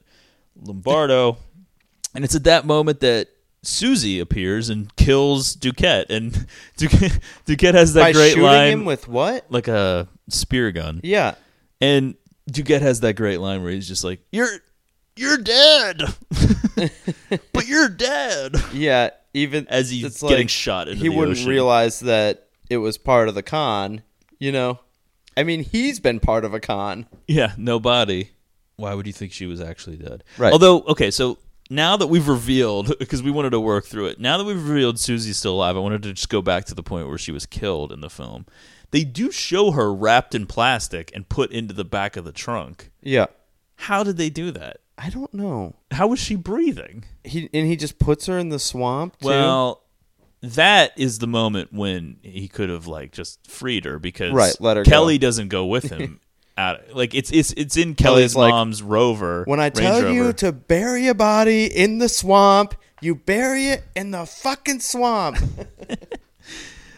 lombardo 0.62 1.38
and 2.14 2.24
it's 2.24 2.36
at 2.36 2.44
that 2.44 2.68
moment 2.68 3.00
that 3.00 3.30
Susie 3.64 4.20
appears 4.20 4.70
and 4.70 4.93
kills 4.95 5.55
Duquette, 5.55 6.09
and 6.09 6.32
Duquette, 6.78 7.20
Duquette 7.45 7.74
has 7.74 7.93
that 7.93 8.01
By 8.01 8.11
great 8.14 8.30
shooting 8.30 8.43
line, 8.43 8.74
him 8.74 8.86
with 8.86 9.07
what? 9.07 9.45
like 9.49 9.68
a 9.68 10.07
spear 10.30 10.72
gun. 10.72 10.99
Yeah. 11.03 11.36
And 11.82 12.16
Duquette 12.51 12.82
has 12.82 12.99
that 13.01 13.16
great 13.16 13.39
line 13.39 13.64
where 13.64 13.72
he's 13.72 13.88
just 13.88 14.03
like, 14.03 14.20
"You're, 14.32 14.49
you're 15.16 15.38
dead, 15.38 16.01
but 17.53 17.68
you're 17.68 17.89
dead." 17.89 18.55
Yeah. 18.74 19.11
Even 19.36 19.68
As 19.68 19.89
he's 19.89 20.22
getting 20.22 20.38
like 20.38 20.49
shot 20.49 20.88
he 20.89 21.09
wouldn't 21.09 21.38
ocean. 21.38 21.49
realize 21.49 22.01
that 22.01 22.49
it 22.70 22.78
was 22.78 22.99
part 22.99 23.28
of 23.30 23.34
the 23.36 23.41
con. 23.41 24.03
You 24.38 24.51
know, 24.51 24.80
I 25.36 25.41
mean, 25.43 25.64
he's 25.64 25.99
been 25.99 26.20
part 26.20 26.45
of 26.45 26.53
a 26.53 26.59
con. 26.59 27.07
Yeah, 27.28 27.53
no 27.57 27.80
body. 27.80 28.30
Why 28.76 28.93
would 28.93 29.07
you 29.07 29.14
think 29.14 29.32
she 29.32 29.45
was 29.47 29.59
actually 29.59 29.97
dead? 29.97 30.24
Right. 30.38 30.51
Although, 30.53 30.82
okay, 30.82 31.09
so 31.09 31.38
now 31.70 31.97
that 31.97 32.07
we've 32.07 32.28
revealed, 32.28 32.93
because 32.99 33.24
we 33.24 33.32
wanted 33.32 33.51
to 33.51 33.59
work 33.59 33.86
through 33.86 34.07
it, 34.07 34.20
now 34.20 34.38
that 34.38 34.43
we've 34.43 34.68
revealed 34.68 34.99
Susie's 34.99 35.38
still 35.38 35.53
alive, 35.55 35.76
I 35.76 35.80
wanted 35.80 36.03
to 36.03 36.14
just 36.14 36.30
go 36.30 36.41
back 36.41 36.66
to 36.66 36.76
the 36.76 36.84
point 36.84 37.07
where 37.07 37.18
she 37.18 37.32
was 37.32 37.45
killed 37.45 37.91
in 37.91 38.01
the 38.01 38.09
film. 38.09 38.45
They 38.91 39.03
do 39.03 39.32
show 39.32 39.72
her 39.72 39.93
wrapped 39.93 40.36
in 40.36 40.45
plastic 40.45 41.11
and 41.16 41.28
put 41.28 41.51
into 41.51 41.74
the 41.74 41.86
back 41.86 42.16
of 42.16 42.26
the 42.26 42.32
trunk. 42.32 42.91
Yeah. 43.01 43.26
How 43.76 44.03
did 44.03 44.18
they 44.18 44.30
do 44.30 44.51
that? 44.51 44.78
I 44.97 45.09
don't 45.09 45.34
know. 45.34 45.76
How 45.91 46.07
was 46.07 46.20
she 46.20 46.36
breathing? 46.36 47.05
He 47.24 47.49
and 47.51 47.66
he 47.66 47.76
just 47.76 47.97
puts 47.97 48.28
her 48.28 48.38
in 48.38 48.49
the 48.49 48.59
swamp. 48.59 49.18
Too? 49.20 49.30
Well, 49.30 49.82
that 50.41 50.91
is 50.97 51.18
the 51.20 51.28
moment 51.28 51.74
when 51.74 52.18
he 52.22 52.47
could 52.47 52.70
have 52.70 52.86
like 52.86 53.11
just 53.11 53.49
freed 53.49 53.86
her 53.86 53.97
because 53.97 54.32
Right, 54.34 54.55
let 54.59 54.78
her 54.78 54.84
Kelly 54.84 55.18
go. 55.18 55.28
doesn't 55.28 55.47
go 55.47 55.66
with 55.66 55.86
him. 55.86 56.20
Out, 56.58 56.82
like 56.93 57.16
it's 57.16 57.32
it's 57.32 57.51
it's 57.54 57.78
in 57.78 57.95
Kelly's 57.95 58.34
Kelly's 58.34 58.36
like, 58.36 58.51
mom's 58.51 58.84
Rover. 58.84 59.43
when 59.45 59.60
I 59.60 59.64
Range 59.66 59.76
tell 59.78 60.14
you 60.14 60.22
Rover. 60.22 60.34
to 60.34 60.51
bury 60.51 61.08
a 61.08 61.16
body 61.16 61.66
in 61.66 61.97
the 61.97 62.08
swamp, 62.08 62.76
you 63.01 63.16
bury 63.16 63.70
it 63.70 63.84
in 63.95 64.12
the 64.12 64.26
fucking 64.26 64.80
swamp. 64.82 65.38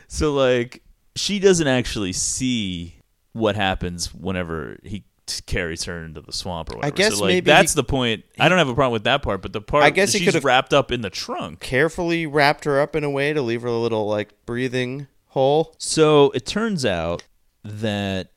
So 0.07 0.33
like 0.33 0.81
she 1.15 1.39
doesn't 1.39 1.67
actually 1.67 2.13
see 2.13 2.95
what 3.33 3.55
happens 3.55 4.13
whenever 4.13 4.77
he 4.83 5.03
carries 5.45 5.83
her 5.85 6.03
into 6.05 6.21
the 6.21 6.31
swamp 6.31 6.71
or 6.71 6.77
whatever. 6.77 6.95
guess 6.95 7.15
so 7.15 7.21
like 7.23 7.29
maybe 7.29 7.45
that's 7.45 7.73
he- 7.73 7.77
the 7.77 7.83
point. 7.83 8.23
I 8.39 8.47
don't 8.47 8.57
have 8.57 8.69
a 8.69 8.75
problem 8.75 8.93
with 8.93 9.03
that 9.05 9.23
part, 9.23 9.41
but 9.41 9.51
the 9.53 9.61
part 9.61 9.83
I 9.83 9.89
guess 9.89 10.13
he 10.13 10.19
she's 10.19 10.27
could've- 10.29 10.45
wrapped 10.45 10.73
up 10.73 10.91
in 10.91 11.01
the 11.01 11.09
trunk. 11.09 11.59
Carefully 11.59 12.25
wrapped 12.25 12.63
her 12.65 12.79
up 12.79 12.95
in 12.95 13.03
a 13.03 13.09
way 13.09 13.33
to 13.33 13.41
leave 13.41 13.61
her 13.63 13.67
a 13.67 13.77
little 13.77 14.07
like 14.07 14.33
breathing 14.45 15.07
hole. 15.29 15.75
So 15.79 16.31
it 16.31 16.45
turns 16.45 16.85
out 16.85 17.23
that 17.63 18.31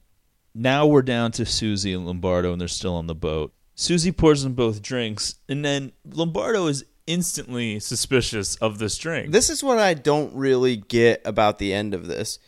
now 0.54 0.86
we're 0.86 1.02
down 1.02 1.32
to 1.32 1.46
Susie 1.46 1.92
and 1.92 2.06
Lombardo, 2.06 2.52
and 2.52 2.60
they're 2.60 2.68
still 2.68 2.94
on 2.94 3.06
the 3.06 3.14
boat. 3.14 3.52
Susie 3.74 4.12
pours 4.12 4.42
them 4.42 4.54
both 4.54 4.82
drinks, 4.82 5.36
and 5.48 5.64
then 5.64 5.92
Lombardo 6.04 6.66
is 6.66 6.84
instantly 7.06 7.78
suspicious 7.80 8.56
of 8.56 8.78
this 8.78 8.98
drink. 8.98 9.32
This 9.32 9.48
is 9.48 9.62
what 9.62 9.78
I 9.78 9.94
don't 9.94 10.34
really 10.34 10.76
get 10.76 11.22
about 11.24 11.58
the 11.58 11.72
end 11.72 11.94
of 11.94 12.06
this. 12.06 12.38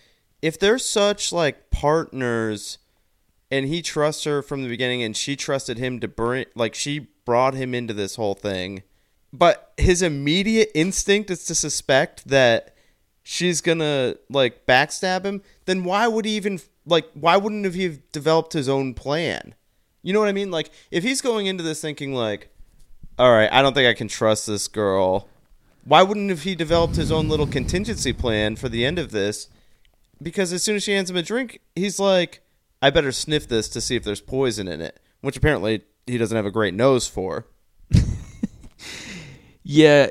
If 0.42 0.58
they're 0.58 0.78
such 0.78 1.32
like 1.32 1.70
partners, 1.70 2.78
and 3.50 3.66
he 3.66 3.82
trusts 3.82 4.24
her 4.24 4.42
from 4.42 4.62
the 4.62 4.68
beginning 4.68 5.02
and 5.02 5.16
she 5.16 5.34
trusted 5.36 5.78
him 5.78 6.00
to 6.00 6.08
bring 6.08 6.46
like 6.54 6.74
she 6.74 7.08
brought 7.24 7.54
him 7.54 7.74
into 7.74 7.92
this 7.92 8.16
whole 8.16 8.34
thing 8.34 8.82
but 9.32 9.72
his 9.76 10.02
immediate 10.02 10.70
instinct 10.74 11.30
is 11.30 11.44
to 11.44 11.54
suspect 11.54 12.28
that 12.28 12.74
she's 13.22 13.60
gonna 13.60 14.14
like 14.28 14.66
backstab 14.66 15.24
him 15.24 15.42
then 15.66 15.84
why 15.84 16.06
would 16.06 16.24
he 16.24 16.36
even 16.36 16.60
like 16.86 17.08
why 17.14 17.36
wouldn't 17.36 17.64
have 17.64 17.74
he 17.74 17.98
developed 18.12 18.52
his 18.52 18.68
own 18.68 18.94
plan 18.94 19.54
you 20.02 20.12
know 20.12 20.20
what 20.20 20.28
i 20.28 20.32
mean 20.32 20.50
like 20.50 20.70
if 20.90 21.04
he's 21.04 21.20
going 21.20 21.46
into 21.46 21.62
this 21.62 21.80
thinking 21.80 22.14
like 22.14 22.48
all 23.18 23.32
right 23.32 23.52
i 23.52 23.60
don't 23.62 23.74
think 23.74 23.86
i 23.88 23.94
can 23.94 24.08
trust 24.08 24.46
this 24.46 24.66
girl 24.68 25.28
why 25.84 26.02
wouldn't 26.02 26.30
have 26.30 26.42
he 26.42 26.54
developed 26.54 26.96
his 26.96 27.10
own 27.10 27.28
little 27.28 27.46
contingency 27.46 28.12
plan 28.12 28.56
for 28.56 28.68
the 28.68 28.84
end 28.84 28.98
of 28.98 29.10
this 29.10 29.48
because 30.22 30.52
as 30.52 30.62
soon 30.62 30.76
as 30.76 30.82
she 30.82 30.92
hands 30.92 31.10
him 31.10 31.16
a 31.16 31.22
drink, 31.22 31.60
he's 31.74 31.98
like, 31.98 32.42
I 32.82 32.90
better 32.90 33.12
sniff 33.12 33.48
this 33.48 33.68
to 33.70 33.80
see 33.80 33.96
if 33.96 34.04
there's 34.04 34.20
poison 34.20 34.68
in 34.68 34.80
it, 34.80 35.00
which 35.20 35.36
apparently 35.36 35.82
he 36.06 36.18
doesn't 36.18 36.36
have 36.36 36.46
a 36.46 36.50
great 36.50 36.74
nose 36.74 37.06
for. 37.06 37.46
Yeah. 39.62 40.08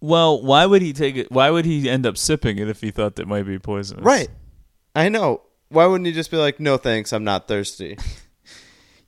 Well, 0.00 0.40
why 0.40 0.64
would 0.64 0.80
he 0.80 0.92
take 0.94 1.16
it? 1.16 1.30
Why 1.30 1.50
would 1.50 1.66
he 1.66 1.90
end 1.90 2.06
up 2.06 2.16
sipping 2.16 2.58
it 2.58 2.68
if 2.68 2.80
he 2.80 2.90
thought 2.90 3.16
that 3.16 3.26
might 3.26 3.42
be 3.42 3.58
poisonous? 3.58 4.02
Right. 4.02 4.28
I 4.94 5.10
know. 5.10 5.42
Why 5.72 5.86
wouldn't 5.86 6.06
he 6.06 6.12
just 6.12 6.30
be 6.30 6.36
like, 6.36 6.60
no 6.60 6.76
thanks, 6.76 7.12
I'm 7.12 7.24
not 7.24 7.48
thirsty? 7.48 7.96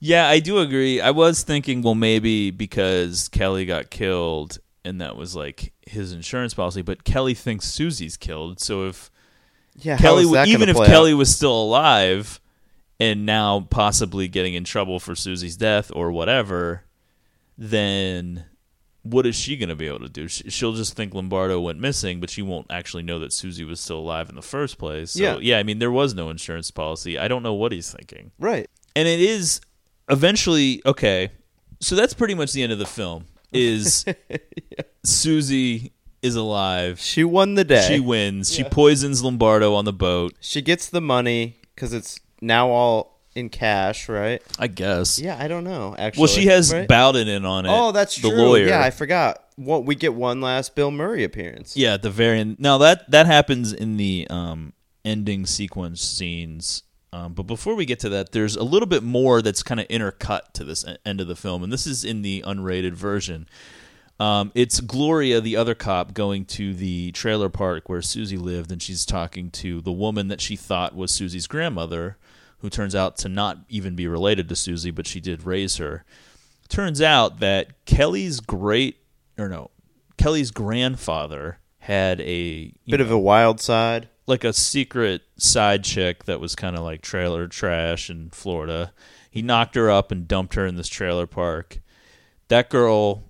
Yeah, 0.00 0.28
I 0.28 0.40
do 0.40 0.58
agree. 0.58 1.00
I 1.00 1.12
was 1.12 1.44
thinking, 1.44 1.80
well, 1.80 1.94
maybe 1.94 2.50
because 2.50 3.28
Kelly 3.28 3.64
got 3.64 3.88
killed 3.88 4.58
and 4.84 5.00
that 5.00 5.16
was 5.16 5.34
like 5.34 5.72
his 5.86 6.12
insurance 6.12 6.52
policy, 6.52 6.82
but 6.82 7.04
Kelly 7.04 7.32
thinks 7.32 7.64
Susie's 7.64 8.18
killed. 8.18 8.60
So 8.60 8.86
if 8.86 9.10
Yeah, 9.78 9.96
Kelly, 9.96 10.24
even 10.46 10.68
if 10.68 10.76
Kelly 10.76 11.12
out? 11.12 11.16
was 11.16 11.34
still 11.34 11.56
alive 11.58 12.38
and 13.00 13.24
now 13.24 13.66
possibly 13.70 14.28
getting 14.28 14.52
in 14.52 14.64
trouble 14.64 15.00
for 15.00 15.14
Susie's 15.14 15.56
death 15.56 15.90
or 15.94 16.12
whatever, 16.12 16.84
then 17.56 18.44
what 19.04 19.26
is 19.26 19.36
she 19.36 19.56
going 19.56 19.68
to 19.68 19.74
be 19.76 19.86
able 19.86 20.00
to 20.00 20.08
do? 20.08 20.26
She- 20.28 20.50
She'll 20.50 20.72
just 20.72 20.96
think 20.96 21.14
Lombardo 21.14 21.60
went 21.60 21.78
missing, 21.78 22.18
but 22.20 22.28
she 22.30 22.42
won't 22.42 22.66
actually 22.70 23.02
know 23.04 23.18
that 23.20 23.32
Susie 23.32 23.62
was 23.64 23.78
still 23.78 23.98
alive 23.98 24.28
in 24.28 24.34
the 24.34 24.42
first 24.42 24.76
place. 24.78 25.12
So, 25.12 25.22
Yeah. 25.22 25.36
yeah, 25.40 25.58
I 25.58 25.62
mean, 25.62 25.78
there 25.78 25.92
was 25.92 26.14
no 26.14 26.28
insurance 26.30 26.70
policy. 26.70 27.18
I 27.18 27.28
don't 27.28 27.42
know 27.42 27.54
what 27.54 27.70
he's 27.72 27.92
thinking. 27.92 28.32
Right. 28.38 28.68
And 28.96 29.06
it 29.06 29.20
is 29.20 29.60
eventually 30.10 30.82
okay. 30.84 31.30
So 31.80 31.94
that's 31.94 32.14
pretty 32.14 32.34
much 32.34 32.52
the 32.52 32.62
end 32.62 32.72
of 32.72 32.78
the 32.78 32.86
film. 32.86 33.26
Is 33.52 34.04
Susie 35.04 35.92
is 36.22 36.36
alive. 36.36 36.98
She 37.00 37.24
won 37.24 37.54
the 37.54 37.64
day. 37.64 37.86
She 37.88 38.00
wins. 38.00 38.52
She 38.52 38.64
poisons 38.64 39.22
Lombardo 39.22 39.74
on 39.74 39.84
the 39.84 39.92
boat. 39.92 40.34
She 40.40 40.62
gets 40.62 40.88
the 40.88 41.00
money 41.00 41.56
because 41.74 41.92
it's 41.92 42.18
now 42.40 42.68
all 42.68 43.13
in 43.34 43.48
cash, 43.48 44.08
right? 44.08 44.42
I 44.58 44.66
guess. 44.68 45.18
Yeah, 45.18 45.36
I 45.38 45.48
don't 45.48 45.64
know. 45.64 45.94
Actually, 45.98 46.20
Well, 46.20 46.28
she 46.28 46.46
has 46.46 46.72
right? 46.72 46.88
Bowden 46.88 47.28
in 47.28 47.44
on 47.44 47.66
it. 47.66 47.70
Oh, 47.72 47.92
that's 47.92 48.16
the 48.16 48.28
true. 48.30 48.38
lawyer. 48.38 48.66
Yeah, 48.66 48.82
I 48.82 48.90
forgot. 48.90 49.44
What 49.56 49.84
we 49.84 49.94
get 49.94 50.14
one 50.14 50.40
last 50.40 50.74
Bill 50.74 50.90
Murray 50.90 51.24
appearance. 51.24 51.76
Yeah, 51.76 51.94
at 51.94 52.02
the 52.02 52.10
very 52.10 52.40
end. 52.40 52.56
Now 52.58 52.78
that 52.78 53.10
that 53.10 53.26
happens 53.26 53.72
in 53.72 53.96
the 53.96 54.26
um, 54.30 54.72
ending 55.04 55.46
sequence 55.46 56.00
scenes. 56.02 56.82
Um, 57.12 57.32
but 57.32 57.44
before 57.44 57.76
we 57.76 57.84
get 57.84 58.00
to 58.00 58.08
that, 58.08 58.32
there's 58.32 58.56
a 58.56 58.64
little 58.64 58.88
bit 58.88 59.04
more 59.04 59.40
that's 59.40 59.62
kind 59.62 59.78
of 59.78 59.86
intercut 59.86 60.52
to 60.54 60.64
this 60.64 60.84
end 61.06 61.20
of 61.20 61.28
the 61.28 61.36
film, 61.36 61.62
and 61.62 61.72
this 61.72 61.86
is 61.86 62.04
in 62.04 62.22
the 62.22 62.42
unrated 62.44 62.94
version. 62.94 63.46
Um, 64.18 64.50
it's 64.54 64.80
Gloria, 64.80 65.40
the 65.40 65.56
other 65.56 65.76
cop, 65.76 66.12
going 66.14 66.44
to 66.46 66.74
the 66.74 67.12
trailer 67.12 67.48
park 67.48 67.88
where 67.88 68.02
Susie 68.02 68.36
lived, 68.36 68.72
and 68.72 68.82
she's 68.82 69.06
talking 69.06 69.50
to 69.52 69.80
the 69.80 69.92
woman 69.92 70.26
that 70.26 70.40
she 70.40 70.56
thought 70.56 70.96
was 70.96 71.12
Susie's 71.12 71.46
grandmother, 71.46 72.16
who 72.64 72.70
turns 72.70 72.94
out 72.94 73.18
to 73.18 73.28
not 73.28 73.58
even 73.68 73.94
be 73.94 74.08
related 74.08 74.48
to 74.48 74.56
Susie, 74.56 74.90
but 74.90 75.06
she 75.06 75.20
did 75.20 75.44
raise 75.44 75.76
her. 75.76 76.02
Turns 76.70 77.02
out 77.02 77.40
that 77.40 77.84
Kelly's 77.84 78.40
great, 78.40 78.96
or 79.36 79.50
no, 79.50 79.70
Kelly's 80.16 80.50
grandfather 80.50 81.58
had 81.80 82.22
a 82.22 82.72
Bit 82.88 83.02
of 83.02 83.10
a 83.10 83.18
wild 83.18 83.60
side. 83.60 84.08
like 84.26 84.44
a 84.44 84.54
secret 84.54 85.20
side 85.36 85.84
chick 85.84 86.24
that 86.24 86.40
was 86.40 86.54
kind 86.54 86.74
of 86.74 86.82
like 86.82 87.02
trailer 87.02 87.46
trash 87.48 88.08
in 88.08 88.30
Florida. 88.30 88.94
He 89.30 89.42
knocked 89.42 89.74
her 89.74 89.90
up 89.90 90.10
and 90.10 90.26
dumped 90.26 90.54
her 90.54 90.66
in 90.66 90.76
this 90.76 90.88
trailer 90.88 91.26
park. 91.26 91.80
That 92.48 92.70
girl 92.70 93.24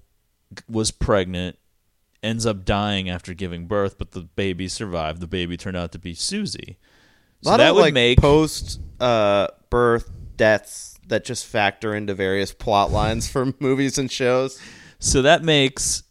was 0.69 0.93
pregnant, 0.93 1.59
ends 2.23 2.47
up 2.47 2.65
dying 2.65 3.11
after 3.11 3.35
giving 3.35 3.67
birth, 3.67 3.99
but 3.99 4.13
the 4.13 4.21
baby 4.21 4.69
survived. 4.69 5.21
The 5.21 5.27
baby 5.27 5.57
turned 5.57 5.77
out 5.77 5.91
to 5.91 5.99
be 5.99 6.15
Susie. 6.15 6.79
A 7.45 7.49
So 7.49 7.57
that 7.57 7.71
of 7.71 7.77
would 7.77 7.83
like 7.83 7.95
make 7.95 8.19
post 8.21 8.81
uh, 9.01 9.49
birth 9.71 10.11
deaths 10.37 10.99
that 11.09 11.25
just 11.25 11.47
factor 11.47 11.95
into 11.95 12.15
various 12.15 12.53
plot 12.53 12.91
lines 12.91 13.29
for 13.31 13.53
movies 13.61 13.99
and 13.99 14.11
shows. 14.11 14.61
so 14.99 15.23
that 15.23 15.43
makes 15.43 16.03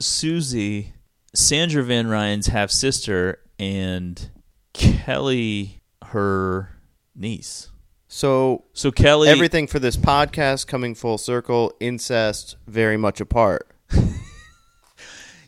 Susie 0.00 0.94
Sandra 1.34 1.82
Van 1.82 2.08
Ryan's 2.08 2.48
half 2.48 2.70
sister 2.70 3.38
and 3.58 4.30
Kelly 4.72 5.80
her 6.06 6.76
niece. 7.14 7.70
So 8.08 8.64
So 8.74 8.90
Kelly 8.90 9.28
everything 9.28 9.66
for 9.66 9.78
this 9.78 9.96
podcast 9.96 10.66
coming 10.66 10.94
full 10.94 11.16
circle, 11.16 11.72
incest 11.80 12.56
very 12.66 12.96
much 12.96 13.20
apart. 13.20 13.68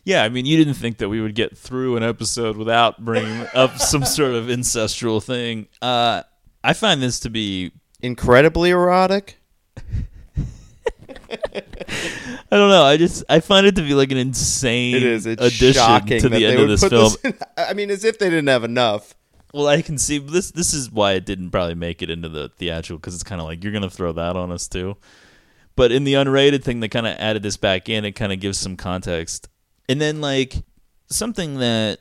Yeah, 0.05 0.23
I 0.23 0.29
mean, 0.29 0.45
you 0.45 0.55
didn't 0.55 0.75
think 0.75 0.99
that 0.99 1.09
we 1.09 1.19
would 1.19 1.33
get 1.33 1.57
through 1.57 1.97
an 1.97 2.03
episode 2.03 2.57
without 2.57 3.03
bringing 3.03 3.47
up 3.55 3.77
some 3.79 4.05
sort 4.05 4.33
of 4.33 4.49
ancestral 4.49 5.19
thing. 5.19 5.67
Uh, 5.81 6.21
I 6.63 6.73
find 6.73 7.01
this 7.01 7.19
to 7.21 7.29
be, 7.29 7.71
Incredibly 8.01 8.69
erotic. 8.69 9.37
I 12.51 12.57
don't 12.57 12.69
know, 12.69 12.83
I 12.83 12.97
just, 12.97 13.23
I 13.27 13.39
find 13.39 13.65
it 13.65 13.75
to 13.77 13.81
be 13.81 13.95
like 13.95 14.11
an 14.11 14.17
insane 14.17 14.95
It 14.95 15.03
is. 15.03 15.25
It's 15.25 15.41
addition 15.41 15.73
shocking 15.73 16.21
to 16.21 16.29
the 16.29 16.45
end 16.45 16.59
of 16.59 16.69
this 16.69 16.81
film. 16.81 17.13
this. 17.23 17.33
In, 17.33 17.33
I 17.57 17.73
mean, 17.73 17.89
as 17.89 18.03
if 18.03 18.19
they 18.19 18.29
didn't 18.29 18.47
have 18.47 18.63
enough. 18.63 19.15
Well, 19.53 19.67
I 19.67 19.81
can 19.81 19.97
see 19.97 20.19
this. 20.19 20.51
This 20.51 20.73
is 20.73 20.91
why 20.91 21.13
it 21.13 21.25
didn't 21.25 21.49
probably 21.49 21.75
make 21.75 22.01
it 22.01 22.09
into 22.09 22.29
the 22.29 22.49
theatrical 22.49 22.97
because 22.99 23.15
it's 23.15 23.23
kind 23.23 23.39
of 23.39 23.47
like 23.47 23.63
you're 23.63 23.71
gonna 23.73 23.89
throw 23.89 24.11
that 24.11 24.35
on 24.35 24.51
us 24.51 24.67
too. 24.67 24.97
But 25.77 25.91
in 25.91 26.03
the 26.03 26.13
unrated 26.15 26.63
thing, 26.63 26.81
they 26.81 26.89
kind 26.89 27.07
of 27.07 27.15
added 27.17 27.41
this 27.41 27.57
back 27.57 27.87
in. 27.89 28.05
It 28.05 28.11
kind 28.11 28.33
of 28.33 28.39
gives 28.39 28.57
some 28.57 28.75
context, 28.75 29.47
and 29.89 29.99
then 30.01 30.21
like 30.21 30.55
something 31.07 31.59
that 31.59 31.99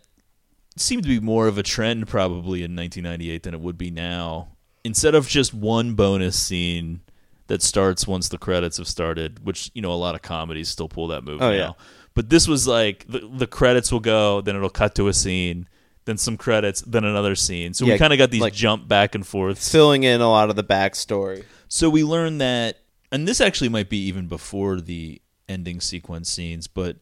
seemed 0.77 1.03
to 1.05 1.09
be 1.09 1.21
more 1.21 1.47
of 1.47 1.59
a 1.59 1.63
trend 1.63 2.09
probably 2.09 2.63
in 2.65 2.75
1998 2.75 3.43
than 3.45 3.55
it 3.55 3.61
would 3.61 3.79
be 3.79 3.91
now. 3.91 4.49
Instead 4.85 5.15
of 5.15 5.29
just 5.29 5.55
one 5.55 5.95
bonus 5.95 6.39
scene 6.39 7.01
that 7.47 7.63
starts 7.63 8.07
once 8.07 8.29
the 8.29 8.39
credits 8.39 8.79
have 8.79 8.89
started, 8.89 9.45
which 9.45 9.71
you 9.75 9.83
know 9.83 9.93
a 9.93 9.95
lot 9.95 10.15
of 10.15 10.23
comedies 10.23 10.69
still 10.69 10.89
pull 10.89 11.09
that 11.09 11.25
move 11.25 11.41
Oh, 11.43 11.51
now. 11.51 11.57
yeah. 11.57 11.73
But 12.15 12.31
this 12.31 12.47
was 12.49 12.67
like 12.67 13.07
the, 13.09 13.29
the 13.33 13.47
credits 13.47 13.91
will 13.93 14.01
go, 14.01 14.41
then 14.41 14.57
it'll 14.57 14.71
cut 14.71 14.95
to 14.97 15.09
a 15.09 15.13
scene, 15.13 15.69
then 16.05 16.17
some 16.17 16.37
credits, 16.37 16.81
then 16.83 17.05
another 17.05 17.35
scene. 17.35 17.75
So 17.75 17.87
we 17.87 17.99
kind 17.99 18.13
of 18.13 18.19
got 18.19 18.31
these 18.31 18.41
like- 18.41 18.53
jump 18.53 18.87
back 18.89 19.15
and 19.15 19.27
forth. 19.27 19.59
Filling 19.71 20.03
in 20.05 20.21
a 20.21 20.29
lot 20.31 20.49
of 20.51 20.57
the 20.57 20.65
backstory. 20.65 21.45
So 21.69 21.91
we 21.91 22.05
learned 22.05 22.41
that, 22.41 22.79
and 23.11 23.27
this 23.27 23.41
actually 23.41 23.69
might 23.71 23.89
be 23.91 23.99
even 24.07 24.27
before 24.29 24.81
the 24.81 25.21
ending 25.49 25.81
sequence 25.81 26.29
scenes, 26.31 26.67
but 26.69 26.97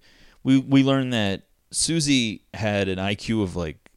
we 0.44 0.58
we 0.58 0.82
learned 0.82 1.12
that 1.12 1.42
Susie 1.70 2.42
had 2.54 2.88
an 2.88 2.98
IQ 2.98 3.42
of 3.42 3.56
like 3.56 3.90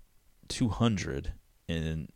200 0.47 1.33
and 1.67 2.09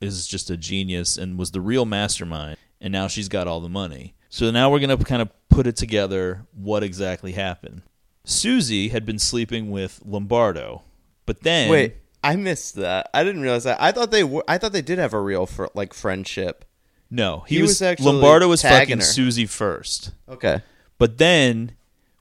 is 0.00 0.26
just 0.26 0.50
a 0.50 0.56
genius 0.56 1.16
and 1.16 1.38
was 1.38 1.50
the 1.50 1.60
real 1.60 1.84
mastermind. 1.84 2.56
And 2.80 2.92
now 2.92 3.08
she's 3.08 3.28
got 3.28 3.48
all 3.48 3.60
the 3.60 3.68
money. 3.68 4.14
So 4.28 4.50
now 4.50 4.70
we're 4.70 4.78
gonna 4.80 4.96
kind 4.98 5.22
of 5.22 5.30
put 5.48 5.66
it 5.66 5.76
together. 5.76 6.46
What 6.52 6.82
exactly 6.82 7.32
happened? 7.32 7.82
Susie 8.24 8.88
had 8.88 9.06
been 9.06 9.18
sleeping 9.18 9.70
with 9.70 10.00
Lombardo, 10.04 10.82
but 11.26 11.42
then 11.42 11.70
Wait, 11.70 11.96
I 12.22 12.36
missed 12.36 12.74
that. 12.76 13.08
I 13.14 13.24
didn't 13.24 13.40
realize 13.40 13.64
that. 13.64 13.80
I 13.80 13.90
thought 13.90 14.10
they 14.10 14.22
were. 14.22 14.44
I 14.46 14.58
thought 14.58 14.72
they 14.72 14.82
did 14.82 14.98
have 14.98 15.14
a 15.14 15.20
real 15.20 15.46
fr- 15.46 15.66
like 15.74 15.94
friendship. 15.94 16.64
no, 17.10 17.44
he, 17.48 17.56
He 17.56 17.62
was, 17.62 17.70
was 17.70 17.82
actually 17.82 18.12
Lombardo 18.12 18.48
was 18.48 18.62
fucking 18.62 18.98
her. 18.98 19.04
Susie 19.04 19.46
first. 19.46 20.12
Okay. 20.28 20.62
But 20.98 21.16
then, 21.18 21.72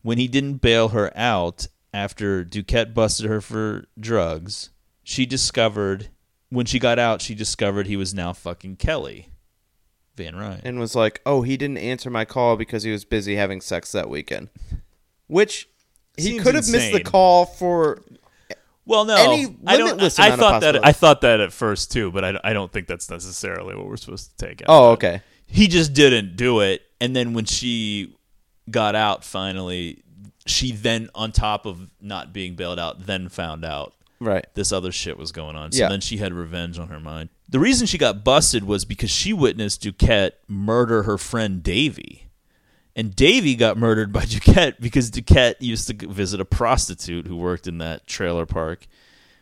when 0.07 0.17
he 0.17 0.29
didn't 0.29 0.61
bail 0.61 0.87
her 0.89 1.11
out 1.17 1.67
after 1.93 2.45
Duquette 2.45 2.93
busted 2.93 3.25
her 3.25 3.41
for 3.41 3.87
drugs, 3.99 4.69
she 5.03 5.25
discovered, 5.25 6.07
when 6.47 6.65
she 6.65 6.79
got 6.79 6.97
out, 6.97 7.21
she 7.21 7.35
discovered 7.35 7.87
he 7.87 7.97
was 7.97 8.13
now 8.13 8.31
fucking 8.31 8.77
Kelly 8.77 9.27
Van 10.15 10.37
Ryan. 10.37 10.61
and 10.63 10.79
was 10.79 10.95
like, 10.95 11.19
"Oh, 11.25 11.41
he 11.41 11.57
didn't 11.57 11.79
answer 11.79 12.09
my 12.09 12.23
call 12.23 12.55
because 12.55 12.83
he 12.83 12.91
was 12.91 13.03
busy 13.03 13.35
having 13.35 13.59
sex 13.59 13.91
that 13.91 14.09
weekend," 14.09 14.47
which 15.27 15.67
he 16.15 16.23
Seems 16.23 16.43
could 16.43 16.55
have 16.55 16.69
missed 16.69 16.93
the 16.93 17.03
call 17.03 17.45
for. 17.45 18.01
well, 18.85 19.03
no, 19.03 19.17
I 19.17 19.75
don't. 19.75 19.87
limitless 19.87 20.19
I 20.19 20.37
thought 20.37 20.61
that. 20.61 20.85
I 20.85 20.93
thought 20.93 21.19
that 21.19 21.41
at 21.41 21.51
first 21.51 21.91
too, 21.91 22.13
but 22.13 22.23
I, 22.23 22.39
I 22.45 22.53
don't 22.53 22.71
think 22.71 22.87
that's 22.87 23.09
necessarily 23.09 23.75
what 23.75 23.87
we're 23.87 23.97
supposed 23.97 24.37
to 24.39 24.45
take 24.47 24.61
out. 24.61 24.67
Oh, 24.69 24.91
okay. 24.91 25.21
he 25.47 25.67
just 25.67 25.91
didn't 25.91 26.37
do 26.37 26.61
it 26.61 26.83
and 26.99 27.15
then 27.15 27.33
when 27.33 27.45
she 27.45 28.16
got 28.69 28.95
out 28.95 29.23
finally 29.23 30.03
she 30.45 30.71
then 30.71 31.09
on 31.15 31.31
top 31.31 31.65
of 31.65 31.89
not 32.01 32.31
being 32.33 32.55
bailed 32.55 32.79
out 32.79 33.05
then 33.05 33.29
found 33.29 33.63
out 33.65 33.93
Right. 34.19 34.45
this 34.55 34.71
other 34.71 34.91
shit 34.91 35.17
was 35.17 35.31
going 35.31 35.55
on 35.55 35.71
so 35.71 35.79
Yeah. 35.83 35.89
then 35.89 36.01
she 36.01 36.17
had 36.17 36.33
revenge 36.33 36.79
on 36.79 36.87
her 36.87 36.99
mind 36.99 37.29
The 37.49 37.59
reason 37.59 37.85
she 37.87 37.97
got 37.97 38.23
busted 38.23 38.63
was 38.63 38.83
because 38.85 39.09
she 39.11 39.31
witnessed 39.33 39.83
Duquette 39.83 40.31
murder 40.47 41.03
her 41.03 41.17
friend 41.17 41.61
Davy. 41.63 42.23
And 42.95 43.15
Davy 43.15 43.55
got 43.55 43.77
murdered 43.77 44.11
by 44.11 44.21
Duquette 44.25 44.79
because 44.81 45.11
Duquette 45.11 45.55
used 45.61 45.87
to 45.87 46.07
visit 46.07 46.41
a 46.41 46.45
prostitute 46.45 47.27
who 47.27 47.37
worked 47.37 47.67
in 47.67 47.77
that 47.77 48.07
trailer 48.07 48.45
park 48.47 48.87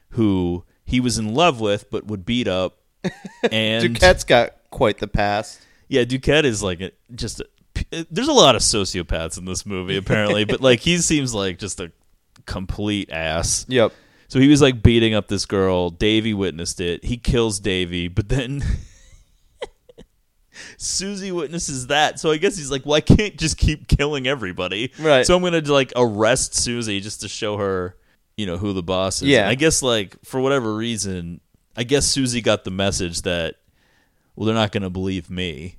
who 0.10 0.65
he 0.84 0.99
was 0.99 1.18
in 1.18 1.34
love 1.34 1.60
with 1.61 1.89
but 1.89 2.06
would 2.06 2.26
beat 2.26 2.47
up. 2.47 2.77
And 3.52 3.95
Duquette's 3.95 4.23
got 4.26 4.56
quite 4.72 4.97
the 4.99 5.07
past. 5.07 5.61
yeah, 5.88 6.03
Duquette 6.03 6.43
is 6.43 6.61
like 6.61 6.81
a, 6.81 6.91
just 7.15 7.39
a, 7.39 7.47
Uh, 7.91 8.03
there's 8.10 8.28
a 8.28 8.34
lot 8.34 8.56
of 8.56 8.62
sociopaths 8.62 9.38
in 9.38 9.45
this 9.45 9.66
movie 9.66 9.98
apparently, 9.98 10.45
but 10.45 10.62
like 10.62 10.80
he 10.80 10.98
seems 10.98 11.34
like 11.34 11.60
just 11.60 11.80
a 11.80 11.91
complete 12.45 13.12
ass. 13.12 13.66
Yep. 13.68 13.94
So 14.28 14.40
he 14.40 14.48
was 14.48 14.62
like 14.62 14.82
beating 14.82 15.14
up 15.14 15.28
this 15.28 15.45
girl. 15.45 15.90
Davy 15.90 16.34
witnessed 16.34 16.82
it. 16.82 17.06
He 17.06 17.18
kills 17.18 17.60
Davy, 17.60 18.07
but 18.07 18.30
then 18.30 18.64
Susie 20.78 21.32
witnesses 21.32 21.88
that. 21.88 22.20
So 22.20 22.32
I 22.32 22.38
guess 22.38 22.57
he's 22.57 22.72
like, 22.72 22.86
well, 22.86 22.95
I 22.95 23.02
can't 23.02 23.38
just 23.38 23.57
keep 23.57 23.88
killing 23.88 24.28
everybody. 24.28 24.91
Right. 24.99 25.26
So 25.26 25.36
I'm 25.36 25.44
gonna 25.44 25.62
like 25.62 25.94
arrest 25.95 26.56
Susie 26.56 26.99
just 26.99 27.22
to 27.22 27.28
show 27.28 27.57
her, 27.57 27.95
you 28.36 28.45
know, 28.45 28.57
who 28.57 28.74
the 28.74 28.84
boss 28.84 29.22
is. 29.22 29.28
Yeah. 29.28 29.41
And 29.41 29.49
I 29.49 29.56
guess 29.56 29.82
like 29.82 30.18
for 30.26 30.40
whatever 30.40 30.76
reason, 30.76 31.40
I 31.78 31.84
guess 31.84 32.06
Susie 32.06 32.41
got 32.41 32.64
the 32.64 32.72
message 32.72 33.22
that, 33.24 33.56
well, 34.36 34.45
they're 34.45 34.56
not 34.56 34.72
gonna 34.72 34.90
believe 34.90 35.30
me 35.30 35.78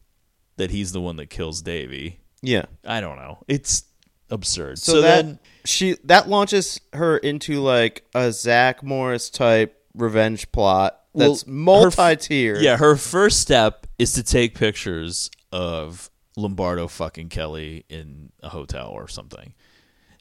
that 0.57 0.71
he's 0.71 0.93
the 0.93 1.01
one 1.01 1.17
that 1.17 1.31
kills 1.31 1.63
Davy. 1.63 2.21
Yeah. 2.43 2.65
I 2.85 3.01
don't 3.01 3.17
know. 3.17 3.39
It's 3.49 3.85
absurd. 4.31 4.79
So, 4.79 4.93
So, 4.93 5.01
that 5.03 5.25
then 5.25 5.39
she 5.65 5.97
that 6.05 6.29
launches 6.29 6.81
her 6.93 7.17
into 7.19 7.61
like 7.61 8.05
a 8.15 8.33
Zach 8.33 8.83
Morris 8.83 9.31
type 9.31 9.81
revenge 9.95 10.51
plot 10.53 11.01
that's 11.15 11.45
Well, 11.47 11.55
multi-tiered. 11.55 12.61
Yeah, 12.63 12.77
her 12.77 12.97
first 12.97 13.41
step 13.41 13.87
is 13.99 14.13
to 14.15 14.23
take 14.23 14.55
pictures 14.55 15.31
of 15.53 16.11
Lombardo 16.37 16.87
fucking 16.89 17.31
Kelly 17.31 17.85
in 17.89 18.31
a 18.43 18.51
hotel 18.51 18.89
or 18.89 19.09
something. 19.09 19.55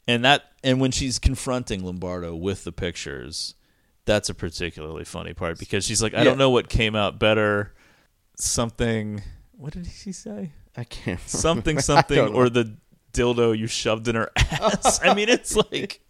And 0.08 0.24
that 0.24 0.44
and 0.64 0.80
when 0.80 0.90
she's 0.92 1.18
confronting 1.18 1.84
Lombardo 1.84 2.34
with 2.34 2.64
the 2.64 2.72
pictures, 2.72 3.54
that's 4.04 4.28
a 4.30 4.34
particularly 4.34 5.04
funny 5.04 5.34
part 5.34 5.58
because 5.58 5.84
she's 5.84 6.02
like, 6.02 6.14
I 6.14 6.18
Yeah. 6.18 6.24
don't 6.24 6.38
know 6.38 6.50
what 6.50 6.68
came 6.68 6.94
out 6.96 7.18
better. 7.18 7.74
Something 8.38 9.22
what 9.56 9.72
did 9.72 9.86
she 9.86 10.12
say? 10.12 10.52
I 10.76 10.84
can't 10.84 11.20
Something 11.28 11.76
remember. 11.76 11.78
I 11.78 11.82
something 11.82 12.16
don't 12.16 12.32
know. 12.32 12.38
or 12.38 12.48
the 12.50 12.76
dildo 13.12 13.56
you 13.56 13.66
shoved 13.66 14.08
in 14.08 14.14
her 14.14 14.30
ass. 14.36 15.00
I 15.02 15.14
mean 15.14 15.28
it's 15.28 15.56
like 15.56 16.00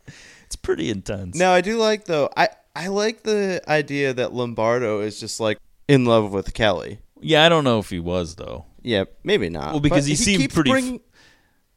it's 0.44 0.56
pretty 0.56 0.90
intense. 0.90 1.36
Now 1.36 1.52
I 1.52 1.60
do 1.60 1.76
like 1.78 2.04
though. 2.06 2.28
I 2.36 2.48
I 2.74 2.88
like 2.88 3.22
the 3.22 3.62
idea 3.68 4.12
that 4.12 4.32
Lombardo 4.34 5.00
is 5.00 5.18
just 5.20 5.40
like 5.40 5.58
in 5.88 6.04
love 6.04 6.32
with 6.32 6.52
Kelly. 6.54 6.98
Yeah, 7.20 7.44
I 7.44 7.48
don't 7.48 7.64
know 7.64 7.78
if 7.78 7.90
he 7.90 8.00
was 8.00 8.34
though. 8.36 8.66
Yeah, 8.82 9.04
maybe 9.24 9.48
not. 9.48 9.70
Well, 9.72 9.80
because 9.80 10.04
But 10.04 10.10
he 10.10 10.16
seemed 10.16 10.40
keeps 10.42 10.54
pretty 10.54 10.70
f- 10.96 11.00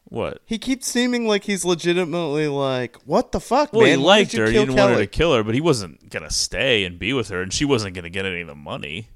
What? 0.06 0.42
he 0.46 0.58
keeps 0.58 0.88
seeming 0.88 1.28
like 1.28 1.44
he's 1.44 1.64
legitimately 1.66 2.48
like, 2.48 2.98
what 3.06 3.32
the 3.32 3.40
fuck, 3.40 3.72
Well, 3.74 3.84
man? 3.84 4.00
he 4.00 4.04
liked 4.06 4.32
did 4.32 4.40
her. 4.42 4.46
He 4.48 4.54
kill 4.54 4.66
didn't 4.66 4.78
want 4.78 4.92
her 4.94 5.00
to 5.00 5.08
kill 5.08 5.34
her, 5.36 5.44
but 5.44 5.56
he 5.56 5.62
wasn't 5.62 6.10
gonna 6.10 6.30
stay 6.32 6.84
and 6.84 7.00
be 7.00 7.14
with 7.14 7.30
her, 7.30 7.42
and 7.42 7.54
she 7.54 7.66
wasn't 7.66 7.96
gonna 7.96 8.10
get 8.10 8.26
any 8.26 8.42
of 8.42 8.48
the 8.48 8.56
money. 8.56 9.10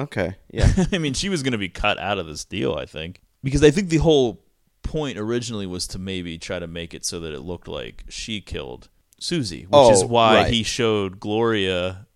Okay, 0.00 0.36
yeah, 0.52 0.70
I 0.92 0.98
mean, 0.98 1.14
she 1.14 1.28
was 1.28 1.42
gonna 1.42 1.58
be 1.58 1.68
cut 1.68 1.98
out 1.98 2.18
of 2.18 2.26
this 2.26 2.44
deal, 2.44 2.74
I 2.74 2.86
think, 2.86 3.20
because 3.42 3.62
I 3.64 3.70
think 3.70 3.88
the 3.88 3.96
whole 3.98 4.42
point 4.82 5.18
originally 5.18 5.66
was 5.66 5.86
to 5.88 5.98
maybe 5.98 6.38
try 6.38 6.58
to 6.58 6.66
make 6.66 6.94
it 6.94 7.04
so 7.04 7.20
that 7.20 7.32
it 7.34 7.40
looked 7.40 7.68
like 7.68 8.04
she 8.08 8.40
killed 8.40 8.88
Susie, 9.20 9.62
which 9.62 9.68
Oh, 9.72 9.90
is 9.92 10.04
why 10.04 10.34
right. 10.42 10.52
he 10.52 10.62
showed 10.62 11.20
Gloria 11.20 12.06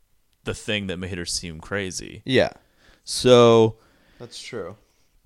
the 0.44 0.54
thing 0.54 0.86
that 0.86 0.96
made 0.96 1.18
her 1.18 1.26
seem 1.26 1.60
crazy. 1.60 2.22
yeah, 2.24 2.50
So, 3.04 3.76
that's 4.18 4.40
true. 4.40 4.76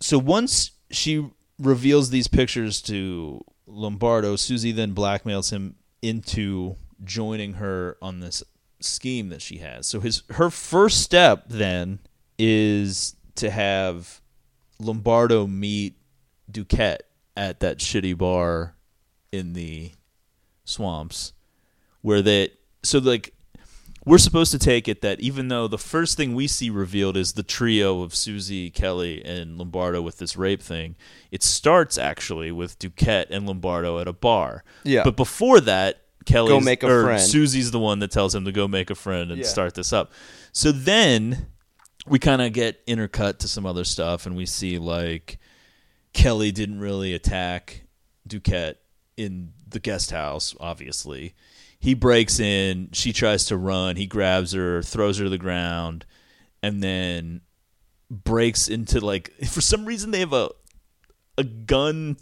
so 0.00 0.18
once 0.18 0.72
she 0.90 1.28
reveals 1.58 2.10
these 2.10 2.26
pictures 2.28 2.82
to 2.82 3.42
Lombardo, 3.66 4.36
Susie 4.36 4.72
then 4.72 4.94
blackmails 4.94 5.50
him 5.50 5.76
into 6.02 6.76
joining 7.04 7.54
her 7.54 7.96
on 8.02 8.20
this 8.20 8.42
scheme 8.80 9.28
that 9.30 9.40
she 9.42 9.58
has. 9.58 9.86
So 9.86 10.00
his 10.00 10.22
her 10.30 10.50
first 10.50 11.00
step 11.02 11.44
then 11.48 11.98
is 12.38 13.14
to 13.36 13.50
have 13.50 14.20
Lombardo 14.78 15.46
meet 15.46 15.94
Duquette 16.50 17.00
at 17.36 17.60
that 17.60 17.78
shitty 17.78 18.16
bar 18.16 18.74
in 19.32 19.52
the 19.52 19.92
swamps 20.64 21.32
where 22.02 22.22
they 22.22 22.50
so 22.82 22.98
like 22.98 23.32
we're 24.04 24.18
supposed 24.18 24.52
to 24.52 24.58
take 24.58 24.86
it 24.86 25.00
that 25.02 25.18
even 25.20 25.48
though 25.48 25.66
the 25.66 25.76
first 25.78 26.16
thing 26.16 26.34
we 26.34 26.46
see 26.46 26.70
revealed 26.70 27.16
is 27.16 27.32
the 27.32 27.42
trio 27.42 28.02
of 28.02 28.14
Susie, 28.14 28.70
Kelly, 28.70 29.20
and 29.24 29.58
Lombardo 29.58 30.00
with 30.00 30.18
this 30.18 30.36
rape 30.36 30.62
thing, 30.62 30.94
it 31.32 31.42
starts 31.42 31.98
actually 31.98 32.52
with 32.52 32.78
Duquette 32.78 33.26
and 33.30 33.46
Lombardo 33.48 33.98
at 33.98 34.06
a 34.06 34.12
bar. 34.12 34.62
Yeah. 34.84 35.02
But 35.02 35.16
before 35.16 35.60
that, 35.62 36.02
Kelly 36.24 36.50
Go 36.50 36.60
make 36.60 36.84
a 36.84 36.88
or 36.88 37.02
friend. 37.02 37.20
Susie's 37.20 37.72
the 37.72 37.80
one 37.80 37.98
that 37.98 38.12
tells 38.12 38.32
him 38.32 38.44
to 38.44 38.52
go 38.52 38.68
make 38.68 38.90
a 38.90 38.94
friend 38.94 39.32
and 39.32 39.40
Yeah. 39.40 39.46
start 39.48 39.74
this 39.74 39.92
up. 39.92 40.12
So 40.52 40.70
then 40.70 41.48
we 42.08 42.18
kind 42.18 42.42
of 42.42 42.52
get 42.52 42.86
intercut 42.86 43.38
to 43.38 43.48
some 43.48 43.66
other 43.66 43.84
stuff, 43.84 44.26
and 44.26 44.36
we 44.36 44.46
see 44.46 44.78
like 44.78 45.38
Kelly 46.12 46.52
didn't 46.52 46.80
really 46.80 47.14
attack 47.14 47.82
Duquette 48.28 48.76
in 49.16 49.52
the 49.68 49.80
guest 49.80 50.10
house, 50.10 50.54
obviously. 50.60 51.34
He 51.78 51.94
breaks 51.94 52.40
in, 52.40 52.88
she 52.92 53.12
tries 53.12 53.44
to 53.46 53.56
run, 53.56 53.96
he 53.96 54.06
grabs 54.06 54.52
her, 54.52 54.82
throws 54.82 55.18
her 55.18 55.24
to 55.24 55.30
the 55.30 55.38
ground, 55.38 56.06
and 56.62 56.82
then 56.82 57.42
breaks 58.10 58.68
into 58.68 59.04
like 59.04 59.32
for 59.48 59.60
some 59.60 59.84
reason 59.84 60.10
they 60.10 60.20
have 60.20 60.32
a 60.32 60.50
a 61.38 61.44
gun 61.44 62.16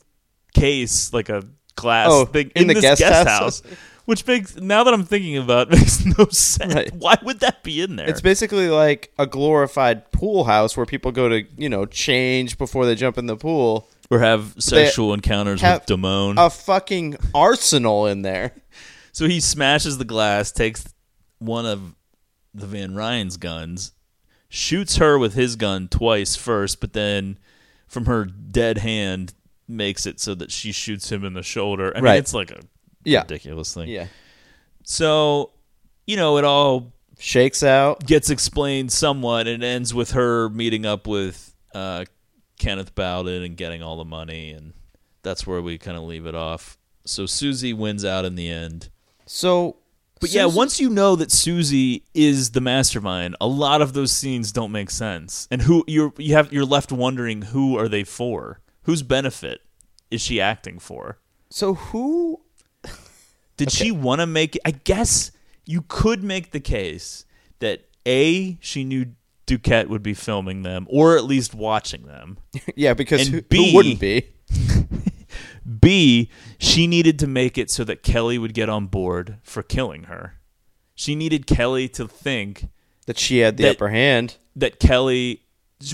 case, 0.55 1.13
like 1.13 1.29
a 1.29 1.45
glass 1.77 2.09
Oh, 2.11 2.25
thing 2.25 2.51
in 2.57 2.67
the 2.69 2.75
this 2.75 2.83
guest 2.83 3.01
guest, 3.01 3.29
house? 3.29 3.61
house. 3.61 3.77
Which 4.07 4.27
makes 4.27 4.57
now 4.57 4.85
that 4.85 4.93
I'm 4.93 5.05
thinking 5.05 5.37
about 5.39 5.69
it, 5.69 5.71
makes 5.79 6.05
no 6.05 6.27
sense. 6.27 6.75
Right. 6.75 6.95
Why 6.95 7.17
would 7.23 7.41
that 7.41 7.63
be 7.63 7.81
in 7.81 7.97
there? 7.97 8.09
It's 8.09 8.21
basically 8.21 8.69
like 8.69 9.13
a 9.19 9.27
glorified 9.27 10.13
pool 10.13 10.45
house 10.45 10.77
where 10.77 10.85
people 10.87 11.11
go 11.11 11.29
to, 11.31 11.43
you 11.57 11.69
know, 11.71 11.87
change 11.87 12.59
before 12.59 12.85
they 12.85 12.95
jump 12.95 13.17
in 13.17 13.27
the 13.27 13.37
pool. 13.37 13.89
or 14.11 14.19
have 14.19 14.55
sexual 14.59 15.15
encounters 15.15 15.63
have 15.63 15.81
with 15.89 15.99
Damone. 16.01 16.35
A 16.39 16.51
fucking 16.51 17.17
arsenal 17.35 18.07
in 18.07 18.23
there. 18.23 18.53
So 19.13 19.29
he 19.29 19.39
smashes 19.39 19.99
the 19.99 20.05
glass, 20.05 20.51
takes 20.51 20.93
one 21.39 21.67
of 21.67 21.95
the 22.53 22.67
Van 22.67 22.97
Ryan's 22.97 23.37
guns, 23.37 23.93
shoots 24.49 24.97
her 24.97 25.17
with 25.17 25.35
his 25.35 25.55
gun 25.55 25.87
twice 25.87 26.35
first, 26.35 26.81
but 26.81 26.95
then 26.95 27.39
from 27.87 28.07
her 28.07 28.25
dead 28.25 28.79
hand 28.79 29.33
makes 29.69 30.05
it 30.05 30.19
so 30.19 30.35
that 30.35 30.51
she 30.51 30.73
shoots 30.73 31.13
him 31.13 31.25
in 31.25 31.35
the 31.35 31.45
shoulder. 31.45 31.93
I 31.95 31.99
mean, 31.99 32.05
Right. 32.07 32.19
it's 32.19 32.35
like 32.35 32.51
a 32.51 32.63
Yeah. 33.05 33.21
ridiculous 33.21 33.73
thing. 33.75 33.89
Yeah. 33.89 34.07
So, 34.83 35.51
you 36.07 36.17
know, 36.17 36.39
it 36.39 36.45
all 36.45 36.93
Shakes 37.19 37.63
out. 37.63 38.05
gets 38.07 38.29
explained 38.31 38.93
somewhat. 38.93 39.47
and 39.47 39.63
ends 39.65 39.95
with 39.95 40.13
her 40.13 40.49
meeting 40.51 40.85
up 40.85 41.07
with 41.07 41.55
uh, 41.75 42.05
Kenneth 42.59 42.95
Bowden 42.95 43.43
and 43.43 43.57
getting 43.57 43.83
all 43.83 43.97
the 43.97 44.05
money, 44.05 44.51
and 44.51 44.73
that's 45.23 45.47
where 45.47 45.63
we 45.63 45.79
kind 45.79 45.97
of 45.97 46.03
leave 46.05 46.27
it 46.27 46.35
off. 46.35 46.77
So 47.05 47.27
Susie 47.27 47.73
wins 47.73 48.05
out 48.05 48.25
in 48.25 48.35
the 48.35 48.49
end. 48.49 48.91
So 49.27 49.77
But 50.21 50.31
yeah, 50.33 50.47
once 50.47 50.81
you 50.81 50.91
know 50.91 51.17
that 51.17 51.31
Susie 51.33 52.05
is 52.15 52.51
the 52.51 52.61
mastermind, 52.61 53.37
a 53.41 53.47
lot 53.47 53.81
of 53.83 53.93
those 53.93 54.13
scenes 54.13 54.53
don't 54.53 54.73
make 54.73 54.91
sense. 54.91 55.49
And 55.51 55.63
who 55.63 55.85
you're 55.87 56.13
you 56.19 56.35
have 56.35 56.53
you're 56.53 56.65
left 56.65 56.93
wondering 56.93 57.43
who 57.43 57.79
are 57.79 57.89
they 57.89 58.05
for? 58.05 58.61
Whose 58.83 59.03
benefit 59.03 59.61
is 60.11 60.21
she 60.21 60.41
acting 60.41 60.79
for? 60.79 61.19
So 61.51 61.75
who 61.75 62.41
Did 63.57 63.71
she 63.71 63.91
want 63.91 64.21
to 64.21 64.27
make 64.27 64.59
I 64.65 64.73
guess 64.73 65.31
you 65.67 65.83
could 65.89 66.23
make 66.25 66.51
the 66.53 66.61
case 66.61 67.25
that 67.61 67.85
A 68.07 68.59
she 68.61 68.85
knew 68.85 69.07
Duquette 69.47 69.89
would 69.89 70.03
be 70.03 70.15
filming 70.15 70.63
them 70.63 70.87
or 70.91 71.17
at 71.17 71.25
least 71.25 71.55
watching 71.55 72.07
them. 72.07 72.39
Yeah, 72.77 72.95
because 72.95 73.29
who, 73.29 73.43
B- 73.43 73.71
who 73.71 73.77
wouldn't 73.77 74.01
be? 74.01 74.29
B, 75.81 76.31
she 76.59 76.87
needed 76.87 77.19
to 77.21 77.27
make 77.27 77.57
it 77.59 77.71
so 77.71 77.85
that 77.85 78.03
Kelly 78.03 78.39
would 78.39 78.55
get 78.55 78.69
on 78.69 78.87
board 78.87 79.39
for 79.43 79.63
killing 79.63 80.05
her. 80.05 80.35
She 80.95 81.15
needed 81.15 81.47
Kelly 81.47 81.89
to 81.91 82.07
think 82.07 82.69
That 83.07 83.19
she 83.19 83.39
had 83.39 83.57
the 83.57 83.65
That- 83.65 83.77
upper 83.77 83.89
hand. 83.89 84.37
that 84.57 84.79
Kelly 84.79 85.41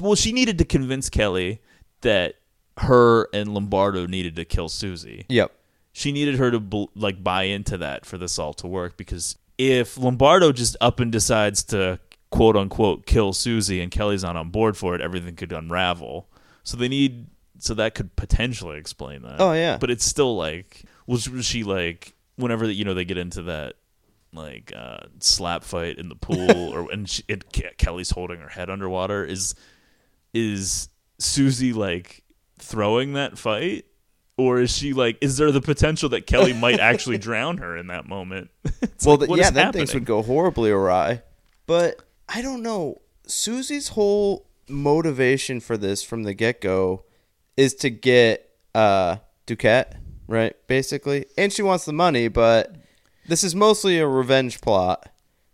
well 0.01 0.15
she 0.15 0.33
needed 0.33 0.59
to 0.59 0.65
convince 0.65 1.09
Kelly 1.09 1.61
that 2.03 2.35
her 2.79 3.29
and 3.33 3.53
Lombardo 3.55 4.07
needed 4.07 4.37
to 4.37 4.45
kill 4.45 4.69
Susie. 4.69 5.25
Yep. 5.29 5.53
She 5.93 6.13
needed 6.13 6.37
her 6.37 6.51
to 6.51 6.89
like 6.95 7.23
buy 7.23 7.45
into 7.45 7.77
that 7.79 8.07
for 8.07 8.17
this 8.17 8.39
all 8.39 8.55
to 8.55 8.67
work 8.67 8.97
because 8.97 9.37
if 9.59 9.99
Lombardo 9.99 10.53
just 10.53 10.77
up 10.81 11.01
and 11.01 11.11
decides 11.11 11.65
to 11.65 11.99
quote 12.31 12.57
unquote 12.57 13.07
kill 13.07 13.33
Susie 13.33 13.81
and 13.81 13.91
Kelly's 13.91 14.23
not 14.23 14.37
on 14.37 14.51
board 14.51 14.77
for 14.77 14.95
it, 14.95 15.01
everything 15.01 15.37
could 15.37 15.53
unravel. 15.53 16.29
So 16.63 16.77
they 16.77 16.89
need 16.89 17.27
so 17.59 17.75
that 17.75 17.95
could 17.95 18.17
potentially 18.17 18.79
explain 18.79 19.23
that. 19.23 19.37
Oh, 19.39 19.53
yeah. 19.53 19.77
But 19.77 19.91
it's 19.91 20.05
still 20.05 20.37
like 20.37 20.85
was, 21.07 21.29
was 21.29 21.45
she 21.45 21.65
like 21.65 22.15
whenever 22.37 22.71
you 22.71 22.85
know 22.85 22.95
they 22.95 23.05
get 23.05 23.19
into 23.19 23.43
that 23.43 23.75
like 24.33 24.73
uh, 24.75 25.01
slap 25.19 25.65
fight 25.65 25.99
in 25.99 26.09
the 26.09 26.15
pool, 26.15 26.51
or 26.75 26.91
and 26.91 27.09
she, 27.09 27.23
it, 27.29 27.53
Kelly's 27.79 28.11
holding 28.11 28.41
her 28.41 28.49
head 28.49 28.71
underwater. 28.71 29.25
Is 29.25 29.55
is 30.33 30.89
Susie 31.19 31.73
like 31.73 32.23
throwing 32.59 33.15
that 33.15 33.39
fight? 33.39 33.87
Or 34.41 34.61
is 34.61 34.77
she 34.77 34.93
like? 34.93 35.19
Is 35.21 35.37
there 35.37 35.53
the 35.53 35.61
potential 35.61 36.09
that 36.11 36.27
Kelly 36.27 36.53
might 36.53 36.81
actually 36.81 37.19
drown 37.29 37.59
her 37.59 37.77
in 37.77 37.89
that 37.89 38.09
moment? 38.09 38.51
It's 38.83 39.07
well, 39.07 39.17
like, 39.17 39.21
th- 39.21 39.31
what 39.31 39.39
yeah, 39.39 39.51
then 39.51 39.73
things 39.73 39.95
would 39.95 40.05
go 40.05 40.23
horribly 40.23 40.71
awry. 40.71 41.23
But 41.67 42.03
I 42.29 42.43
don't 42.43 42.63
know. 42.63 43.01
Susie's 43.27 43.89
whole 43.89 44.47
motivation 44.69 45.61
for 45.61 45.77
this 45.77 46.03
from 46.03 46.23
the 46.25 46.35
get 46.35 46.61
go 46.61 47.05
is 47.57 47.75
to 47.77 47.91
get 47.91 48.51
uh 48.75 49.17
Duquette, 49.47 49.97
right? 50.29 50.55
Basically, 50.67 51.27
and 51.39 51.53
she 51.53 51.63
wants 51.63 51.85
the 51.87 51.93
money, 51.93 52.29
but 52.29 52.75
this 53.27 53.43
is 53.45 53.55
mostly 53.55 53.99
a 53.99 54.07
revenge 54.07 54.61
plot, 54.61 55.09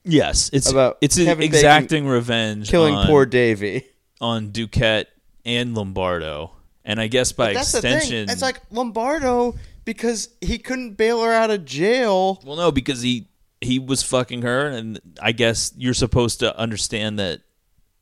Yes, 0.08 0.50
it's 0.52 0.70
About 0.70 0.98
it's 1.00 1.16
Kevin 1.16 1.38
Bacon 1.38 1.54
exacting 1.54 2.06
revenge, 2.06 2.70
killing 2.70 2.94
on, 2.94 3.06
poor 3.08 3.26
Davy. 3.26 3.86
on 4.20 4.50
Duquette 4.50 5.06
and 5.44 5.74
Lombardo, 5.74 6.52
and 6.86 6.98
I 6.98 7.08
guess 7.08 7.32
by 7.32 7.52
That's 7.52 7.72
the 7.72 7.78
extension, 7.78 8.26
thing. 8.26 8.32
It's 8.32 8.40
like 8.40 8.60
Lombardo 8.70 9.56
because 9.84 10.30
he 10.40 10.56
couldn't 10.58 10.92
bail 10.94 11.22
her 11.22 11.32
out 11.32 11.50
of 11.50 11.64
jail. 11.66 12.40
well, 12.46 12.56
no, 12.56 12.72
because 12.72 13.02
he 13.02 13.28
he 13.60 13.78
was 13.78 14.02
fucking 14.02 14.40
her, 14.42 14.68
and 14.68 14.98
I 15.20 15.32
guess 15.32 15.72
you're 15.76 15.94
supposed 15.94 16.40
to 16.40 16.56
understand 16.58 17.18
that 17.18 17.40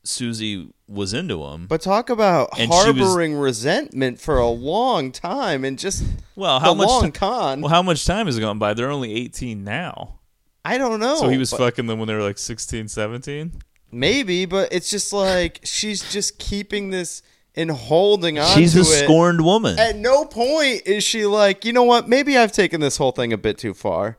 Susie 0.05 0.69
was 0.87 1.15
into 1.15 1.43
him. 1.45 1.67
But 1.67 1.81
talk 1.81 2.11
about 2.11 2.51
And 2.59 2.71
she 2.73 2.91
was- 2.93 2.99
harboring 3.07 3.35
resentment 3.37 4.21
for 4.21 4.39
a 4.39 4.49
long 4.49 5.13
time 5.13 5.65
and 5.65 5.79
just 5.79 6.05
well, 6.37 6.61
how 6.61 6.75
the 6.75 6.79
much 6.79 6.89
long 6.89 7.05
ti- 7.05 7.11
con. 7.13 7.61
Well, 7.63 7.71
how 7.71 7.83
much 7.83 8.05
time 8.05 8.27
has 8.27 8.39
gone 8.39 8.59
by? 8.59 8.75
They're 8.75 8.91
only 8.91 9.15
18 9.15 9.65
now. 9.65 10.21
I 10.65 10.77
don't 10.79 11.01
know. 11.01 11.17
so 11.17 11.29
he 11.29 11.39
was 11.39 11.51
but- 11.51 11.59
fucking 11.59 11.87
them 11.87 11.99
when 11.99 12.09
they 12.09 12.15
were 12.15 12.23
like 12.23 12.39
16, 12.39 12.89
17? 12.89 13.53
Maybe, 13.93 14.45
but 14.45 14.73
it's 14.73 14.91
just 14.91 15.13
like 15.13 15.61
she's 15.63 16.11
just 16.13 16.39
keeping 16.39 16.91
this 16.91 17.23
and 17.57 17.71
holding 17.71 18.39
on 18.39 18.47
She's 18.57 18.77
a 18.77 18.81
it. 18.81 19.05
scorned 19.05 19.45
woman. 19.45 19.79
At 19.79 19.97
no 19.97 20.25
point 20.25 20.83
is 20.87 21.05
she 21.05 21.25
like, 21.27 21.65
you 21.65 21.73
know 21.73 21.85
what? 21.85 22.09
Maybe 22.09 22.37
I've 22.37 22.53
taken 22.53 22.81
this 22.81 22.97
whole 22.97 23.13
thing 23.13 23.33
a 23.33 23.39
bit 23.39 23.59
too 23.59 23.75
far. 23.75 24.19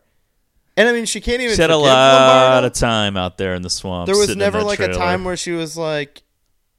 And 0.78 0.90
I 0.90 0.92
mean, 0.92 1.06
she 1.06 1.22
can't 1.22 1.42
even. 1.42 1.56
She 1.56 1.62
had 1.62 1.72
a 1.72 1.78
lot 1.78 1.86
Lombardo. 1.88 2.68
of 2.68 2.74
time 2.74 3.16
out 3.16 3.38
there 3.38 3.54
in 3.56 3.62
the 3.62 3.70
swamp. 3.70 4.08
There 4.08 4.18
was 4.18 4.36
never 4.36 4.62
like 4.62 4.80
a 4.80 4.94
time 4.94 5.24
where 5.24 5.38
she 5.38 5.52
was 5.52 5.78
like, 5.78 6.24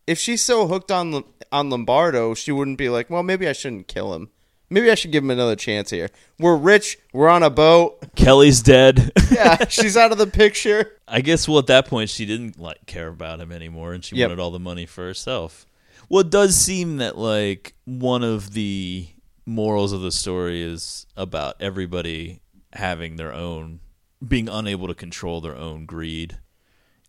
if 0.07 0.19
she's 0.19 0.43
so 0.43 0.67
hooked 0.67 0.91
on 0.91 1.25
on 1.51 1.71
Lombardo, 1.71 2.35
she 2.35 2.53
wouldn't 2.53 2.77
be 2.79 2.89
like, 2.91 3.09
well, 3.09 3.23
maybe 3.23 3.49
I 3.49 3.53
shouldn't 3.53 3.89
kill 3.89 4.13
him. 4.15 4.31
Maybe 4.69 4.91
I 4.91 4.97
should 4.97 5.13
give 5.13 5.23
him 5.23 5.31
another 5.31 5.55
chance 5.57 5.91
here. 5.91 6.11
We're 6.41 6.57
rich. 6.57 6.99
We're 7.13 7.29
on 7.29 7.43
a 7.45 7.51
boat. 7.51 7.99
Kelly's 8.17 8.63
dead. 8.63 9.13
Yeah, 9.31 9.67
she's 9.69 9.97
out 9.97 10.13
of 10.13 10.19
the 10.19 10.27
picture. 10.29 10.93
I 11.09 11.21
guess 11.21 11.47
well 11.49 11.59
at 11.59 11.67
that 11.67 11.87
point 11.89 12.09
she 12.11 12.25
didn't 12.27 12.59
like 12.61 12.87
care 12.87 13.09
about 13.09 13.41
him 13.41 13.51
anymore 13.53 13.93
and 13.93 14.03
she 14.05 14.15
Yep. 14.17 14.29
wanted 14.31 14.41
all 14.43 14.51
the 14.53 14.61
money 14.61 14.87
for 14.87 15.05
herself. 15.05 15.67
Well 16.09 16.21
it 16.21 16.31
does 16.31 16.57
seem 16.57 16.99
that 16.99 17.19
like 17.19 17.75
one 17.85 18.23
of 18.23 18.53
the 18.53 19.09
morals 19.45 19.93
of 19.93 20.03
the 20.03 20.13
story 20.13 20.63
is 20.63 21.07
about 21.17 21.57
everybody 21.61 22.41
having 22.73 23.17
their 23.17 23.33
own 23.33 23.81
being 24.27 24.49
unable 24.49 24.89
to 24.89 24.95
control 24.95 25.41
their 25.41 25.57
own 25.57 25.87
greed. 25.87 26.39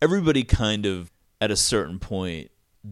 Everybody 0.00 0.44
kind 0.44 0.86
of 0.86 1.10
at 1.40 1.50
a 1.50 1.56
certain 1.56 1.98
point 1.98 2.50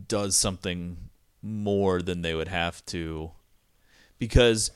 does 0.09 0.37
something 0.37 0.97
more 1.43 2.03
than 2.03 2.23
they 2.23 2.35
would 2.35 2.49
have 2.49 2.85
to 2.87 3.33
because 4.19 4.71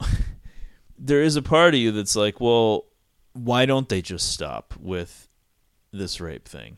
there 0.98 1.22
is 1.22 1.36
a 1.36 1.42
part 1.42 1.74
of 1.74 1.80
you 1.80 1.92
that's 1.92 2.16
like, 2.16 2.40
well, 2.40 2.86
why 3.32 3.66
don't 3.66 3.88
they 3.88 4.02
just 4.02 4.32
stop 4.32 4.74
with 4.78 5.28
this 5.92 6.20
rape 6.20 6.46
thing? 6.46 6.76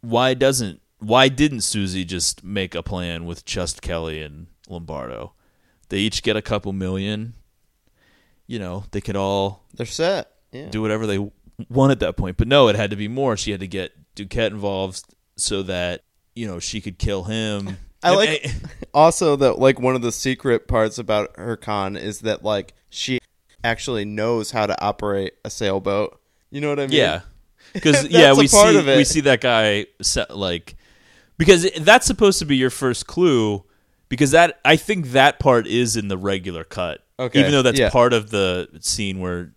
Why 0.00 0.34
doesn't 0.34 0.80
why 1.00 1.28
didn't 1.28 1.62
Susie 1.62 2.04
just 2.04 2.44
make 2.44 2.74
a 2.74 2.82
plan 2.82 3.24
with 3.24 3.44
just 3.44 3.82
Kelly 3.82 4.22
and 4.22 4.46
Lombardo? 4.68 5.32
They 5.88 5.98
each 5.98 6.22
get 6.22 6.36
a 6.36 6.42
couple 6.42 6.72
million. 6.72 7.34
You 8.46 8.58
know, 8.58 8.84
they 8.90 9.00
could 9.00 9.16
all 9.16 9.64
They're 9.74 9.86
set. 9.86 10.30
Yeah. 10.52 10.68
do 10.68 10.82
whatever 10.82 11.06
they 11.06 11.30
want 11.68 11.92
at 11.92 12.00
that 12.00 12.16
point. 12.16 12.36
But 12.36 12.48
no, 12.48 12.68
it 12.68 12.76
had 12.76 12.90
to 12.90 12.96
be 12.96 13.08
more. 13.08 13.36
She 13.36 13.50
had 13.50 13.60
to 13.60 13.68
get 13.68 13.92
Duquette 14.16 14.50
involved 14.50 15.04
so 15.36 15.62
that, 15.64 16.02
you 16.34 16.46
know, 16.46 16.58
she 16.58 16.80
could 16.80 16.98
kill 16.98 17.24
him. 17.24 17.76
I 18.02 18.14
like 18.14 18.50
also 18.94 19.36
that 19.36 19.58
like 19.58 19.78
one 19.78 19.94
of 19.94 20.02
the 20.02 20.12
secret 20.12 20.66
parts 20.66 20.98
about 20.98 21.36
her 21.36 21.56
con 21.56 21.96
is 21.96 22.20
that 22.20 22.42
like 22.42 22.72
she 22.88 23.20
actually 23.62 24.04
knows 24.04 24.50
how 24.50 24.66
to 24.66 24.80
operate 24.82 25.34
a 25.44 25.50
sailboat. 25.50 26.18
You 26.50 26.60
know 26.60 26.70
what 26.70 26.80
I 26.80 26.86
mean? 26.86 26.96
Yeah, 26.96 27.20
because 27.74 28.08
yeah, 28.10 28.32
we 28.34 28.46
see 28.46 28.96
we 28.96 29.04
see 29.04 29.20
that 29.20 29.40
guy 29.40 29.86
like 30.30 30.76
because 31.40 31.68
that's 31.80 32.06
supposed 32.06 32.38
to 32.38 32.44
be 32.44 32.56
your 32.56 32.70
first 32.70 33.08
clue. 33.08 33.64
Because 34.08 34.30
that 34.32 34.60
I 34.64 34.76
think 34.76 35.08
that 35.12 35.38
part 35.40 35.66
is 35.66 35.96
in 35.96 36.08
the 36.08 36.16
regular 36.18 36.64
cut. 36.64 37.04
Okay, 37.18 37.40
even 37.40 37.50
though 37.52 37.62
that's 37.62 37.78
yeah. 37.78 37.90
part 37.90 38.12
of 38.12 38.30
the 38.30 38.68
scene 38.80 39.18
where 39.20 39.52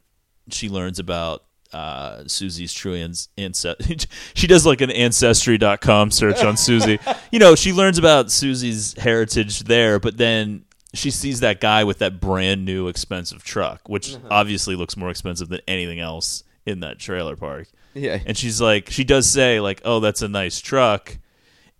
she 0.49 0.69
learns 0.69 0.99
about 0.99 1.43
uh, 1.71 2.23
Susie's 2.27 2.71
true 2.73 2.93
ans- 2.93 3.29
ancestry. 3.37 3.97
she 4.35 4.45
does 4.47 4.65
like 4.65 4.81
an 4.81 4.91
ancestry.com 4.91 6.11
search 6.11 6.43
on 6.43 6.55
Susie. 6.57 6.99
you 7.31 7.39
know, 7.39 7.55
she 7.55 7.73
learns 7.73 7.97
about 7.97 8.29
Susie's 8.31 8.93
heritage 8.99 9.61
there, 9.63 9.99
but 9.99 10.17
then 10.17 10.65
she 10.93 11.09
sees 11.09 11.39
that 11.39 11.59
guy 11.59 11.83
with 11.83 11.97
that 11.99 12.19
brand 12.19 12.63
new 12.65 12.87
expensive 12.87 13.43
truck, 13.43 13.89
which 13.89 14.13
Uh-huh. 14.13 14.27
obviously 14.29 14.75
looks 14.75 14.95
more 14.95 15.09
expensive 15.09 15.49
than 15.49 15.61
anything 15.67 15.99
else 15.99 16.43
in 16.67 16.81
that 16.81 16.99
trailer 16.99 17.35
park. 17.35 17.67
Yeah. 17.95 18.19
And 18.25 18.37
she's 18.37 18.61
like, 18.61 18.91
she 18.91 19.03
does 19.03 19.27
say 19.27 19.59
like, 19.59 19.81
"Oh, 19.83 19.99
that's 19.99 20.21
a 20.21 20.27
nice 20.27 20.59
truck," 20.61 21.17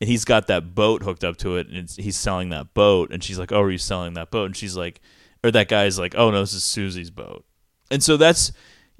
and 0.04 0.10
he's 0.10 0.26
got 0.26 0.48
that 0.48 0.76
boat 0.76 1.02
hooked 1.02 1.24
up 1.24 1.38
to 1.38 1.56
it, 1.56 1.68
and 1.70 1.78
it's, 1.78 1.96
he's 1.96 2.18
selling 2.18 2.50
that 2.50 2.74
boat. 2.74 3.10
And 3.14 3.24
she's 3.24 3.40
like, 3.40 3.54
"Oh, 3.54 3.62
are 3.62 3.72
you 3.72 3.78
selling 3.78 4.16
that 4.16 4.32
boat?" 4.32 4.48
And 4.48 4.58
she's 4.58 4.76
like, 4.76 5.00
or 5.46 5.50
that 5.52 5.70
guy's 5.70 5.98
like, 5.98 6.14
"Oh 6.18 6.30
no, 6.30 6.42
this 6.42 6.52
is 6.54 6.64
Susie's 6.66 7.10
boat." 7.10 7.46
And 7.90 8.04
so 8.04 8.18
that's 8.18 8.52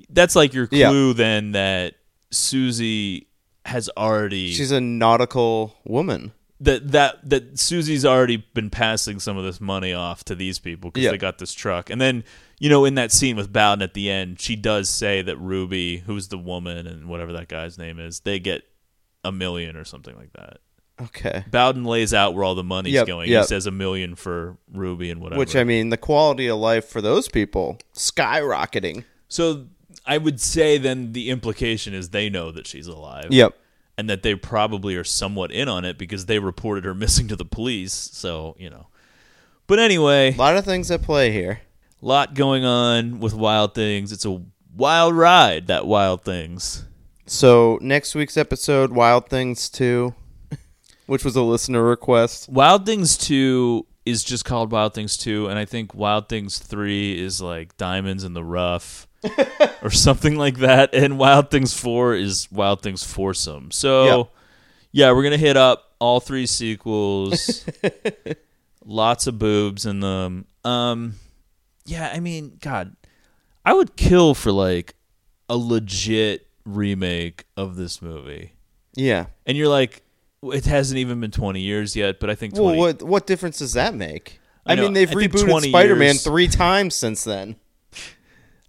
that's 0.10 0.34
like 0.34 0.54
your 0.54 0.70
Yeah. 0.72 0.88
clue 0.90 1.14
then 1.14 1.52
that 1.52 1.96
Susie 2.32 3.28
has 3.66 3.90
already 3.98 4.52
She's 4.54 4.72
a 4.72 4.80
nautical 4.82 5.76
woman. 5.84 6.32
that 6.62 6.92
that 6.94 7.30
that 7.30 7.60
Susie's 7.60 8.06
already 8.06 8.38
been 8.38 8.70
passing 8.70 9.20
some 9.20 9.38
of 9.38 9.44
this 9.44 9.60
money 9.60 9.92
off 9.94 10.24
to 10.26 10.36
these 10.36 10.58
people 10.60 10.90
because 10.92 11.04
Yeah. 11.04 11.12
they 11.12 11.18
got 11.18 11.38
this 11.38 11.54
truck. 11.54 11.90
And 11.90 12.00
then 12.00 12.24
you 12.60 12.70
know, 12.70 12.86
in 12.86 12.96
that 12.96 13.12
scene 13.12 13.36
with 13.36 13.52
Bowden 13.52 13.82
at 13.82 13.94
the 13.94 14.10
end, 14.10 14.40
she 14.40 14.56
does 14.56 14.90
say 14.90 15.22
that 15.22 15.36
Ruby, 15.38 15.98
who's 15.98 16.30
the 16.30 16.38
woman 16.38 16.88
and 16.88 17.08
whatever 17.10 17.34
that 17.34 17.50
guy's 17.50 17.78
name 17.78 18.00
is, 18.00 18.22
they 18.22 18.40
get 18.40 18.64
a 19.26 19.32
million 19.34 19.76
or 19.76 19.84
something 19.84 20.16
like 20.16 20.32
that. 20.34 20.60
Okay. 21.06 21.44
Bowden 21.52 21.84
lays 21.86 22.14
out 22.14 22.34
where 22.34 22.44
all 22.44 22.56
the 22.56 22.64
money's 22.64 22.94
Yep, 22.94 23.08
going. 23.08 23.30
yep. 23.30 23.44
He 23.44 23.48
says 23.48 23.66
a 23.66 23.72
million 23.72 24.16
for 24.16 24.58
Ruby 24.72 25.10
and 25.10 25.22
whatever. 25.22 25.40
Which 25.40 25.56
I 25.56 25.64
mean, 25.64 25.90
the 25.90 25.98
quality 25.98 26.48
of 26.48 26.58
life 26.60 26.86
for 26.88 27.02
those 27.02 27.28
people 27.30 27.78
skyrocketing. 27.96 29.04
so 29.28 29.66
I 30.06 30.18
would 30.18 30.40
say 30.42 30.78
then 30.78 31.14
the 31.14 31.30
implication 31.30 31.94
is 31.94 32.10
they 32.10 32.30
know 32.30 32.52
that 32.52 32.68
she's 32.68 32.88
alive. 32.88 33.28
Yep. 33.30 33.56
and 33.98 34.10
that 34.10 34.24
they 34.24 34.34
probably 34.36 34.96
are 34.96 35.04
somewhat 35.04 35.52
in 35.52 35.70
on 35.70 35.86
it 35.86 35.98
because 36.00 36.26
they 36.26 36.40
reported 36.40 36.84
her 36.84 36.94
missing 37.06 37.28
to 37.28 37.36
the 37.36 37.46
police. 37.46 37.94
So, 37.94 38.56
you 38.58 38.70
know. 38.70 38.88
But 39.68 39.78
anyway, 39.80 40.34
A 40.34 40.38
lot 40.38 40.58
of 40.58 40.66
things 40.66 40.90
at 40.92 41.04
play 41.04 41.32
here. 41.32 41.62
A 42.02 42.06
lot 42.06 42.34
going 42.34 42.66
on 42.66 43.20
with 43.20 43.34
Wild 43.34 43.76
Things. 43.76 44.12
It's 44.12 44.26
a 44.26 44.42
wild 44.76 45.16
ride, 45.16 45.68
that 45.68 45.86
Wild 45.88 46.26
Things. 46.26 46.86
So 47.28 47.78
next 47.82 48.14
week's 48.16 48.36
episode, 48.36 48.92
Wild 48.92 49.30
Things 49.30 49.70
Two, 49.70 50.14
which 51.08 51.24
was 51.26 51.36
a 51.36 51.42
listener 51.42 51.84
request. 51.84 52.50
Wild 52.50 52.86
Things 52.86 53.18
2 53.18 53.86
is 54.06 54.24
just 54.24 54.46
called 54.46 54.72
Wild 54.72 54.94
Things 54.94 55.18
2, 55.18 55.48
and 55.48 55.58
I 55.58 55.66
think 55.66 55.94
Wild 55.94 56.28
Things 56.30 56.60
3 56.60 57.20
is 57.22 57.42
like 57.42 57.76
Diamonds 57.78 58.24
in 58.24 58.34
the 58.34 58.44
Rough 58.44 59.08
or 59.82 59.90
something 59.90 60.36
like 60.38 60.58
that. 60.60 60.94
And 60.94 61.18
Wild 61.18 61.50
Things 61.52 61.74
4 61.74 62.16
is 62.16 62.52
Wild 62.52 62.82
Things 62.82 63.04
Foursome. 63.04 63.72
So, 63.72 64.06
Yeah. 64.06 64.24
yeah, 65.08 65.12
we're 65.12 65.24
going 65.24 65.32
to 65.32 65.38
hit 65.38 65.56
up 65.58 65.92
all 66.00 66.20
three 66.20 66.46
sequels. 66.46 67.66
Lots 68.86 69.28
of 69.28 69.40
boobs 69.40 69.86
in 69.86 70.02
them. 70.02 70.46
Um, 70.66 71.16
yeah, 71.86 72.12
I 72.14 72.20
mean, 72.20 72.58
God, 72.62 72.96
I 73.66 73.74
would 73.74 73.96
kill 73.96 74.34
for 74.34 74.52
like 74.52 74.96
a 75.48 75.56
legit 75.56 76.48
remake 76.66 77.46
of 77.56 77.76
this 77.78 78.02
movie. 78.02 78.54
Yeah. 78.96 79.28
And 79.46 79.58
you're 79.58 79.70
like, 79.70 80.02
it 80.52 80.66
hasn't 80.66 80.98
even 80.98 81.20
been 81.22 81.32
20 81.32 81.60
years 81.62 81.96
yet, 81.96 82.20
but 82.20 82.30
I 82.30 82.36
think 82.36 82.56
20, 82.56 82.66
Well, 82.78 82.88
what 82.88 83.04
what 83.04 83.28
difference 83.28 83.60
does 83.60 83.74
that 83.74 83.94
make? 83.96 84.40
I 84.66 84.74
I, 84.74 84.76
know, 84.76 84.84
mean, 84.84 84.94
they've 84.94 85.10
I 85.12 85.14
rebooted 85.14 85.70
Spider-Man 85.70 86.02
years- 86.08 86.24
three 86.24 86.48
times 86.48 86.96
since 86.96 87.24
then. 87.24 87.56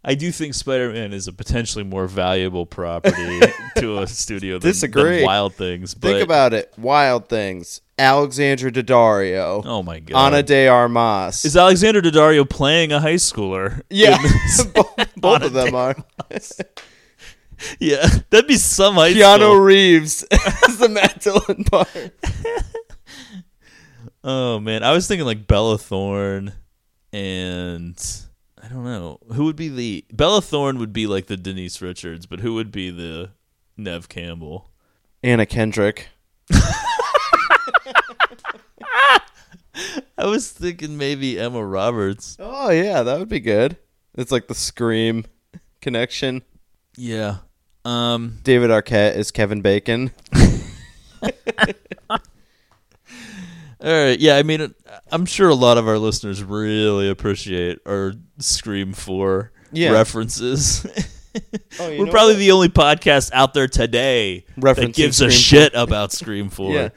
I 0.06 0.14
do 0.14 0.30
think 0.32 0.52
Spider-Man 0.52 1.14
is 1.14 1.28
a 1.28 1.32
potentially 1.32 1.82
more 1.82 2.06
valuable 2.06 2.66
property 2.66 3.40
to 3.78 4.00
a 4.00 4.06
studio 4.06 4.58
than, 4.58 4.70
Disagree. 4.72 5.16
than 5.18 5.24
Wild 5.24 5.54
Things. 5.54 5.94
But, 5.94 6.08
Think 6.08 6.22
about 6.22 6.52
it. 6.52 6.70
Wild 6.76 7.28
Things. 7.30 7.80
Alexandra 7.98 8.70
Daddario. 8.70 9.62
Oh 9.64 9.82
my 9.82 10.00
god! 10.00 10.16
Ana 10.34 10.42
de 10.42 10.66
Armas. 10.68 11.44
is 11.46 11.56
Alexander 11.56 12.02
Daddario 12.02 12.46
playing 12.48 12.92
a 12.92 13.00
high 13.00 13.14
schooler? 13.14 13.80
yeah, 13.88 14.18
both, 14.74 15.14
both 15.16 15.42
of 15.42 15.52
them 15.54 15.74
are. 15.74 15.94
Yeah, 17.78 18.06
that'd 18.30 18.46
be 18.46 18.56
some 18.56 18.94
high 18.94 19.12
Keanu 19.12 19.36
school. 19.36 19.56
Reeves 19.56 20.22
as 20.66 20.78
the 20.78 20.88
Matt 20.88 21.20
Dillon 21.20 21.64
part. 21.64 22.12
Oh 24.22 24.58
man, 24.60 24.82
I 24.82 24.92
was 24.92 25.06
thinking 25.06 25.26
like 25.26 25.46
Bella 25.46 25.78
Thorne, 25.78 26.54
and 27.12 27.96
I 28.62 28.68
don't 28.68 28.84
know 28.84 29.18
who 29.34 29.44
would 29.44 29.56
be 29.56 29.68
the 29.68 30.04
Bella 30.12 30.40
Thorne 30.40 30.78
would 30.78 30.92
be 30.92 31.06
like 31.06 31.26
the 31.26 31.36
Denise 31.36 31.82
Richards, 31.82 32.26
but 32.26 32.40
who 32.40 32.54
would 32.54 32.72
be 32.72 32.90
the 32.90 33.30
Neve 33.76 34.08
Campbell? 34.08 34.70
Anna 35.22 35.46
Kendrick. 35.46 36.08
I 40.16 40.26
was 40.26 40.50
thinking 40.50 40.96
maybe 40.96 41.38
Emma 41.38 41.64
Roberts. 41.64 42.36
Oh 42.38 42.70
yeah, 42.70 43.02
that 43.02 43.18
would 43.18 43.28
be 43.28 43.40
good. 43.40 43.76
It's 44.14 44.30
like 44.30 44.46
the 44.46 44.54
Scream 44.54 45.26
connection. 45.80 46.42
Yeah. 46.96 47.38
Um. 47.84 48.38
David 48.42 48.70
Arquette 48.70 49.16
is 49.16 49.30
Kevin 49.30 49.60
Bacon. 49.60 50.10
All 52.10 52.18
right. 53.80 54.18
Yeah. 54.18 54.36
I 54.36 54.42
mean, 54.42 54.74
I'm 55.10 55.26
sure 55.26 55.48
a 55.48 55.54
lot 55.54 55.76
of 55.78 55.86
our 55.88 55.98
listeners 55.98 56.42
really 56.42 57.08
appreciate 57.10 57.80
our 57.86 58.14
Scream 58.38 58.92
Four 58.92 59.52
Yeah. 59.72 59.90
references. 59.92 60.86
Oh, 61.80 61.88
you 61.88 61.98
We're 61.98 62.04
know 62.06 62.12
probably 62.12 62.34
what? 62.34 62.38
the 62.38 62.52
only 62.52 62.68
podcast 62.68 63.32
out 63.32 63.54
there 63.54 63.66
today 63.66 64.44
that 64.56 64.76
Referencing 64.76 64.94
gives 64.94 65.20
a 65.20 65.24
4. 65.24 65.30
shit 65.32 65.72
about 65.74 66.12
Scream 66.12 66.48
Four. 66.50 66.72
Yeah. 66.72 66.88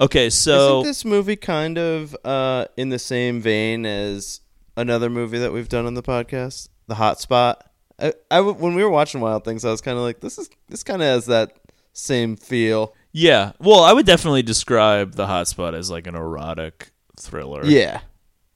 Okay, 0.00 0.30
so 0.30 0.78
Isn't 0.78 0.88
this 0.88 1.04
movie 1.04 1.36
kind 1.36 1.76
of 1.76 2.16
uh, 2.24 2.64
in 2.78 2.88
the 2.88 2.98
same 2.98 3.42
vein 3.42 3.84
as 3.84 4.40
another 4.78 5.10
movie 5.10 5.36
that 5.40 5.52
we've 5.52 5.68
done 5.68 5.84
on 5.84 5.92
the 5.92 6.02
podcast, 6.02 6.70
The 6.86 6.94
Hot 6.94 7.20
Spot? 7.20 7.62
I, 8.02 8.12
I 8.30 8.40
when 8.40 8.74
we 8.74 8.82
were 8.82 8.90
watching 8.90 9.20
Wild 9.20 9.44
Things, 9.44 9.64
I 9.64 9.70
was 9.70 9.80
kind 9.80 9.96
of 9.96 10.02
like, 10.04 10.20
this 10.20 10.36
is 10.38 10.50
this 10.68 10.82
kind 10.82 11.00
of 11.00 11.06
has 11.06 11.26
that 11.26 11.52
same 11.92 12.36
feel. 12.36 12.94
yeah, 13.12 13.52
well, 13.60 13.80
I 13.84 13.92
would 13.92 14.06
definitely 14.06 14.42
describe 14.42 15.14
the 15.14 15.26
Hot 15.26 15.46
Spot 15.48 15.74
as 15.74 15.90
like 15.90 16.06
an 16.06 16.14
erotic 16.14 16.90
thriller. 17.18 17.64
Yeah. 17.64 18.00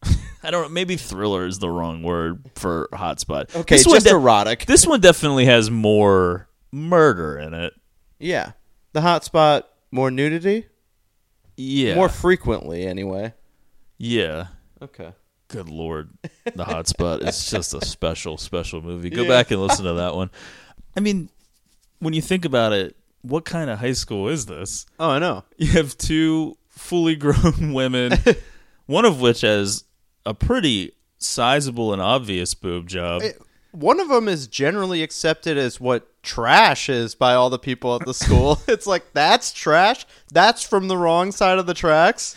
I 0.42 0.50
don't 0.50 0.62
know. 0.62 0.68
Maybe 0.68 0.96
thriller 0.96 1.46
is 1.46 1.58
the 1.58 1.68
wrong 1.70 2.02
word 2.02 2.50
for 2.54 2.88
Hot 2.92 3.20
Spot. 3.20 3.54
Okay, 3.54 3.76
this 3.76 3.86
one 3.86 3.96
just 3.96 4.06
de- 4.06 4.12
erotic. 4.12 4.66
This 4.66 4.86
one 4.86 5.00
definitely 5.00 5.44
has 5.46 5.70
more 5.70 6.48
murder 6.72 7.38
in 7.38 7.52
it. 7.54 7.74
Yeah. 8.18 8.52
The 8.92 9.00
Hot 9.02 9.24
Spot, 9.24 9.68
more 9.90 10.10
nudity? 10.10 10.66
Yeah, 11.58 11.94
More 11.94 12.08
frequently, 12.10 12.86
anyway. 12.86 13.32
yeah. 13.98 14.48
Okay. 14.82 15.12
Good 15.48 15.68
lord, 15.68 16.10
the 16.54 16.64
Hot 16.64 16.88
Spot 16.88 17.22
is 17.22 17.46
just 17.50 17.72
a 17.74 17.84
special, 17.84 18.36
special 18.36 18.82
movie. 18.82 19.10
Go 19.10 19.22
Yeah. 19.22 19.28
back 19.28 19.50
and 19.50 19.62
listen 19.62 19.84
to 19.84 19.92
that 19.94 20.14
one. 20.14 20.30
I 20.96 21.00
mean, 21.00 21.28
when 22.00 22.14
you 22.14 22.22
think 22.22 22.44
about 22.44 22.72
it, 22.72 22.96
what 23.22 23.44
kind 23.44 23.70
of 23.70 23.78
high 23.78 23.92
school 23.92 24.28
is 24.28 24.46
this? 24.46 24.86
Oh, 24.98 25.10
I 25.10 25.18
know. 25.18 25.44
You 25.56 25.68
have 25.72 25.96
two 25.96 26.56
fully 26.68 27.14
grown 27.16 27.72
women, 27.72 28.12
one 28.86 29.04
of 29.04 29.20
which 29.20 29.42
has 29.42 29.84
a 30.24 30.34
pretty 30.34 30.92
sizable 31.18 31.92
and 31.92 32.02
obvious 32.02 32.54
boob 32.54 32.88
job. 32.88 33.22
One 33.72 34.00
of 34.00 34.08
them 34.08 34.26
is 34.26 34.46
generally 34.46 35.02
accepted 35.02 35.56
as 35.58 35.78
what 35.80 36.08
trash 36.22 36.88
is 36.88 37.14
by 37.14 37.34
all 37.34 37.50
the 37.50 37.58
people 37.58 37.94
at 37.94 38.04
the 38.04 38.14
school. 38.14 38.58
it's 38.66 38.86
like, 38.86 39.12
that's 39.12 39.52
trash? 39.52 40.06
That's 40.32 40.62
from 40.62 40.88
the 40.88 40.96
wrong 40.96 41.30
side 41.30 41.58
of 41.58 41.66
the 41.66 41.74
tracks? 41.74 42.34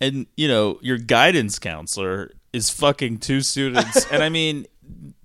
And, 0.00 0.26
you 0.36 0.48
know, 0.48 0.78
your 0.82 0.98
guidance 0.98 1.58
counselor 1.58 2.32
is 2.52 2.70
fucking 2.70 3.18
two 3.18 3.40
students. 3.40 4.06
and 4.10 4.22
I 4.22 4.28
mean, 4.38 4.66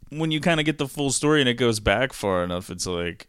when 0.10 0.32
you 0.32 0.40
kind 0.42 0.60
of 0.60 0.66
get 0.66 0.78
the 0.78 0.88
full 0.88 1.12
story 1.12 1.40
and 1.42 1.50
it 1.50 1.56
goes 1.56 1.80
back 1.80 2.14
far 2.14 2.44
enough, 2.44 2.70
it's 2.70 2.86
like, 2.88 3.28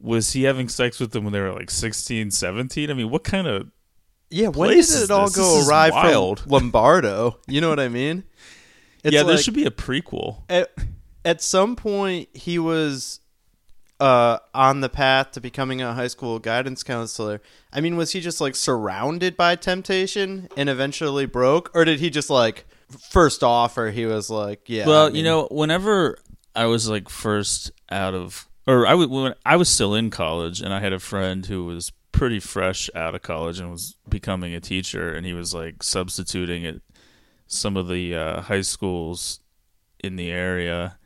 was 0.00 0.32
he 0.32 0.42
having 0.42 0.68
sex 0.68 1.00
with 1.00 1.12
them 1.12 1.24
when 1.24 1.32
they 1.32 1.40
were 1.40 1.52
like 1.52 1.70
16, 1.70 2.30
17? 2.30 2.90
I 2.90 2.94
mean, 2.94 3.10
what 3.10 3.24
kind 3.24 3.46
of. 3.46 3.70
Yeah, 4.30 4.48
when 4.48 4.70
did 4.70 4.78
it 4.78 5.10
all 5.10 5.26
this? 5.26 5.36
go 5.36 5.58
This 5.58 5.68
awry 5.68 5.90
wild. 5.90 6.40
from 6.40 6.50
Lombardo? 6.52 7.38
You 7.46 7.60
know 7.60 7.68
what 7.68 7.80
I 7.80 7.88
mean? 7.88 8.24
It's 9.04 9.12
yeah, 9.12 9.22
there 9.22 9.34
like, 9.34 9.44
should 9.44 9.52
be 9.52 9.66
a 9.66 9.70
prequel. 9.70 10.44
at, 10.48 10.70
at 11.26 11.42
some 11.42 11.76
point 11.76 12.30
he 12.32 12.58
was 12.58 13.20
uh, 14.00 14.38
on 14.52 14.80
the 14.80 14.88
path 14.88 15.32
to 15.32 15.40
becoming 15.40 15.80
a 15.80 15.94
high 15.94 16.08
school 16.08 16.38
guidance 16.38 16.82
counselor. 16.82 17.40
I 17.72 17.80
mean, 17.80 17.96
was 17.96 18.12
he 18.12 18.20
just 18.20 18.40
like 18.40 18.56
surrounded 18.56 19.36
by 19.36 19.56
temptation 19.56 20.48
and 20.56 20.68
eventually 20.68 21.26
broke, 21.26 21.70
or 21.74 21.84
did 21.84 22.00
he 22.00 22.10
just 22.10 22.30
like 22.30 22.66
first 23.10 23.42
offer 23.42 23.90
he 23.90 24.06
was 24.06 24.30
like, 24.30 24.62
yeah? 24.68 24.86
Well, 24.86 25.04
I 25.04 25.08
mean- 25.08 25.16
you 25.16 25.22
know, 25.24 25.48
whenever 25.50 26.18
I 26.54 26.66
was 26.66 26.88
like 26.88 27.08
first 27.08 27.70
out 27.90 28.14
of, 28.14 28.46
or 28.66 28.86
I 28.86 28.90
w- 28.90 29.08
when 29.08 29.34
I 29.46 29.56
was 29.56 29.68
still 29.68 29.94
in 29.94 30.10
college, 30.10 30.60
and 30.60 30.72
I 30.74 30.80
had 30.80 30.92
a 30.92 30.98
friend 31.00 31.44
who 31.46 31.64
was 31.64 31.92
pretty 32.12 32.40
fresh 32.40 32.88
out 32.94 33.14
of 33.14 33.22
college 33.22 33.58
and 33.58 33.70
was 33.70 33.96
becoming 34.08 34.54
a 34.54 34.60
teacher, 34.60 35.12
and 35.12 35.26
he 35.26 35.32
was 35.34 35.52
like 35.54 35.82
substituting 35.82 36.64
at 36.66 36.76
some 37.46 37.76
of 37.76 37.88
the 37.88 38.14
uh, 38.14 38.40
high 38.42 38.60
schools 38.62 39.40
in 40.02 40.16
the 40.16 40.30
area, 40.30 40.96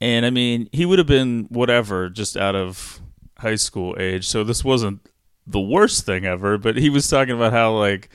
and 0.00 0.26
I 0.26 0.30
mean, 0.30 0.68
he 0.72 0.84
would 0.84 0.98
have 0.98 1.08
been 1.08 1.46
whatever, 1.48 2.08
just 2.08 2.36
out 2.36 2.54
of 2.54 3.00
high 3.38 3.56
school 3.56 3.96
age. 3.98 4.26
So 4.26 4.44
this 4.44 4.64
wasn't 4.64 5.00
the 5.46 5.60
worst 5.60 6.04
thing 6.04 6.26
ever, 6.26 6.58
but 6.58 6.76
he 6.76 6.90
was 6.90 7.08
talking 7.08 7.34
about 7.34 7.52
how 7.52 7.72
like 7.76 8.10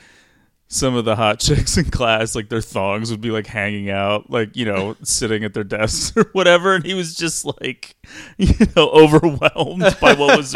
some 0.68 0.96
of 0.96 1.06
the 1.06 1.16
hot 1.16 1.40
chicks 1.42 1.78
in 1.78 1.86
class, 1.86 2.36
like 2.36 2.50
their 2.50 2.62
thongs 2.62 3.12
would 3.12 3.22
be 3.22 3.32
like 3.32 3.48
hanging 3.48 3.90
out, 3.90 4.30
like, 4.30 4.56
you 4.56 4.66
know, 4.66 4.96
sitting 5.04 5.44
at 5.44 5.54
their 5.54 5.64
desks 5.64 6.16
or 6.16 6.30
whatever. 6.34 6.76
And 6.76 6.86
he 6.86 6.94
was 6.94 7.16
just 7.16 7.46
like, 7.46 7.96
you 8.38 8.54
know, 8.76 8.90
overwhelmed 8.90 9.98
by 10.00 10.14
what 10.14 10.38
was, 10.38 10.54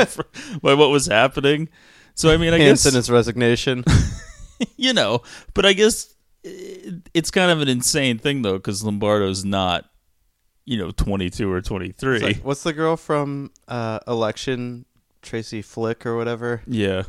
by 0.61 0.73
what 0.73 0.89
was 0.89 1.07
happening. 1.07 1.69
So, 2.13 2.31
I 2.31 2.37
mean, 2.37 2.53
I 2.53 2.59
Hanson 2.59 2.91
guess, 2.91 2.95
his 2.95 3.09
resignation. 3.09 3.83
you 4.77 4.93
know, 4.93 5.21
but 5.53 5.65
I 5.65 5.73
guess 5.73 6.13
eh, 6.45 6.91
it's 7.13 7.29
kind 7.29 7.51
of 7.51 7.61
an 7.61 7.67
insane 7.67 8.17
thing 8.17 8.41
though, 8.41 8.53
because 8.53 8.83
Lombardo's 8.83 9.43
not, 9.43 9.89
you 10.65 10.77
know, 10.77 10.91
22 10.91 11.51
or 11.51 11.61
23. 11.61 12.19
Like, 12.19 12.37
what's 12.37 12.63
the 12.63 12.73
girl 12.73 12.97
from 12.97 13.51
uh, 13.67 13.99
Election? 14.07 14.85
Tracy 15.21 15.63
Flick 15.63 16.05
or 16.05 16.15
whatever. 16.15 16.61
yeah. 16.67 17.03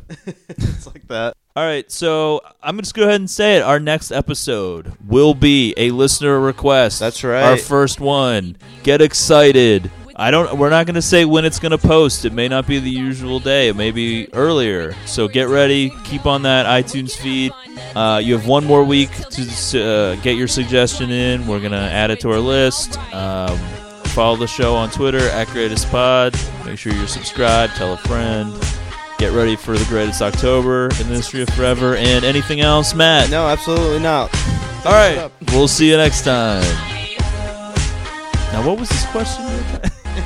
It's 0.49 0.87
like 0.87 1.07
that. 1.07 1.35
All 1.55 1.63
right, 1.63 1.89
so 1.91 2.41
I'm 2.61 2.75
gonna 2.75 2.83
just 2.83 2.93
go 2.93 3.03
ahead 3.03 3.15
and 3.15 3.29
say 3.29 3.57
it. 3.57 3.61
Our 3.61 3.79
next 3.79 4.11
episode 4.11 4.93
will 5.07 5.33
be 5.33 5.73
a 5.77 5.91
listener 5.91 6.39
request. 6.39 6.99
That's 6.99 7.23
right. 7.23 7.43
Our 7.43 7.57
first 7.57 7.99
one. 7.99 8.57
Get 8.83 9.01
excited. 9.01 9.89
I 10.19 10.31
don't. 10.31 10.57
We're 10.57 10.71
not 10.71 10.87
gonna 10.87 11.01
say 11.01 11.25
when 11.25 11.45
it's 11.45 11.59
gonna 11.59 11.77
post. 11.77 12.25
It 12.25 12.33
may 12.33 12.47
not 12.47 12.65
be 12.65 12.79
the 12.79 12.89
usual 12.89 13.39
day. 13.39 13.67
It 13.67 13.75
may 13.75 13.91
be 13.91 14.27
earlier. 14.33 14.95
So 15.05 15.27
get 15.27 15.47
ready. 15.47 15.91
Keep 16.05 16.25
on 16.25 16.41
that 16.41 16.65
iTunes 16.65 17.15
feed. 17.15 17.51
Uh, 17.95 18.19
you 18.23 18.35
have 18.35 18.47
one 18.47 18.65
more 18.65 18.83
week 18.83 19.11
to 19.11 19.41
uh, 19.79 20.15
get 20.21 20.35
your 20.35 20.47
suggestion 20.47 21.11
in. 21.11 21.45
We're 21.45 21.59
gonna 21.59 21.77
add 21.77 22.09
it 22.09 22.19
to 22.21 22.31
our 22.31 22.39
list. 22.39 22.97
Um, 23.13 23.59
follow 24.07 24.35
the 24.37 24.47
show 24.47 24.73
on 24.73 24.89
Twitter 24.89 25.29
at 25.29 25.47
Greatest 25.49 25.87
Pod. 25.91 26.35
Make 26.65 26.79
sure 26.79 26.93
you're 26.93 27.05
subscribed. 27.05 27.75
Tell 27.75 27.93
a 27.93 27.97
friend. 27.97 28.51
Get 29.19 29.33
ready 29.33 29.55
for 29.55 29.77
the 29.77 29.85
greatest 29.85 30.23
October 30.23 30.85
in 30.99 31.09
the 31.09 31.15
history 31.15 31.43
of 31.43 31.49
forever 31.49 31.95
and 31.95 32.25
anything 32.25 32.61
else, 32.61 32.95
Matt. 32.95 33.29
No, 33.29 33.47
absolutely 33.47 33.99
not. 33.99 34.33
All 34.83 34.93
right, 34.93 35.31
we'll 35.51 35.67
see 35.67 35.89
you 35.91 35.97
next 35.97 36.23
time. 36.23 36.63
Now, 38.51 38.65
what 38.65 38.79
was 38.79 38.89
this 38.89 39.05
question? 39.07 39.81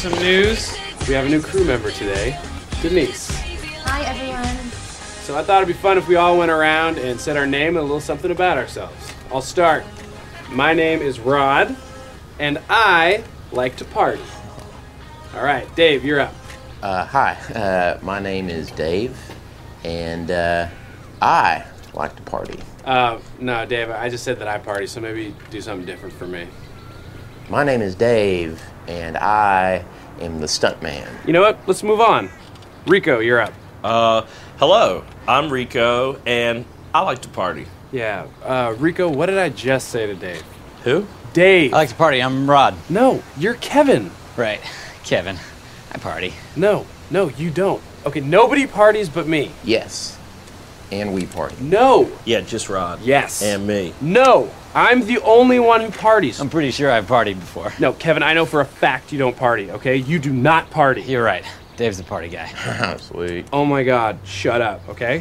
some 0.00 0.12
news. 0.14 0.74
We 1.06 1.12
have 1.12 1.26
a 1.26 1.28
new 1.28 1.42
crew 1.42 1.62
member 1.62 1.90
today, 1.90 2.40
Denise. 2.80 3.28
Hi, 3.84 4.00
everyone. 4.04 4.72
So 5.24 5.36
I 5.36 5.42
thought 5.42 5.58
it'd 5.62 5.68
be 5.68 5.78
fun 5.78 5.98
if 5.98 6.08
we 6.08 6.16
all 6.16 6.38
went 6.38 6.50
around 6.50 6.96
and 6.96 7.20
said 7.20 7.36
our 7.36 7.46
name 7.46 7.76
and 7.76 7.80
a 7.80 7.82
little 7.82 8.00
something 8.00 8.30
about 8.30 8.56
ourselves. 8.56 9.12
I'll 9.30 9.42
start. 9.42 9.84
My 10.48 10.72
name 10.72 11.02
is 11.02 11.20
Rod, 11.20 11.76
and 12.38 12.62
I 12.70 13.24
like 13.52 13.76
to 13.76 13.84
party. 13.84 14.22
All 15.34 15.44
right, 15.44 15.68
Dave, 15.76 16.02
you're 16.02 16.20
up. 16.20 16.34
Uh, 16.82 17.04
hi, 17.04 17.32
uh, 17.54 17.98
my 18.00 18.20
name 18.20 18.48
is 18.48 18.70
Dave, 18.70 19.18
and 19.84 20.30
uh, 20.30 20.66
I 21.20 21.66
like 21.92 22.16
to 22.16 22.22
party. 22.22 22.58
Uh, 22.86 23.18
no, 23.38 23.66
Dave, 23.66 23.90
I 23.90 24.08
just 24.08 24.24
said 24.24 24.38
that 24.38 24.48
I 24.48 24.56
party, 24.56 24.86
so 24.86 24.98
maybe 25.02 25.34
do 25.50 25.60
something 25.60 25.84
different 25.84 26.14
for 26.14 26.26
me. 26.26 26.48
My 27.50 27.64
name 27.64 27.82
is 27.82 27.94
Dave, 27.94 28.62
and 28.86 29.18
I 29.18 29.84
am 30.20 30.40
the 30.40 30.46
stuntman. 30.46 31.08
You 31.26 31.32
know 31.32 31.40
what? 31.42 31.58
Let's 31.66 31.82
move 31.82 32.00
on. 32.00 32.30
Rico, 32.86 33.18
you're 33.20 33.40
up. 33.40 33.52
Uh, 33.84 34.26
hello, 34.58 35.04
I'm 35.26 35.52
Rico, 35.52 36.20
and 36.26 36.64
I 36.94 37.00
like 37.02 37.22
to 37.22 37.28
party. 37.28 37.66
Yeah, 37.92 38.26
uh, 38.44 38.74
Rico, 38.78 39.08
what 39.08 39.26
did 39.26 39.38
I 39.38 39.48
just 39.48 39.88
say 39.88 40.06
to 40.06 40.14
Dave? 40.14 40.42
Who? 40.84 41.06
Dave. 41.32 41.72
I 41.72 41.78
like 41.78 41.88
to 41.90 41.94
party. 41.94 42.20
I'm 42.22 42.48
Rod. 42.48 42.74
No, 42.88 43.22
you're 43.38 43.54
Kevin. 43.54 44.10
Right. 44.36 44.60
Kevin. 45.04 45.36
I 45.92 45.98
party. 45.98 46.34
No, 46.56 46.86
no, 47.10 47.28
you 47.30 47.50
don't. 47.50 47.82
Okay, 48.06 48.20
nobody 48.20 48.66
parties 48.66 49.08
but 49.08 49.26
me. 49.26 49.50
Yes, 49.64 50.18
and 50.92 51.14
we 51.14 51.26
party. 51.26 51.56
No. 51.60 52.10
Yeah, 52.24 52.40
just 52.40 52.68
Rod. 52.68 53.00
Yes. 53.02 53.42
And 53.42 53.66
me. 53.66 53.94
No, 54.00 54.50
I'm 54.74 55.04
the 55.04 55.18
only 55.22 55.58
one 55.58 55.80
who 55.80 55.90
parties. 55.90 56.40
I'm 56.40 56.48
pretty 56.48 56.70
sure 56.70 56.90
I've 56.90 57.06
partied 57.06 57.40
before. 57.40 57.72
No, 57.80 57.92
Kevin, 57.92 58.22
I 58.22 58.34
know 58.34 58.46
for 58.46 58.60
a 58.60 58.64
fact 58.64 59.12
you 59.12 59.18
don't 59.18 59.36
party, 59.36 59.70
okay? 59.72 59.96
You 59.96 60.20
do 60.20 60.32
not 60.32 60.70
party. 60.70 61.02
You're 61.02 61.24
right. 61.24 61.44
Dave's 61.76 61.98
the 61.98 62.04
party 62.04 62.28
guy. 62.28 62.96
Sweet. 62.98 63.46
Oh 63.52 63.64
my 63.64 63.82
god, 63.82 64.18
shut 64.24 64.60
up, 64.60 64.88
okay? 64.90 65.18